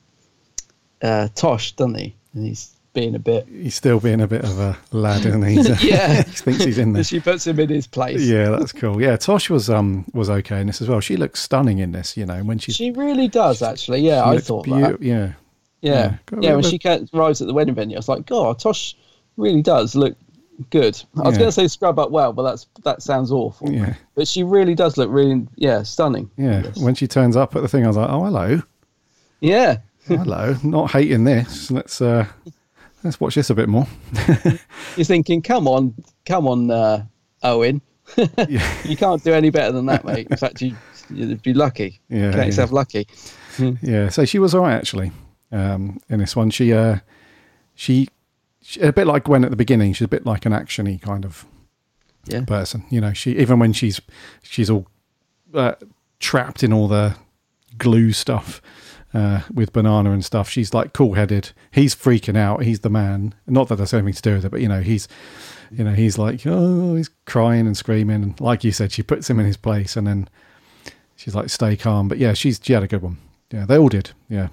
uh, 1.02 1.30
Tosh, 1.36 1.72
doesn't 1.74 1.96
he? 1.96 2.16
And 2.34 2.46
he's 2.46 2.76
being 2.94 3.16
a 3.16 3.20
bit. 3.20 3.48
He's 3.48 3.76
still 3.76 4.00
being 4.00 4.22
a 4.22 4.28
bit 4.28 4.44
of 4.44 4.60
a 4.60 4.78
lad, 4.92 5.26
isn't 5.26 5.44
he? 5.44 5.56
He's, 5.56 5.84
yeah, 5.84 6.24
he 6.24 6.32
thinks 6.32 6.64
he's 6.64 6.78
in 6.78 6.94
there. 6.94 7.04
She 7.04 7.20
puts 7.20 7.46
him 7.46 7.60
in 7.60 7.70
his 7.70 7.86
place. 7.88 8.22
Yeah, 8.22 8.50
that's 8.50 8.72
cool. 8.74 9.02
Yeah, 9.02 9.16
Tosh 9.18 9.50
was 9.50 9.70
um 9.70 10.06
was 10.14 10.30
okay 10.30 10.60
in 10.62 10.68
this 10.68 10.82
as 10.82 10.90
well. 10.90 11.00
She 11.00 11.16
looks 11.16 11.40
stunning 11.40 11.78
in 11.80 11.92
this. 11.92 12.18
You 12.18 12.26
know 12.26 12.44
when 12.44 12.58
she's 12.58 12.76
She 12.76 12.92
really 12.92 13.28
does, 13.28 13.62
actually. 13.62 14.00
Yeah, 14.02 14.26
I 14.26 14.40
thought 14.40 14.66
beau- 14.66 14.80
that. 14.80 15.02
Yeah, 15.02 15.16
Yeah, 15.16 15.34
Yeah, 15.82 15.94
yeah. 15.94 16.18
got 16.26 16.38
a 16.38 16.42
bit 16.42 16.56
when 16.56 16.64
she 16.64 16.80
arrives 17.14 17.42
at 17.42 17.48
the 17.48 17.54
wedding 17.54 17.76
venue, 17.76 17.96
I 17.98 18.00
was 18.00 18.10
like, 18.10 18.26
God, 18.26 18.60
Tosh 18.60 18.96
really 19.38 19.62
does 19.62 19.96
look 19.96 20.18
good. 20.70 21.02
I 21.18 21.22
was 21.24 21.34
Yeah. 21.36 21.40
going 21.40 21.48
to 21.48 21.52
say 21.52 21.68
scrub 21.68 22.00
up 22.00 22.12
well, 22.12 22.34
but 22.34 22.44
that's 22.44 22.68
that 22.84 23.02
sounds 23.02 23.32
awful. 23.32 23.72
Yeah. 23.72 23.94
But 24.16 24.28
she 24.28 24.44
really 24.44 24.76
does 24.76 24.98
look 24.98 25.10
really, 25.12 25.48
yeah, 25.56 25.84
stunning. 25.84 26.30
yeah. 26.38 26.64
When 26.78 26.96
she 26.96 27.08
turns 27.08 27.36
up 27.36 27.56
at 27.56 27.62
the 27.62 27.68
thing, 27.68 27.84
I 27.84 27.88
was 27.88 27.98
like, 27.98 28.10
oh 28.10 28.24
hello, 28.26 28.62
Yeah. 29.40 29.78
hello. 30.08 30.56
Not 30.64 30.92
hating 30.92 31.24
this. 31.26 31.70
Let's 31.72 32.02
uh 32.02 32.26
let's 33.04 33.20
watch 33.20 33.36
this 33.36 33.50
a 33.50 33.56
bit 33.56 33.70
more. 33.70 33.88
You're 34.96 35.06
thinking, 35.06 35.42
come 35.42 35.68
on, 35.68 35.94
come 36.26 36.48
on, 36.48 36.72
uh, 36.72 37.06
Owen. 37.44 37.82
you 38.48 38.96
can't 38.98 39.24
do 39.24 39.34
any 39.34 39.50
better 39.50 39.72
than 39.74 39.86
that, 39.88 40.06
mate. 40.06 40.28
In 40.32 40.38
fact, 40.38 40.62
you, 40.62 40.76
you'd 41.10 41.42
be 41.44 41.54
lucky. 41.54 42.00
Yeah, 42.10 42.32
Count 42.32 42.36
yeah. 42.38 42.46
yourself 42.46 42.72
lucky. 42.72 43.06
yeah, 43.82 44.10
so 44.10 44.24
she 44.26 44.40
was 44.40 44.56
all 44.56 44.62
right 44.62 44.74
actually. 44.76 45.12
Um, 45.52 46.00
in 46.10 46.20
this 46.20 46.36
one, 46.36 46.50
she 46.50 46.74
uh 46.74 46.98
she, 47.76 48.08
she 48.68 48.82
a 48.82 48.92
bit 48.92 49.08
like 49.08 49.24
Gwen 49.24 49.46
at 49.46 49.50
the 49.50 49.56
beginning. 49.56 49.94
She's 49.94 50.04
a 50.06 50.10
bit 50.10 50.26
like 50.26 50.46
an 50.46 50.52
actiony 50.52 51.02
kind 51.02 51.24
of 51.24 51.46
Yeah. 52.26 52.44
person. 52.44 52.84
You 52.90 53.00
know, 53.00 53.14
she 53.14 53.32
even 53.38 53.60
when 53.60 53.72
she's 53.72 54.02
she's 54.44 54.70
all 54.70 54.88
uh, 55.54 55.76
trapped 56.20 56.64
in 56.64 56.74
all 56.74 56.90
the 56.90 57.16
glue 57.78 58.12
stuff 58.12 58.62
uh, 59.14 59.42
with 59.54 59.72
banana 59.72 60.12
and 60.12 60.26
stuff. 60.26 60.50
She's 60.50 60.74
like 60.74 60.92
cool 60.92 61.14
headed. 61.14 61.52
He's 61.72 61.96
freaking 61.96 62.36
out. 62.36 62.64
He's 62.64 62.82
the 62.82 62.90
man. 62.90 63.34
Not 63.48 63.70
that 63.70 63.78
that's 63.78 63.94
anything 63.94 64.14
to 64.14 64.22
do 64.22 64.34
with 64.36 64.46
it, 64.46 64.50
but 64.52 64.60
you 64.60 64.68
know, 64.68 64.82
he's 64.82 65.08
you 65.72 65.84
know 65.86 65.94
he's 65.94 66.18
like 66.18 66.46
oh 66.46 66.96
he's 66.96 67.10
crying 67.26 67.68
and 67.68 67.78
screaming 67.78 68.22
and 68.24 68.40
like 68.42 68.66
you 68.66 68.74
said, 68.74 68.92
she 68.92 69.02
puts 69.04 69.30
him 69.30 69.40
in 69.40 69.46
his 69.46 69.58
place 69.58 69.96
and 69.96 70.06
then 70.08 70.28
she's 71.16 71.36
like 71.36 71.50
stay 71.50 71.78
calm. 71.78 72.10
But 72.10 72.18
yeah, 72.18 72.34
she's 72.34 72.60
she 72.62 72.74
had 72.74 72.84
a 72.84 72.88
good 72.88 73.02
one. 73.02 73.18
Yeah, 73.50 73.66
they 73.66 73.78
all 73.78 73.88
did. 73.90 74.12
Yeah. 74.28 74.50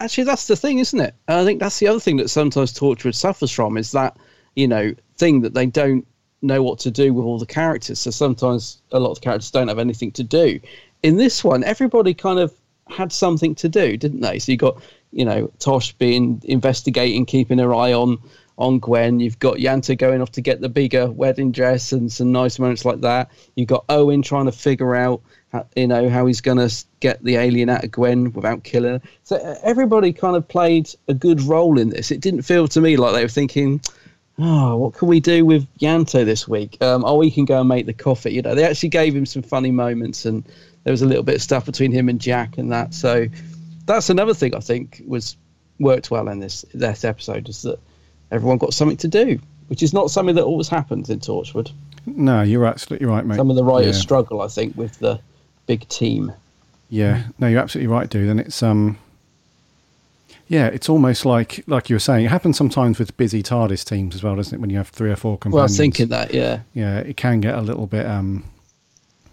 Actually, 0.00 0.24
that's 0.24 0.46
the 0.46 0.56
thing, 0.56 0.78
isn't 0.78 1.00
it? 1.00 1.14
And 1.28 1.38
I 1.38 1.44
think 1.44 1.60
that's 1.60 1.78
the 1.78 1.88
other 1.88 2.00
thing 2.00 2.16
that 2.16 2.30
sometimes 2.30 2.72
Torchwood 2.72 3.14
suffers 3.14 3.50
from 3.50 3.76
is 3.76 3.92
that, 3.92 4.16
you 4.56 4.66
know, 4.66 4.94
thing 5.18 5.42
that 5.42 5.52
they 5.52 5.66
don't 5.66 6.06
know 6.42 6.62
what 6.62 6.78
to 6.80 6.90
do 6.90 7.12
with 7.12 7.26
all 7.26 7.38
the 7.38 7.46
characters. 7.46 7.98
So 7.98 8.10
sometimes 8.10 8.80
a 8.92 8.98
lot 8.98 9.10
of 9.10 9.20
characters 9.20 9.50
don't 9.50 9.68
have 9.68 9.78
anything 9.78 10.10
to 10.12 10.22
do. 10.22 10.58
In 11.02 11.18
this 11.18 11.44
one, 11.44 11.62
everybody 11.64 12.14
kind 12.14 12.38
of 12.38 12.54
had 12.88 13.12
something 13.12 13.54
to 13.56 13.68
do, 13.68 13.98
didn't 13.98 14.20
they? 14.20 14.38
So 14.38 14.52
you 14.52 14.58
got, 14.58 14.82
you 15.12 15.24
know, 15.26 15.52
Tosh 15.58 15.92
being 15.92 16.40
investigating, 16.44 17.26
keeping 17.26 17.58
her 17.58 17.74
eye 17.74 17.92
on 17.92 18.18
on 18.60 18.78
Gwen. 18.78 19.20
You've 19.20 19.38
got 19.38 19.56
Ianto 19.56 19.96
going 19.96 20.20
off 20.20 20.32
to 20.32 20.40
get 20.40 20.60
the 20.60 20.68
bigger 20.68 21.10
wedding 21.10 21.50
dress 21.50 21.92
and 21.92 22.12
some 22.12 22.30
nice 22.30 22.58
moments 22.58 22.84
like 22.84 23.00
that. 23.00 23.30
You've 23.56 23.68
got 23.68 23.84
Owen 23.88 24.22
trying 24.22 24.46
to 24.46 24.52
figure 24.52 24.94
out, 24.94 25.22
how, 25.52 25.66
you 25.74 25.88
know, 25.88 26.08
how 26.08 26.26
he's 26.26 26.40
going 26.40 26.58
to 26.58 26.84
get 27.00 27.24
the 27.24 27.36
alien 27.36 27.68
out 27.68 27.84
of 27.84 27.90
Gwen 27.90 28.32
without 28.32 28.62
killing 28.62 29.00
her. 29.00 29.02
So 29.24 29.36
uh, 29.36 29.56
everybody 29.62 30.12
kind 30.12 30.36
of 30.36 30.46
played 30.46 30.90
a 31.08 31.14
good 31.14 31.40
role 31.40 31.78
in 31.78 31.88
this. 31.88 32.10
It 32.10 32.20
didn't 32.20 32.42
feel 32.42 32.68
to 32.68 32.80
me 32.80 32.96
like 32.96 33.14
they 33.14 33.24
were 33.24 33.28
thinking, 33.28 33.80
oh, 34.38 34.76
what 34.76 34.94
can 34.94 35.08
we 35.08 35.20
do 35.20 35.44
with 35.44 35.66
Ianto 35.78 36.24
this 36.24 36.46
week? 36.46 36.76
Um, 36.82 37.04
oh, 37.04 37.16
we 37.16 37.30
can 37.30 37.44
go 37.44 37.60
and 37.60 37.68
make 37.68 37.86
the 37.86 37.92
coffee. 37.92 38.32
You 38.32 38.42
know, 38.42 38.54
they 38.54 38.64
actually 38.64 38.90
gave 38.90 39.14
him 39.14 39.26
some 39.26 39.42
funny 39.42 39.70
moments, 39.70 40.24
and 40.24 40.44
there 40.84 40.92
was 40.92 41.02
a 41.02 41.06
little 41.06 41.22
bit 41.22 41.36
of 41.36 41.42
stuff 41.42 41.66
between 41.66 41.92
him 41.92 42.08
and 42.08 42.20
Jack 42.20 42.58
and 42.58 42.72
that. 42.72 42.94
So 42.94 43.26
that's 43.86 44.10
another 44.10 44.34
thing 44.34 44.54
I 44.54 44.60
think 44.60 45.02
was 45.06 45.36
worked 45.78 46.10
well 46.10 46.28
in 46.28 46.40
this 46.40 46.64
this 46.74 47.04
episode 47.04 47.48
is 47.48 47.62
that 47.62 47.80
everyone 48.30 48.58
got 48.58 48.74
something 48.74 48.96
to 48.98 49.08
do, 49.08 49.38
which 49.68 49.82
is 49.82 49.92
not 49.92 50.10
something 50.10 50.34
that 50.36 50.44
always 50.44 50.68
happens 50.68 51.10
in 51.10 51.20
Torchwood. 51.20 51.70
No, 52.06 52.42
you're 52.42 52.64
absolutely 52.66 53.06
right, 53.06 53.24
mate. 53.26 53.36
Some 53.36 53.50
of 53.50 53.56
the 53.56 53.64
writers 53.64 53.96
Yeah. 53.96 54.02
struggle, 54.02 54.40
I 54.40 54.48
think, 54.48 54.76
with 54.76 54.98
the 54.98 55.20
big 55.66 55.86
team. 55.88 56.32
Yeah, 56.88 57.24
no, 57.38 57.46
you're 57.46 57.60
absolutely 57.60 57.92
right, 57.92 58.08
dude. 58.08 58.28
And 58.28 58.40
it's 58.40 58.62
um, 58.62 58.98
yeah, 60.48 60.66
it's 60.66 60.88
almost 60.88 61.24
like 61.24 61.62
like 61.66 61.88
you 61.88 61.94
were 61.96 62.00
saying. 62.00 62.24
It 62.24 62.30
happens 62.30 62.56
sometimes 62.56 62.98
with 62.98 63.16
busy 63.16 63.42
TARDIS 63.42 63.84
teams 63.84 64.14
as 64.14 64.22
well, 64.22 64.34
doesn't 64.36 64.54
it? 64.54 64.60
When 64.60 64.70
you 64.70 64.78
have 64.78 64.88
three 64.88 65.10
or 65.10 65.16
four 65.16 65.38
companions. 65.38 65.54
Well, 65.54 65.62
I 65.62 65.64
was 65.66 65.76
thinking 65.76 66.08
that, 66.08 66.34
yeah. 66.34 66.60
Yeah, 66.74 66.98
it 66.98 67.16
can 67.16 67.40
get 67.40 67.54
a 67.54 67.60
little 67.60 67.86
bit 67.86 68.06
um, 68.06 68.44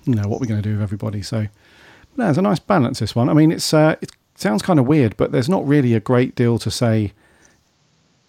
you 0.06 0.14
know, 0.16 0.28
what 0.28 0.40
we're 0.40 0.48
going 0.48 0.62
to 0.62 0.68
do 0.70 0.76
with 0.76 0.84
everybody. 0.84 1.22
So, 1.24 1.48
no, 2.16 2.26
there's 2.26 2.38
a 2.38 2.42
nice 2.44 2.60
balance. 2.60 3.00
This 3.00 3.16
one. 3.16 3.30
I 3.30 3.34
mean, 3.34 3.52
it's 3.52 3.74
uh, 3.74 3.96
it 4.02 4.12
sounds 4.36 4.62
kind 4.62 4.80
of 4.80 4.86
weird, 4.86 5.18
but 5.18 5.32
there's 5.32 5.50
not 5.50 5.68
really 5.68 5.96
a 5.96 6.00
great 6.00 6.36
deal 6.36 6.60
to 6.60 6.70
say 6.70 7.14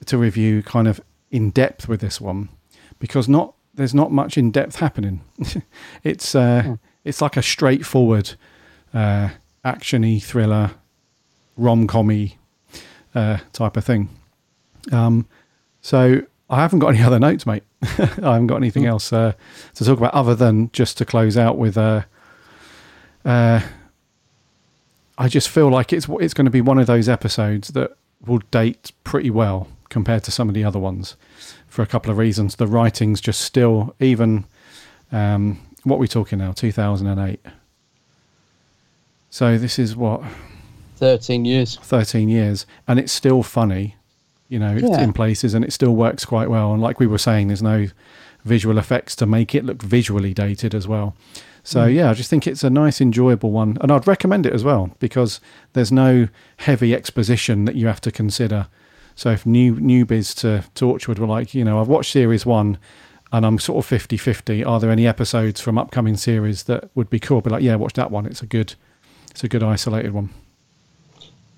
to 0.07 0.19
review 0.19 0.63
kind 0.63 0.89
of 0.89 1.01
in 1.31 1.51
depth 1.51 1.89
with 1.89 2.01
this 2.01 2.21
one 2.21 2.49
because 2.99 3.29
not 3.29 3.55
there's 3.75 3.95
not 3.95 4.11
much 4.11 4.37
in 4.37 4.51
depth 4.51 4.77
happening. 4.77 5.21
it's 6.05 6.35
uh, 6.35 6.77
it's 7.05 7.21
like 7.21 7.37
a 7.37 7.43
straightforward 7.43 8.35
uh, 8.93 9.31
actiony 9.65 10.23
thriller, 10.23 10.73
rom 11.57 11.87
commy 11.87 12.35
uh, 13.15 13.39
type 13.53 13.77
of 13.77 13.85
thing. 13.85 14.09
Um, 14.91 15.27
so 15.81 16.23
I 16.51 16.57
haven't 16.57 16.81
got 16.81 16.89
any 16.89 17.03
other 17.05 17.19
notes, 17.19 17.47
mate. 17.47 17.63
I 17.83 18.33
haven't 18.33 18.49
got 18.49 18.57
anything 18.57 18.87
else 18.87 19.13
uh, 19.13 19.33
to 19.75 19.85
talk 19.85 19.99
about 19.99 20.15
other 20.15 20.35
than 20.35 20.71
just 20.73 20.99
to 20.99 21.05
close 21.05 21.37
out 21.37 21.57
with. 21.57 21.79
Uh, 21.79 22.03
uh, 23.25 23.61
I 25.17 25.29
just 25.29 25.49
feel 25.49 25.69
like 25.69 25.93
it's 25.93 26.09
it's 26.21 26.35
going 26.35 26.45
to 26.45 26.51
be 26.51 26.61
one 26.61 26.79
of 26.79 26.87
those 26.87 27.09
episodes 27.09 27.69
that 27.69 27.97
will 28.25 28.41
date 28.51 28.93
pretty 29.05 29.31
well 29.31 29.69
compared 29.89 30.23
to 30.25 30.31
some 30.31 30.49
of 30.49 30.55
the 30.55 30.65
other 30.65 30.79
ones 30.79 31.17
for 31.67 31.83
a 31.83 31.87
couple 31.87 32.11
of 32.11 32.19
reasons. 32.19 32.57
The 32.57 32.67
writing's 32.67 33.21
just 33.21 33.41
still 33.41 33.95
even 34.01 34.45
um, 35.13 35.59
what 35.85 35.97
are 35.97 36.01
we 36.01 36.09
talking 36.09 36.39
now? 36.39 36.53
Two 36.53 36.73
thousand 36.73 37.07
and 37.07 37.21
eight. 37.21 37.41
So 39.31 39.59
this 39.59 39.79
is 39.79 39.95
what 39.97 40.23
13 40.97 41.45
years. 41.45 41.77
13 41.83 42.29
years, 42.29 42.67
and 42.89 42.99
it's 42.99 43.13
still 43.13 43.43
funny, 43.43 43.95
you 44.49 44.59
know, 44.59 44.75
Yeah. 44.75 45.01
in 45.03 45.13
places, 45.13 45.55
and 45.55 45.65
it 45.65 45.73
still 45.73 45.95
works 45.95 46.25
quite 46.25 46.51
well. 46.51 46.73
And 46.73 46.83
like 46.83 46.99
we 46.99 47.07
were 47.07 47.19
saying, 47.19 47.49
there's 47.49 47.63
no 47.63 47.87
visual 48.45 48.79
effects 48.79 49.15
to 49.17 49.27
make 49.27 49.55
it 49.55 49.65
look 49.65 49.83
visually 49.83 50.33
dated 50.35 50.75
as 50.75 50.89
well. 50.89 51.15
So 51.63 51.87
Mm. 51.87 51.95
yeah, 51.95 52.11
I 52.11 52.15
just 52.15 52.31
think 52.31 52.47
it's 52.47 52.65
a 52.65 52.71
nice, 52.71 53.01
enjoyable 53.01 53.51
one, 53.53 53.77
and 53.81 53.93
I'd 53.93 54.07
recommend 54.07 54.47
it 54.47 54.53
as 54.55 54.65
well 54.65 54.91
because 54.99 55.41
there's 55.75 55.93
no 55.93 56.29
heavy 56.59 56.95
exposition 56.95 57.65
that 57.67 57.77
you 57.77 57.87
have 57.87 58.01
to 58.03 58.11
consider. 58.11 58.67
So 59.19 59.31
if 59.31 59.45
new 59.45 59.75
newbies 59.75 60.33
to 60.43 60.65
Torchwood 60.77 61.19
were 61.19 61.27
like, 61.27 61.53
you 61.53 61.65
know, 61.65 61.81
I've 61.81 61.89
watched 61.89 62.13
series 62.13 62.47
one. 62.47 62.79
And 63.33 63.45
I'm 63.45 63.59
sort 63.59 63.85
of 63.85 63.87
50 63.87 64.17
50. 64.17 64.63
Are 64.63 64.79
there 64.79 64.93
any 64.93 65.09
episodes 65.09 65.61
from 65.61 65.77
upcoming 65.77 66.17
series 66.17 66.63
that 66.63 66.89
would 66.95 67.11
be 67.11 67.19
cool? 67.19 67.41
Be 67.41 67.51
like, 67.51 67.65
yeah, 67.65 67.75
watch 67.75 67.95
that 67.95 68.13
one. 68.13 68.27
It's 68.27 68.43
a 68.43 68.47
good, 68.47 68.77
it's 69.33 69.43
a 69.43 69.49
good 69.49 69.65
isolated 69.65 70.13
one. 70.13 70.31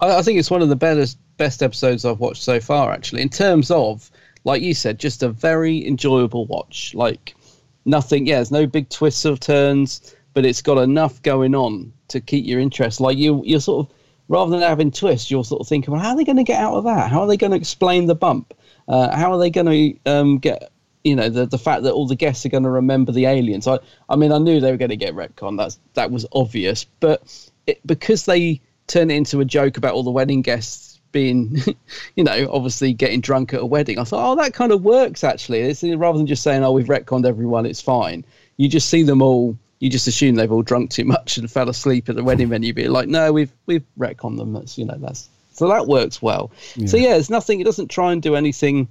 I, 0.00 0.16
I 0.16 0.22
think 0.22 0.38
it's 0.38 0.50
one 0.50 0.62
of 0.62 0.70
the 0.70 0.74
best 0.74 1.18
best 1.36 1.62
episodes 1.62 2.06
I've 2.06 2.18
watched 2.18 2.42
so 2.42 2.60
far. 2.60 2.92
Actually, 2.92 3.20
in 3.20 3.28
terms 3.28 3.70
of, 3.70 4.10
like 4.44 4.62
you 4.62 4.72
said, 4.72 4.98
just 4.98 5.22
a 5.22 5.28
very 5.28 5.86
enjoyable 5.86 6.46
watch. 6.46 6.94
Like 6.94 7.36
nothing. 7.84 8.26
Yeah, 8.26 8.36
there's 8.36 8.50
no 8.50 8.66
big 8.66 8.88
twists 8.88 9.26
or 9.26 9.36
turns, 9.36 10.16
but 10.32 10.46
it's 10.46 10.62
got 10.62 10.78
enough 10.78 11.20
going 11.22 11.54
on 11.54 11.92
to 12.08 12.22
keep 12.22 12.46
your 12.46 12.58
interest. 12.58 13.02
Like 13.02 13.18
you, 13.18 13.42
you're 13.44 13.60
sort 13.60 13.86
of 13.86 13.99
rather 14.30 14.52
than 14.52 14.60
having 14.60 14.92
twists, 14.92 15.28
you're 15.30 15.44
sort 15.44 15.60
of 15.60 15.66
thinking, 15.66 15.92
well, 15.92 16.00
how 16.00 16.10
are 16.10 16.16
they 16.16 16.24
going 16.24 16.36
to 16.36 16.44
get 16.44 16.60
out 16.60 16.74
of 16.74 16.84
that? 16.84 17.10
How 17.10 17.22
are 17.22 17.26
they 17.26 17.36
going 17.36 17.50
to 17.50 17.56
explain 17.56 18.06
the 18.06 18.14
bump? 18.14 18.54
Uh, 18.86 19.14
how 19.14 19.32
are 19.32 19.38
they 19.38 19.50
going 19.50 19.66
to 19.66 20.10
um, 20.10 20.38
get? 20.38 20.70
You 21.02 21.16
know 21.16 21.30
the 21.30 21.46
the 21.46 21.58
fact 21.58 21.84
that 21.84 21.92
all 21.92 22.06
the 22.06 22.14
guests 22.14 22.44
are 22.44 22.50
going 22.50 22.64
to 22.64 22.70
remember 22.70 23.10
the 23.10 23.24
aliens. 23.24 23.66
I 23.66 23.78
I 24.10 24.16
mean 24.16 24.32
I 24.32 24.38
knew 24.38 24.60
they 24.60 24.70
were 24.70 24.76
going 24.76 24.90
to 24.90 24.96
get 24.96 25.14
retcon. 25.14 25.56
That's 25.56 25.78
that 25.94 26.10
was 26.10 26.26
obvious, 26.32 26.84
but 27.00 27.22
it, 27.66 27.80
because 27.86 28.26
they 28.26 28.60
turn 28.86 29.10
it 29.10 29.14
into 29.14 29.40
a 29.40 29.46
joke 29.46 29.78
about 29.78 29.94
all 29.94 30.02
the 30.02 30.10
wedding 30.10 30.42
guests 30.42 31.00
being, 31.10 31.56
you 32.16 32.24
know, 32.24 32.50
obviously 32.52 32.92
getting 32.92 33.22
drunk 33.22 33.54
at 33.54 33.60
a 33.60 33.66
wedding. 33.66 33.98
I 33.98 34.04
thought, 34.04 34.32
oh, 34.32 34.36
that 34.36 34.52
kind 34.52 34.72
of 34.72 34.82
works 34.82 35.24
actually. 35.24 35.60
It's, 35.60 35.82
rather 35.82 36.18
than 36.18 36.26
just 36.26 36.42
saying, 36.42 36.62
oh, 36.64 36.72
we've 36.72 36.86
retconned 36.86 37.26
everyone, 37.26 37.64
it's 37.64 37.80
fine. 37.80 38.24
You 38.58 38.68
just 38.68 38.90
see 38.90 39.02
them 39.02 39.22
all. 39.22 39.56
You 39.80 39.90
just 39.90 40.06
assume 40.06 40.34
they've 40.36 40.52
all 40.52 40.62
drunk 40.62 40.90
too 40.90 41.04
much 41.04 41.36
and 41.38 41.50
fell 41.50 41.68
asleep 41.68 42.08
at 42.08 42.14
the 42.16 42.22
wedding 42.24 42.48
venue. 42.48 42.72
Be 42.72 42.86
like, 42.88 43.08
no, 43.08 43.32
we've 43.32 43.52
we've 43.66 43.84
retconned 43.98 44.36
them. 44.38 44.52
That's 44.52 44.78
you 44.78 44.84
know 44.84 44.96
that's 44.98 45.28
so 45.52 45.68
that 45.68 45.86
works 45.88 46.22
well. 46.22 46.50
So 46.86 46.96
Yeah. 46.96 47.08
yeah, 47.10 47.16
it's 47.16 47.30
nothing. 47.30 47.60
It 47.60 47.64
doesn't 47.64 47.88
try 47.88 48.12
and 48.12 48.22
do 48.22 48.34
anything 48.36 48.88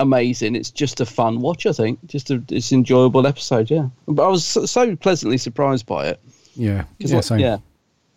amazing. 0.00 0.54
It's 0.54 0.70
just 0.70 1.00
a 1.00 1.06
fun 1.06 1.40
watch. 1.40 1.66
I 1.66 1.72
think 1.72 1.98
just 2.06 2.30
a 2.30 2.42
it's 2.50 2.70
an 2.72 2.78
enjoyable 2.78 3.26
episode. 3.26 3.70
Yeah, 3.70 3.88
but 4.06 4.24
I 4.24 4.28
was 4.28 4.44
so, 4.44 4.66
so 4.66 4.94
pleasantly 4.96 5.38
surprised 5.38 5.86
by 5.86 6.06
it. 6.08 6.20
Yeah, 6.54 6.84
yeah, 6.98 7.20
same. 7.20 7.38
yeah, 7.40 7.58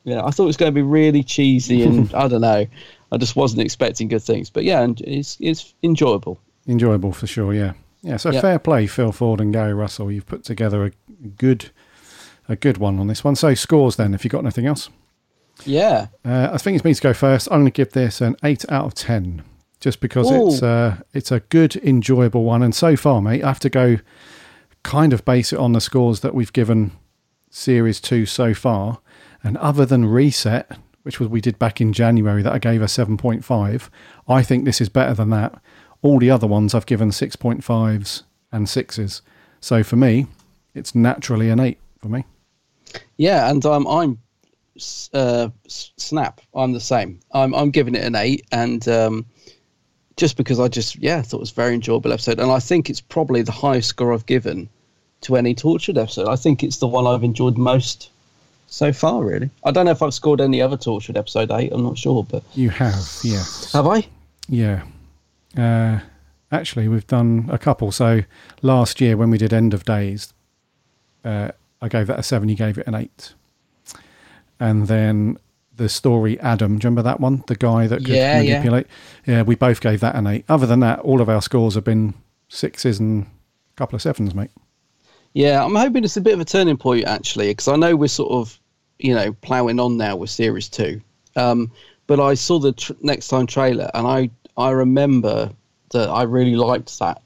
yeah. 0.04 0.24
I 0.26 0.32
thought 0.32 0.44
it 0.44 0.48
was 0.48 0.58
going 0.58 0.72
to 0.72 0.76
be 0.76 0.82
really 0.82 1.24
cheesy, 1.24 1.84
and 1.84 2.14
I 2.14 2.28
don't 2.28 2.42
know. 2.42 2.66
I 3.12 3.18
just 3.18 3.36
wasn't 3.36 3.62
expecting 3.62 4.08
good 4.08 4.24
things, 4.24 4.50
but 4.50 4.64
yeah, 4.64 4.82
and 4.82 5.00
it's 5.02 5.38
it's 5.40 5.74
enjoyable. 5.84 6.40
enjoyable 6.68 7.12
for 7.14 7.28
sure. 7.28 7.54
Yeah, 7.54 7.74
yeah. 8.02 8.18
So 8.18 8.32
Yep. 8.32 8.42
fair 8.42 8.60
play, 8.60 8.88
Phil 8.88 9.12
Ford 9.12 9.40
and 9.42 9.52
Gary 9.54 9.74
Russell. 9.74 10.12
You've 10.12 10.26
put 10.28 10.44
together 10.44 10.86
a 10.86 10.92
good, 11.38 11.70
a 12.52 12.56
good 12.56 12.78
one 12.78 13.00
on 13.00 13.08
this 13.08 13.24
one. 13.24 13.36
So 13.36 13.54
scores 13.54 13.96
then, 13.96 14.14
if 14.14 14.24
you've 14.24 14.32
got 14.32 14.40
anything 14.44 14.66
else. 14.68 14.90
Yeah, 15.66 16.08
Uh, 16.26 16.50
I 16.54 16.58
think 16.58 16.76
it's 16.76 16.86
me 16.86 16.94
to 16.94 17.02
go 17.02 17.14
first. 17.14 17.48
I'm 17.52 17.60
going 17.60 17.66
to 17.66 17.72
give 17.72 17.92
this 17.92 18.20
an 18.22 18.36
eight 18.44 18.66
out 18.72 18.86
of 18.86 18.94
ten, 18.94 19.44
just 19.80 20.00
because 20.00 20.32
it's 20.32 20.64
Ooh. 20.64 20.66
uh, 20.66 20.98
it's 21.14 21.32
a 21.32 21.42
good, 21.42 21.76
enjoyable 21.76 22.44
one. 22.44 22.64
And 22.64 22.74
so 22.74 22.96
far, 22.96 23.22
mate, 23.22 23.44
I 23.44 23.48
have 23.48 23.60
to 23.60 23.70
go 23.70 23.98
kind 24.84 25.14
of 25.14 25.24
base 25.24 25.54
it 25.54 25.60
on 25.60 25.74
the 25.74 25.82
scores 25.82 26.22
that 26.22 26.34
we've 26.34 26.54
given 26.54 26.92
series 27.52 28.00
two 28.02 28.26
so 28.26 28.54
far. 28.54 29.00
And 29.44 29.58
other 29.58 29.86
than 29.86 30.06
Reset, 30.06 30.72
which 31.04 31.20
was 31.20 31.30
we 31.30 31.42
did 31.42 31.60
back 31.60 31.80
in 31.80 31.94
January, 31.94 32.42
that 32.42 32.54
I 32.54 32.60
gave 32.60 32.82
a 32.82 32.88
seven 32.88 33.18
point 33.18 33.46
five, 33.46 33.92
I 34.28 34.42
think 34.42 34.66
this 34.66 34.82
is 34.82 34.90
better 34.90 35.14
than 35.14 35.30
that. 35.32 35.62
All 36.02 36.18
the 36.18 36.32
other 36.32 36.48
ones 36.48 36.74
I've 36.74 36.88
given 36.88 37.12
six 37.12 37.36
point 37.36 37.64
fives 37.64 38.24
and 38.52 38.68
sixes. 38.68 39.22
So 39.60 39.84
for 39.84 39.96
me, 39.96 40.26
it's 40.74 40.96
naturally 40.96 41.50
an 41.50 41.60
eight 41.60 41.78
for 42.02 42.08
me. 42.08 42.26
Yeah, 43.18 43.50
and 43.50 43.66
um, 43.66 43.88
I'm 43.88 44.18
uh, 45.14 45.50
snap. 45.68 46.42
I'm 46.56 46.74
the 46.74 46.80
same. 46.80 47.20
I'm 47.34 47.54
I'm 47.54 47.72
giving 47.72 47.96
it 47.96 48.04
an 48.04 48.16
eight, 48.16 48.46
and 48.52 48.88
um, 48.88 49.26
just 50.18 50.38
because 50.38 50.60
I 50.60 50.68
just 50.68 50.96
yeah 50.98 51.22
thought 51.22 51.38
it 51.38 51.42
was 51.42 51.52
a 51.52 51.56
very 51.56 51.74
enjoyable 51.74 52.12
episode, 52.14 52.40
and 52.40 52.52
I 52.52 52.60
think 52.60 52.90
it's 52.90 53.02
probably 53.02 53.42
the 53.42 53.52
highest 53.52 53.90
score 53.90 54.14
I've 54.14 54.26
given 54.26 54.70
to 55.22 55.36
any 55.36 55.54
Torchwood 55.54 56.02
episode. 56.02 56.28
I 56.28 56.36
think 56.36 56.64
it's 56.64 56.78
the 56.78 56.88
one 56.88 57.06
I've 57.06 57.24
enjoyed 57.24 57.58
most 57.58 58.10
so 58.68 58.92
far. 58.92 59.24
Really, 59.24 59.50
I 59.64 59.72
don't 59.72 59.86
know 59.86 59.92
if 59.92 60.02
I've 60.02 60.14
scored 60.14 60.42
any 60.42 60.62
other 60.62 60.78
Torchwood 60.78 61.18
episode 61.18 61.52
eight. 61.52 61.72
I'm 61.72 61.84
not 61.84 61.98
sure, 61.98 62.24
but 62.24 62.44
You 62.56 62.70
have, 62.70 63.20
yeah. 63.24 63.44
have 63.74 63.88
I? 63.88 64.08
Yeah. 64.48 64.84
Uh, 65.58 66.00
actually, 66.52 66.88
we've 66.88 67.08
done 67.08 67.50
a 67.52 67.58
couple. 67.58 67.92
So 67.92 68.22
last 68.62 69.02
year 69.02 69.18
when 69.18 69.30
we 69.30 69.38
did 69.38 69.54
End 69.54 69.74
of 69.74 69.86
Days, 69.86 70.34
uh, 71.24 71.52
I 71.82 71.88
gave 71.88 72.08
that 72.08 72.20
a 72.20 72.24
seven. 72.24 72.50
You 72.50 72.56
gave 72.56 72.78
it 72.78 72.88
an 72.88 72.96
eight. 72.96 73.34
And 74.60 74.88
then 74.88 75.38
the 75.76 75.90
story 75.90 76.40
Adam, 76.40 76.78
do 76.78 76.86
you 76.86 76.90
remember 76.90 77.02
that 77.04 77.20
one? 77.20 77.44
The 77.48 77.56
guy 77.56 77.88
that 77.88 78.00
could 78.00 78.10
Yeah, 78.10 78.40
yeah. 78.42 78.52
manipulate. 78.60 78.88
Yeah. 79.26 79.42
we 79.42 79.56
both 79.56 79.82
gave 79.82 80.00
that 80.02 80.16
an 80.16 80.28
eight. 80.28 80.46
Other 80.48 80.68
than 80.68 80.80
that, 80.82 81.00
all 81.00 81.22
of 81.22 81.30
our 81.30 81.42
scores 81.42 81.76
have 81.76 81.84
been 81.84 82.14
sixes 82.50 83.00
and 83.00 83.24
a 83.24 83.76
couple 83.78 83.96
of 83.96 84.02
sevens, 84.02 84.36
mate. 84.36 84.52
Yeah, 85.34 85.64
I'm 85.64 85.76
hoping 85.76 86.04
it's 86.04 86.18
a 86.18 86.22
bit 86.22 86.34
of 86.34 86.40
a 86.40 86.46
turning 86.46 86.78
point 86.78 87.06
actually, 87.06 87.48
because 87.50 87.68
I 87.70 87.78
know 87.78 87.96
we're 87.96 88.08
sort 88.10 88.32
of, 88.32 88.60
you 89.00 89.16
know, 89.16 89.32
ploughing 89.34 89.80
on 89.80 89.98
now 89.98 90.16
with 90.18 90.30
series 90.30 90.70
two. 90.70 91.02
Um, 91.36 91.72
but 92.06 92.20
I 92.20 92.34
saw 92.34 92.60
the 92.60 92.74
tr- 92.74 92.94
next 93.02 93.30
time 93.30 93.48
trailer, 93.48 93.90
and 93.94 94.06
I 94.06 94.30
I 94.58 94.72
remember 94.72 95.50
that 95.92 96.10
I 96.10 96.24
really 96.24 96.56
liked 96.58 97.00
that 97.00 97.22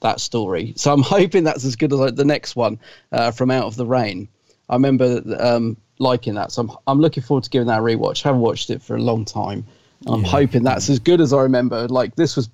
that 0.00 0.20
story. 0.20 0.72
So 0.76 0.92
I'm 0.92 1.02
hoping 1.18 1.44
that's 1.44 1.64
as 1.64 1.76
good 1.76 1.92
as 1.92 1.98
like, 1.98 2.16
the 2.16 2.24
next 2.24 2.56
one 2.56 2.78
uh, 3.12 3.30
from 3.30 3.50
Out 3.50 3.64
of 3.64 3.76
the 3.76 3.86
Rain. 3.86 4.28
I 4.68 4.74
remember 4.74 5.22
um, 5.38 5.76
liking 5.98 6.34
that, 6.34 6.52
so 6.52 6.62
I'm 6.62 6.70
I'm 6.86 7.00
looking 7.00 7.22
forward 7.22 7.44
to 7.44 7.50
giving 7.50 7.68
that 7.68 7.80
a 7.80 7.82
rewatch. 7.82 8.24
I 8.24 8.28
haven't 8.28 8.42
watched 8.42 8.70
it 8.70 8.82
for 8.82 8.96
a 8.96 9.02
long 9.02 9.24
time. 9.24 9.64
I'm 10.06 10.24
hoping 10.24 10.62
that's 10.62 10.88
as 10.88 10.98
good 10.98 11.20
as 11.20 11.32
I 11.32 11.42
remember. 11.42 11.86
Like 11.88 12.14
this 12.14 12.36
was 12.36 12.48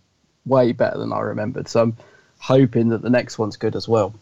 way 0.46 0.72
better 0.72 0.98
than 0.98 1.12
I 1.12 1.20
remembered, 1.20 1.68
so 1.68 1.82
I'm 1.82 1.96
hoping 2.38 2.88
that 2.88 3.02
the 3.02 3.10
next 3.10 3.38
one's 3.38 3.56
good 3.56 3.76
as 3.76 3.86
well. 3.86 4.14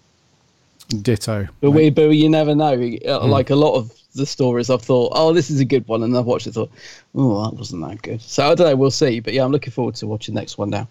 Ditto. 0.89 1.49
But 1.61 1.71
we, 1.71 1.91
but 1.91 2.11
you 2.11 2.29
never 2.29 2.55
know. 2.55 2.75
Uh, 2.75 3.21
Hmm. 3.21 3.31
Like 3.31 3.51
a 3.51 3.57
lot 3.57 3.75
of 3.75 3.93
the 4.15 4.27
stories, 4.27 4.71
I've 4.71 4.83
thought, 4.83 5.13
oh, 5.15 5.33
this 5.33 5.51
is 5.51 5.61
a 5.61 5.65
good 5.65 5.87
one, 5.89 6.03
and 6.03 6.17
I've 6.17 6.27
watched 6.27 6.47
it, 6.47 6.53
thought, 6.53 6.71
oh, 7.15 7.45
that 7.45 7.57
wasn't 7.57 7.89
that 7.89 8.03
good. 8.03 8.21
So 8.21 8.51
I 8.51 8.55
don't 8.55 8.67
know. 8.67 8.77
We'll 8.77 8.91
see. 8.91 9.21
But 9.21 9.33
yeah, 9.33 9.45
I'm 9.45 9.53
looking 9.53 9.73
forward 9.73 9.95
to 9.97 10.07
watching 10.07 10.35
the 10.35 10.41
next 10.41 10.59
one 10.59 10.71
now. 10.71 10.87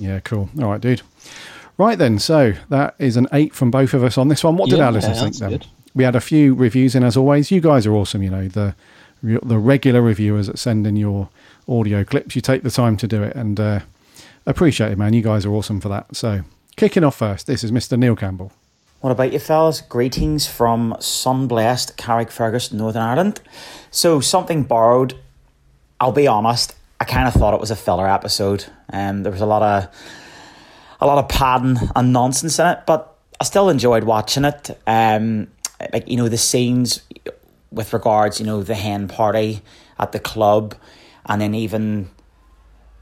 Yeah, 0.00 0.20
cool. 0.20 0.48
All 0.60 0.70
right, 0.70 0.80
dude. 0.80 1.02
Right 1.76 1.98
then, 1.98 2.18
so 2.18 2.54
that 2.68 2.94
is 2.98 3.16
an 3.16 3.26
eight 3.32 3.52
from 3.54 3.70
both 3.70 3.94
of 3.94 4.04
us 4.04 4.16
on 4.16 4.28
this 4.28 4.44
one. 4.44 4.56
What 4.56 4.70
did 4.70 4.78
Yeah, 4.78 4.86
our 4.86 4.92
listeners 4.92 5.20
think 5.20 5.36
then? 5.38 5.50
good. 5.50 5.66
We 5.94 6.04
had 6.04 6.14
a 6.16 6.20
few 6.20 6.54
reviews 6.54 6.94
in 6.94 7.02
as 7.02 7.16
always. 7.16 7.50
You 7.50 7.60
guys 7.60 7.86
are 7.86 7.92
awesome. 7.94 8.22
You 8.22 8.30
know 8.30 8.48
the 8.48 8.74
the 9.22 9.58
regular 9.58 10.02
reviewers 10.02 10.46
that 10.48 10.58
send 10.58 10.86
in 10.86 10.96
your 10.96 11.28
audio 11.68 12.04
clips. 12.04 12.36
You 12.36 12.42
take 12.42 12.62
the 12.62 12.70
time 12.70 12.96
to 12.98 13.06
do 13.08 13.22
it, 13.22 13.34
and 13.34 13.58
uh, 13.58 13.80
appreciate 14.46 14.92
it, 14.92 14.98
man. 14.98 15.14
You 15.14 15.22
guys 15.22 15.44
are 15.46 15.50
awesome 15.52 15.80
for 15.80 15.88
that. 15.88 16.14
So 16.14 16.42
kicking 16.76 17.02
off 17.04 17.16
first, 17.16 17.46
this 17.46 17.64
is 17.64 17.72
Mr. 17.72 17.98
Neil 17.98 18.14
Campbell. 18.16 18.52
What 19.00 19.10
about 19.10 19.32
you, 19.32 19.38
fellas? 19.38 19.80
Greetings 19.82 20.46
from 20.46 20.96
sun-blessed 20.98 21.98
Carrickfergus, 21.98 22.72
Northern 22.72 23.02
Ireland. 23.02 23.42
So, 23.90 24.20
something 24.20 24.62
borrowed. 24.62 25.14
I'll 26.00 26.10
be 26.12 26.26
honest. 26.26 26.74
I 27.00 27.04
kind 27.04 27.28
of 27.28 27.34
thought 27.34 27.52
it 27.52 27.60
was 27.60 27.70
a 27.70 27.76
filler 27.76 28.08
episode. 28.08 28.64
Um, 28.90 29.22
there 29.22 29.30
was 29.32 29.42
a 29.42 29.46
lot 29.46 29.62
of 29.62 29.88
a 31.04 31.06
lot 31.06 31.18
of 31.18 31.28
padding 31.28 31.76
and 31.94 32.12
nonsense 32.14 32.58
in 32.58 32.66
it, 32.66 32.78
but 32.86 33.14
I 33.38 33.44
still 33.44 33.68
enjoyed 33.68 34.04
watching 34.04 34.46
it. 34.46 34.70
Um, 34.86 35.48
like 35.92 36.08
you 36.08 36.16
know 36.16 36.28
the 36.28 36.38
scenes 36.38 37.02
with 37.70 37.92
regards, 37.92 38.40
you 38.40 38.46
know, 38.46 38.62
the 38.62 38.74
hen 38.74 39.06
party 39.06 39.60
at 39.98 40.12
the 40.12 40.18
club, 40.18 40.74
and 41.26 41.42
then 41.42 41.54
even 41.54 42.08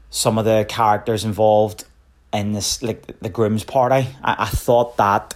some 0.09 0.37
of 0.37 0.43
the 0.43 0.65
characters 0.67 1.23
involved 1.23 1.85
in 2.33 2.51
this, 2.51 2.83
like 2.83 3.19
the 3.21 3.29
groom's 3.29 3.63
party. 3.63 4.09
I, 4.21 4.35
I 4.39 4.47
thought 4.47 4.97
that 4.97 5.35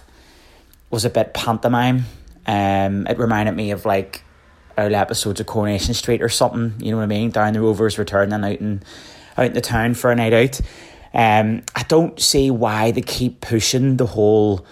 was 0.90 1.06
a 1.06 1.10
bit 1.10 1.32
pantomime. 1.32 2.04
Um, 2.46 3.06
it 3.06 3.18
reminded 3.18 3.52
me 3.52 3.70
of 3.70 3.86
like 3.86 4.22
early 4.76 4.94
episodes 4.94 5.40
of 5.40 5.46
Coronation 5.46 5.94
Street 5.94 6.20
or 6.20 6.28
something. 6.28 6.74
You 6.84 6.90
know 6.90 6.98
what 6.98 7.04
I 7.04 7.06
mean? 7.06 7.30
Down 7.30 7.54
the 7.54 7.62
Rovers 7.62 7.98
returning 7.98 8.44
out 8.44 8.60
in 8.60 8.82
out 9.38 9.46
in 9.46 9.52
the 9.54 9.62
town 9.62 9.94
for 9.94 10.10
a 10.10 10.16
night 10.16 10.34
out. 10.34 10.60
Um, 11.14 11.62
I 11.74 11.82
don't 11.84 12.18
see 12.20 12.50
why 12.50 12.90
they 12.90 13.00
keep 13.00 13.40
pushing 13.40 13.96
the 13.96 14.06
whole 14.06 14.66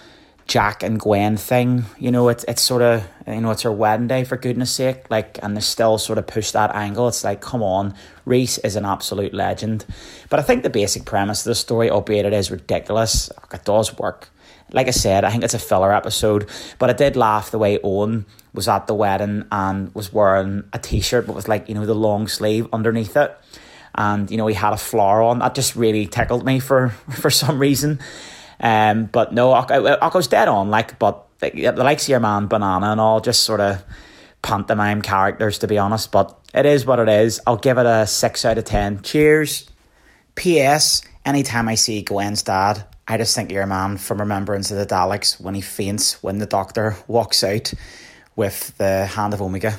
Jack 0.47 0.83
and 0.83 1.01
Gwen 1.01 1.37
thing. 1.37 1.85
You 1.99 2.11
know, 2.11 2.29
it's 2.29 2.45
it's 2.45 2.63
sort 2.63 2.83
of 2.83 3.07
you 3.27 3.41
know 3.41 3.51
it's 3.51 3.63
her 3.63 3.73
wedding 3.73 4.07
day 4.07 4.25
for 4.25 4.37
goodness 4.37 4.71
sake. 4.71 5.11
Like, 5.11 5.39
and 5.43 5.57
they 5.57 5.61
still 5.61 5.99
sort 5.99 6.19
of 6.19 6.27
push 6.27 6.53
that 6.53 6.75
angle. 6.75 7.09
It's 7.09 7.25
like, 7.25 7.41
come 7.41 7.63
on, 7.63 7.95
Rhys 8.25 8.59
is 8.59 8.77
an 8.77 8.85
absolute 8.85 9.35
legend. 9.35 9.85
But 10.29 10.39
I 10.39 10.43
think 10.43 10.63
the 10.63 10.71
basic 10.71 11.05
premise 11.05 11.41
of 11.41 11.51
the 11.51 11.55
story, 11.55 11.91
albeit 11.91 12.27
it 12.27 12.33
is 12.33 12.51
ridiculous, 12.51 13.31
it 13.53 13.65
does 13.65 13.97
work. 13.99 14.29
Like 14.73 14.89
I 14.89 14.93
said, 14.93 15.25
I 15.25 15.31
think 15.31 15.45
it's 15.45 15.55
a 15.55 15.61
filler 15.61 15.93
episode, 15.93 16.49
but 16.79 16.91
I 16.91 16.93
did 16.93 17.15
laugh 17.17 17.51
the 17.53 17.59
way 17.59 17.79
Owen 17.85 18.27
was 18.53 18.67
at 18.67 18.89
the 18.89 18.95
wedding 18.95 19.45
and 19.53 19.95
was 19.95 20.13
wearing 20.13 20.65
a 20.73 20.79
t-shirt, 20.79 21.27
but 21.27 21.37
was 21.37 21.49
like 21.49 21.69
you 21.69 21.75
know 21.75 21.87
the 21.87 21.95
long 21.95 22.29
sleeve 22.29 22.69
underneath 22.73 23.17
it, 23.17 23.37
and 23.97 24.31
you 24.31 24.37
know 24.37 24.47
he 24.47 24.55
had 24.55 24.73
a 24.73 24.77
flower 24.77 25.23
on. 25.23 25.39
That 25.41 25.55
just 25.55 25.77
really 25.77 26.07
tickled 26.07 26.45
me 26.45 26.61
for 26.61 26.89
for 27.11 27.31
some 27.31 27.59
reason. 27.59 28.01
Um, 28.61 29.07
but 29.07 29.33
no, 29.33 29.53
I 29.53 29.67
dead 30.29 30.49
on. 30.49 30.71
Like, 30.71 30.99
but 30.99 31.27
the, 31.41 31.51
the 31.51 31.85
likes 31.85 32.05
of 32.05 32.09
your 32.09 32.21
man 32.21 32.47
Banana 32.47 32.93
and 32.93 33.01
all 33.01 33.21
just 33.21 33.43
sort 33.43 33.61
of 33.61 33.83
pantomime 34.43 35.03
characters, 35.03 35.59
to 35.59 35.67
be 35.67 35.79
honest. 35.79 36.11
But 36.11 36.39
it 36.55 36.65
is 36.67 36.87
what 36.87 36.99
it 36.99 37.09
is. 37.09 37.41
I'll 37.47 37.57
give 37.57 37.79
it 37.79 37.87
a 37.87 38.07
six 38.07 38.45
out 38.45 38.59
of 38.59 38.65
ten. 38.65 39.03
Cheers. 39.03 39.69
P.S. 40.35 41.03
Anytime 41.25 41.69
I 41.69 41.75
see 41.75 42.03
Gwen's 42.03 42.43
dad, 42.43 42.85
I 43.09 43.17
just 43.17 43.35
think 43.35 43.51
your 43.51 43.67
man 43.67 43.97
from 43.97 44.19
Remembrance 44.19 44.71
of 44.71 44.79
the 44.79 44.87
Daleks 44.87 45.41
when 45.41 45.55
he 45.55 45.61
faints 45.61 46.23
when 46.23 46.39
the 46.39 46.47
doctor 46.47 46.97
walks 47.09 47.43
out 47.43 47.73
with 48.37 48.77
the 48.79 49.07
hand 49.07 49.33
of 49.33 49.41
Omega. 49.41 49.77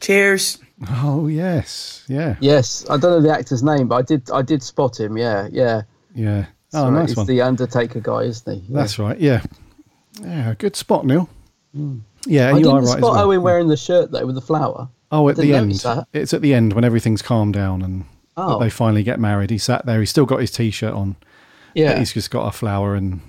Cheers. 0.00 0.58
Oh 0.90 1.26
yes, 1.26 2.04
yeah, 2.06 2.36
Yes, 2.40 2.84
I 2.90 2.98
don't 2.98 3.10
know 3.10 3.20
the 3.22 3.32
actor's 3.32 3.62
name, 3.62 3.88
but 3.88 3.96
I 3.96 4.02
did 4.02 4.30
I 4.30 4.42
did 4.42 4.62
spot 4.62 5.00
him. 5.00 5.16
Yeah, 5.16 5.48
yeah. 5.50 5.82
yeah. 6.14 6.46
Oh, 6.74 6.82
Sorry, 6.82 6.92
nice 6.92 7.08
he's 7.10 7.16
one. 7.16 7.26
the 7.26 7.40
Undertaker 7.40 8.00
guy, 8.00 8.22
isn't 8.24 8.52
he? 8.54 8.60
Yeah. 8.68 8.80
That's 8.80 8.98
right. 8.98 9.18
Yeah, 9.18 9.42
yeah. 10.20 10.54
Good 10.58 10.76
spot, 10.76 11.06
Neil. 11.06 11.30
Mm. 11.74 12.02
Yeah, 12.26 12.54
I 12.54 12.58
you 12.58 12.68
are 12.70 12.80
right. 12.80 12.86
spot 12.88 13.02
well. 13.02 13.18
Owen 13.18 13.40
wearing 13.42 13.68
the 13.68 13.76
shirt 13.76 14.10
though 14.10 14.26
with 14.26 14.34
the 14.34 14.42
flower. 14.42 14.88
Oh, 15.10 15.28
at 15.28 15.36
the 15.36 15.54
end. 15.54 15.72
that. 15.76 16.08
It's 16.12 16.34
at 16.34 16.42
the 16.42 16.52
end 16.52 16.72
when 16.74 16.84
everything's 16.84 17.22
calmed 17.22 17.54
down 17.54 17.80
and 17.82 18.04
Oh. 18.36 18.58
they 18.58 18.68
finally 18.68 19.02
get 19.02 19.18
married. 19.18 19.48
He 19.48 19.56
sat 19.56 19.86
there. 19.86 20.00
He's 20.00 20.10
still 20.10 20.26
got 20.26 20.40
his 20.40 20.50
t-shirt 20.50 20.92
on. 20.92 21.16
Yeah. 21.74 21.92
but 21.92 21.98
he's 22.00 22.12
just 22.12 22.30
got 22.30 22.46
a 22.46 22.52
flower 22.52 22.94
and 22.94 23.20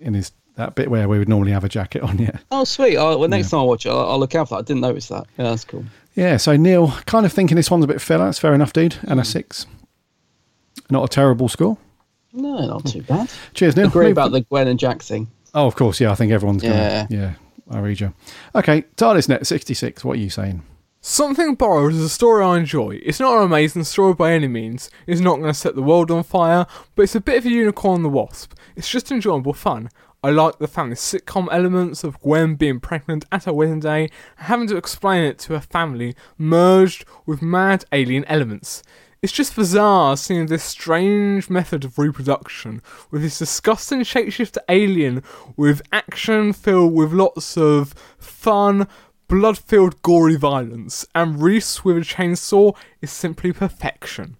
in 0.00 0.14
his 0.14 0.32
that 0.56 0.74
bit 0.74 0.90
where 0.90 1.08
we 1.08 1.18
would 1.20 1.28
normally 1.28 1.52
have 1.52 1.62
a 1.62 1.68
jacket 1.68 2.02
on. 2.02 2.18
Yeah. 2.18 2.36
Oh, 2.50 2.64
sweet. 2.64 2.96
Oh, 2.96 3.16
well, 3.16 3.28
next 3.28 3.50
time 3.50 3.60
I 3.60 3.62
watch 3.62 3.86
it, 3.86 3.90
I'll, 3.90 4.10
I'll 4.10 4.18
look 4.18 4.34
out 4.34 4.48
for 4.48 4.56
that. 4.56 4.60
I 4.60 4.62
didn't 4.62 4.80
notice 4.82 5.06
that. 5.08 5.26
Yeah, 5.36 5.44
that's 5.50 5.64
cool. 5.64 5.84
Yeah. 6.18 6.36
So 6.36 6.56
Neil, 6.56 6.88
kind 7.06 7.24
of 7.24 7.32
thinking 7.32 7.56
this 7.56 7.70
one's 7.70 7.84
a 7.84 7.88
bit 7.88 8.00
filler. 8.00 8.24
That's 8.26 8.38
fair 8.38 8.54
enough, 8.54 8.72
dude. 8.72 8.96
And 9.02 9.20
a 9.20 9.22
hmm. 9.22 9.28
six. 9.28 9.66
Not 10.90 11.04
a 11.04 11.08
terrible 11.08 11.48
score. 11.48 11.78
No, 12.32 12.66
not 12.66 12.86
too 12.86 13.00
hmm. 13.00 13.06
bad. 13.06 13.30
Cheers, 13.54 13.76
Neil. 13.76 13.86
Agree 13.86 14.06
Move- 14.06 14.12
about 14.12 14.32
the 14.32 14.40
Gwen 14.42 14.68
and 14.68 14.78
Jack 14.78 15.02
thing. 15.02 15.28
Oh, 15.54 15.66
of 15.66 15.76
course. 15.76 16.00
Yeah, 16.00 16.10
I 16.10 16.14
think 16.14 16.32
everyone's 16.32 16.62
gonna. 16.62 16.74
Yeah. 16.74 17.06
Yeah. 17.08 17.34
I 17.70 17.80
read 17.80 18.00
you. 18.00 18.14
Okay, 18.54 18.82
TARDIS 18.96 19.28
net 19.28 19.46
sixty 19.46 19.74
six. 19.74 20.04
What 20.04 20.16
are 20.16 20.20
you 20.20 20.30
saying? 20.30 20.62
Something 21.00 21.54
Borrowed 21.54 21.92
is 21.92 22.00
a 22.00 22.08
story 22.08 22.44
I 22.44 22.58
enjoy. 22.58 22.98
It's 23.02 23.20
not 23.20 23.38
an 23.38 23.44
amazing 23.44 23.84
story 23.84 24.14
by 24.14 24.32
any 24.32 24.48
means. 24.48 24.90
It's 25.06 25.20
not 25.20 25.36
going 25.36 25.50
to 25.50 25.54
set 25.54 25.76
the 25.76 25.82
world 25.82 26.10
on 26.10 26.24
fire, 26.24 26.66
but 26.96 27.02
it's 27.02 27.14
a 27.14 27.20
bit 27.20 27.38
of 27.38 27.46
a 27.46 27.50
unicorn 27.50 27.96
and 27.96 28.04
the 28.04 28.08
wasp. 28.08 28.54
It's 28.74 28.90
just 28.90 29.12
enjoyable 29.12 29.52
fun. 29.52 29.90
I 30.20 30.30
like 30.30 30.58
the 30.58 30.66
family 30.66 30.96
sitcom 30.96 31.46
elements 31.52 32.02
of 32.02 32.20
Gwen 32.20 32.56
being 32.56 32.80
pregnant 32.80 33.24
at 33.30 33.44
her 33.44 33.52
wedding 33.52 33.78
day 33.78 34.10
and 34.36 34.46
having 34.48 34.66
to 34.66 34.76
explain 34.76 35.22
it 35.22 35.38
to 35.40 35.52
her 35.52 35.60
family, 35.60 36.16
merged 36.36 37.04
with 37.24 37.40
mad 37.40 37.84
alien 37.92 38.24
elements. 38.24 38.82
It's 39.22 39.32
just 39.32 39.54
bizarre 39.54 40.16
seeing 40.16 40.46
this 40.46 40.64
strange 40.64 41.48
method 41.48 41.84
of 41.84 41.98
reproduction 41.98 42.82
with 43.12 43.22
this 43.22 43.38
disgusting 43.38 44.00
shapeshifter 44.00 44.58
alien 44.68 45.22
with 45.56 45.82
action 45.92 46.52
filled 46.52 46.94
with 46.94 47.12
lots 47.12 47.56
of 47.56 47.94
fun, 48.18 48.88
blood 49.28 49.56
filled, 49.56 50.02
gory 50.02 50.36
violence, 50.36 51.06
and 51.14 51.40
Rhys 51.40 51.84
with 51.84 51.96
a 51.96 52.00
chainsaw 52.00 52.76
is 53.00 53.12
simply 53.12 53.52
perfection. 53.52 54.36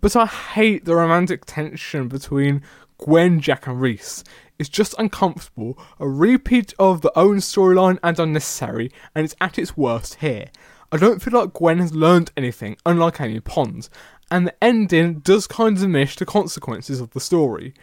But 0.00 0.16
I 0.16 0.26
hate 0.26 0.84
the 0.84 0.96
romantic 0.96 1.44
tension 1.44 2.08
between 2.08 2.62
Gwen, 3.04 3.40
Jack, 3.40 3.66
and 3.66 3.80
Rhys. 3.80 4.22
It's 4.60 4.68
just 4.68 4.94
uncomfortable, 4.96 5.76
a 5.98 6.08
repeat 6.08 6.72
of 6.78 7.00
the 7.00 7.12
Owen 7.18 7.38
storyline 7.38 7.98
and 8.00 8.16
unnecessary, 8.16 8.92
and 9.12 9.24
it's 9.24 9.34
at 9.40 9.58
its 9.58 9.76
worst 9.76 10.16
here. 10.16 10.46
I 10.92 10.98
don't 10.98 11.20
feel 11.20 11.34
like 11.34 11.52
Gwen 11.52 11.78
has 11.78 11.92
learned 11.92 12.30
anything, 12.36 12.76
unlike 12.86 13.20
Amy 13.20 13.40
Pond, 13.40 13.88
and 14.30 14.46
the 14.46 14.54
ending 14.62 15.14
does 15.18 15.48
kind 15.48 15.76
of 15.76 15.82
diminish 15.82 16.14
the 16.14 16.24
consequences 16.24 17.00
of 17.00 17.10
the 17.10 17.18
story. 17.18 17.74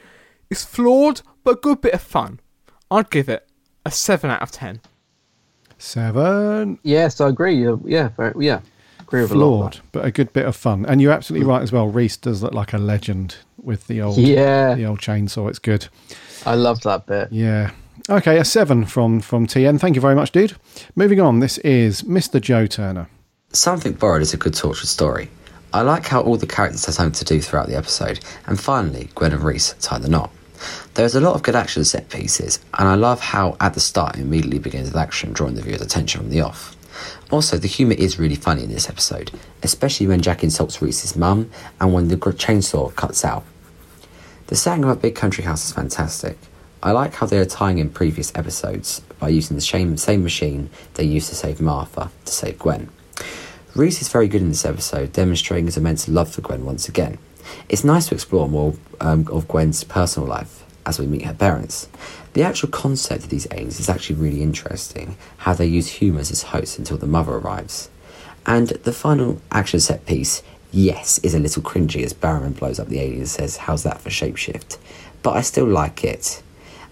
It's 0.50 0.64
flawed, 0.64 1.22
but 1.44 1.58
a 1.58 1.62
good 1.62 1.82
bit 1.82 1.94
of 1.94 2.02
fun. 2.02 2.40
I'd 2.90 3.10
give 3.10 3.28
it 3.28 3.46
a 3.86 3.92
7 3.92 4.30
out 4.30 4.42
of 4.42 4.52
10. 4.52 4.80
Seven. 5.78 6.80
Yes, 6.84 7.20
I 7.20 7.28
agree. 7.28 7.68
Yeah, 7.86 8.10
very, 8.10 8.46
yeah. 8.46 8.62
Agree 9.10 9.24
with 9.24 9.32
a 9.32 9.36
lot. 9.36 9.74
Flawed, 9.74 9.80
but 9.92 10.06
a 10.06 10.12
good 10.12 10.32
bit 10.34 10.46
of 10.46 10.56
fun. 10.56 10.86
And 10.86 11.02
you're 11.02 11.12
absolutely 11.12 11.48
mm. 11.48 11.50
right 11.50 11.64
as 11.64 11.72
well. 11.72 11.88
Rhys 11.88 12.16
does 12.16 12.44
look 12.44 12.54
like 12.54 12.74
a 12.74 12.78
legend 12.78 13.38
with 13.60 13.88
the 13.88 14.04
old 14.04 14.20
Yeah. 14.20 14.76
the 14.76 14.86
old 14.86 15.00
chainsaw. 15.00 15.50
It's 15.50 15.58
good. 15.58 15.88
I 16.46 16.54
love 16.54 16.82
that 16.82 17.08
bit. 17.08 17.32
Yeah. 17.32 17.72
Okay, 18.08 18.38
a 18.38 18.46
seven 18.46 18.86
from 18.86 19.20
from 19.20 19.48
TN. 19.48 19.80
Thank 19.80 19.96
you 19.96 20.02
very 20.02 20.14
much, 20.14 20.32
dude. 20.32 20.56
Moving 20.96 21.20
on. 21.20 21.40
This 21.40 21.58
is 21.60 22.04
Mr. 22.04 22.40
Joe 22.40 22.68
Turner. 22.68 23.10
Something 23.52 23.94
Borrowed 23.94 24.22
is 24.22 24.36
a 24.36 24.38
good 24.38 24.54
Torchwood 24.54 24.86
story. 24.86 25.28
I 25.74 25.82
like 25.82 26.06
how 26.06 26.22
all 26.22 26.38
the 26.38 26.46
characters 26.46 26.86
have 26.86 26.94
something 26.94 27.14
to 27.14 27.26
do 27.26 27.42
throughout 27.42 27.68
the 27.68 27.76
episode, 27.76 28.20
and 28.46 28.60
finally, 28.60 29.10
Gwen 29.16 29.34
and 29.34 29.44
Rhys 29.44 29.74
tie 29.82 29.98
the 29.98 30.08
knot. 30.08 30.30
There's 30.94 31.16
a 31.16 31.22
lot 31.22 31.34
of 31.34 31.42
good 31.42 31.56
action 31.56 31.84
set 31.84 32.10
pieces, 32.10 32.60
and 32.78 32.88
I 32.88 32.94
love 32.94 33.20
how 33.20 33.58
at 33.60 33.74
the 33.74 33.80
start 33.80 34.18
it 34.18 34.22
immediately 34.22 34.60
begins 34.60 34.90
with 34.90 34.98
action, 34.98 35.34
drawing 35.34 35.56
the 35.56 35.64
viewer's 35.64 35.82
attention 35.82 36.22
from 36.22 36.30
the 36.30 36.42
off. 36.42 36.76
Also, 37.32 37.58
the 37.58 37.68
humour 37.68 37.94
is 37.94 38.20
really 38.20 38.36
funny 38.36 38.64
in 38.64 38.72
this 38.72 38.90
episode, 38.90 39.32
especially 39.64 40.08
when 40.08 40.22
Jack 40.22 40.44
insults 40.44 40.82
Rhys's 40.82 41.16
mum 41.16 41.50
and 41.80 41.94
when 41.94 42.08
the 42.08 42.18
chainsaw 42.18 42.96
cuts 42.96 43.24
out. 43.24 43.44
The 44.48 44.56
setting 44.56 44.84
of 44.84 44.90
a 44.90 44.96
big 44.96 45.16
country 45.16 45.44
house 45.44 45.66
is 45.66 45.74
fantastic. 45.74 46.38
I 46.82 46.92
like 46.92 47.14
how 47.16 47.26
they 47.26 47.38
are 47.38 47.46
tying 47.46 47.78
in 47.78 47.90
previous 47.90 48.32
episodes 48.36 49.02
by 49.20 49.30
using 49.30 49.56
the 49.56 49.62
same, 49.62 49.98
same 49.98 50.24
machine 50.24 50.70
they 50.94 51.04
used 51.04 51.30
to 51.30 51.36
save 51.36 51.60
Martha 51.60 52.10
to 52.26 52.32
save 52.32 52.58
Gwen. 52.58 52.90
Rhys 53.76 54.02
is 54.02 54.10
very 54.10 54.28
good 54.28 54.42
in 54.42 54.50
this 54.50 54.66
episode, 54.66 55.14
demonstrating 55.14 55.66
his 55.66 55.78
immense 55.78 56.08
love 56.08 56.32
for 56.34 56.42
Gwen 56.42 56.66
once 56.66 56.88
again. 56.88 57.18
It's 57.68 57.84
nice 57.84 58.08
to 58.08 58.16
explore 58.16 58.48
more 58.48 58.76
um, 59.02 59.28
of 59.32 59.48
Gwen's 59.48 59.84
personal 59.84 60.28
life 60.28 60.64
as 60.90 61.00
we 61.00 61.08
meet 61.08 61.26
her 61.26 61.34
parents. 61.34 61.88
The 62.34 62.44
actual 62.44 62.70
concept 62.70 63.24
of 63.24 63.30
these 63.30 63.48
aliens 63.52 63.80
is 63.80 63.90
actually 63.90 64.18
really 64.18 64.42
interesting, 64.44 65.16
how 65.38 65.54
they 65.54 65.66
use 65.66 65.88
humour 65.88 66.20
as 66.20 66.44
hosts 66.44 66.78
until 66.78 66.98
the 66.98 67.08
mother 67.08 67.34
arrives. 67.34 67.90
And 68.46 68.70
the 68.70 68.92
final 68.92 69.42
action 69.52 69.80
set 69.80 70.06
piece, 70.06 70.44
yes, 70.72 71.20
is 71.20 71.34
a 71.34 71.40
little 71.40 71.62
cringy 71.64 72.04
as 72.04 72.14
Barrowman 72.14 72.58
blows 72.58 72.80
up 72.80 72.88
the 72.88 73.00
alien 73.00 73.20
and 73.20 73.30
says, 73.30 73.58
How's 73.58 73.84
that 73.84 74.02
for 74.02 74.10
shapeshift? 74.10 74.78
But 75.24 75.32
I 75.38 75.42
still 75.42 75.68
like 75.68 76.04
it. 76.04 76.42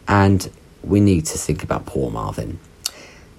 And 0.08 0.50
we 0.84 1.00
need 1.00 1.26
to 1.26 1.38
think 1.38 1.64
about 1.64 1.86
poor 1.86 2.10
Marvin. 2.12 2.60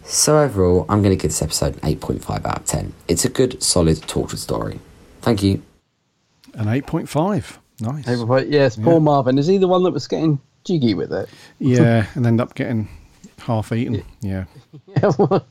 So 0.05 0.39
overall, 0.39 0.87
I'm 0.89 1.03
going 1.03 1.17
to 1.17 1.21
give 1.21 1.31
this 1.31 1.43
episode 1.43 1.75
an 1.75 1.81
8.5 1.97 2.47
out 2.47 2.59
of 2.61 2.65
10. 2.65 2.95
It's 3.09 3.25
a 3.25 3.29
good, 3.29 3.63
solid, 3.63 3.99
Torchwood 3.99 4.39
story. 4.39 4.81
Thank 5.21 5.43
you. 5.43 5.63
An 6.55 6.69
eight 6.69 6.87
point 6.87 7.09
five. 7.09 7.59
Nice. 7.81 8.07
Hey, 8.07 8.17
but 8.25 8.49
Yes, 8.49 8.77
Paul 8.77 9.01
Marvin. 9.01 9.39
Is 9.39 9.47
he 9.47 9.59
the 9.59 9.69
one 9.69 9.85
that 9.85 9.93
was 9.93 10.09
getting 10.09 10.41
jiggy 10.69 10.95
with 10.95 11.13
it? 11.13 11.29
Yeah, 11.59 12.07
and 12.15 12.27
end 12.27 12.41
up 12.41 12.55
getting 12.55 12.89
half 13.41 13.73
eaten. 13.73 14.05
Yeah. 14.21 14.45
Yeah. 14.87 15.13
well, 15.19 15.47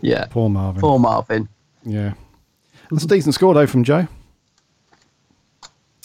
yeah. 0.00 0.26
Poor 0.30 0.48
Marvin. 0.48 0.80
Poor 0.80 0.98
Marvin. 0.98 1.48
Yeah. 1.84 2.14
That's 2.90 3.04
a 3.04 3.08
decent 3.08 3.34
score 3.34 3.54
though 3.54 3.66
from 3.66 3.84
Joe. 3.84 4.08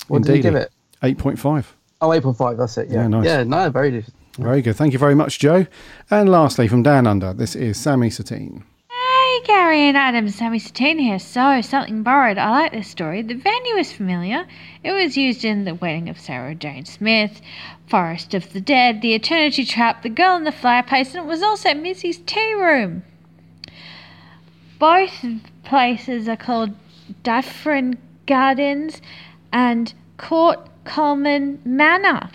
What 0.07 0.23
did 0.23 0.35
he 0.35 0.41
give 0.41 0.55
it? 0.55 0.71
Eight 1.01 1.17
point 1.17 1.39
five. 1.39 1.75
Oh, 2.03 2.09
8.5, 2.09 2.57
that's 2.57 2.77
it. 2.77 2.89
Yeah. 2.89 3.03
Yeah, 3.03 3.07
nice. 3.07 3.25
Yeah, 3.25 3.43
no, 3.43 3.69
very 3.69 3.91
good. 3.91 4.05
Very 4.37 4.61
good. 4.61 4.75
Thank 4.75 4.91
you 4.91 4.99
very 4.99 5.15
much, 5.15 5.39
Joe. 5.39 5.67
And 6.11 6.27
lastly, 6.27 6.67
from 6.67 6.83
Down 6.83 7.07
Under, 7.07 7.31
this 7.31 7.55
is 7.55 7.77
Sammy 7.77 8.09
Satine. 8.09 8.65
Hey, 9.33 9.41
Gary 9.45 9.87
and 9.87 9.97
Adam, 9.97 10.29
Sammy 10.29 10.59
Satine 10.59 10.99
here. 10.99 11.17
So, 11.17 11.59
something 11.61 12.03
borrowed. 12.03 12.37
I 12.37 12.51
like 12.51 12.71
this 12.71 12.87
story. 12.87 13.23
The 13.23 13.33
venue 13.33 13.77
is 13.77 13.91
familiar. 13.91 14.45
It 14.83 14.91
was 14.91 15.17
used 15.17 15.43
in 15.43 15.63
The 15.63 15.73
Wedding 15.73 16.07
of 16.07 16.19
Sarah 16.19 16.53
Jane 16.53 16.85
Smith, 16.85 17.41
Forest 17.87 18.35
of 18.35 18.53
the 18.53 18.61
Dead, 18.61 19.01
The 19.01 19.15
Eternity 19.15 19.65
Trap, 19.65 20.03
The 20.03 20.09
Girl 20.09 20.35
in 20.35 20.43
the 20.43 20.51
Fireplace, 20.51 21.15
and 21.15 21.25
it 21.25 21.27
was 21.27 21.41
also 21.41 21.73
Missy's 21.73 22.19
Tea 22.19 22.53
Room. 22.53 23.01
Both 24.77 25.25
places 25.63 26.29
are 26.29 26.37
called 26.37 26.75
Dyffryn 27.23 27.97
Gardens 28.27 29.01
and 29.51 29.95
Court 30.17 30.59
Colman 30.85 31.59
Manor. 31.65 32.29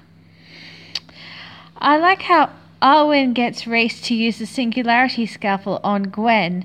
I 1.76 1.96
like 1.96 2.22
how 2.22 2.51
Owen 2.81 3.33
gets 3.33 3.66
Rhys 3.66 4.01
to 4.03 4.14
use 4.14 4.39
the 4.39 4.47
singularity 4.47 5.26
scalpel 5.26 5.81
on 5.83 6.05
Gwen, 6.05 6.64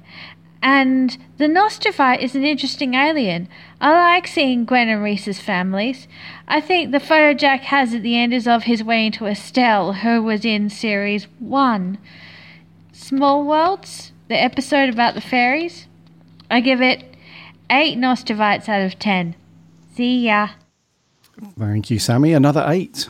And 0.64 1.18
the 1.38 1.48
Nostrovite 1.48 2.22
is 2.22 2.36
an 2.36 2.46
interesting 2.46 2.94
alien. 2.94 3.50
I 3.82 3.92
like 3.92 4.28
seeing 4.28 4.64
Gwen 4.64 4.88
and 4.88 5.04
Rhys's 5.04 5.42
families. 5.42 6.08
I 6.48 6.62
think 6.62 6.92
the 6.92 7.02
photo 7.02 7.34
Jack 7.34 7.64
has 7.64 7.94
at 7.94 8.02
the 8.02 8.18
end 8.18 8.34
is 8.34 8.48
of 8.48 8.64
his 8.64 8.82
wedding 8.82 9.12
to 9.14 9.26
Estelle, 9.26 9.92
who 9.92 10.24
was 10.24 10.46
in 10.46 10.70
series 10.70 11.28
one. 11.40 11.98
Small 12.94 13.44
Worlds, 13.46 14.14
the 14.30 14.42
episode 14.42 14.88
about 14.88 15.16
the 15.16 15.22
fairies. 15.22 15.88
I 16.50 16.62
give 16.62 16.82
it 16.82 17.04
eight 17.70 17.98
Nostrovites 17.98 18.70
out 18.70 18.82
of 18.82 18.98
ten. 18.98 19.36
See 19.96 20.28
ya. 20.28 20.48
Thank 21.60 21.90
you, 21.90 22.00
Sammy. 22.00 22.32
Another 22.32 22.64
eight. 22.70 23.10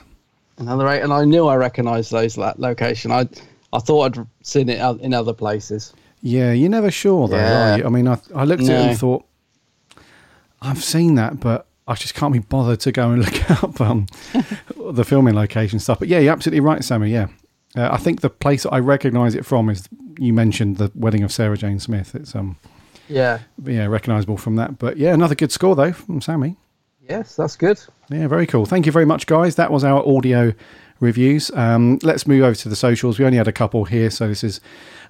Another 0.63 0.87
eight, 0.87 1.01
and 1.01 1.11
I 1.11 1.25
knew 1.25 1.47
I 1.47 1.55
recognised 1.55 2.11
those 2.11 2.35
that 2.35 2.59
location. 2.59 3.11
I 3.11 3.27
I 3.73 3.79
thought 3.79 4.17
I'd 4.17 4.27
seen 4.43 4.69
it 4.69 4.79
in 5.01 5.13
other 5.13 5.33
places. 5.33 5.93
Yeah, 6.21 6.53
you're 6.53 6.69
never 6.69 6.89
sure 6.89 7.27
though. 7.27 7.35
Yeah. 7.37 7.73
Are 7.73 7.77
you? 7.77 7.85
I 7.85 7.89
mean, 7.89 8.07
I, 8.07 8.17
I 8.33 8.45
looked 8.45 8.63
at 8.63 8.69
it 8.69 8.89
and 8.89 8.97
thought, 8.97 9.25
I've 10.61 10.81
seen 10.83 11.15
that, 11.15 11.39
but 11.39 11.67
I 11.87 11.95
just 11.95 12.13
can't 12.15 12.31
be 12.31 12.39
bothered 12.39 12.79
to 12.81 12.91
go 12.91 13.11
and 13.11 13.21
look 13.25 13.51
up 13.63 13.81
um, 13.81 14.07
the 14.91 15.03
filming 15.03 15.35
location 15.35 15.79
stuff. 15.79 15.99
But 15.99 16.07
yeah, 16.07 16.19
you're 16.19 16.31
absolutely 16.31 16.61
right, 16.61 16.83
Sammy. 16.83 17.11
Yeah, 17.11 17.27
uh, 17.75 17.89
I 17.91 17.97
think 17.97 18.21
the 18.21 18.29
place 18.29 18.65
I 18.65 18.79
recognise 18.79 19.35
it 19.35 19.45
from 19.45 19.69
is 19.69 19.87
you 20.17 20.33
mentioned 20.33 20.77
the 20.77 20.91
wedding 20.95 21.23
of 21.23 21.31
Sarah 21.31 21.57
Jane 21.57 21.79
Smith. 21.79 22.15
It's 22.15 22.35
um 22.35 22.57
Yeah. 23.09 23.39
yeah 23.65 23.85
recognisable 23.87 24.37
from 24.37 24.55
that. 24.55 24.79
But 24.79 24.97
yeah, 24.97 25.13
another 25.13 25.35
good 25.35 25.51
score 25.51 25.75
though 25.75 25.91
from 25.91 26.21
Sammy. 26.21 26.55
Yes, 27.07 27.35
that's 27.35 27.55
good. 27.55 27.79
Yeah, 28.09 28.27
very 28.27 28.47
cool. 28.47 28.65
Thank 28.65 28.85
you 28.85 28.91
very 28.91 29.05
much, 29.05 29.27
guys. 29.27 29.55
That 29.55 29.71
was 29.71 29.83
our 29.83 30.07
audio 30.07 30.53
reviews. 30.99 31.51
Um, 31.51 31.99
let's 32.01 32.25
move 32.25 32.43
over 32.43 32.55
to 32.55 32.69
the 32.69 32.75
socials. 32.75 33.19
We 33.19 33.25
only 33.25 33.37
had 33.37 33.47
a 33.47 33.53
couple 33.53 33.85
here, 33.85 34.09
so 34.09 34.27
this 34.27 34.43
is 34.43 34.61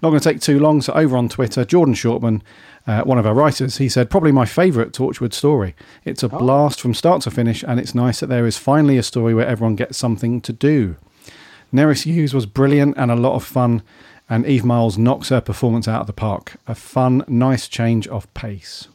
not 0.02 0.10
going 0.10 0.20
to 0.20 0.30
take 0.30 0.42
too 0.42 0.60
long. 0.60 0.82
So, 0.82 0.94
over 0.94 1.16
on 1.16 1.30
Twitter, 1.30 1.64
Jordan 1.64 1.94
Shortman, 1.94 2.42
uh, 2.88 3.04
one 3.04 3.18
of 3.18 3.28
our 3.28 3.34
writers, 3.34 3.78
he 3.78 3.88
said, 3.88 4.10
probably 4.10 4.32
my 4.32 4.46
favourite 4.46 4.92
Torchwood 4.92 5.34
story. 5.34 5.76
It's 6.04 6.24
a 6.24 6.30
blast 6.30 6.82
from 6.82 6.94
start 6.94 7.22
to 7.24 7.32
finish, 7.32 7.64
and 7.64 7.80
it's 7.80 7.96
nice 7.96 8.20
that 8.20 8.28
there 8.28 8.48
is 8.48 8.58
finally 8.58 8.98
a 8.98 9.04
story 9.04 9.34
where 9.34 9.48
everyone 9.48 9.76
gets 9.76 9.98
something 9.98 10.42
to 10.42 10.54
do. 10.54 10.96
Nerys 11.72 12.04
Hughes 12.04 12.34
was 12.34 12.46
brilliant 12.46 12.98
and 12.98 13.10
a 13.10 13.16
lot 13.16 13.36
of 13.36 13.44
fun, 13.44 13.84
and 14.30 14.46
Eve 14.46 14.66
Myles 14.66 14.98
knocks 14.98 15.30
her 15.30 15.42
performance 15.42 15.88
out 15.88 16.02
of 16.02 16.08
the 16.08 16.14
park. 16.14 16.58
A 16.68 16.76
fun, 16.76 17.24
nice 17.28 17.68
change 17.68 18.08
of 18.08 18.32
pace. 18.34 18.88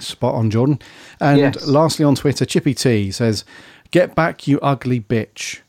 Spot 0.00 0.34
on, 0.34 0.50
Jordan. 0.50 0.78
And 1.20 1.38
Yes. 1.38 1.66
lastly 1.66 2.04
on 2.04 2.14
Twitter, 2.14 2.44
Chippy 2.44 2.74
T 2.74 3.10
says, 3.10 3.44
Get 3.90 4.14
back, 4.14 4.46
you 4.48 4.58
ugly 4.60 5.00
bitch. 5.00 5.60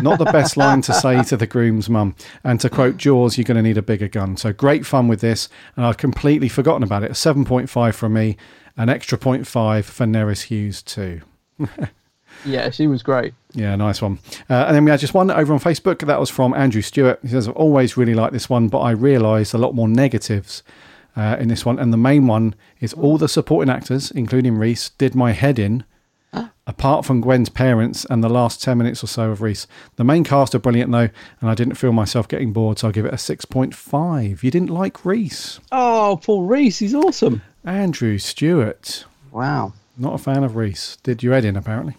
Not 0.00 0.20
the 0.20 0.26
best 0.26 0.56
line 0.56 0.82
to 0.82 0.92
say 0.94 1.20
to 1.24 1.36
the 1.36 1.48
groom's 1.48 1.90
mum. 1.90 2.14
And 2.44 2.60
to 2.60 2.70
quote 2.70 2.96
Jaws, 2.96 3.36
you're 3.36 3.44
going 3.44 3.56
to 3.56 3.62
need 3.62 3.76
a 3.76 3.82
bigger 3.82 4.06
gun. 4.06 4.36
So 4.36 4.52
great 4.52 4.86
fun 4.86 5.08
with 5.08 5.20
this. 5.20 5.48
And 5.74 5.84
I've 5.84 5.96
completely 5.96 6.48
forgotten 6.48 6.84
about 6.84 7.02
it. 7.02 7.10
A 7.10 7.14
7.5 7.14 7.94
from 7.94 8.12
me, 8.12 8.36
an 8.76 8.88
extra 8.88 9.18
0.5 9.18 9.84
for 9.84 10.06
Nerys 10.06 10.42
Hughes, 10.42 10.80
too. 10.82 11.22
Yeah, 12.44 12.70
she 12.70 12.86
was 12.88 13.02
great. 13.02 13.32
Yeah, 13.52 13.74
nice 13.76 14.02
one. 14.02 14.18
Uh, 14.50 14.64
and 14.66 14.74
then 14.76 14.84
we 14.84 14.90
had 14.90 15.00
just 15.00 15.14
one 15.14 15.30
over 15.30 15.52
on 15.54 15.60
Facebook. 15.60 16.04
That 16.04 16.20
was 16.20 16.28
from 16.28 16.52
Andrew 16.52 16.82
Stewart. 16.82 17.18
He 17.22 17.28
says, 17.28 17.48
I've 17.48 17.54
always 17.54 17.96
really 17.96 18.12
liked 18.12 18.32
this 18.32 18.50
one, 18.50 18.68
but 18.68 18.80
I 18.80 18.90
realised 18.90 19.54
a 19.54 19.58
lot 19.58 19.74
more 19.74 19.88
negatives 19.88 20.62
uh, 21.16 21.36
in 21.38 21.48
this 21.48 21.64
one. 21.64 21.78
And 21.78 21.92
the 21.92 21.98
main 21.98 22.26
one 22.26 22.54
is 22.80 22.92
all 22.92 23.18
the 23.18 23.28
supporting 23.28 23.72
actors, 23.72 24.10
including 24.10 24.56
Rhys, 24.56 24.90
did 24.90 25.14
my 25.14 25.32
head 25.32 25.58
in. 25.58 25.84
Apart 26.66 27.04
from 27.04 27.20
Gwen's 27.20 27.50
parents 27.50 28.06
and 28.06 28.24
the 28.24 28.28
last 28.28 28.62
10 28.62 28.78
minutes 28.78 29.04
or 29.04 29.06
so 29.06 29.30
of 29.30 29.42
Rhys. 29.42 29.68
The 29.96 30.02
main 30.02 30.24
cast 30.24 30.54
are 30.54 30.58
brilliant, 30.58 30.90
though, 30.90 31.10
and 31.40 31.50
I 31.50 31.54
didn't 31.54 31.74
feel 31.74 31.92
myself 31.92 32.26
getting 32.26 32.52
bored, 32.54 32.78
so 32.78 32.88
I'll 32.88 32.92
give 32.92 33.04
it 33.04 33.12
a 33.12 33.16
6.5. 33.16 34.42
You 34.42 34.50
didn't 34.50 34.70
like 34.70 35.04
Rhys? 35.04 35.60
Oh, 35.70 36.18
Paul 36.24 36.44
Rhys, 36.44 36.78
he's 36.78 36.94
awesome. 36.94 37.42
Andrew 37.64 38.16
Stewart. 38.18 39.04
Wow. 39.30 39.74
Not 39.98 40.14
a 40.14 40.18
fan 40.18 40.42
of 40.42 40.56
Rhys. 40.56 40.96
Did 41.02 41.22
your 41.22 41.34
head 41.34 41.44
in, 41.44 41.54
apparently. 41.54 41.96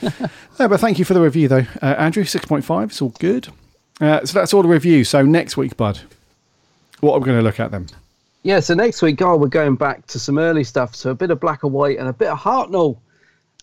no, 0.58 0.66
but 0.66 0.80
thank 0.80 0.98
you 0.98 1.04
for 1.04 1.14
the 1.14 1.20
review, 1.20 1.46
though. 1.46 1.66
Uh, 1.82 1.94
Andrew, 1.98 2.24
6.5. 2.24 2.84
It's 2.84 3.02
all 3.02 3.14
good. 3.20 3.48
Uh, 4.00 4.24
so 4.24 4.38
that's 4.38 4.52
all 4.52 4.62
the 4.62 4.68
review. 4.68 5.04
So 5.04 5.22
next 5.22 5.56
week, 5.56 5.76
Bud, 5.76 6.00
what 7.00 7.14
are 7.14 7.20
we 7.20 7.26
going 7.26 7.38
to 7.38 7.44
look 7.44 7.60
at 7.60 7.70
then? 7.70 7.88
Yeah, 8.44 8.60
so 8.60 8.74
next 8.74 9.00
week, 9.00 9.20
oh, 9.22 9.36
we're 9.36 9.48
going 9.48 9.74
back 9.76 10.06
to 10.08 10.18
some 10.18 10.38
early 10.38 10.64
stuff, 10.64 10.94
so 10.94 11.10
a 11.10 11.14
bit 11.14 11.30
of 11.30 11.40
black 11.40 11.62
and 11.64 11.72
white 11.72 11.98
and 11.98 12.06
a 12.08 12.12
bit 12.12 12.28
of 12.28 12.38
Hartnell. 12.38 12.98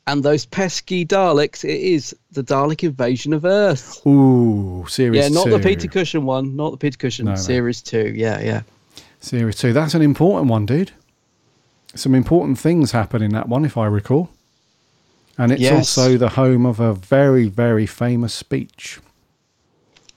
And 0.07 0.23
those 0.23 0.45
pesky 0.47 1.05
Daleks, 1.05 1.63
it 1.63 1.79
is 1.79 2.15
the 2.31 2.43
Dalek 2.43 2.83
invasion 2.83 3.31
of 3.33 3.45
Earth. 3.45 4.05
Ooh, 4.07 4.83
series 4.89 5.21
yeah, 5.21 5.27
not 5.29 5.43
two. 5.45 5.51
the 5.51 5.59
Peter 5.59 5.87
Cushing 5.87 6.25
one, 6.25 6.55
not 6.55 6.71
the 6.71 6.77
Peter 6.77 6.97
Cushing, 6.97 7.25
No, 7.25 7.33
no. 7.33 7.37
series 7.37 7.83
two. 7.83 8.11
Yeah, 8.15 8.41
yeah. 8.41 8.63
Series 9.19 9.55
two. 9.57 9.71
That's 9.71 9.93
an 9.93 10.01
important 10.01 10.49
one, 10.49 10.65
dude. 10.65 10.91
Some 11.93 12.15
important 12.15 12.57
things 12.57 12.91
happen 12.91 13.21
in 13.21 13.31
that 13.33 13.47
one, 13.47 13.63
if 13.63 13.77
I 13.77 13.85
recall. 13.85 14.29
And 15.37 15.51
it's 15.51 15.61
Yes. 15.61 15.73
also 15.97 16.17
the 16.17 16.29
home 16.29 16.65
of 16.65 16.79
a 16.79 16.95
very, 16.95 17.47
very 17.47 17.85
famous 17.85 18.33
speech. 18.33 18.99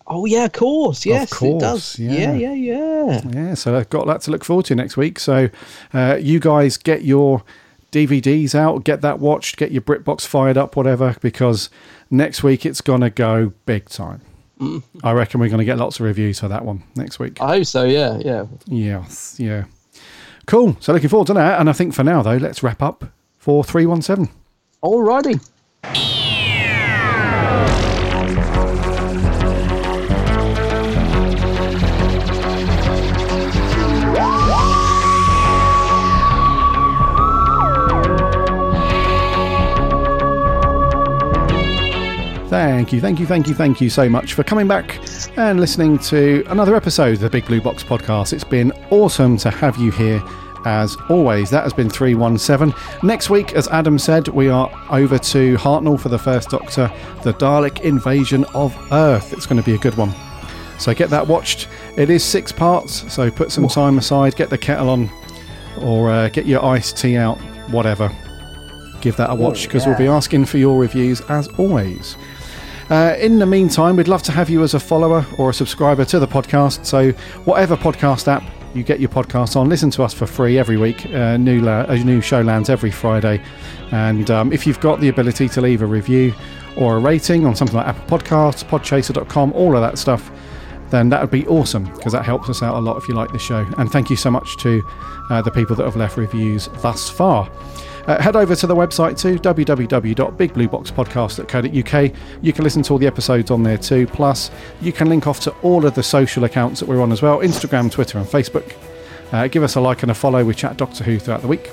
Oh, 0.06 0.26
yeah, 0.26 0.44
of 0.44 0.52
course. 0.52 1.06
Yes, 1.06 1.32
course, 1.32 1.54
it 1.54 1.60
does. 1.60 1.98
yeah. 1.98 2.32
Yeah, 2.32 2.52
yeah, 2.52 2.52
yeah. 2.52 3.20
Yeah, 3.32 3.54
so 3.54 3.76
I've 3.76 3.88
got 3.90 4.06
that 4.06 4.20
to 4.22 4.30
look 4.30 4.44
forward 4.44 4.66
to 4.66 4.74
next 4.74 4.96
week. 4.96 5.18
So 5.18 5.48
uh, 5.94 6.18
you 6.20 6.40
guys 6.40 6.76
get 6.76 7.02
your 7.04 7.42
DVDs 7.90 8.54
out, 8.54 8.84
get 8.84 9.00
that 9.00 9.18
watched, 9.18 9.56
get 9.56 9.72
your 9.72 9.82
BritBox 9.82 10.26
fired 10.26 10.58
up, 10.58 10.76
whatever, 10.76 11.16
because 11.20 11.70
next 12.10 12.42
week 12.42 12.66
it's 12.66 12.80
going 12.80 13.00
to 13.00 13.10
go 13.10 13.52
big 13.66 13.88
time. 13.88 14.20
Mm. 14.60 14.82
I 15.02 15.12
reckon 15.12 15.40
we're 15.40 15.48
going 15.48 15.58
to 15.58 15.64
get 15.64 15.78
lots 15.78 16.00
of 16.00 16.06
reviews 16.06 16.40
for 16.40 16.48
that 16.48 16.64
one 16.64 16.82
next 16.96 17.18
week. 17.18 17.40
I 17.40 17.56
hope 17.56 17.66
so, 17.66 17.84
yeah, 17.84 18.18
yeah. 18.18 18.46
Yes, 18.66 19.36
yeah. 19.38 19.64
Cool. 20.46 20.76
So 20.80 20.92
looking 20.92 21.08
forward 21.08 21.26
to 21.28 21.34
that. 21.34 21.60
And 21.60 21.70
I 21.70 21.72
think 21.72 21.94
for 21.94 22.04
now, 22.04 22.22
though, 22.22 22.36
let's 22.36 22.62
wrap 22.62 22.82
up 22.82 23.04
for 23.38 23.64
317. 23.64 24.32
Alrighty. 24.82 25.40
Thank 42.54 42.92
you, 42.92 43.00
thank 43.00 43.18
you, 43.18 43.26
thank 43.26 43.48
you, 43.48 43.54
thank 43.56 43.80
you 43.80 43.90
so 43.90 44.08
much 44.08 44.34
for 44.34 44.44
coming 44.44 44.68
back 44.68 45.00
and 45.36 45.58
listening 45.58 45.98
to 45.98 46.44
another 46.46 46.76
episode 46.76 47.14
of 47.14 47.18
the 47.18 47.28
Big 47.28 47.44
Blue 47.46 47.60
Box 47.60 47.82
podcast. 47.82 48.32
It's 48.32 48.44
been 48.44 48.70
awesome 48.90 49.36
to 49.38 49.50
have 49.50 49.76
you 49.76 49.90
here 49.90 50.22
as 50.64 50.96
always. 51.08 51.50
That 51.50 51.64
has 51.64 51.72
been 51.72 51.90
317. 51.90 52.72
Next 53.02 53.28
week, 53.28 53.54
as 53.54 53.66
Adam 53.66 53.98
said, 53.98 54.28
we 54.28 54.50
are 54.50 54.70
over 54.90 55.18
to 55.18 55.56
Hartnell 55.56 55.98
for 55.98 56.10
the 56.10 56.18
first 56.18 56.48
Doctor, 56.48 56.92
the 57.24 57.34
Dalek 57.34 57.80
invasion 57.80 58.44
of 58.54 58.72
Earth. 58.92 59.32
It's 59.32 59.46
going 59.46 59.60
to 59.60 59.66
be 59.66 59.74
a 59.74 59.78
good 59.78 59.96
one. 59.96 60.14
So 60.78 60.94
get 60.94 61.10
that 61.10 61.26
watched. 61.26 61.66
It 61.96 62.08
is 62.08 62.22
six 62.22 62.52
parts, 62.52 63.12
so 63.12 63.32
put 63.32 63.50
some 63.50 63.66
time 63.66 63.98
aside, 63.98 64.36
get 64.36 64.48
the 64.48 64.58
kettle 64.58 64.90
on, 64.90 65.10
or 65.80 66.08
uh, 66.12 66.28
get 66.28 66.46
your 66.46 66.64
iced 66.64 66.98
tea 66.98 67.16
out, 67.16 67.36
whatever. 67.72 68.12
Give 69.00 69.16
that 69.16 69.30
a 69.30 69.34
watch 69.34 69.64
because 69.64 69.86
we'll 69.86 69.98
be 69.98 70.06
asking 70.06 70.44
for 70.44 70.58
your 70.58 70.78
reviews 70.78 71.20
as 71.22 71.48
always. 71.58 72.16
Uh, 72.90 73.16
in 73.18 73.38
the 73.38 73.46
meantime, 73.46 73.96
we'd 73.96 74.08
love 74.08 74.22
to 74.22 74.32
have 74.32 74.50
you 74.50 74.62
as 74.62 74.74
a 74.74 74.80
follower 74.80 75.24
or 75.38 75.50
a 75.50 75.54
subscriber 75.54 76.04
to 76.04 76.18
the 76.18 76.26
podcast. 76.26 76.84
So, 76.84 77.12
whatever 77.44 77.76
podcast 77.76 78.28
app 78.28 78.44
you 78.74 78.82
get 78.82 79.00
your 79.00 79.08
podcast 79.08 79.56
on, 79.56 79.68
listen 79.68 79.90
to 79.92 80.02
us 80.02 80.12
for 80.12 80.26
free 80.26 80.58
every 80.58 80.76
week. 80.76 81.06
Uh, 81.06 81.36
new 81.36 81.60
la- 81.60 81.84
a 81.84 81.96
new 82.04 82.20
show 82.20 82.42
lands 82.42 82.68
every 82.68 82.90
Friday, 82.90 83.42
and 83.90 84.30
um, 84.30 84.52
if 84.52 84.66
you've 84.66 84.80
got 84.80 85.00
the 85.00 85.08
ability 85.08 85.48
to 85.48 85.60
leave 85.60 85.80
a 85.80 85.86
review 85.86 86.34
or 86.76 86.96
a 86.96 87.00
rating 87.00 87.46
on 87.46 87.56
something 87.56 87.76
like 87.76 87.86
Apple 87.86 88.18
Podcasts, 88.18 88.64
Podchaser.com, 88.64 89.52
all 89.52 89.74
of 89.76 89.80
that 89.80 89.96
stuff, 89.96 90.30
then 90.90 91.08
that 91.08 91.20
would 91.20 91.30
be 91.30 91.46
awesome 91.46 91.84
because 91.94 92.12
that 92.12 92.24
helps 92.24 92.48
us 92.50 92.62
out 92.62 92.76
a 92.76 92.80
lot 92.80 92.96
if 92.96 93.08
you 93.08 93.14
like 93.14 93.32
the 93.32 93.38
show. 93.38 93.66
And 93.78 93.90
thank 93.90 94.10
you 94.10 94.16
so 94.16 94.30
much 94.30 94.56
to 94.58 94.82
uh, 95.30 95.40
the 95.40 95.50
people 95.50 95.74
that 95.76 95.84
have 95.84 95.96
left 95.96 96.16
reviews 96.16 96.68
thus 96.82 97.08
far. 97.08 97.48
Uh, 98.06 98.20
head 98.20 98.36
over 98.36 98.54
to 98.54 98.66
the 98.66 98.74
website 98.74 99.18
too, 99.18 99.38
www.bigblueboxpodcast.co.uk. 99.38 102.14
You 102.42 102.52
can 102.52 102.64
listen 102.64 102.82
to 102.82 102.92
all 102.92 102.98
the 102.98 103.06
episodes 103.06 103.50
on 103.50 103.62
there 103.62 103.78
too. 103.78 104.06
Plus, 104.06 104.50
you 104.82 104.92
can 104.92 105.08
link 105.08 105.26
off 105.26 105.40
to 105.40 105.50
all 105.62 105.86
of 105.86 105.94
the 105.94 106.02
social 106.02 106.44
accounts 106.44 106.80
that 106.80 106.88
we're 106.88 107.00
on 107.00 107.12
as 107.12 107.22
well 107.22 107.38
Instagram, 107.38 107.90
Twitter, 107.90 108.18
and 108.18 108.26
Facebook. 108.26 108.74
Uh, 109.32 109.48
give 109.48 109.62
us 109.62 109.76
a 109.76 109.80
like 109.80 110.02
and 110.02 110.10
a 110.10 110.14
follow. 110.14 110.44
We 110.44 110.54
chat 110.54 110.76
Doctor 110.76 111.02
Who 111.02 111.18
throughout 111.18 111.40
the 111.40 111.48
week. 111.48 111.70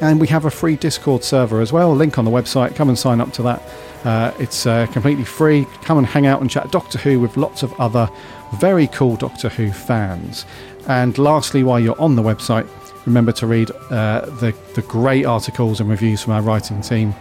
And 0.00 0.20
we 0.20 0.28
have 0.28 0.44
a 0.44 0.50
free 0.50 0.76
Discord 0.76 1.24
server 1.24 1.60
as 1.60 1.72
well. 1.72 1.92
Link 1.92 2.18
on 2.18 2.24
the 2.24 2.30
website. 2.30 2.76
Come 2.76 2.88
and 2.88 2.96
sign 2.96 3.20
up 3.20 3.32
to 3.32 3.42
that. 3.42 3.60
Uh, 4.04 4.32
it's 4.38 4.64
uh, 4.64 4.86
completely 4.86 5.24
free. 5.24 5.66
Come 5.82 5.98
and 5.98 6.06
hang 6.06 6.26
out 6.26 6.40
and 6.40 6.48
chat 6.48 6.70
Doctor 6.70 6.98
Who 6.98 7.18
with 7.18 7.36
lots 7.36 7.64
of 7.64 7.72
other 7.80 8.08
very 8.56 8.86
cool 8.88 9.16
Doctor 9.16 9.48
Who 9.48 9.72
fans. 9.72 10.44
And 10.86 11.18
lastly, 11.18 11.64
while 11.64 11.80
you're 11.80 12.00
on 12.00 12.14
the 12.14 12.22
website, 12.22 12.68
remember 13.08 13.32
to 13.32 13.46
read 13.46 13.70
uh, 13.90 14.26
the, 14.40 14.54
the 14.74 14.82
great 14.82 15.24
articles 15.24 15.80
and 15.80 15.88
reviews 15.88 16.22
from 16.22 16.34
our 16.34 16.42
writing 16.42 16.80
team 16.80 17.14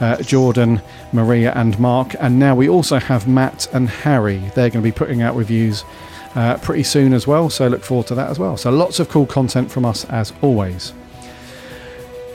uh, 0.00 0.16
Jordan, 0.22 0.80
Maria, 1.12 1.52
and 1.54 1.78
Mark. 1.78 2.14
And 2.18 2.38
now 2.38 2.54
we 2.54 2.68
also 2.68 2.98
have 2.98 3.28
Matt 3.28 3.68
and 3.72 3.88
Harry. 3.88 4.38
They're 4.54 4.70
going 4.70 4.82
to 4.82 4.88
be 4.88 4.92
putting 4.92 5.22
out 5.22 5.36
reviews 5.36 5.84
uh, 6.34 6.56
pretty 6.58 6.82
soon 6.82 7.12
as 7.12 7.26
well. 7.26 7.50
So 7.50 7.68
look 7.68 7.84
forward 7.84 8.06
to 8.08 8.14
that 8.14 8.30
as 8.30 8.38
well. 8.38 8.56
So 8.56 8.70
lots 8.70 8.98
of 8.98 9.08
cool 9.08 9.26
content 9.26 9.70
from 9.70 9.84
us 9.84 10.04
as 10.06 10.32
always. 10.42 10.92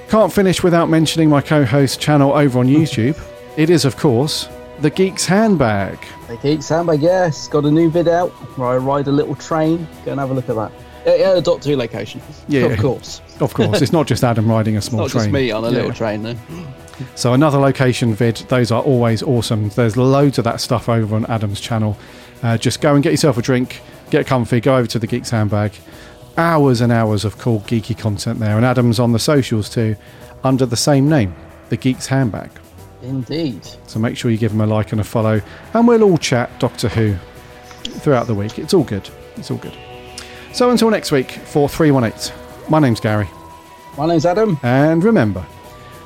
Can't 0.10 0.32
finish 0.32 0.62
without 0.62 0.90
mentioning 0.90 1.30
my 1.30 1.42
co 1.42 1.66
host 1.66 2.00
channel 2.00 2.34
over 2.34 2.60
on 2.60 2.68
YouTube. 2.68 3.20
it 3.58 3.70
is, 3.70 3.86
of 3.86 3.98
course, 3.98 4.48
The 4.82 4.92
Geek's 4.92 5.26
Handbag. 5.26 5.98
The 6.28 6.38
Geeks 6.38 6.70
Handbag, 6.70 7.02
yes. 7.02 7.48
Got 7.48 7.66
a 7.66 7.72
new 7.72 7.90
vid 7.90 8.08
out 8.08 8.30
where 8.58 8.68
I 8.68 8.78
ride 8.78 9.08
a 9.08 9.12
little 9.12 9.36
train. 9.36 9.88
Go 10.06 10.12
and 10.12 10.20
have 10.20 10.30
a 10.30 10.34
look 10.34 10.50
at 10.50 10.56
that. 10.56 10.72
Yeah, 11.06 11.16
yeah, 11.16 11.38
a 11.38 11.42
Doctor 11.42 11.70
Who 11.70 11.76
location. 11.76 12.22
Yeah. 12.48 12.64
Of 12.66 12.80
course. 12.80 13.22
Of 13.40 13.54
course, 13.54 13.82
it's 13.82 13.92
not 13.94 14.08
just 14.08 14.24
Adam 14.24 14.50
riding 14.50 14.78
a 14.78 14.82
small 14.82 15.02
Not 15.02 15.12
train. 15.12 15.24
just 15.26 15.34
me 15.34 15.52
on 15.52 15.64
a 15.64 15.70
little 15.70 15.94
train, 15.94 16.24
though. 16.24 16.36
So 17.16 17.34
another 17.34 17.58
location 17.60 18.14
vid. 18.14 18.38
Those 18.48 18.72
are 18.72 18.82
always 18.82 19.22
awesome. 19.22 19.70
There's 19.70 19.98
loads 19.98 20.38
of 20.38 20.46
that 20.46 20.62
stuff 20.62 20.88
over 20.90 21.16
on 21.16 21.26
Adam's 21.26 21.60
channel. 21.60 21.98
Uh, 22.42 22.58
just 22.58 22.82
go 22.82 22.96
and 22.96 23.04
get 23.04 23.12
yourself 23.12 23.38
a 23.38 23.42
drink, 23.42 23.82
get 24.10 24.26
comfy, 24.28 24.62
go 24.62 24.78
over 24.78 24.88
to 24.88 25.00
the 25.00 25.08
Geeks 25.08 25.30
Handbag. 25.30 25.74
Hours 26.38 26.82
and 26.82 26.92
hours 26.92 27.24
of 27.24 27.38
cool 27.38 27.62
geeky 27.62 27.98
content 27.98 28.40
there. 28.40 28.56
And 28.58 28.66
Adam's 28.66 29.00
on 29.00 29.12
the 29.12 29.20
socials 29.20 29.70
too, 29.70 29.96
under 30.44 30.66
the 30.66 30.76
same 30.78 31.10
name, 31.10 31.36
the 31.70 31.78
Geeks 31.78 32.08
Handbag. 32.08 32.50
Indeed. 33.02 33.66
So 33.88 34.00
make 34.00 34.18
sure 34.18 34.32
you 34.32 34.38
give 34.38 34.52
him 34.52 34.62
a 34.62 34.66
like 34.66 34.92
and 34.92 35.00
a 35.00 35.04
follow, 35.04 35.42
and 35.74 35.88
we'll 35.88 36.04
all 36.04 36.18
chat 36.18 36.60
Doctor 36.60 36.90
Who 36.90 37.16
throughout 38.00 38.28
the 38.28 38.36
week. 38.36 38.58
It's 38.58 38.74
all 38.74 38.84
good. 38.84 39.08
It's 39.38 39.52
all 39.52 39.58
good. 39.58 39.76
So 40.56 40.70
until 40.70 40.90
next 40.90 41.12
week 41.12 41.32
for 41.32 41.68
318, 41.68 42.34
my 42.70 42.80
name's 42.80 43.02
Gary. 43.02 43.28
My 43.98 44.08
name's 44.08 44.26
Adam. 44.26 44.58
And 44.64 45.04
remember. 45.04 45.46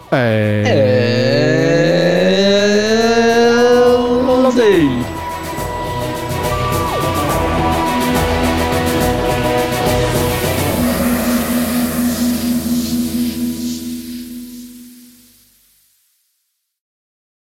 Hey. 0.09 1.88